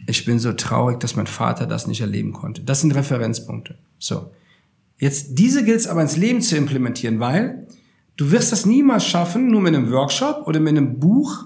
ich 0.07 0.25
bin 0.25 0.39
so 0.39 0.51
traurig, 0.51 0.99
dass 0.99 1.15
mein 1.15 1.27
Vater 1.27 1.67
das 1.67 1.87
nicht 1.87 2.01
erleben 2.01 2.33
konnte. 2.33 2.63
Das 2.63 2.81
sind 2.81 2.91
Referenzpunkte. 2.91 3.77
So. 3.97 4.31
Jetzt, 4.97 5.39
diese 5.39 5.63
gilt 5.63 5.79
es 5.79 5.87
aber 5.87 6.01
ins 6.01 6.17
Leben 6.17 6.41
zu 6.41 6.57
implementieren, 6.57 7.21
weil 7.21 7.65
Du 8.17 8.31
wirst 8.31 8.51
das 8.51 8.65
niemals 8.65 9.05
schaffen, 9.05 9.49
nur 9.49 9.61
mit 9.61 9.73
einem 9.73 9.89
Workshop 9.93 10.45
oder 10.45 10.59
mit 10.59 10.75
einem 10.75 10.99
Buch 10.99 11.45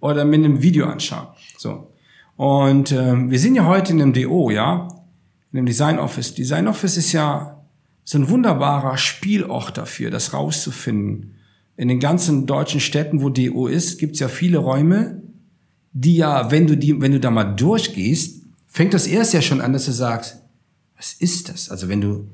oder 0.00 0.24
mit 0.24 0.44
einem 0.44 0.60
Video 0.60 0.86
anschauen. 0.86 1.28
So. 1.56 1.92
Und 2.34 2.90
ähm, 2.90 3.30
wir 3.30 3.38
sind 3.38 3.54
ja 3.54 3.66
heute 3.66 3.92
in 3.92 4.02
einem 4.02 4.12
DO, 4.12 4.50
ja, 4.50 4.88
in 5.52 5.58
einem 5.58 5.66
Design 5.66 5.98
Office. 5.98 6.34
Design 6.34 6.68
Office 6.68 6.96
ist 6.96 7.12
ja 7.12 7.64
so 8.04 8.18
ein 8.18 8.28
wunderbarer 8.28 8.96
Spielort 8.96 9.76
dafür, 9.76 10.10
das 10.10 10.32
rauszufinden. 10.32 11.34
In 11.76 11.88
den 11.88 12.00
ganzen 12.00 12.46
deutschen 12.46 12.80
Städten, 12.80 13.22
wo 13.22 13.28
DO 13.28 13.66
ist, 13.66 13.98
gibt's 13.98 14.18
ja 14.18 14.28
viele 14.28 14.58
Räume, 14.58 15.22
die 15.92 16.16
ja, 16.16 16.50
wenn 16.50 16.66
du 16.66 16.76
die, 16.76 17.00
wenn 17.00 17.12
du 17.12 17.20
da 17.20 17.30
mal 17.30 17.44
durchgehst, 17.44 18.42
fängt 18.66 18.94
das 18.94 19.06
erst 19.06 19.34
ja 19.34 19.42
schon 19.42 19.60
an, 19.60 19.72
dass 19.72 19.86
du 19.86 19.92
sagst, 19.92 20.42
was 20.96 21.12
ist 21.12 21.48
das? 21.48 21.70
Also 21.70 21.88
wenn 21.88 22.00
du 22.00 22.28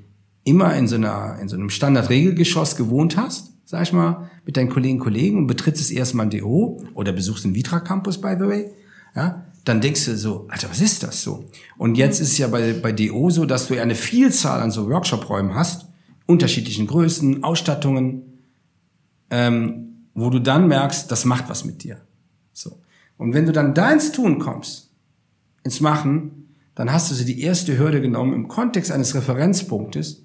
immer 0.44 0.74
in 0.76 0.88
so 0.88 0.96
einer, 0.96 1.38
in 1.40 1.48
so 1.48 1.56
einem 1.56 1.70
Standard-Regelgeschoss 1.70 2.76
gewohnt 2.76 3.16
hast, 3.16 3.52
sag 3.64 3.82
ich 3.82 3.92
mal, 3.92 4.30
mit 4.44 4.56
deinen 4.56 4.68
Kollegen 4.68 4.98
und 4.98 5.04
Kollegen 5.04 5.38
und 5.38 5.46
betrittst 5.46 5.82
es 5.82 5.90
erstmal 5.90 6.26
ein 6.26 6.30
DO 6.30 6.82
oder 6.94 7.12
besuchst 7.12 7.44
den 7.44 7.54
Vitra 7.54 7.80
Campus, 7.80 8.20
by 8.20 8.34
the 8.38 8.46
way, 8.46 8.70
ja, 9.16 9.46
dann 9.64 9.80
denkst 9.80 10.04
du 10.04 10.16
so, 10.16 10.46
Alter, 10.48 10.68
was 10.70 10.80
ist 10.80 11.02
das 11.02 11.22
so? 11.22 11.44
Und 11.78 11.96
jetzt 11.96 12.20
ist 12.20 12.32
es 12.32 12.38
ja 12.38 12.48
bei, 12.48 12.74
bei 12.74 12.92
DO 12.92 13.30
so, 13.30 13.46
dass 13.46 13.68
du 13.68 13.74
ja 13.74 13.82
eine 13.82 13.94
Vielzahl 13.94 14.60
an 14.60 14.70
so 14.70 14.88
Workshop-Räumen 14.90 15.54
hast, 15.54 15.86
unterschiedlichen 16.26 16.86
Größen, 16.86 17.42
Ausstattungen, 17.42 18.40
ähm, 19.30 20.08
wo 20.14 20.30
du 20.30 20.38
dann 20.38 20.68
merkst, 20.68 21.10
das 21.10 21.24
macht 21.24 21.48
was 21.48 21.64
mit 21.64 21.82
dir. 21.82 22.00
So. 22.52 22.78
Und 23.16 23.32
wenn 23.32 23.46
du 23.46 23.52
dann 23.52 23.74
da 23.74 23.90
ins 23.90 24.12
Tun 24.12 24.38
kommst, 24.38 24.90
ins 25.64 25.80
Machen, 25.80 26.48
dann 26.74 26.92
hast 26.92 27.10
du 27.10 27.14
sie 27.14 27.24
die 27.24 27.40
erste 27.40 27.78
Hürde 27.78 28.00
genommen 28.00 28.34
im 28.34 28.48
Kontext 28.48 28.92
eines 28.92 29.14
Referenzpunktes. 29.14 30.24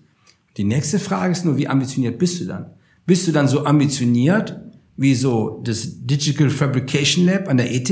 Die 0.57 0.63
nächste 0.63 0.99
Frage 0.99 1.31
ist 1.31 1.45
nur, 1.45 1.57
wie 1.57 1.67
ambitioniert 1.67 2.17
bist 2.17 2.41
du 2.41 2.45
dann? 2.45 2.71
Bist 3.05 3.27
du 3.27 3.31
dann 3.31 3.47
so 3.47 3.65
ambitioniert 3.65 4.59
wie 4.97 5.15
so 5.15 5.61
das 5.63 6.05
Digital 6.05 6.49
Fabrication 6.49 7.25
Lab 7.25 7.47
an 7.47 7.57
der 7.57 7.73
ETH, 7.73 7.89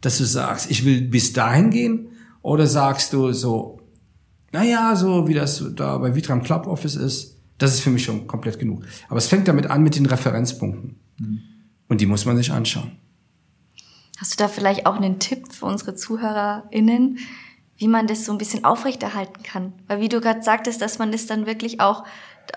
dass 0.00 0.18
du 0.18 0.24
sagst, 0.24 0.70
ich 0.70 0.84
will 0.84 1.02
bis 1.02 1.32
dahin 1.32 1.70
gehen? 1.70 2.08
Oder 2.42 2.66
sagst 2.66 3.12
du 3.12 3.32
so, 3.32 3.80
naja, 4.52 4.96
so 4.96 5.28
wie 5.28 5.34
das 5.34 5.62
da 5.76 5.98
bei 5.98 6.14
Vitram 6.14 6.42
Club 6.42 6.66
Office 6.66 6.96
ist, 6.96 7.36
das 7.58 7.74
ist 7.74 7.80
für 7.80 7.90
mich 7.90 8.04
schon 8.04 8.26
komplett 8.26 8.58
genug. 8.58 8.84
Aber 9.08 9.18
es 9.18 9.26
fängt 9.26 9.46
damit 9.46 9.66
an 9.66 9.82
mit 9.82 9.96
den 9.96 10.06
Referenzpunkten. 10.06 10.98
Mhm. 11.18 11.40
Und 11.88 12.00
die 12.00 12.06
muss 12.06 12.24
man 12.24 12.36
sich 12.36 12.50
anschauen. 12.50 12.92
Hast 14.16 14.32
du 14.32 14.42
da 14.42 14.48
vielleicht 14.48 14.86
auch 14.86 14.96
einen 14.96 15.18
Tipp 15.18 15.52
für 15.52 15.66
unsere 15.66 15.94
ZuhörerInnen, 15.94 17.18
wie 17.76 17.88
man 17.88 18.06
das 18.06 18.24
so 18.24 18.32
ein 18.32 18.38
bisschen 18.38 18.64
aufrechterhalten 18.64 19.42
kann? 19.42 19.72
Weil 19.86 20.00
wie 20.00 20.08
du 20.08 20.20
gerade 20.20 20.42
sagtest, 20.42 20.80
dass 20.80 20.98
man 20.98 21.12
das 21.12 21.26
dann 21.26 21.46
wirklich 21.46 21.80
auch, 21.80 22.04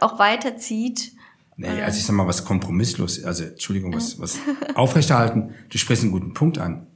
auch 0.01 0.19
weiterzieht 0.19 1.13
Nee, 1.55 1.67
also 1.67 1.97
ich 1.97 2.05
sag 2.05 2.15
mal, 2.15 2.27
was 2.27 2.45
kompromisslos, 2.45 3.23
also 3.23 3.43
Entschuldigung, 3.43 3.93
was, 3.93 4.19
was 4.19 4.39
aufrechterhalten, 4.75 5.53
du 5.69 5.77
sprichst 5.77 6.03
einen 6.03 6.11
guten 6.11 6.33
Punkt 6.33 6.57
an. 6.57 6.87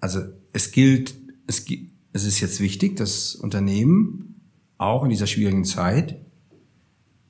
Also 0.00 0.20
es 0.52 0.72
gilt, 0.72 1.14
es, 1.46 1.66
es 2.12 2.24
ist 2.24 2.40
jetzt 2.40 2.60
wichtig, 2.60 2.96
dass 2.96 3.34
Unternehmen 3.34 4.42
auch 4.78 5.04
in 5.04 5.10
dieser 5.10 5.26
schwierigen 5.26 5.64
Zeit 5.64 6.20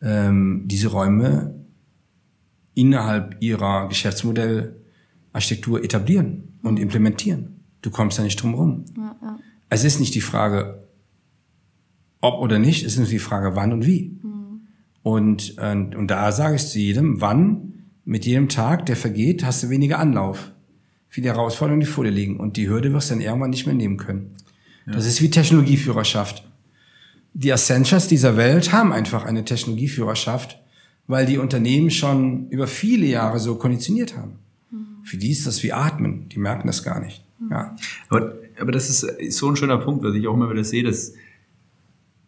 ähm, 0.02 0.64
diese 0.66 0.88
Räume 0.88 1.54
innerhalb 2.74 3.36
ihrer 3.40 3.88
Geschäftsmodellarchitektur 3.88 5.82
etablieren 5.82 6.58
und 6.62 6.78
implementieren. 6.78 7.60
Du 7.82 7.90
kommst 7.90 8.18
da 8.18 8.22
nicht 8.22 8.40
drum 8.40 8.54
rum. 8.54 8.84
Ja, 8.96 9.16
ja. 9.20 9.38
Es 9.70 9.84
ist 9.84 10.00
nicht 10.00 10.14
die 10.14 10.20
Frage, 10.20 10.88
ob 12.20 12.40
oder 12.40 12.58
nicht, 12.58 12.84
es 12.84 12.92
ist 12.92 12.98
nur 12.98 13.08
die 13.08 13.18
Frage, 13.18 13.56
wann 13.56 13.72
und 13.72 13.86
wie. 13.86 14.18
Mhm. 14.22 14.60
Und, 15.02 15.58
und, 15.58 15.94
und 15.94 16.08
da 16.08 16.32
sage 16.32 16.56
ich 16.56 16.66
zu 16.66 16.78
jedem, 16.78 17.20
wann, 17.20 17.74
mit 18.04 18.24
jedem 18.24 18.48
Tag, 18.48 18.86
der 18.86 18.96
vergeht, 18.96 19.44
hast 19.44 19.62
du 19.62 19.70
weniger 19.70 19.98
Anlauf. 19.98 20.52
Viele 21.08 21.28
Herausforderungen, 21.28 21.80
die 21.80 21.86
vor 21.86 22.04
dir 22.04 22.10
liegen. 22.10 22.38
Und 22.38 22.56
die 22.56 22.68
Hürde 22.68 22.92
wirst 22.92 23.10
du 23.10 23.14
dann 23.14 23.22
irgendwann 23.22 23.50
nicht 23.50 23.66
mehr 23.66 23.74
nehmen 23.74 23.96
können. 23.96 24.34
Ja. 24.86 24.92
Das 24.92 25.06
ist 25.06 25.22
wie 25.22 25.30
Technologieführerschaft. 25.30 26.44
Die 27.34 27.52
Accentures 27.52 28.08
dieser 28.08 28.36
Welt 28.36 28.72
haben 28.72 28.92
einfach 28.92 29.24
eine 29.24 29.44
Technologieführerschaft, 29.44 30.58
weil 31.06 31.26
die 31.26 31.38
Unternehmen 31.38 31.90
schon 31.90 32.48
über 32.50 32.66
viele 32.66 33.06
Jahre 33.06 33.38
so 33.38 33.56
konditioniert 33.56 34.16
haben. 34.16 34.38
Mhm. 34.70 35.04
Für 35.04 35.16
die 35.16 35.30
ist 35.30 35.46
das 35.46 35.62
wie 35.62 35.72
Atmen. 35.72 36.28
Die 36.28 36.38
merken 36.38 36.66
das 36.66 36.82
gar 36.82 37.00
nicht. 37.00 37.24
Ja. 37.50 37.76
Aber, 38.08 38.34
aber 38.60 38.72
das 38.72 38.90
ist 38.90 39.38
so 39.38 39.48
ein 39.48 39.56
schöner 39.56 39.78
Punkt, 39.78 40.04
was 40.04 40.14
ich 40.14 40.26
auch 40.26 40.34
immer 40.34 40.50
wieder 40.50 40.64
sehe, 40.64 40.82
dass 40.82 41.14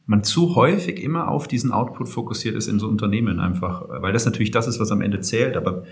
man 0.06 0.24
zu 0.24 0.56
häufig 0.56 1.00
immer 1.02 1.28
auf 1.28 1.46
diesen 1.46 1.70
Output 1.70 2.08
fokussiert 2.08 2.56
ist 2.56 2.66
in 2.66 2.80
so 2.80 2.88
Unternehmen 2.88 3.38
einfach, 3.38 3.84
weil 3.88 4.12
das 4.12 4.24
natürlich 4.24 4.50
das 4.50 4.66
ist, 4.66 4.80
was 4.80 4.90
am 4.90 5.02
Ende 5.02 5.20
zählt, 5.20 5.56
aber 5.56 5.84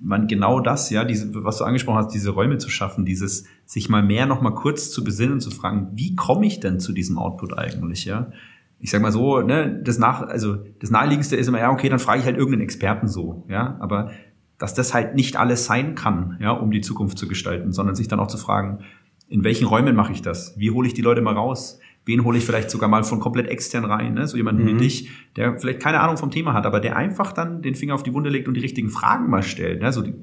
man 0.00 0.26
genau 0.26 0.60
das, 0.60 0.90
ja, 0.90 1.04
diese, 1.04 1.44
was 1.44 1.58
du 1.58 1.64
angesprochen 1.64 1.98
hast, 1.98 2.14
diese 2.14 2.30
Räume 2.30 2.58
zu 2.58 2.70
schaffen, 2.70 3.04
dieses 3.04 3.44
sich 3.64 3.88
mal 3.88 4.02
mehr 4.02 4.26
noch 4.26 4.40
mal 4.40 4.54
kurz 4.54 4.90
zu 4.90 5.02
besinnen 5.02 5.34
und 5.34 5.40
zu 5.40 5.50
fragen, 5.50 5.88
wie 5.94 6.14
komme 6.14 6.46
ich 6.46 6.60
denn 6.60 6.80
zu 6.80 6.92
diesem 6.92 7.18
Output 7.18 7.58
eigentlich, 7.58 8.04
ja? 8.04 8.30
Ich 8.80 8.90
sag 8.90 9.02
mal 9.02 9.10
so, 9.10 9.40
ne, 9.40 9.80
das 9.82 9.98
nach, 9.98 10.22
also 10.22 10.58
das 10.78 10.90
naheliegendste 10.90 11.34
ist 11.34 11.48
immer, 11.48 11.58
ja, 11.58 11.72
okay, 11.72 11.88
dann 11.88 11.98
frage 11.98 12.20
ich 12.20 12.26
halt 12.26 12.36
irgendeinen 12.36 12.62
Experten 12.62 13.08
so, 13.08 13.44
ja, 13.48 13.76
aber 13.80 14.12
dass 14.56 14.74
das 14.74 14.94
halt 14.94 15.14
nicht 15.14 15.36
alles 15.36 15.64
sein 15.64 15.94
kann, 15.94 16.38
ja, 16.40 16.52
um 16.52 16.70
die 16.70 16.80
Zukunft 16.80 17.18
zu 17.18 17.26
gestalten, 17.26 17.72
sondern 17.72 17.96
sich 17.96 18.08
dann 18.08 18.20
auch 18.20 18.28
zu 18.28 18.38
fragen, 18.38 18.80
in 19.28 19.44
welchen 19.44 19.66
Räumen 19.66 19.94
mache 19.94 20.12
ich 20.12 20.22
das? 20.22 20.54
Wie 20.58 20.70
hole 20.70 20.86
ich 20.86 20.94
die 20.94 21.02
Leute 21.02 21.20
mal 21.20 21.34
raus? 21.34 21.80
Wen 22.08 22.24
hole 22.24 22.38
ich 22.38 22.44
vielleicht 22.44 22.70
sogar 22.70 22.88
mal 22.88 23.04
von 23.04 23.20
komplett 23.20 23.48
extern 23.48 23.84
rein, 23.84 24.14
ne? 24.14 24.26
so 24.26 24.38
jemanden 24.38 24.62
mhm. 24.62 24.66
wie 24.66 24.74
dich, 24.78 25.10
der 25.36 25.58
vielleicht 25.58 25.80
keine 25.80 26.00
Ahnung 26.00 26.16
vom 26.16 26.30
Thema 26.30 26.54
hat, 26.54 26.64
aber 26.64 26.80
der 26.80 26.96
einfach 26.96 27.32
dann 27.32 27.60
den 27.60 27.74
Finger 27.74 27.94
auf 27.94 28.02
die 28.02 28.14
Wunde 28.14 28.30
legt 28.30 28.48
und 28.48 28.54
die 28.54 28.60
richtigen 28.60 28.88
Fragen 28.88 29.28
mal 29.28 29.42
stellt, 29.42 29.82
ne? 29.82 29.92
so 29.92 30.00
die, 30.00 30.14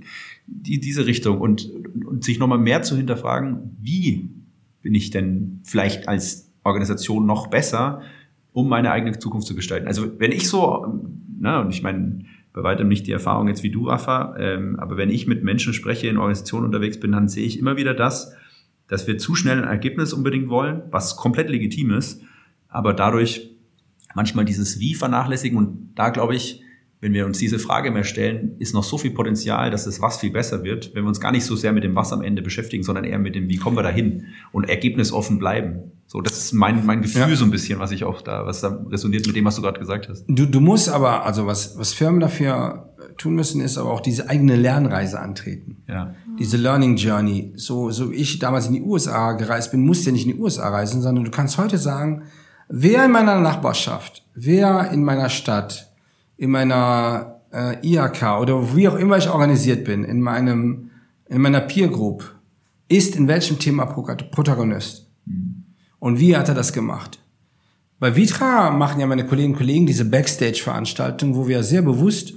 die, 0.47 0.79
diese 0.79 1.05
Richtung 1.05 1.39
und, 1.39 1.71
und 2.05 2.23
sich 2.23 2.39
nochmal 2.39 2.57
mehr 2.57 2.81
zu 2.81 2.97
hinterfragen, 2.97 3.77
wie 3.79 4.31
bin 4.81 4.95
ich 4.95 5.11
denn 5.11 5.61
vielleicht 5.63 6.07
als 6.07 6.51
Organisation 6.63 7.27
noch 7.27 7.47
besser, 7.47 8.01
um 8.51 8.67
meine 8.67 8.91
eigene 8.91 9.17
Zukunft 9.19 9.45
zu 9.45 9.55
gestalten. 9.55 9.87
Also 9.87 10.19
wenn 10.19 10.31
ich 10.31 10.49
so, 10.49 11.01
ne, 11.39 11.61
und 11.61 11.69
ich 11.69 11.83
meine, 11.83 12.25
bei 12.51 12.63
weitem 12.63 12.87
nicht 12.87 13.05
die 13.05 13.11
Erfahrung 13.11 13.47
jetzt 13.47 13.61
wie 13.61 13.69
du, 13.69 13.87
Rafa, 13.87 14.35
ähm, 14.39 14.79
aber 14.79 14.97
wenn 14.97 15.09
ich 15.09 15.27
mit 15.27 15.43
Menschen 15.43 15.73
spreche, 15.73 16.07
in 16.07 16.17
Organisationen 16.17 16.65
unterwegs 16.65 16.99
bin, 16.99 17.11
dann 17.11 17.27
sehe 17.27 17.45
ich 17.45 17.59
immer 17.59 17.77
wieder 17.77 17.93
das, 17.93 18.33
dass 18.87 19.07
wir 19.07 19.17
zu 19.17 19.35
schnell 19.35 19.61
ein 19.61 19.67
Ergebnis 19.67 20.13
unbedingt 20.13 20.49
wollen, 20.49 20.83
was 20.91 21.15
komplett 21.15 21.49
legitim 21.49 21.91
ist, 21.91 22.21
aber 22.69 22.93
dadurch 22.93 23.51
manchmal 24.15 24.45
dieses 24.45 24.79
Wie 24.79 24.95
vernachlässigen 24.95 25.57
und 25.57 25.91
da 25.95 26.09
glaube 26.09 26.35
ich, 26.35 26.61
wenn 27.01 27.13
wir 27.13 27.25
uns 27.25 27.37
diese 27.37 27.59
Frage 27.59 27.91
mehr 27.91 28.03
stellen, 28.05 28.55
ist 28.57 28.73
noch 28.73 28.83
so 28.83 28.97
viel 28.97 29.11
Potenzial, 29.11 29.69
dass 29.69 29.83
das 29.83 30.01
Was 30.01 30.17
viel 30.19 30.31
besser 30.31 30.63
wird, 30.63 30.95
wenn 30.95 31.03
wir 31.03 31.09
uns 31.09 31.19
gar 31.19 31.31
nicht 31.31 31.43
so 31.45 31.55
sehr 31.55 31.73
mit 31.73 31.83
dem 31.83 31.95
Was 31.95 32.13
am 32.13 32.21
Ende 32.21 32.41
beschäftigen, 32.41 32.83
sondern 32.83 33.03
eher 33.03 33.19
mit 33.19 33.35
dem 33.35 33.49
Wie 33.49 33.57
kommen 33.57 33.75
wir 33.77 33.83
dahin 33.83 34.25
und 34.51 34.69
ergebnisoffen 34.69 35.37
bleiben. 35.37 35.91
So, 36.07 36.21
das 36.21 36.37
ist 36.37 36.53
mein, 36.53 36.85
mein 36.85 37.01
Gefühl 37.01 37.29
Ja. 37.29 37.35
so 37.35 37.45
ein 37.45 37.51
bisschen, 37.51 37.79
was 37.79 37.91
ich 37.91 38.05
auch 38.05 38.21
da, 38.21 38.45
was 38.45 38.61
da 38.61 38.85
resoniert 38.89 39.27
mit 39.27 39.35
dem, 39.35 39.45
was 39.45 39.55
du 39.55 39.61
gerade 39.61 39.79
gesagt 39.79 40.07
hast. 40.07 40.23
Du, 40.27 40.45
du 40.45 40.59
musst 40.59 40.87
aber, 40.87 41.25
also 41.25 41.45
was, 41.45 41.77
was 41.77 41.93
Firmen 41.93 42.19
dafür 42.19 42.93
tun 43.17 43.35
müssen, 43.35 43.61
ist 43.61 43.77
aber 43.77 43.91
auch 43.91 44.01
diese 44.01 44.29
eigene 44.29 44.55
Lernreise 44.55 45.19
antreten. 45.19 45.83
Ja. 45.87 46.15
Diese 46.37 46.57
Learning 46.57 46.95
Journey. 46.97 47.53
So, 47.55 47.91
so 47.91 48.11
ich 48.11 48.39
damals 48.39 48.67
in 48.67 48.73
die 48.73 48.81
USA 48.81 49.33
gereist 49.33 49.71
bin, 49.71 49.85
musste 49.85 50.07
ja 50.07 50.11
nicht 50.13 50.27
in 50.27 50.35
die 50.35 50.39
USA 50.41 50.69
reisen, 50.69 51.01
sondern 51.01 51.23
du 51.23 51.31
kannst 51.31 51.57
heute 51.57 51.77
sagen, 51.77 52.23
wer 52.67 53.05
in 53.05 53.11
meiner 53.11 53.39
Nachbarschaft, 53.39 54.23
wer 54.33 54.91
in 54.91 55.03
meiner 55.03 55.29
Stadt, 55.29 55.91
in 56.37 56.49
meiner 56.51 57.41
äh, 57.53 57.77
IHK 57.87 58.39
oder 58.41 58.75
wie 58.75 58.87
auch 58.89 58.95
immer 58.95 59.17
ich 59.17 59.29
organisiert 59.29 59.85
bin, 59.85 60.03
in 60.03 60.21
meinem, 60.21 60.91
in 61.29 61.41
meiner 61.41 61.61
Peer 61.61 61.87
Group, 61.87 62.35
ist 62.87 63.15
in 63.15 63.27
welchem 63.27 63.57
Thema 63.59 63.85
Pro- 63.85 64.03
Protagonist. 64.31 65.09
Und 65.99 66.19
wie 66.19 66.35
hat 66.35 66.49
er 66.49 66.55
das 66.55 66.73
gemacht? 66.73 67.19
Bei 67.99 68.15
Vitra 68.15 68.71
machen 68.71 68.99
ja 68.99 69.07
meine 69.07 69.25
Kolleginnen 69.25 69.53
und 69.53 69.57
Kollegen 69.59 69.85
diese 69.87 70.05
Backstage-Veranstaltung, 70.05 71.35
wo 71.35 71.47
wir 71.47 71.63
sehr 71.63 71.81
bewusst 71.81 72.33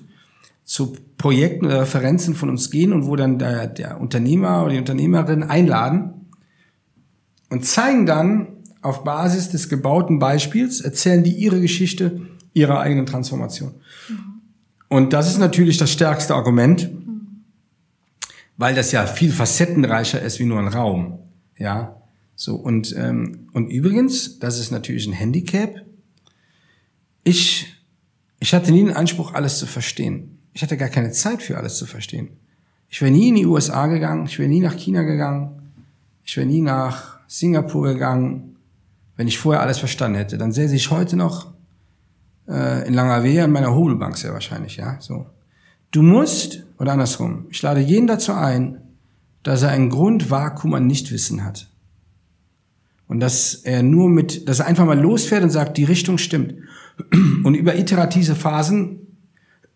zu 0.68 0.94
Projekten 1.16 1.64
oder 1.64 1.80
Referenzen 1.80 2.34
von 2.34 2.50
uns 2.50 2.70
gehen 2.70 2.92
und 2.92 3.06
wo 3.06 3.16
dann 3.16 3.38
der, 3.38 3.66
der 3.66 3.98
Unternehmer 4.02 4.62
oder 4.62 4.72
die 4.72 4.78
Unternehmerin 4.78 5.42
einladen 5.42 6.26
und 7.48 7.64
zeigen 7.64 8.04
dann 8.04 8.48
auf 8.82 9.02
Basis 9.02 9.48
des 9.48 9.70
gebauten 9.70 10.18
Beispiels, 10.18 10.82
erzählen 10.82 11.24
die 11.24 11.32
ihre 11.32 11.62
Geschichte 11.62 12.20
ihrer 12.52 12.80
eigenen 12.80 13.06
Transformation. 13.06 13.76
Und 14.88 15.14
das 15.14 15.30
ist 15.30 15.38
natürlich 15.38 15.78
das 15.78 15.90
stärkste 15.90 16.34
Argument, 16.34 16.90
weil 18.58 18.74
das 18.74 18.92
ja 18.92 19.06
viel 19.06 19.32
facettenreicher 19.32 20.20
ist 20.20 20.38
wie 20.38 20.44
nur 20.44 20.58
ein 20.58 20.68
Raum. 20.68 21.18
Ja, 21.56 21.96
so 22.36 22.56
und 22.56 22.94
ähm, 22.94 23.48
und 23.54 23.70
übrigens, 23.70 24.38
das 24.38 24.58
ist 24.58 24.70
natürlich 24.70 25.06
ein 25.06 25.14
Handicap. 25.14 25.76
Ich 27.24 27.74
ich 28.38 28.52
hatte 28.52 28.70
nie 28.70 28.84
den 28.84 28.94
Anspruch, 28.94 29.32
alles 29.32 29.58
zu 29.58 29.66
verstehen. 29.66 30.37
Ich 30.52 30.62
hatte 30.62 30.76
gar 30.76 30.88
keine 30.88 31.12
Zeit 31.12 31.42
für 31.42 31.56
alles 31.56 31.76
zu 31.76 31.86
verstehen. 31.86 32.30
Ich 32.88 33.00
wäre 33.02 33.10
nie 33.10 33.28
in 33.28 33.34
die 33.34 33.46
USA 33.46 33.86
gegangen, 33.86 34.26
ich 34.26 34.38
wäre 34.38 34.48
nie 34.48 34.60
nach 34.60 34.76
China 34.76 35.02
gegangen, 35.02 35.72
ich 36.24 36.36
wäre 36.36 36.46
nie 36.46 36.62
nach 36.62 37.20
Singapur 37.26 37.88
gegangen, 37.88 38.56
wenn 39.16 39.28
ich 39.28 39.38
vorher 39.38 39.62
alles 39.62 39.78
verstanden 39.78 40.16
hätte. 40.16 40.38
Dann 40.38 40.52
säße 40.52 40.74
ich 40.74 40.90
heute 40.90 41.16
noch 41.16 41.52
äh, 42.48 42.86
in 42.86 42.94
Langerwehe 42.94 43.44
in 43.44 43.50
meiner 43.50 43.74
Hobelbank 43.74 44.16
sehr 44.16 44.32
wahrscheinlich, 44.32 44.76
ja. 44.76 44.96
So. 45.00 45.26
Du 45.90 46.02
musst, 46.02 46.64
oder 46.78 46.92
andersrum, 46.92 47.46
ich 47.50 47.60
lade 47.62 47.80
jeden 47.80 48.06
dazu 48.06 48.32
ein, 48.32 48.80
dass 49.42 49.62
er 49.62 49.70
ein 49.70 49.90
Grundvakuum 49.90 50.74
an 50.74 50.86
Nichtwissen 50.86 51.44
hat. 51.44 51.68
Und 53.06 53.20
dass 53.20 53.54
er 53.54 53.82
nur 53.82 54.08
mit, 54.08 54.48
dass 54.48 54.60
er 54.60 54.66
einfach 54.66 54.84
mal 54.84 54.98
losfährt 54.98 55.42
und 55.42 55.50
sagt, 55.50 55.78
die 55.78 55.84
Richtung 55.84 56.18
stimmt. 56.18 56.54
Und 57.44 57.54
über 57.54 57.76
iterative 57.76 58.34
Phasen 58.34 59.07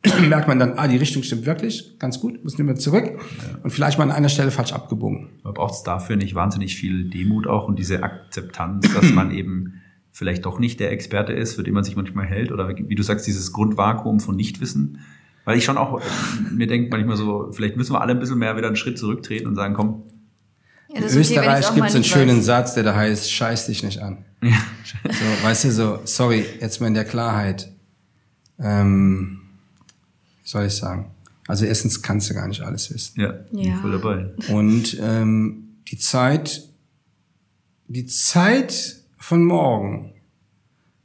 merkt 0.29 0.49
man 0.49 0.59
dann, 0.59 0.75
ah, 0.79 0.89
die 0.89 0.97
Richtung 0.97 1.23
stimmt 1.23 1.47
wirklich, 1.47 1.99
ganz 1.99 2.21
gut, 2.21 2.43
muss 2.43 2.59
nicht 2.59 2.67
mehr 2.67 2.75
zurück. 2.75 3.21
Und 3.63 3.71
vielleicht 3.71 3.99
mal 3.99 4.05
an 4.05 4.11
einer 4.11 4.29
Stelle 4.29 4.51
falsch 4.51 4.73
abgebogen. 4.73 5.31
Aber 5.45 5.55
braucht 5.55 5.75
es 5.75 5.83
dafür 5.83 6.17
nicht 6.17 6.35
wahnsinnig 6.35 6.75
viel 6.77 7.09
Demut 7.09 7.47
auch 7.47 7.69
und 7.69 7.79
diese 7.79 8.03
Akzeptanz, 8.03 8.93
dass 8.95 9.13
man 9.13 9.31
eben 9.35 9.75
vielleicht 10.11 10.45
doch 10.45 10.59
nicht 10.59 10.81
der 10.81 10.91
Experte 10.93 11.33
ist, 11.33 11.55
für 11.55 11.63
den 11.63 11.75
man 11.75 11.85
sich 11.85 11.97
manchmal 11.97 12.27
hält? 12.27 12.51
Oder 12.53 12.69
wie 12.77 12.95
du 12.95 13.03
sagst, 13.03 13.27
dieses 13.27 13.53
Grundvakuum 13.53 14.21
von 14.21 14.37
Nichtwissen? 14.37 14.99
Weil 15.45 15.59
ich 15.59 15.65
schon 15.65 15.79
auch 15.79 16.01
äh, 16.01 16.05
mir 16.53 16.67
denke 16.67 16.91
manchmal 16.91 17.17
so, 17.17 17.51
vielleicht 17.53 17.77
müssen 17.77 17.93
wir 17.95 18.01
alle 18.01 18.13
ein 18.13 18.21
bisschen 18.21 18.39
mehr 18.39 18.57
wieder 18.57 18.67
einen 18.67 18.77
Schritt 18.77 18.99
zurücktreten 18.99 19.47
und 19.49 19.55
sagen, 19.55 19.75
komm, 19.75 20.03
Ja, 20.89 20.99
In 20.99 21.05
okay, 21.05 21.19
Österreich 21.19 21.67
auch 21.67 21.75
gibt 21.75 21.89
es 21.89 21.95
einen 21.95 22.05
schönen 22.05 22.39
weiß. 22.39 22.45
Satz, 22.45 22.75
der 22.75 22.83
da 22.83 22.95
heißt, 22.95 23.31
scheiß 23.33 23.67
dich 23.67 23.83
nicht 23.83 24.01
an. 24.01 24.25
So, 24.43 25.45
weißt 25.47 25.65
du, 25.65 25.71
so, 25.71 25.99
sorry, 26.05 26.45
jetzt 26.61 26.81
mal 26.81 26.89
in 26.89 26.95
der 26.95 27.05
Klarheit. 27.05 27.73
Ähm, 28.59 29.42
wie 30.43 30.49
soll 30.49 30.67
ich 30.67 30.75
sagen? 30.75 31.11
Also 31.49 31.65
erstens 31.65 32.03
kannst 32.03 32.31
du 32.31 32.35
gar 32.35 32.47
nicht 32.49 32.61
alles 32.63 32.93
wissen. 32.93 33.21
ja, 33.21 33.33
bin 33.33 33.59
Ja. 33.61 33.81
voll 33.81 33.93
dabei. 33.93 34.31
Und 34.53 34.97
ähm, 35.01 35.77
die 35.89 35.99
Zeit, 35.99 36.69
die 37.89 38.07
Zeit 38.07 38.97
von 39.19 39.45
morgen 39.45 40.15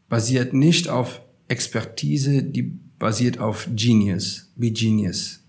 basiert 0.10 0.54
nicht 0.54 0.88
auf 0.90 1.22
Expertise, 1.48 2.44
die 2.44 2.64
basiert 3.00 3.40
auf 3.40 3.68
Genius, 3.76 4.52
be 4.56 4.72
Genius. 4.72 5.42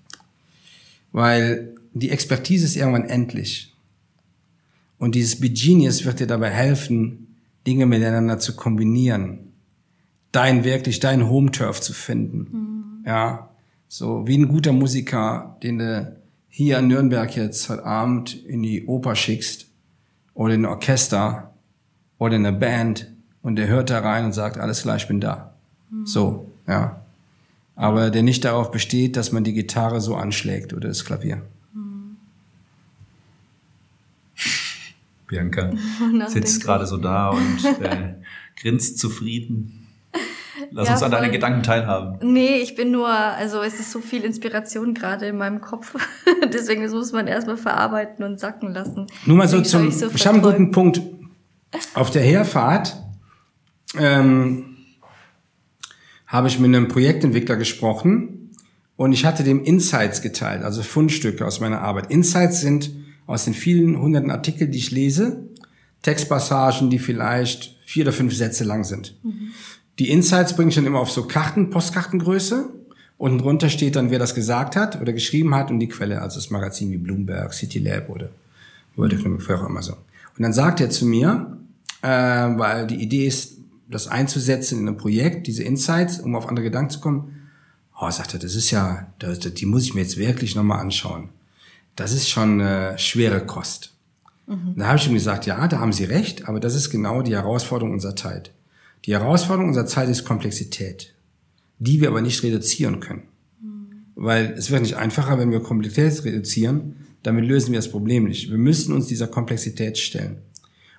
Weil 1.12 1.74
die 1.94 2.10
Expertise 2.10 2.64
ist 2.64 2.76
irgendwann 2.76 3.04
endlich. 3.04 3.74
Und 4.98 5.14
dieses 5.14 5.38
be 5.40 5.50
Genius 5.50 6.04
wird 6.04 6.20
dir 6.20 6.26
dabei 6.26 6.50
helfen, 6.50 7.36
Dinge 7.66 7.86
miteinander 7.86 8.38
zu 8.38 8.56
kombinieren. 8.56 9.52
Dein 10.32 10.64
wirklich, 10.64 11.00
dein 11.00 11.28
Home-Turf 11.28 11.80
zu 11.80 11.92
finden. 11.92 13.02
Ja. 13.06 13.50
So 13.88 14.26
wie 14.26 14.36
ein 14.36 14.48
guter 14.48 14.72
Musiker, 14.72 15.56
den 15.62 15.78
du 15.78 16.16
hier 16.48 16.78
in 16.78 16.88
Nürnberg 16.88 17.34
jetzt 17.34 17.70
heute 17.70 17.86
Abend 17.86 18.34
in 18.44 18.62
die 18.62 18.84
Oper 18.86 19.16
schickst 19.16 19.66
oder 20.34 20.54
in 20.54 20.62
ein 20.62 20.66
Orchester 20.66 21.54
oder 22.18 22.36
in 22.36 22.44
eine 22.44 22.56
Band 22.56 23.10
und 23.42 23.56
der 23.56 23.68
hört 23.68 23.88
da 23.88 24.00
rein 24.00 24.26
und 24.26 24.32
sagt, 24.32 24.58
alles 24.58 24.82
klar, 24.82 24.96
ich 24.96 25.08
bin 25.08 25.20
da. 25.20 25.54
So, 26.04 26.50
ja. 26.66 27.00
Aber 27.76 28.10
der 28.10 28.22
nicht 28.22 28.44
darauf 28.44 28.70
besteht, 28.70 29.16
dass 29.16 29.32
man 29.32 29.44
die 29.44 29.54
Gitarre 29.54 30.02
so 30.02 30.16
anschlägt 30.16 30.74
oder 30.74 30.88
das 30.88 31.04
Klavier. 31.04 31.42
Bianca 35.28 35.72
sitzt 36.26 36.62
gerade 36.62 36.86
so 36.86 36.98
da 36.98 37.30
und 37.30 37.64
äh, 37.80 38.14
grinst 38.60 38.98
zufrieden. 38.98 39.77
Lass 40.70 40.86
Ja, 40.86 40.94
uns 40.94 41.02
an 41.02 41.10
deinen. 41.10 41.32
Gedanken 41.32 41.62
teilhaben. 41.62 42.18
Nee, 42.32 42.56
ich 42.56 42.74
bin 42.74 42.90
nur, 42.90 43.08
also 43.08 43.62
es 43.62 43.78
ist 43.80 43.90
so 43.90 44.00
viel 44.00 44.24
Inspiration 44.24 44.94
gerade 44.94 45.26
in 45.26 45.36
meinem 45.36 45.60
Kopf. 45.60 45.94
Deswegen 46.52 46.82
das 46.82 46.92
muss 46.92 47.12
man 47.12 47.26
erstmal 47.26 47.56
verarbeiten 47.56 48.24
und 48.24 48.40
sacken 48.40 48.72
lassen. 48.72 49.06
Nur 49.26 49.36
mal 49.36 49.48
so 49.48 49.60
zum, 49.60 49.88
ich, 49.88 50.26
habe 50.26 50.34
einen 50.34 50.42
guten 50.42 50.70
Punkt. 50.70 51.00
Auf 51.94 52.10
der 52.10 52.22
Herfahrt 52.22 52.96
ähm, 53.98 54.76
habe 56.26 56.48
ich 56.48 56.58
mit 56.58 56.74
einem 56.74 56.88
Projektentwickler 56.88 57.56
gesprochen 57.56 58.52
und 58.96 59.12
ich 59.12 59.24
hatte 59.24 59.44
dem 59.44 59.62
Insights 59.64 60.22
geteilt, 60.22 60.62
also 60.62 60.82
Fundstücke 60.82 61.46
aus 61.46 61.60
meiner 61.60 61.80
Arbeit. 61.82 62.10
Insights 62.10 62.60
sind 62.60 62.90
aus 63.26 63.44
den 63.44 63.54
vielen 63.54 64.00
hunderten 64.00 64.30
Artikeln, 64.30 64.72
die 64.72 64.78
ich 64.78 64.90
lese, 64.90 65.48
Textpassagen, 66.02 66.90
die 66.90 66.98
vielleicht 66.98 67.76
vier 67.84 68.04
oder 68.04 68.12
fünf 68.12 68.34
Sätze 68.34 68.64
lang 68.64 68.84
sind. 68.84 69.16
Die 69.98 70.10
Insights 70.10 70.54
bringe 70.54 70.68
ich 70.68 70.74
dann 70.76 70.86
immer 70.86 71.00
auf 71.00 71.10
so 71.10 71.24
Karten, 71.24 71.70
Postkartengröße. 71.70 72.68
Unten 73.16 73.38
drunter 73.38 73.68
steht 73.68 73.96
dann, 73.96 74.10
wer 74.10 74.20
das 74.20 74.34
gesagt 74.34 74.76
hat 74.76 75.00
oder 75.00 75.12
geschrieben 75.12 75.54
hat 75.54 75.70
und 75.70 75.80
die 75.80 75.88
Quelle, 75.88 76.22
also 76.22 76.36
das 76.36 76.50
Magazin 76.50 76.92
wie 76.92 76.98
Bloomberg, 76.98 77.52
City 77.52 77.80
Lab 77.80 78.08
oder 78.08 78.28
World 78.94 79.14
Economic 79.14 79.42
Forum, 79.42 79.64
auch 79.64 79.70
immer 79.70 79.82
so. 79.82 79.92
Und 79.92 80.42
dann 80.42 80.52
sagt 80.52 80.80
er 80.80 80.88
zu 80.90 81.04
mir, 81.04 81.58
äh, 82.02 82.08
weil 82.08 82.86
die 82.86 83.02
Idee 83.02 83.26
ist, 83.26 83.58
das 83.90 84.06
einzusetzen 84.06 84.80
in 84.80 84.86
einem 84.86 84.98
Projekt, 84.98 85.46
diese 85.46 85.64
Insights, 85.64 86.20
um 86.20 86.36
auf 86.36 86.46
andere 86.48 86.64
Gedanken 86.64 86.90
zu 86.90 87.00
kommen. 87.00 87.50
Oh, 87.98 88.10
sagt 88.10 88.34
er, 88.34 88.38
das 88.38 88.54
ist 88.54 88.70
ja, 88.70 89.08
das, 89.18 89.40
die 89.40 89.66
muss 89.66 89.84
ich 89.84 89.94
mir 89.94 90.02
jetzt 90.02 90.18
wirklich 90.18 90.54
nochmal 90.54 90.80
anschauen. 90.80 91.30
Das 91.96 92.12
ist 92.12 92.28
schon 92.28 92.60
äh, 92.60 92.96
schwere 92.98 93.44
Kost. 93.44 93.94
Da 94.76 94.86
habe 94.86 94.98
ich 94.98 95.06
ihm 95.06 95.14
gesagt, 95.14 95.46
ja, 95.46 95.66
da 95.68 95.80
haben 95.80 95.92
Sie 95.92 96.04
recht, 96.04 96.48
aber 96.48 96.60
das 96.60 96.74
ist 96.74 96.90
genau 96.90 97.22
die 97.22 97.34
Herausforderung 97.34 97.92
unserer 97.92 98.16
Zeit. 98.16 98.52
Die 99.04 99.12
Herausforderung 99.12 99.68
unserer 99.68 99.86
Zeit 99.86 100.08
ist 100.08 100.24
Komplexität, 100.24 101.14
die 101.78 102.00
wir 102.00 102.08
aber 102.08 102.20
nicht 102.20 102.42
reduzieren 102.42 103.00
können. 103.00 103.22
Weil 104.14 104.54
es 104.56 104.70
wird 104.70 104.82
nicht 104.82 104.96
einfacher, 104.96 105.38
wenn 105.38 105.50
wir 105.50 105.60
Komplexität 105.60 106.24
reduzieren, 106.24 106.96
damit 107.22 107.44
lösen 107.44 107.72
wir 107.72 107.78
das 107.78 107.90
Problem 107.90 108.24
nicht. 108.24 108.50
Wir 108.50 108.58
müssen 108.58 108.92
uns 108.92 109.06
dieser 109.06 109.28
Komplexität 109.28 109.98
stellen. 109.98 110.38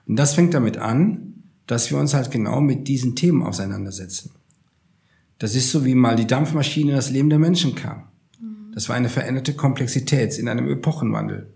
Und 0.07 0.17
das 0.17 0.33
fängt 0.33 0.53
damit 0.53 0.77
an, 0.77 1.43
dass 1.67 1.91
wir 1.91 1.97
uns 1.97 2.13
halt 2.13 2.31
genau 2.31 2.61
mit 2.61 2.87
diesen 2.87 3.15
Themen 3.15 3.43
auseinandersetzen. 3.43 4.31
Das 5.37 5.55
ist 5.55 5.71
so, 5.71 5.85
wie 5.85 5.95
mal 5.95 6.15
die 6.15 6.27
Dampfmaschine 6.27 6.91
in 6.91 6.95
das 6.95 7.11
Leben 7.11 7.29
der 7.29 7.39
Menschen 7.39 7.75
kam. 7.75 8.03
Das 8.73 8.89
war 8.89 8.95
eine 8.95 9.09
veränderte 9.09 9.53
Komplexität 9.53 10.37
in 10.37 10.47
einem 10.47 10.67
Epochenwandel. 10.67 11.53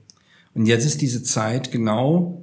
Und 0.54 0.66
jetzt 0.66 0.86
ist 0.86 1.02
diese 1.02 1.24
Zeit 1.24 1.72
genau 1.72 2.43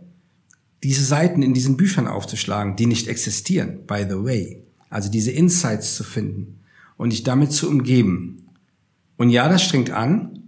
diese 0.83 1.05
Seiten 1.05 1.43
in 1.43 1.55
diesen 1.55 1.77
Büchern 1.77 2.07
aufzuschlagen, 2.07 2.77
die 2.77 2.87
nicht 2.87 3.07
existieren, 3.09 3.87
by 3.87 4.07
the 4.09 4.17
way. 4.25 4.65
Also 4.89 5.11
diese 5.11 5.31
Insights 5.31 5.95
zu 5.97 6.05
finden 6.05 6.61
und 6.97 7.13
dich 7.13 7.23
damit 7.23 7.53
zu 7.53 7.69
umgeben. 7.69 8.49
Und 9.17 9.31
ja, 9.31 9.49
das 9.49 9.63
strengt 9.63 9.91
an. 9.91 10.39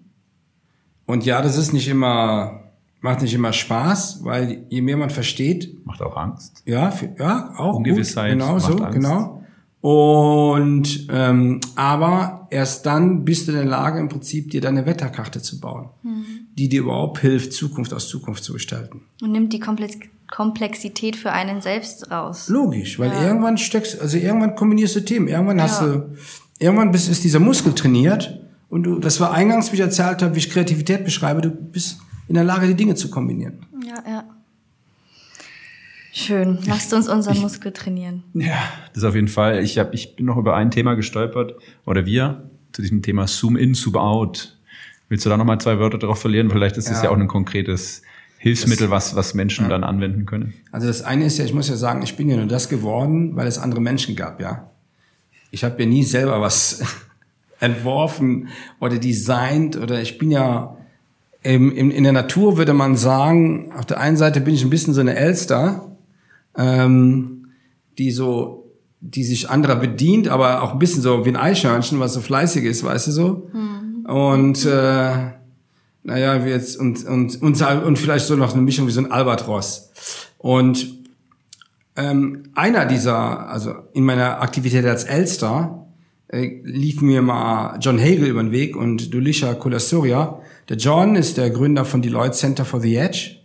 Und 1.07 1.26
ja, 1.26 1.43
das 1.43 1.59
ist 1.59 1.72
nicht 1.72 1.89
immer, 1.89 2.72
macht 3.01 3.20
nicht 3.22 3.35
immer 3.35 3.53
Spaß, 3.53 4.24
weil 4.24 4.66
je 4.70 4.80
mehr 4.80 4.97
man 4.97 5.11
versteht, 5.11 5.85
Macht 5.85 6.01
auch 6.01 6.16
Angst. 6.16 6.62
ja, 6.64 6.91
für, 6.91 7.14
ja, 7.18 7.53
auch 7.57 7.76
Ungewissheit 7.76 8.33
gut, 8.33 8.41
genau 8.41 8.59
so, 8.59 8.78
Angst. 8.78 8.95
genau. 8.99 9.41
Und 9.83 11.09
ähm, 11.11 11.59
aber 11.74 12.47
erst 12.51 12.87
dann 12.87 13.24
bist 13.24 13.49
du 13.49 13.53
in 13.53 13.59
der 13.59 13.66
Lage, 13.66 13.99
im 13.99 14.09
Prinzip 14.09 14.49
dir 14.53 14.61
deine 14.61 14.87
Wetterkarte 14.87 15.43
zu 15.43 15.59
bauen, 15.59 15.91
mhm. 16.05 16.24
die 16.57 16.68
dir 16.68 16.83
überhaupt 16.83 17.18
hilft, 17.18 17.53
Zukunft 17.53 17.93
aus 17.93 18.09
Zukunft 18.09 18.45
zu 18.45 18.53
gestalten. 18.53 19.03
Und 19.20 19.33
nimmt 19.33 19.53
die 19.53 19.59
Komplex 19.59 19.99
Komplexität 20.30 21.16
für 21.16 21.33
einen 21.33 21.61
selbst 21.61 22.11
raus. 22.11 22.49
Logisch, 22.49 22.99
weil 22.99 23.11
ja. 23.11 23.26
irgendwann 23.26 23.59
steckst, 23.59 24.01
also 24.01 24.16
irgendwann 24.16 24.55
kombinierst 24.55 24.97
du 24.97 25.01
Themen, 25.01 25.28
irgendwann 25.28 25.59
ja. 25.59 25.64
hast 25.64 25.83
du, 25.83 26.14
irgendwann 26.59 26.91
bist, 26.93 27.11
ist 27.11 27.24
dieser 27.24 27.41
Muskel 27.41 27.74
trainiert 27.74 28.41
und 28.70 28.85
du, 28.85 28.99
das 28.99 29.20
war 29.20 29.33
eingangs, 29.33 29.72
wie 29.72 29.76
ich 29.76 29.83
erzählt 29.83 30.22
habe, 30.22 30.35
wie 30.35 30.39
ich 30.39 30.49
Kreativität 30.49 31.05
beschreibe, 31.05 31.43
du 31.43 31.51
bist 31.51 31.99
in 32.28 32.37
der 32.37 32.45
Lage, 32.45 32.66
die 32.68 32.74
Dinge 32.74 32.95
zu 32.95 33.11
kombinieren. 33.11 33.66
Ja, 33.87 34.03
ja. 34.11 34.24
Schön. 36.15 36.59
Lasst 36.67 36.93
uns 36.93 37.09
unseren 37.09 37.37
ich, 37.37 37.41
Muskel 37.41 37.73
trainieren. 37.73 38.23
Ja, 38.35 38.63
das 38.93 39.03
auf 39.03 39.15
jeden 39.15 39.29
Fall. 39.29 39.65
Ich, 39.65 39.79
hab, 39.79 39.95
ich 39.95 40.15
bin 40.15 40.27
noch 40.27 40.37
über 40.37 40.55
ein 40.55 40.71
Thema 40.71 40.95
gestolpert, 40.95 41.55
oder 41.87 42.05
wir, 42.05 42.51
zu 42.73 42.83
diesem 42.83 43.01
Thema 43.01 43.27
Zoom 43.27 43.57
in, 43.57 43.73
Zoom 43.75 43.97
out. 43.97 44.59
Willst 45.09 45.25
du 45.25 45.31
da 45.31 45.39
nochmal 45.39 45.59
zwei 45.59 45.79
Wörter 45.79 45.97
darauf 45.97 46.21
verlieren? 46.21 46.51
Vielleicht 46.51 46.77
ist 46.77 46.91
es 46.91 46.99
ja. 46.99 47.05
ja 47.05 47.11
auch 47.11 47.17
ein 47.17 47.29
konkretes 47.29 48.03
Hilfsmittel, 48.37 48.91
was, 48.91 49.17
was 49.17 49.33
Menschen 49.33 49.65
ja. 49.65 49.71
dann 49.71 49.85
anwenden 49.85 50.27
können. 50.27 50.53
Also 50.71 50.87
das 50.87 51.01
eine 51.01 51.25
ist 51.25 51.39
ja, 51.39 51.47
ich 51.47 51.55
muss 51.55 51.71
ja 51.71 51.77
sagen, 51.77 52.03
ich 52.03 52.15
bin 52.15 52.29
ja 52.29 52.37
nur 52.37 52.47
das 52.47 52.69
geworden, 52.69 53.35
weil 53.35 53.47
es 53.47 53.57
andere 53.59 53.81
Menschen 53.81 54.15
gab, 54.15 54.39
ja. 54.39 54.71
Ich 55.51 55.65
habe 55.65 55.83
ja 55.83 55.89
nie 55.89 56.03
selber 56.03 56.43
was 56.43 56.83
entworfen 57.61 58.49
oder 58.81 58.99
designt 58.99 59.77
oder 59.77 60.03
ich 60.03 60.19
bin 60.19 60.31
ja 60.31 60.77
in, 61.43 61.73
in, 61.73 61.91
in 61.91 62.05
der 62.05 62.13
Natur 62.13 62.59
würde 62.59 62.75
man 62.75 62.97
sagen, 62.97 63.73
auf 63.73 63.87
der 63.87 63.99
einen 63.99 64.17
Seite 64.17 64.41
bin 64.41 64.55
ich 64.55 64.63
ein 64.63 64.71
bisschen 64.71 64.95
so 64.95 65.01
eine 65.01 65.17
Elster, 65.17 65.91
ähm, 66.57 67.46
die 67.98 68.11
so, 68.11 68.70
die 69.00 69.24
sich 69.24 69.50
anderer 69.50 69.76
bedient, 69.76 70.28
aber 70.28 70.62
auch 70.62 70.72
ein 70.72 70.78
bisschen 70.78 71.03
so 71.03 71.24
wie 71.24 71.30
ein 71.30 71.36
Eichhörnchen, 71.36 72.00
was 72.00 72.14
so 72.14 72.20
fleißig 72.20 72.64
ist, 72.64 72.84
weißt 72.84 73.09
du 73.09 73.11
so. 73.12 73.50
Mhm. 73.53 74.07
Und 74.07 74.64
äh, 74.64 75.32
naja, 76.05 76.44
wie 76.44 76.50
jetzt 76.50 76.78
und, 76.78 77.05
und 77.05 77.40
und 77.40 77.62
und 77.62 77.98
vielleicht 77.98 78.26
so 78.26 78.36
noch 78.36 78.53
eine 78.53 78.62
Mischung 78.62 78.86
wie 78.86 78.92
so 78.92 79.00
ein 79.00 79.11
Albatros. 79.12 79.90
Und 80.38 81.03
ähm, 81.94 82.44
einer 82.55 82.86
dieser, 82.86 83.48
also 83.48 83.74
in 83.92 84.05
meiner 84.05 84.40
Aktivität 84.40 84.84
als 84.86 85.05
Elster, 85.05 85.86
äh, 86.28 86.61
lief 86.64 87.03
mir 87.03 87.22
mal 87.22 87.78
John 87.80 88.00
Hagel 88.00 88.26
über 88.26 88.42
den 88.42 88.50
Weg 88.50 88.76
und 88.76 89.12
Dulisha 89.12 89.55
Kulasoria. 89.55 90.40
Der 90.68 90.76
John 90.78 91.14
ist 91.14 91.36
der 91.36 91.50
Gründer 91.50 91.84
von 91.84 92.03
Deloitte 92.03 92.32
Center 92.32 92.64
for 92.64 92.80
the 92.80 92.96
Edge. 92.96 93.41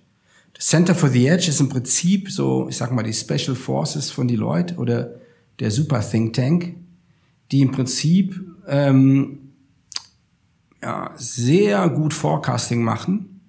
Center 0.59 0.95
for 0.95 1.09
the 1.09 1.27
Edge 1.27 1.49
ist 1.49 1.59
im 1.59 1.69
Prinzip 1.69 2.31
so, 2.31 2.67
ich 2.69 2.77
sag 2.77 2.91
mal, 2.91 3.03
die 3.03 3.13
Special 3.13 3.55
Forces 3.55 4.09
von 4.09 4.27
Deloitte 4.27 4.75
oder 4.75 5.15
der 5.59 5.71
Super 5.71 6.01
Think 6.01 6.33
Tank, 6.33 6.75
die 7.51 7.61
im 7.61 7.71
Prinzip 7.71 8.39
ähm, 8.67 9.39
ja, 10.81 11.11
sehr 11.15 11.89
gut 11.89 12.13
Forecasting 12.13 12.83
machen 12.83 13.41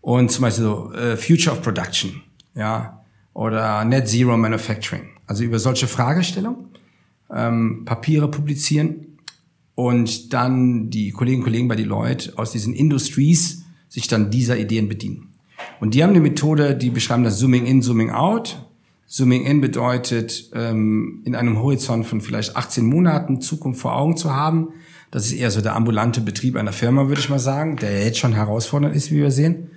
und 0.00 0.30
zum 0.30 0.42
Beispiel 0.42 0.64
so 0.64 0.92
äh, 0.92 1.16
Future 1.16 1.56
of 1.56 1.62
Production, 1.62 2.22
ja, 2.54 3.04
oder 3.34 3.84
Net 3.84 4.08
Zero 4.08 4.36
Manufacturing. 4.36 5.08
Also 5.26 5.44
über 5.44 5.58
solche 5.58 5.88
Fragestellungen 5.88 6.66
ähm, 7.30 7.84
Papiere 7.84 8.30
publizieren 8.30 9.18
und 9.74 10.32
dann 10.32 10.88
die 10.90 11.10
Kolleginnen 11.10 11.42
und 11.42 11.44
Kollegen 11.44 11.68
bei 11.68 11.76
Deloitte 11.76 12.32
aus 12.38 12.52
diesen 12.52 12.74
Industries 12.74 13.64
sich 13.88 14.08
dann 14.08 14.30
dieser 14.30 14.56
Ideen 14.56 14.88
bedienen. 14.88 15.35
Und 15.80 15.94
die 15.94 16.02
haben 16.02 16.10
eine 16.10 16.20
Methode, 16.20 16.74
die 16.74 16.90
beschreiben 16.90 17.24
das 17.24 17.38
Zooming 17.38 17.66
in, 17.66 17.82
Zooming 17.82 18.10
out. 18.10 18.62
Zooming 19.06 19.44
in 19.44 19.60
bedeutet, 19.60 20.50
ähm, 20.54 21.22
in 21.24 21.36
einem 21.36 21.58
Horizont 21.60 22.06
von 22.06 22.20
vielleicht 22.20 22.56
18 22.56 22.84
Monaten 22.84 23.40
Zukunft 23.40 23.80
vor 23.80 23.94
Augen 23.94 24.16
zu 24.16 24.34
haben. 24.34 24.70
Das 25.12 25.26
ist 25.26 25.32
eher 25.32 25.50
so 25.50 25.60
der 25.60 25.76
ambulante 25.76 26.20
Betrieb 26.20 26.56
einer 26.56 26.72
Firma, 26.72 27.06
würde 27.06 27.20
ich 27.20 27.28
mal 27.28 27.38
sagen, 27.38 27.76
der 27.76 28.04
jetzt 28.04 28.18
schon 28.18 28.32
herausfordernd 28.32 28.96
ist, 28.96 29.12
wie 29.12 29.16
wir 29.16 29.30
sehen. 29.30 29.70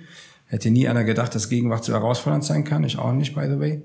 Hätte 0.46 0.70
nie 0.70 0.88
einer 0.88 1.04
gedacht, 1.04 1.34
dass 1.34 1.48
Gegenwart 1.48 1.84
so 1.84 1.92
herausfordernd 1.92 2.44
sein 2.44 2.64
kann. 2.64 2.82
Ich 2.82 2.98
auch 2.98 3.12
nicht, 3.12 3.36
by 3.36 3.46
the 3.48 3.60
way. 3.60 3.82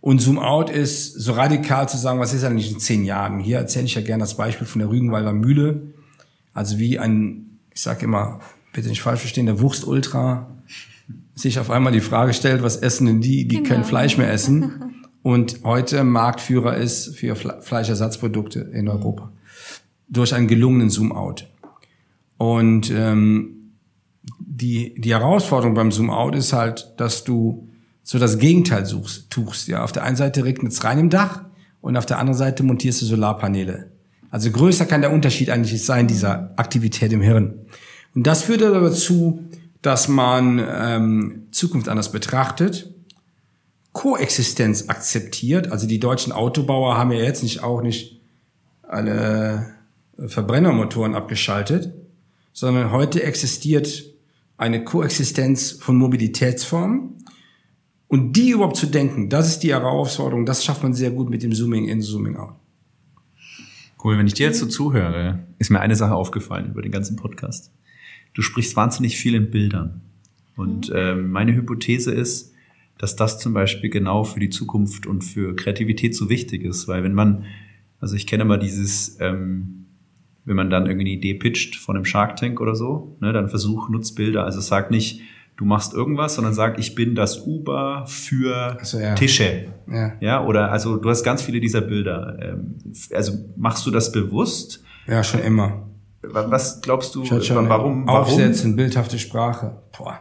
Und 0.00 0.20
Zoom 0.20 0.38
Out 0.38 0.68
ist 0.70 1.14
so 1.14 1.32
radikal 1.32 1.88
zu 1.88 1.96
sagen, 1.96 2.18
was 2.18 2.34
ist 2.34 2.44
eigentlich 2.44 2.72
in 2.72 2.80
zehn 2.80 3.04
Jahren? 3.04 3.38
Hier 3.38 3.58
erzähle 3.58 3.86
ich 3.86 3.94
ja 3.94 4.00
gerne 4.00 4.22
das 4.22 4.36
Beispiel 4.36 4.66
von 4.66 4.80
der 4.80 4.90
Rügenwalder 4.90 5.32
Mühle. 5.32 5.92
Also 6.54 6.78
wie 6.78 6.98
ein, 6.98 7.58
ich 7.72 7.80
sage 7.80 8.04
immer, 8.04 8.40
bitte 8.72 8.88
nicht 8.88 9.02
falsch 9.02 9.20
verstehen, 9.20 9.46
der 9.46 9.60
Wurst-Ultra 9.60 10.57
sich 11.34 11.58
auf 11.58 11.70
einmal 11.70 11.92
die 11.92 12.00
Frage 12.00 12.32
stellt, 12.34 12.62
was 12.62 12.76
essen 12.76 13.06
denn 13.06 13.20
die, 13.20 13.46
die 13.46 13.56
genau. 13.56 13.68
kein 13.68 13.84
Fleisch 13.84 14.18
mehr 14.18 14.32
essen? 14.32 14.94
Und 15.22 15.60
heute 15.64 16.04
Marktführer 16.04 16.76
ist 16.76 17.16
für 17.16 17.36
Fleischersatzprodukte 17.36 18.60
in 18.60 18.88
Europa. 18.88 19.32
Durch 20.08 20.34
einen 20.34 20.48
gelungenen 20.48 20.90
Zoom-Out. 20.90 21.48
Und 22.38 22.90
ähm, 22.90 23.72
die, 24.38 24.94
die 24.96 25.10
Herausforderung 25.10 25.74
beim 25.74 25.92
Zoom-Out 25.92 26.34
ist 26.34 26.52
halt, 26.52 26.94
dass 26.96 27.24
du 27.24 27.68
so 28.02 28.18
das 28.18 28.38
Gegenteil 28.38 28.86
suchst, 28.86 29.28
tust. 29.28 29.68
Ja, 29.68 29.84
auf 29.84 29.92
der 29.92 30.04
einen 30.04 30.16
Seite 30.16 30.44
regnet 30.44 30.72
es 30.72 30.82
rein 30.84 30.98
im 30.98 31.10
Dach 31.10 31.44
und 31.80 31.96
auf 31.96 32.06
der 32.06 32.18
anderen 32.18 32.38
Seite 32.38 32.62
montierst 32.62 33.02
du 33.02 33.06
Solarpaneele. 33.06 33.90
Also 34.30 34.50
größer 34.50 34.86
kann 34.86 35.00
der 35.02 35.12
Unterschied 35.12 35.50
eigentlich 35.50 35.84
sein, 35.84 36.06
dieser 36.06 36.52
Aktivität 36.56 37.12
im 37.12 37.20
Hirn. 37.20 37.66
Und 38.14 38.26
das 38.26 38.44
führt 38.44 38.62
dazu, 38.62 39.44
dass 39.82 40.08
man 40.08 40.64
ähm, 40.66 41.46
Zukunft 41.50 41.88
anders 41.88 42.12
betrachtet, 42.12 42.92
Koexistenz 43.92 44.88
akzeptiert. 44.88 45.72
Also 45.72 45.86
die 45.86 46.00
deutschen 46.00 46.32
Autobauer 46.32 46.96
haben 46.96 47.12
ja 47.12 47.20
jetzt 47.20 47.42
nicht 47.42 47.62
auch 47.62 47.82
nicht 47.82 48.20
alle 48.82 49.66
Verbrennermotoren 50.18 51.14
abgeschaltet, 51.14 51.92
sondern 52.52 52.90
heute 52.90 53.22
existiert 53.22 54.04
eine 54.56 54.84
Koexistenz 54.84 55.72
von 55.72 55.96
Mobilitätsformen 55.96 57.24
und 58.08 58.36
die 58.36 58.50
überhaupt 58.50 58.76
zu 58.76 58.86
denken, 58.86 59.28
das 59.28 59.48
ist 59.48 59.60
die 59.60 59.72
Herausforderung, 59.72 60.44
das 60.44 60.64
schafft 60.64 60.82
man 60.82 60.94
sehr 60.94 61.10
gut 61.10 61.30
mit 61.30 61.42
dem 61.42 61.52
Zooming 61.52 61.86
in, 61.86 62.00
Zooming 62.00 62.36
out. 62.36 62.54
Cool, 64.02 64.16
wenn 64.16 64.26
ich 64.26 64.34
dir 64.34 64.46
jetzt 64.46 64.60
so 64.60 64.66
zuhöre, 64.66 65.40
ist 65.58 65.70
mir 65.70 65.80
eine 65.80 65.96
Sache 65.96 66.14
aufgefallen 66.14 66.70
über 66.70 66.82
den 66.82 66.92
ganzen 66.92 67.16
Podcast. 67.16 67.72
Du 68.38 68.42
sprichst 68.42 68.76
wahnsinnig 68.76 69.16
viel 69.16 69.34
in 69.34 69.50
Bildern. 69.50 70.00
Und 70.54 70.92
äh, 70.94 71.16
meine 71.16 71.56
Hypothese 71.56 72.14
ist, 72.14 72.52
dass 72.96 73.16
das 73.16 73.40
zum 73.40 73.52
Beispiel 73.52 73.90
genau 73.90 74.22
für 74.22 74.38
die 74.38 74.48
Zukunft 74.48 75.08
und 75.08 75.22
für 75.22 75.56
Kreativität 75.56 76.14
so 76.14 76.28
wichtig 76.28 76.62
ist. 76.62 76.86
Weil 76.86 77.02
wenn 77.02 77.14
man, 77.14 77.46
also 77.98 78.14
ich 78.14 78.28
kenne 78.28 78.44
mal 78.44 78.60
dieses, 78.60 79.18
ähm, 79.18 79.86
wenn 80.44 80.54
man 80.54 80.70
dann 80.70 80.86
irgendwie 80.86 81.06
eine 81.06 81.16
Idee 81.16 81.34
pitcht 81.34 81.74
von 81.74 81.96
einem 81.96 82.04
Shark 82.04 82.36
Tank 82.36 82.60
oder 82.60 82.76
so, 82.76 83.16
ne, 83.18 83.32
dann 83.32 83.48
versuch, 83.48 83.88
nutzt 83.88 84.14
Bilder. 84.14 84.44
Also 84.44 84.60
sag 84.60 84.92
nicht, 84.92 85.20
du 85.56 85.64
machst 85.64 85.92
irgendwas, 85.92 86.36
sondern 86.36 86.54
sag, 86.54 86.78
ich 86.78 86.94
bin 86.94 87.16
das 87.16 87.44
Uber 87.44 88.04
für 88.06 88.78
so, 88.82 89.00
ja. 89.00 89.16
Tische. 89.16 89.64
Ja. 89.90 90.12
ja, 90.20 90.44
oder 90.44 90.70
also 90.70 90.96
du 90.96 91.10
hast 91.10 91.24
ganz 91.24 91.42
viele 91.42 91.58
dieser 91.58 91.80
Bilder. 91.80 92.38
Ähm, 92.40 92.76
also 93.12 93.32
machst 93.56 93.84
du 93.84 93.90
das 93.90 94.12
bewusst? 94.12 94.84
Ja, 95.08 95.24
schon 95.24 95.40
immer. 95.40 95.88
Was 96.32 96.80
glaubst 96.80 97.14
du, 97.14 97.24
schon 97.24 97.68
warum, 97.68 98.06
warum? 98.06 98.08
Aufsetzen, 98.08 98.76
bildhafte 98.76 99.18
Sprache. 99.18 99.78
Boah. 99.96 100.20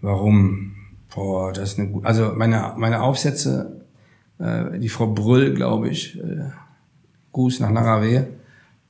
Warum? 0.00 0.74
Boah, 1.14 1.52
das 1.52 1.72
ist 1.72 1.78
eine 1.78 1.88
gute. 1.88 2.06
Also 2.06 2.32
meine, 2.34 2.74
meine 2.76 3.02
Aufsätze, 3.02 3.86
äh, 4.38 4.78
die 4.78 4.88
Frau 4.88 5.06
Brüll, 5.06 5.54
glaube 5.54 5.88
ich, 5.88 6.18
äh, 6.18 6.50
Gruß 7.32 7.60
nach 7.60 7.70
langer 7.70 8.02
Wehe, 8.02 8.28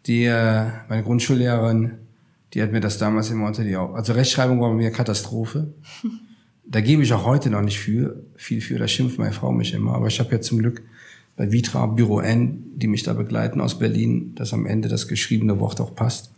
die, 0.06 0.24
äh, 0.24 0.66
meine 0.88 1.02
Grundschullehrerin, 1.02 1.92
die 2.54 2.62
hat 2.62 2.72
mir 2.72 2.80
das 2.80 2.98
damals 2.98 3.30
immer 3.30 3.46
unter 3.46 3.64
die 3.64 3.76
Augen. 3.76 3.94
Also 3.94 4.12
Rechtschreibung 4.12 4.60
war 4.60 4.70
bei 4.70 4.76
mir 4.76 4.90
Katastrophe. 4.90 5.72
Da 6.64 6.80
gebe 6.80 7.02
ich 7.02 7.12
auch 7.12 7.24
heute 7.24 7.50
noch 7.50 7.62
nicht 7.62 7.78
für, 7.78 8.22
viel 8.36 8.60
für, 8.60 8.78
da 8.78 8.86
schimpft 8.86 9.18
meine 9.18 9.32
Frau 9.32 9.52
mich 9.52 9.74
immer. 9.74 9.94
Aber 9.94 10.06
ich 10.06 10.20
habe 10.20 10.30
ja 10.32 10.40
zum 10.40 10.58
Glück 10.58 10.82
bei 11.36 11.50
Vitra 11.50 11.86
Büro 11.86 12.20
N, 12.20 12.64
die 12.76 12.88
mich 12.88 13.02
da 13.02 13.14
begleiten 13.14 13.60
aus 13.60 13.78
Berlin, 13.78 14.34
dass 14.34 14.52
am 14.52 14.66
Ende 14.66 14.88
das 14.88 15.08
geschriebene 15.08 15.60
Wort 15.60 15.80
auch 15.80 15.94
passt. 15.94 16.31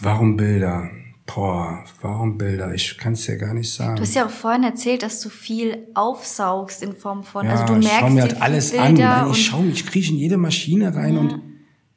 Warum 0.00 0.36
Bilder? 0.36 0.90
Boah, 1.26 1.84
warum 2.00 2.38
Bilder? 2.38 2.74
Ich 2.74 2.98
kann 2.98 3.12
es 3.12 3.26
ja 3.26 3.36
gar 3.36 3.54
nicht 3.54 3.72
sagen. 3.72 3.96
Du 3.96 4.02
hast 4.02 4.14
ja 4.14 4.26
auch 4.26 4.30
vorhin 4.30 4.64
erzählt, 4.64 5.02
dass 5.02 5.20
du 5.20 5.28
viel 5.28 5.86
aufsaugst 5.94 6.82
in 6.82 6.94
Form 6.94 7.22
von, 7.22 7.46
ja, 7.46 7.52
also 7.52 7.66
du 7.66 7.72
merkst 7.74 7.92
ich 7.92 8.00
schau 8.00 8.10
mir 8.10 8.22
halt 8.22 8.42
alles 8.42 8.70
Bilder 8.72 9.16
an. 9.16 9.30
Ich 9.30 9.46
schau, 9.46 9.64
ich 9.70 9.86
krieche 9.86 10.12
in 10.12 10.18
jede 10.18 10.36
Maschine 10.36 10.94
rein 10.94 11.14
ja. 11.14 11.20
und 11.20 11.42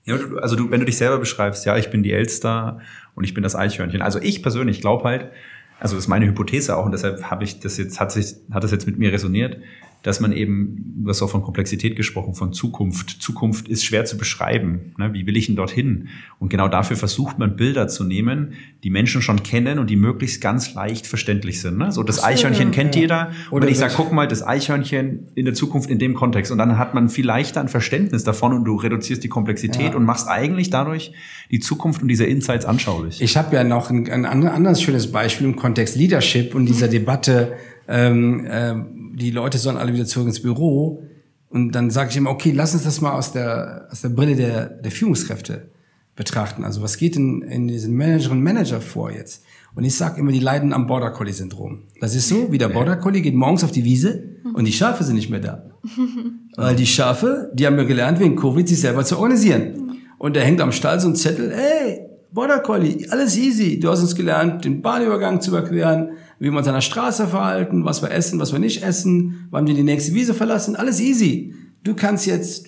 ja, 0.06 0.18
also 0.42 0.56
du, 0.56 0.70
wenn 0.70 0.82
du 0.82 0.86
dich 0.86 0.98
selber 0.98 1.18
beschreibst, 1.18 1.66
ja, 1.66 1.78
ich 1.78 1.90
bin 1.90 2.04
die 2.04 2.12
Elster 2.12 2.80
und 3.16 3.24
ich 3.24 3.34
bin 3.34 3.42
das 3.42 3.56
Eichhörnchen. 3.56 4.02
Also 4.02 4.20
ich 4.20 4.44
persönlich 4.44 4.82
glaube 4.82 5.06
halt, 5.06 5.32
also 5.80 5.96
das 5.96 6.06
ist 6.06 6.10
meine 6.10 6.28
Hypothese 6.28 6.78
auch 6.78 6.86
und 6.86 6.92
deshalb 6.92 7.24
habe 7.32 7.46
ich 7.46 7.60
das 7.62 7.78
jetzt 7.78 8.00
hat 8.00 8.12
sich 8.12 8.36
hat 8.52 8.64
das 8.64 8.72
jetzt 8.72 8.86
mit 8.86 9.00
mir 9.00 9.12
resoniert. 9.14 9.58
Dass 10.04 10.20
man 10.20 10.34
eben, 10.34 11.02
du 11.04 11.10
hast 11.10 11.22
auch 11.22 11.30
von 11.30 11.42
Komplexität 11.42 11.96
gesprochen, 11.96 12.36
von 12.36 12.52
Zukunft. 12.52 13.22
Zukunft 13.22 13.70
ist 13.70 13.86
schwer 13.86 14.04
zu 14.04 14.18
beschreiben. 14.18 14.94
Ne? 14.98 15.14
Wie 15.14 15.26
will 15.26 15.38
ich 15.38 15.48
denn 15.48 15.56
dorthin? 15.56 16.10
Und 16.40 16.50
genau 16.50 16.68
dafür 16.68 16.98
versucht 16.98 17.40
man 17.40 17.56
Bilder 17.56 17.88
zu 17.88 18.04
nehmen, 18.04 18.54
die 18.84 18.90
Menschen 18.90 19.22
schon 19.22 19.44
kennen 19.44 19.80
und 19.80 19.90
die 19.90 19.96
möglichst 19.96 20.42
ganz 20.42 20.74
leicht 20.74 21.08
verständlich 21.08 21.62
sind. 21.62 21.78
Ne? 21.78 21.94
So 21.94 22.04
das 22.04 22.22
Eichhörnchen 22.22 22.72
kennt 22.72 22.96
jeder. 22.96 23.32
Und 23.50 23.62
wenn 23.62 23.70
ich 23.70 23.78
sage, 23.78 23.94
guck 23.96 24.12
mal, 24.12 24.28
das 24.28 24.46
Eichhörnchen 24.46 25.28
in 25.36 25.46
der 25.46 25.54
Zukunft 25.54 25.90
in 25.90 26.00
dem 26.00 26.16
Kontext. 26.16 26.52
Und 26.52 26.58
dann 26.58 26.78
hat 26.78 26.94
man 26.94 27.08
viel 27.08 27.26
leichter 27.26 27.62
ein 27.62 27.70
Verständnis 27.70 28.26
davon 28.26 28.52
und 28.52 28.66
du 28.66 28.76
reduzierst 28.76 29.24
die 29.24 29.30
Komplexität 29.30 29.92
ja. 29.92 29.96
und 29.96 30.04
machst 30.04 30.28
eigentlich 30.28 30.70
dadurch 30.70 31.14
die 31.50 31.62
Zukunft 31.62 32.02
und 32.02 32.10
diese 32.10 32.26
Insights 32.26 32.66
anschaulich. 32.66 33.22
Ich 33.22 33.38
habe 33.38 33.56
ja 33.56 33.64
noch 33.64 33.90
ein, 33.90 34.10
ein 34.10 34.26
anderes 34.26 34.82
schönes 34.82 35.10
Beispiel 35.14 35.48
im 35.48 35.56
Kontext 35.56 35.96
Leadership 35.96 36.56
und 36.56 36.66
dieser 36.66 36.90
Debatte, 36.90 37.54
ähm, 37.88 38.46
äh, 38.46 38.76
die 39.14 39.31
Leute 39.31 39.57
sollen 39.57 39.77
alle 39.77 39.94
wieder 39.94 40.06
zurück 40.06 40.27
ins 40.27 40.41
Büro. 40.41 41.03
Und 41.49 41.72
dann 41.73 41.91
sage 41.91 42.10
ich 42.10 42.18
immer, 42.18 42.31
okay, 42.31 42.52
lass 42.52 42.73
uns 42.73 42.84
das 42.84 43.02
mal 43.02 43.11
aus 43.11 43.31
der, 43.31 43.88
aus 43.91 44.02
der 44.02 44.10
Brille 44.10 44.35
der, 44.35 44.65
der 44.65 44.91
Führungskräfte 44.91 45.69
betrachten. 46.15 46.64
Also 46.64 46.81
was 46.81 46.98
geht 46.98 47.15
in, 47.15 47.41
in 47.44 47.68
diesen 47.68 47.95
Managerinnen 47.95 48.40
und 48.40 48.44
Manager 48.44 48.81
vor 48.81 49.11
jetzt? 49.11 49.44
Und 49.76 49.84
ich 49.84 49.95
sage 49.95 50.19
immer, 50.19 50.31
die 50.31 50.40
leiden 50.40 50.73
am 50.73 50.88
Border 50.88 51.11
Collie 51.11 51.34
Syndrom. 51.34 51.84
Das 51.99 52.15
ist 52.15 52.27
so, 52.27 52.52
wie 52.52 52.57
der 52.57 52.69
Border 52.69 52.95
Collie 52.95 53.22
geht 53.22 53.35
morgens 53.35 53.64
auf 53.64 53.72
die 53.72 53.84
Wiese 53.84 54.23
und 54.53 54.65
die 54.65 54.72
Schafe 54.72 55.03
sind 55.03 55.15
nicht 55.15 55.30
mehr 55.30 55.40
da. 55.40 55.72
Weil 56.56 56.76
die 56.76 56.85
Schafe, 56.85 57.52
die 57.53 57.65
haben 57.65 57.77
ja 57.77 57.84
gelernt, 57.84 58.19
wegen 58.19 58.35
Covid 58.35 58.68
sich 58.68 58.80
selber 58.80 59.03
zu 59.03 59.18
organisieren. 59.18 59.99
Und 60.19 60.35
da 60.35 60.41
hängt 60.41 60.61
am 60.61 60.72
Stall 60.72 60.99
so 60.99 61.07
ein 61.07 61.15
Zettel, 61.15 61.52
ey, 61.52 62.02
Border 62.31 62.60
Collie, 62.60 63.07
alles 63.11 63.38
easy. 63.38 63.80
Du 63.80 63.90
hast 63.90 64.02
uns 64.02 64.15
gelernt, 64.15 64.65
den 64.65 64.81
Bahnübergang 64.81 65.41
zu 65.41 65.52
überqueren, 65.52 66.14
wie 66.40 66.52
wir 66.52 66.58
uns 66.58 66.68
an 66.68 66.74
der 66.74 66.82
Straße 66.82 67.28
verhalten, 67.28 67.86
was 67.86 68.02
wir 68.02 68.12
essen, 68.12 68.40
was 68.40 68.52
wir 68.52 68.60
nicht 68.60 68.84
essen, 68.84 69.48
wann 69.50 69.68
wir 69.68 69.74
die 69.74 69.84
nächste 69.84 70.14
Wiese 70.14 70.34
verlassen, 70.34 70.76
alles 70.76 71.00
easy. 71.00 71.54
Du 71.84 71.96
kannst 71.96 72.26
jetzt 72.26 72.68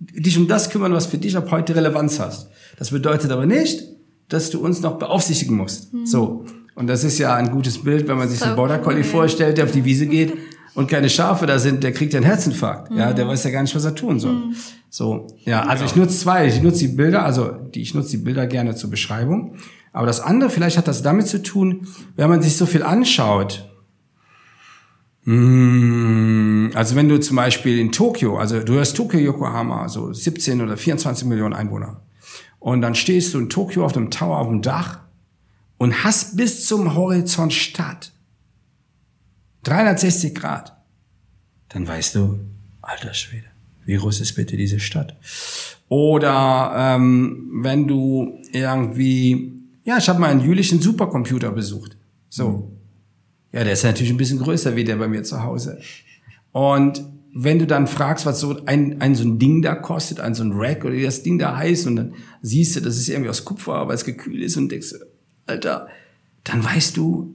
dich 0.00 0.38
um 0.38 0.48
das 0.48 0.70
kümmern, 0.70 0.92
was 0.92 1.06
für 1.06 1.18
dich 1.18 1.36
ab 1.36 1.50
heute 1.50 1.74
Relevanz 1.74 2.18
hast. 2.18 2.50
Das 2.78 2.90
bedeutet 2.90 3.30
aber 3.30 3.46
nicht, 3.46 3.82
dass 4.28 4.50
du 4.50 4.60
uns 4.60 4.80
noch 4.80 4.98
beaufsichtigen 4.98 5.56
musst. 5.56 5.92
Mhm. 5.92 6.06
So. 6.06 6.44
Und 6.74 6.86
das 6.86 7.02
ist 7.02 7.18
ja 7.18 7.34
ein 7.34 7.50
gutes 7.50 7.82
Bild, 7.82 8.06
wenn 8.06 8.18
man 8.18 8.28
sich 8.28 8.38
so, 8.38 8.44
einen 8.44 8.56
Border 8.56 8.78
Collie 8.78 8.98
cool. 8.98 9.04
vorstellt, 9.04 9.58
der 9.58 9.64
auf 9.64 9.72
die 9.72 9.84
Wiese 9.84 10.06
geht 10.06 10.34
und 10.74 10.88
keine 10.88 11.10
Schafe 11.10 11.46
da 11.46 11.58
sind, 11.58 11.82
der 11.82 11.92
kriegt 11.92 12.14
einen 12.14 12.24
Herzinfarkt. 12.24 12.92
Mhm. 12.92 12.98
Ja, 12.98 13.12
der 13.12 13.26
weiß 13.26 13.42
ja 13.44 13.50
gar 13.50 13.62
nicht, 13.62 13.74
was 13.74 13.84
er 13.84 13.94
tun 13.94 14.20
soll. 14.20 14.34
Mhm. 14.34 14.54
So, 14.90 15.26
ja, 15.44 15.62
also 15.62 15.84
ich 15.84 15.96
nutze 15.96 16.16
zwei. 16.16 16.46
Ich 16.46 16.62
nutze 16.62 16.86
die 16.86 16.94
Bilder, 16.94 17.24
also 17.24 17.50
die, 17.74 17.82
ich 17.82 17.94
nutze 17.94 18.10
die 18.12 18.18
Bilder 18.18 18.46
gerne 18.46 18.76
zur 18.76 18.90
Beschreibung. 18.90 19.56
Aber 19.98 20.06
das 20.06 20.20
andere, 20.20 20.48
vielleicht 20.48 20.78
hat 20.78 20.86
das 20.86 21.02
damit 21.02 21.26
zu 21.26 21.42
tun, 21.42 21.88
wenn 22.14 22.30
man 22.30 22.40
sich 22.40 22.56
so 22.56 22.66
viel 22.66 22.84
anschaut. 22.84 23.68
Hm, 25.24 26.70
also 26.72 26.94
wenn 26.94 27.08
du 27.08 27.18
zum 27.18 27.34
Beispiel 27.34 27.80
in 27.80 27.90
Tokio, 27.90 28.38
also 28.38 28.60
du 28.60 28.74
hörst 28.74 28.96
Tokio, 28.96 29.18
Yokohama, 29.18 29.88
so 29.88 30.12
17 30.12 30.60
oder 30.60 30.76
24 30.76 31.26
Millionen 31.26 31.52
Einwohner. 31.52 32.00
Und 32.60 32.80
dann 32.80 32.94
stehst 32.94 33.34
du 33.34 33.40
in 33.40 33.48
Tokio 33.48 33.84
auf 33.84 33.90
dem 33.90 34.12
Tower 34.12 34.38
auf 34.38 34.46
dem 34.46 34.62
Dach 34.62 35.00
und 35.78 36.04
hast 36.04 36.36
bis 36.36 36.64
zum 36.64 36.94
Horizont 36.94 37.52
Stadt. 37.52 38.12
360 39.64 40.32
Grad. 40.32 40.76
Dann 41.70 41.88
weißt 41.88 42.14
du, 42.14 42.38
alter 42.82 43.14
Schwede, 43.14 43.48
wie 43.84 43.96
groß 43.96 44.20
ist 44.20 44.36
bitte 44.36 44.56
diese 44.56 44.78
Stadt? 44.78 45.16
Oder 45.88 46.72
ähm, 46.76 47.50
wenn 47.64 47.88
du 47.88 48.40
irgendwie 48.52 49.58
ja, 49.88 49.96
ich 49.96 50.06
habe 50.10 50.20
mal 50.20 50.30
einen 50.30 50.42
jüdischen 50.42 50.82
Supercomputer 50.82 51.50
besucht. 51.50 51.96
So. 52.28 52.48
Mhm. 52.50 52.64
Ja, 53.52 53.64
der 53.64 53.72
ist 53.72 53.84
natürlich 53.84 54.10
ein 54.10 54.18
bisschen 54.18 54.38
größer 54.38 54.76
wie 54.76 54.84
der 54.84 54.96
bei 54.96 55.08
mir 55.08 55.22
zu 55.22 55.42
Hause. 55.42 55.80
Und 56.52 57.02
wenn 57.34 57.58
du 57.58 57.66
dann 57.66 57.86
fragst, 57.86 58.26
was 58.26 58.38
so 58.38 58.62
ein, 58.66 59.00
ein 59.00 59.14
so 59.14 59.24
ein 59.24 59.38
Ding 59.38 59.62
da 59.62 59.74
kostet, 59.74 60.20
ein 60.20 60.34
so 60.34 60.44
ein 60.44 60.52
Rack 60.52 60.84
oder 60.84 60.92
wie 60.92 61.04
das 61.04 61.22
Ding 61.22 61.38
da 61.38 61.56
heißt, 61.56 61.86
und 61.86 61.96
dann 61.96 62.14
siehst 62.42 62.76
du, 62.76 62.80
das 62.80 62.98
ist 62.98 63.08
irgendwie 63.08 63.30
aus 63.30 63.46
Kupfer, 63.46 63.88
weil 63.88 63.94
es 63.94 64.04
gekühlt 64.04 64.42
ist 64.42 64.58
und 64.58 64.70
denkst, 64.70 64.92
Alter, 65.46 65.88
dann 66.44 66.62
weißt 66.62 66.94
du, 66.98 67.34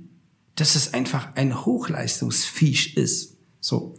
dass 0.53 0.75
es 0.75 0.93
einfach 0.93 1.29
ein 1.33 1.65
Hochleistungsfisch 1.65 2.95
ist. 2.95 3.35
So. 3.61 3.95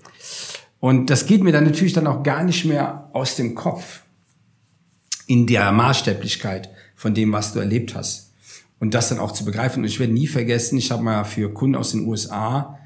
Und 0.78 1.10
das 1.10 1.26
geht 1.26 1.42
mir 1.42 1.50
dann 1.50 1.64
natürlich 1.64 1.92
dann 1.92 2.06
auch 2.06 2.22
gar 2.22 2.44
nicht 2.44 2.64
mehr 2.64 3.10
aus 3.14 3.34
dem 3.34 3.56
Kopf 3.56 4.02
in 5.26 5.48
der 5.48 5.72
Maßstäblichkeit 5.72 6.70
von 6.94 7.14
dem, 7.14 7.32
was 7.32 7.52
du 7.52 7.58
erlebt 7.58 7.96
hast 7.96 8.23
und 8.84 8.92
das 8.92 9.08
dann 9.08 9.18
auch 9.18 9.32
zu 9.32 9.46
begreifen. 9.46 9.82
Und 9.82 9.88
ich 9.88 9.98
werde 9.98 10.12
nie 10.12 10.26
vergessen, 10.26 10.76
ich 10.76 10.90
habe 10.90 11.02
mal 11.02 11.24
für 11.24 11.50
Kunden 11.54 11.74
aus 11.74 11.92
den 11.92 12.06
USA 12.06 12.78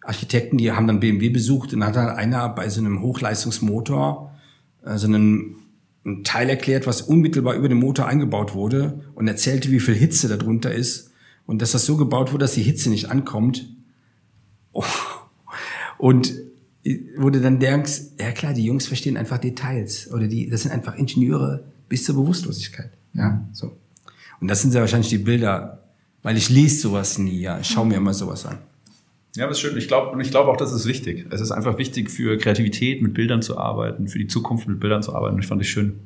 Architekten, 0.00 0.58
die 0.58 0.70
haben 0.70 0.86
dann 0.86 1.00
BMW 1.00 1.28
besucht 1.28 1.74
und 1.74 1.84
hat 1.84 1.96
dann 1.96 2.08
einer 2.08 2.48
bei 2.50 2.68
so 2.68 2.80
einem 2.80 3.02
Hochleistungsmotor 3.02 4.32
äh, 4.84 4.96
so 4.96 5.08
einen, 5.08 5.56
einen 6.04 6.22
Teil 6.22 6.48
erklärt, 6.48 6.86
was 6.86 7.02
unmittelbar 7.02 7.56
über 7.56 7.68
den 7.68 7.78
Motor 7.78 8.06
eingebaut 8.06 8.54
wurde 8.54 9.00
und 9.16 9.26
erzählte, 9.26 9.72
wie 9.72 9.80
viel 9.80 9.94
Hitze 9.96 10.28
da 10.28 10.36
drunter 10.36 10.72
ist 10.72 11.10
und 11.46 11.60
dass 11.60 11.72
das 11.72 11.84
so 11.84 11.96
gebaut 11.96 12.30
wurde, 12.30 12.44
dass 12.44 12.54
die 12.54 12.62
Hitze 12.62 12.88
nicht 12.88 13.10
ankommt. 13.10 13.68
Oh. 14.70 14.84
Und 15.98 16.32
wurde 17.18 17.42
dann 17.42 17.58
denkst, 17.58 18.00
ja 18.18 18.30
klar, 18.30 18.54
die 18.54 18.64
Jungs 18.64 18.86
verstehen 18.86 19.18
einfach 19.18 19.36
Details 19.36 20.10
oder 20.12 20.28
die, 20.28 20.48
das 20.48 20.62
sind 20.62 20.70
einfach 20.70 20.94
Ingenieure 20.94 21.64
bis 21.90 22.04
zur 22.04 22.14
Bewusstlosigkeit. 22.14 22.90
Ja, 23.12 23.46
so. 23.52 23.76
Und 24.40 24.48
das 24.48 24.62
sind 24.62 24.74
ja 24.74 24.80
wahrscheinlich 24.80 25.10
die 25.10 25.18
Bilder, 25.18 25.84
weil 26.22 26.36
ich 26.36 26.48
lese 26.48 26.80
sowas 26.80 27.18
nie, 27.18 27.40
ja. 27.40 27.58
Ich 27.60 27.68
schaue 27.68 27.86
mir 27.86 27.96
immer 27.96 28.14
sowas 28.14 28.46
an. 28.46 28.58
Ja, 29.36 29.46
das 29.46 29.58
ist 29.58 29.60
schön. 29.60 29.76
Ich 29.76 29.86
glaube, 29.86 30.10
und 30.10 30.20
ich 30.20 30.30
glaube 30.30 30.50
auch, 30.50 30.56
das 30.56 30.72
ist 30.72 30.86
wichtig. 30.86 31.26
Es 31.30 31.40
ist 31.40 31.52
einfach 31.52 31.78
wichtig 31.78 32.10
für 32.10 32.36
Kreativität, 32.36 33.00
mit 33.00 33.14
Bildern 33.14 33.42
zu 33.42 33.58
arbeiten, 33.58 34.08
für 34.08 34.18
die 34.18 34.26
Zukunft 34.26 34.66
mit 34.66 34.80
Bildern 34.80 35.02
zu 35.02 35.14
arbeiten. 35.14 35.38
Ich 35.38 35.46
fand 35.46 35.60
das 35.60 35.68
schön. 35.68 36.00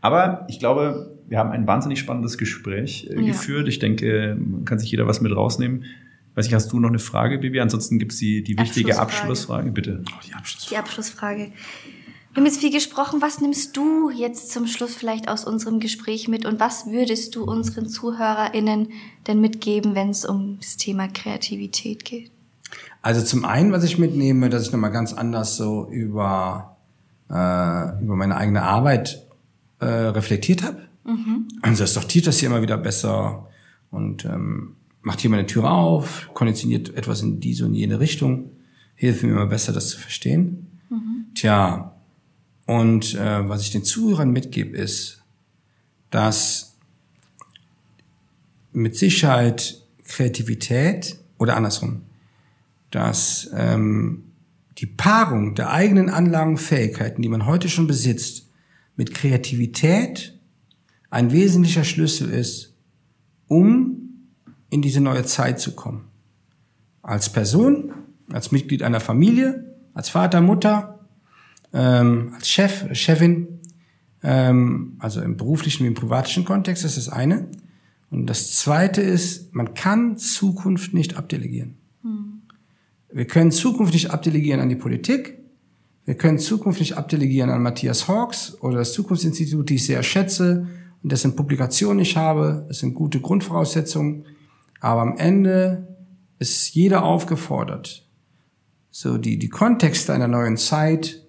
Aber 0.00 0.46
ich 0.48 0.58
glaube, 0.58 1.16
wir 1.28 1.38
haben 1.38 1.50
ein 1.50 1.66
wahnsinnig 1.66 1.98
spannendes 1.98 2.38
Gespräch 2.38 3.08
äh, 3.10 3.20
ja. 3.20 3.26
geführt. 3.28 3.68
Ich 3.68 3.78
denke, 3.78 4.36
man 4.38 4.64
kann 4.64 4.78
sich 4.78 4.90
jeder 4.90 5.06
was 5.06 5.20
mit 5.20 5.34
rausnehmen. 5.34 5.84
Weiß 6.34 6.46
ich, 6.46 6.54
hast 6.54 6.72
du 6.72 6.80
noch 6.80 6.88
eine 6.88 6.98
Frage, 6.98 7.38
Bibi? 7.38 7.60
Ansonsten 7.60 7.98
gibt's 7.98 8.16
die, 8.16 8.42
die 8.42 8.58
wichtige 8.58 8.98
Abschlussfrage. 8.98 9.68
Abschlussfrage. 9.68 9.72
Bitte. 9.72 10.02
Oh, 10.08 10.20
die 10.26 10.32
Abschlussfrage. 10.32 10.70
Die 10.70 10.76
Abschlussfrage. 10.78 11.52
Wir 12.32 12.40
haben 12.40 12.46
jetzt 12.46 12.60
viel 12.60 12.72
gesprochen. 12.72 13.20
Was 13.20 13.42
nimmst 13.42 13.76
du 13.76 14.08
jetzt 14.08 14.50
zum 14.52 14.66
Schluss 14.66 14.94
vielleicht 14.94 15.28
aus 15.28 15.44
unserem 15.44 15.80
Gespräch 15.80 16.28
mit 16.28 16.46
und 16.46 16.60
was 16.60 16.86
würdest 16.86 17.36
du 17.36 17.44
unseren 17.44 17.86
ZuhörerInnen 17.86 18.88
denn 19.26 19.40
mitgeben, 19.42 19.94
wenn 19.94 20.08
es 20.08 20.24
um 20.24 20.56
das 20.58 20.78
Thema 20.78 21.08
Kreativität 21.08 22.06
geht? 22.06 22.30
Also 23.02 23.20
zum 23.20 23.44
einen, 23.44 23.70
was 23.70 23.84
ich 23.84 23.98
mitnehme, 23.98 24.48
dass 24.48 24.62
ich 24.62 24.72
nochmal 24.72 24.92
ganz 24.92 25.12
anders 25.12 25.56
so 25.56 25.90
über, 25.90 26.78
äh, 27.28 28.02
über 28.02 28.16
meine 28.16 28.38
eigene 28.38 28.62
Arbeit 28.62 29.26
äh, 29.80 29.84
reflektiert 29.84 30.62
habe. 30.62 30.78
Mhm. 31.04 31.48
Also 31.60 31.84
es 31.84 31.92
sortiert 31.92 32.26
das 32.26 32.38
hier 32.38 32.48
immer 32.48 32.62
wieder 32.62 32.78
besser 32.78 33.48
und 33.90 34.24
ähm, 34.24 34.76
macht 35.02 35.20
hier 35.20 35.28
mal 35.28 35.38
eine 35.38 35.46
Tür 35.46 35.70
auf, 35.70 36.30
konditioniert 36.32 36.96
etwas 36.96 37.20
in 37.20 37.40
diese 37.40 37.66
und 37.66 37.74
jene 37.74 38.00
Richtung, 38.00 38.52
hilft 38.94 39.22
mir 39.22 39.32
immer 39.32 39.46
besser, 39.46 39.74
das 39.74 39.90
zu 39.90 39.98
verstehen. 39.98 40.78
Mhm. 40.88 41.26
Tja, 41.34 41.91
und 42.80 43.14
äh, 43.14 43.48
was 43.48 43.62
ich 43.62 43.70
den 43.70 43.84
Zuhörern 43.84 44.30
mitgebe, 44.30 44.76
ist, 44.76 45.22
dass 46.10 46.78
mit 48.72 48.96
Sicherheit 48.96 49.82
Kreativität 50.04 51.18
oder 51.38 51.56
andersrum, 51.56 52.02
dass 52.90 53.50
ähm, 53.54 54.24
die 54.78 54.86
Paarung 54.86 55.54
der 55.54 55.70
eigenen 55.70 56.08
Anlagen 56.08 56.52
und 56.52 56.58
Fähigkeiten, 56.58 57.20
die 57.20 57.28
man 57.28 57.44
heute 57.46 57.68
schon 57.68 57.86
besitzt, 57.86 58.48
mit 58.96 59.14
Kreativität 59.14 60.38
ein 61.10 61.30
wesentlicher 61.30 61.84
Schlüssel 61.84 62.30
ist, 62.30 62.74
um 63.48 64.28
in 64.70 64.80
diese 64.80 65.02
neue 65.02 65.24
Zeit 65.24 65.60
zu 65.60 65.74
kommen. 65.74 66.08
Als 67.02 67.30
Person, 67.30 67.92
als 68.32 68.50
Mitglied 68.50 68.82
einer 68.82 69.00
Familie, 69.00 69.76
als 69.92 70.08
Vater, 70.08 70.40
Mutter, 70.40 70.91
ähm, 71.72 72.32
als 72.34 72.48
Chef, 72.48 72.94
Chefin, 72.94 73.60
ähm, 74.22 74.96
also 74.98 75.20
im 75.20 75.36
beruflichen 75.36 75.84
wie 75.84 75.88
im 75.88 75.94
privatischen 75.94 76.44
Kontext, 76.44 76.84
das 76.84 76.96
ist 76.96 77.08
das 77.08 77.14
eine. 77.14 77.48
Und 78.10 78.26
das 78.26 78.54
zweite 78.54 79.00
ist, 79.00 79.54
man 79.54 79.74
kann 79.74 80.18
Zukunft 80.18 80.92
nicht 80.92 81.16
abdelegieren. 81.16 81.76
Hm. 82.02 82.42
Wir 83.10 83.26
können 83.26 83.50
Zukunft 83.50 83.94
nicht 83.94 84.10
abdelegieren 84.10 84.60
an 84.60 84.68
die 84.68 84.76
Politik. 84.76 85.38
Wir 86.04 86.16
können 86.16 86.38
Zukunft 86.38 86.80
nicht 86.80 86.96
abdelegieren 86.96 87.50
an 87.50 87.62
Matthias 87.62 88.08
Hawks 88.08 88.60
oder 88.60 88.78
das 88.78 88.92
Zukunftsinstitut, 88.92 89.70
die 89.70 89.76
ich 89.76 89.86
sehr 89.86 90.02
schätze 90.02 90.66
und 91.02 91.12
dessen 91.12 91.36
Publikationen 91.36 92.00
ich 92.00 92.16
habe. 92.16 92.64
Das 92.68 92.80
sind 92.80 92.94
gute 92.94 93.20
Grundvoraussetzungen. 93.20 94.26
Aber 94.80 95.02
am 95.02 95.16
Ende 95.16 95.96
ist 96.38 96.74
jeder 96.74 97.04
aufgefordert, 97.04 98.06
so 98.90 99.16
die, 99.16 99.38
die 99.38 99.48
Kontexte 99.48 100.12
einer 100.12 100.28
neuen 100.28 100.56
Zeit 100.56 101.21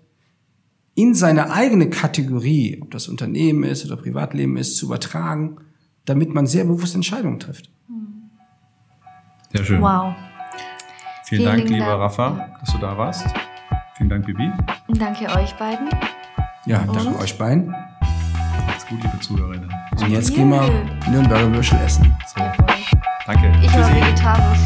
in 0.96 1.16
seine 1.16 1.52
eigene 1.52 1.90
Kategorie, 1.90 2.80
ob 2.82 2.92
das 2.92 3.08
Unternehmen 3.08 3.64
ist 3.64 3.86
oder 3.86 3.96
Privatleben 3.98 4.58
ist, 4.58 4.78
zu 4.78 4.86
übertragen, 4.86 5.58
damit 6.06 6.34
man 6.34 6.46
sehr 6.46 6.66
bewusst 6.66 6.96
Entscheidungen 6.96 7.40
trifft. 7.40 7.70
Sehr 9.54 9.64
schön. 9.64 9.82
Wow. 9.82 10.16
Vielen, 11.26 11.42
Vielen 11.42 11.46
Dank, 11.46 11.70
lieber 11.70 12.00
Rafa, 12.00 12.58
dass 12.60 12.72
du 12.74 12.78
da 12.80 12.98
warst. 12.98 13.26
Vielen 13.98 14.10
Dank, 14.10 14.26
Bibi. 14.26 14.52
Danke 14.90 15.26
euch 15.36 15.54
beiden. 15.56 15.90
Ja, 16.66 16.80
danke 16.80 17.10
Und? 17.10 17.22
euch 17.22 17.38
beiden. 17.38 17.68
Macht's 18.68 18.86
gut, 18.88 19.02
liebe 19.04 19.20
Zuhörerinnen. 19.20 19.70
Und 20.00 20.10
jetzt 20.10 20.30
Jö. 20.30 20.38
gehen 20.38 20.50
wir 20.50 20.70
Nürnberger 21.10 21.52
Würschel 21.54 21.80
essen. 21.86 22.16
So, 22.28 22.42
danke. 23.26 23.52
Ich 23.62 23.74
war 23.74 23.90
Tschüssi. 23.90 24.02
vegetarisch. 24.02 24.60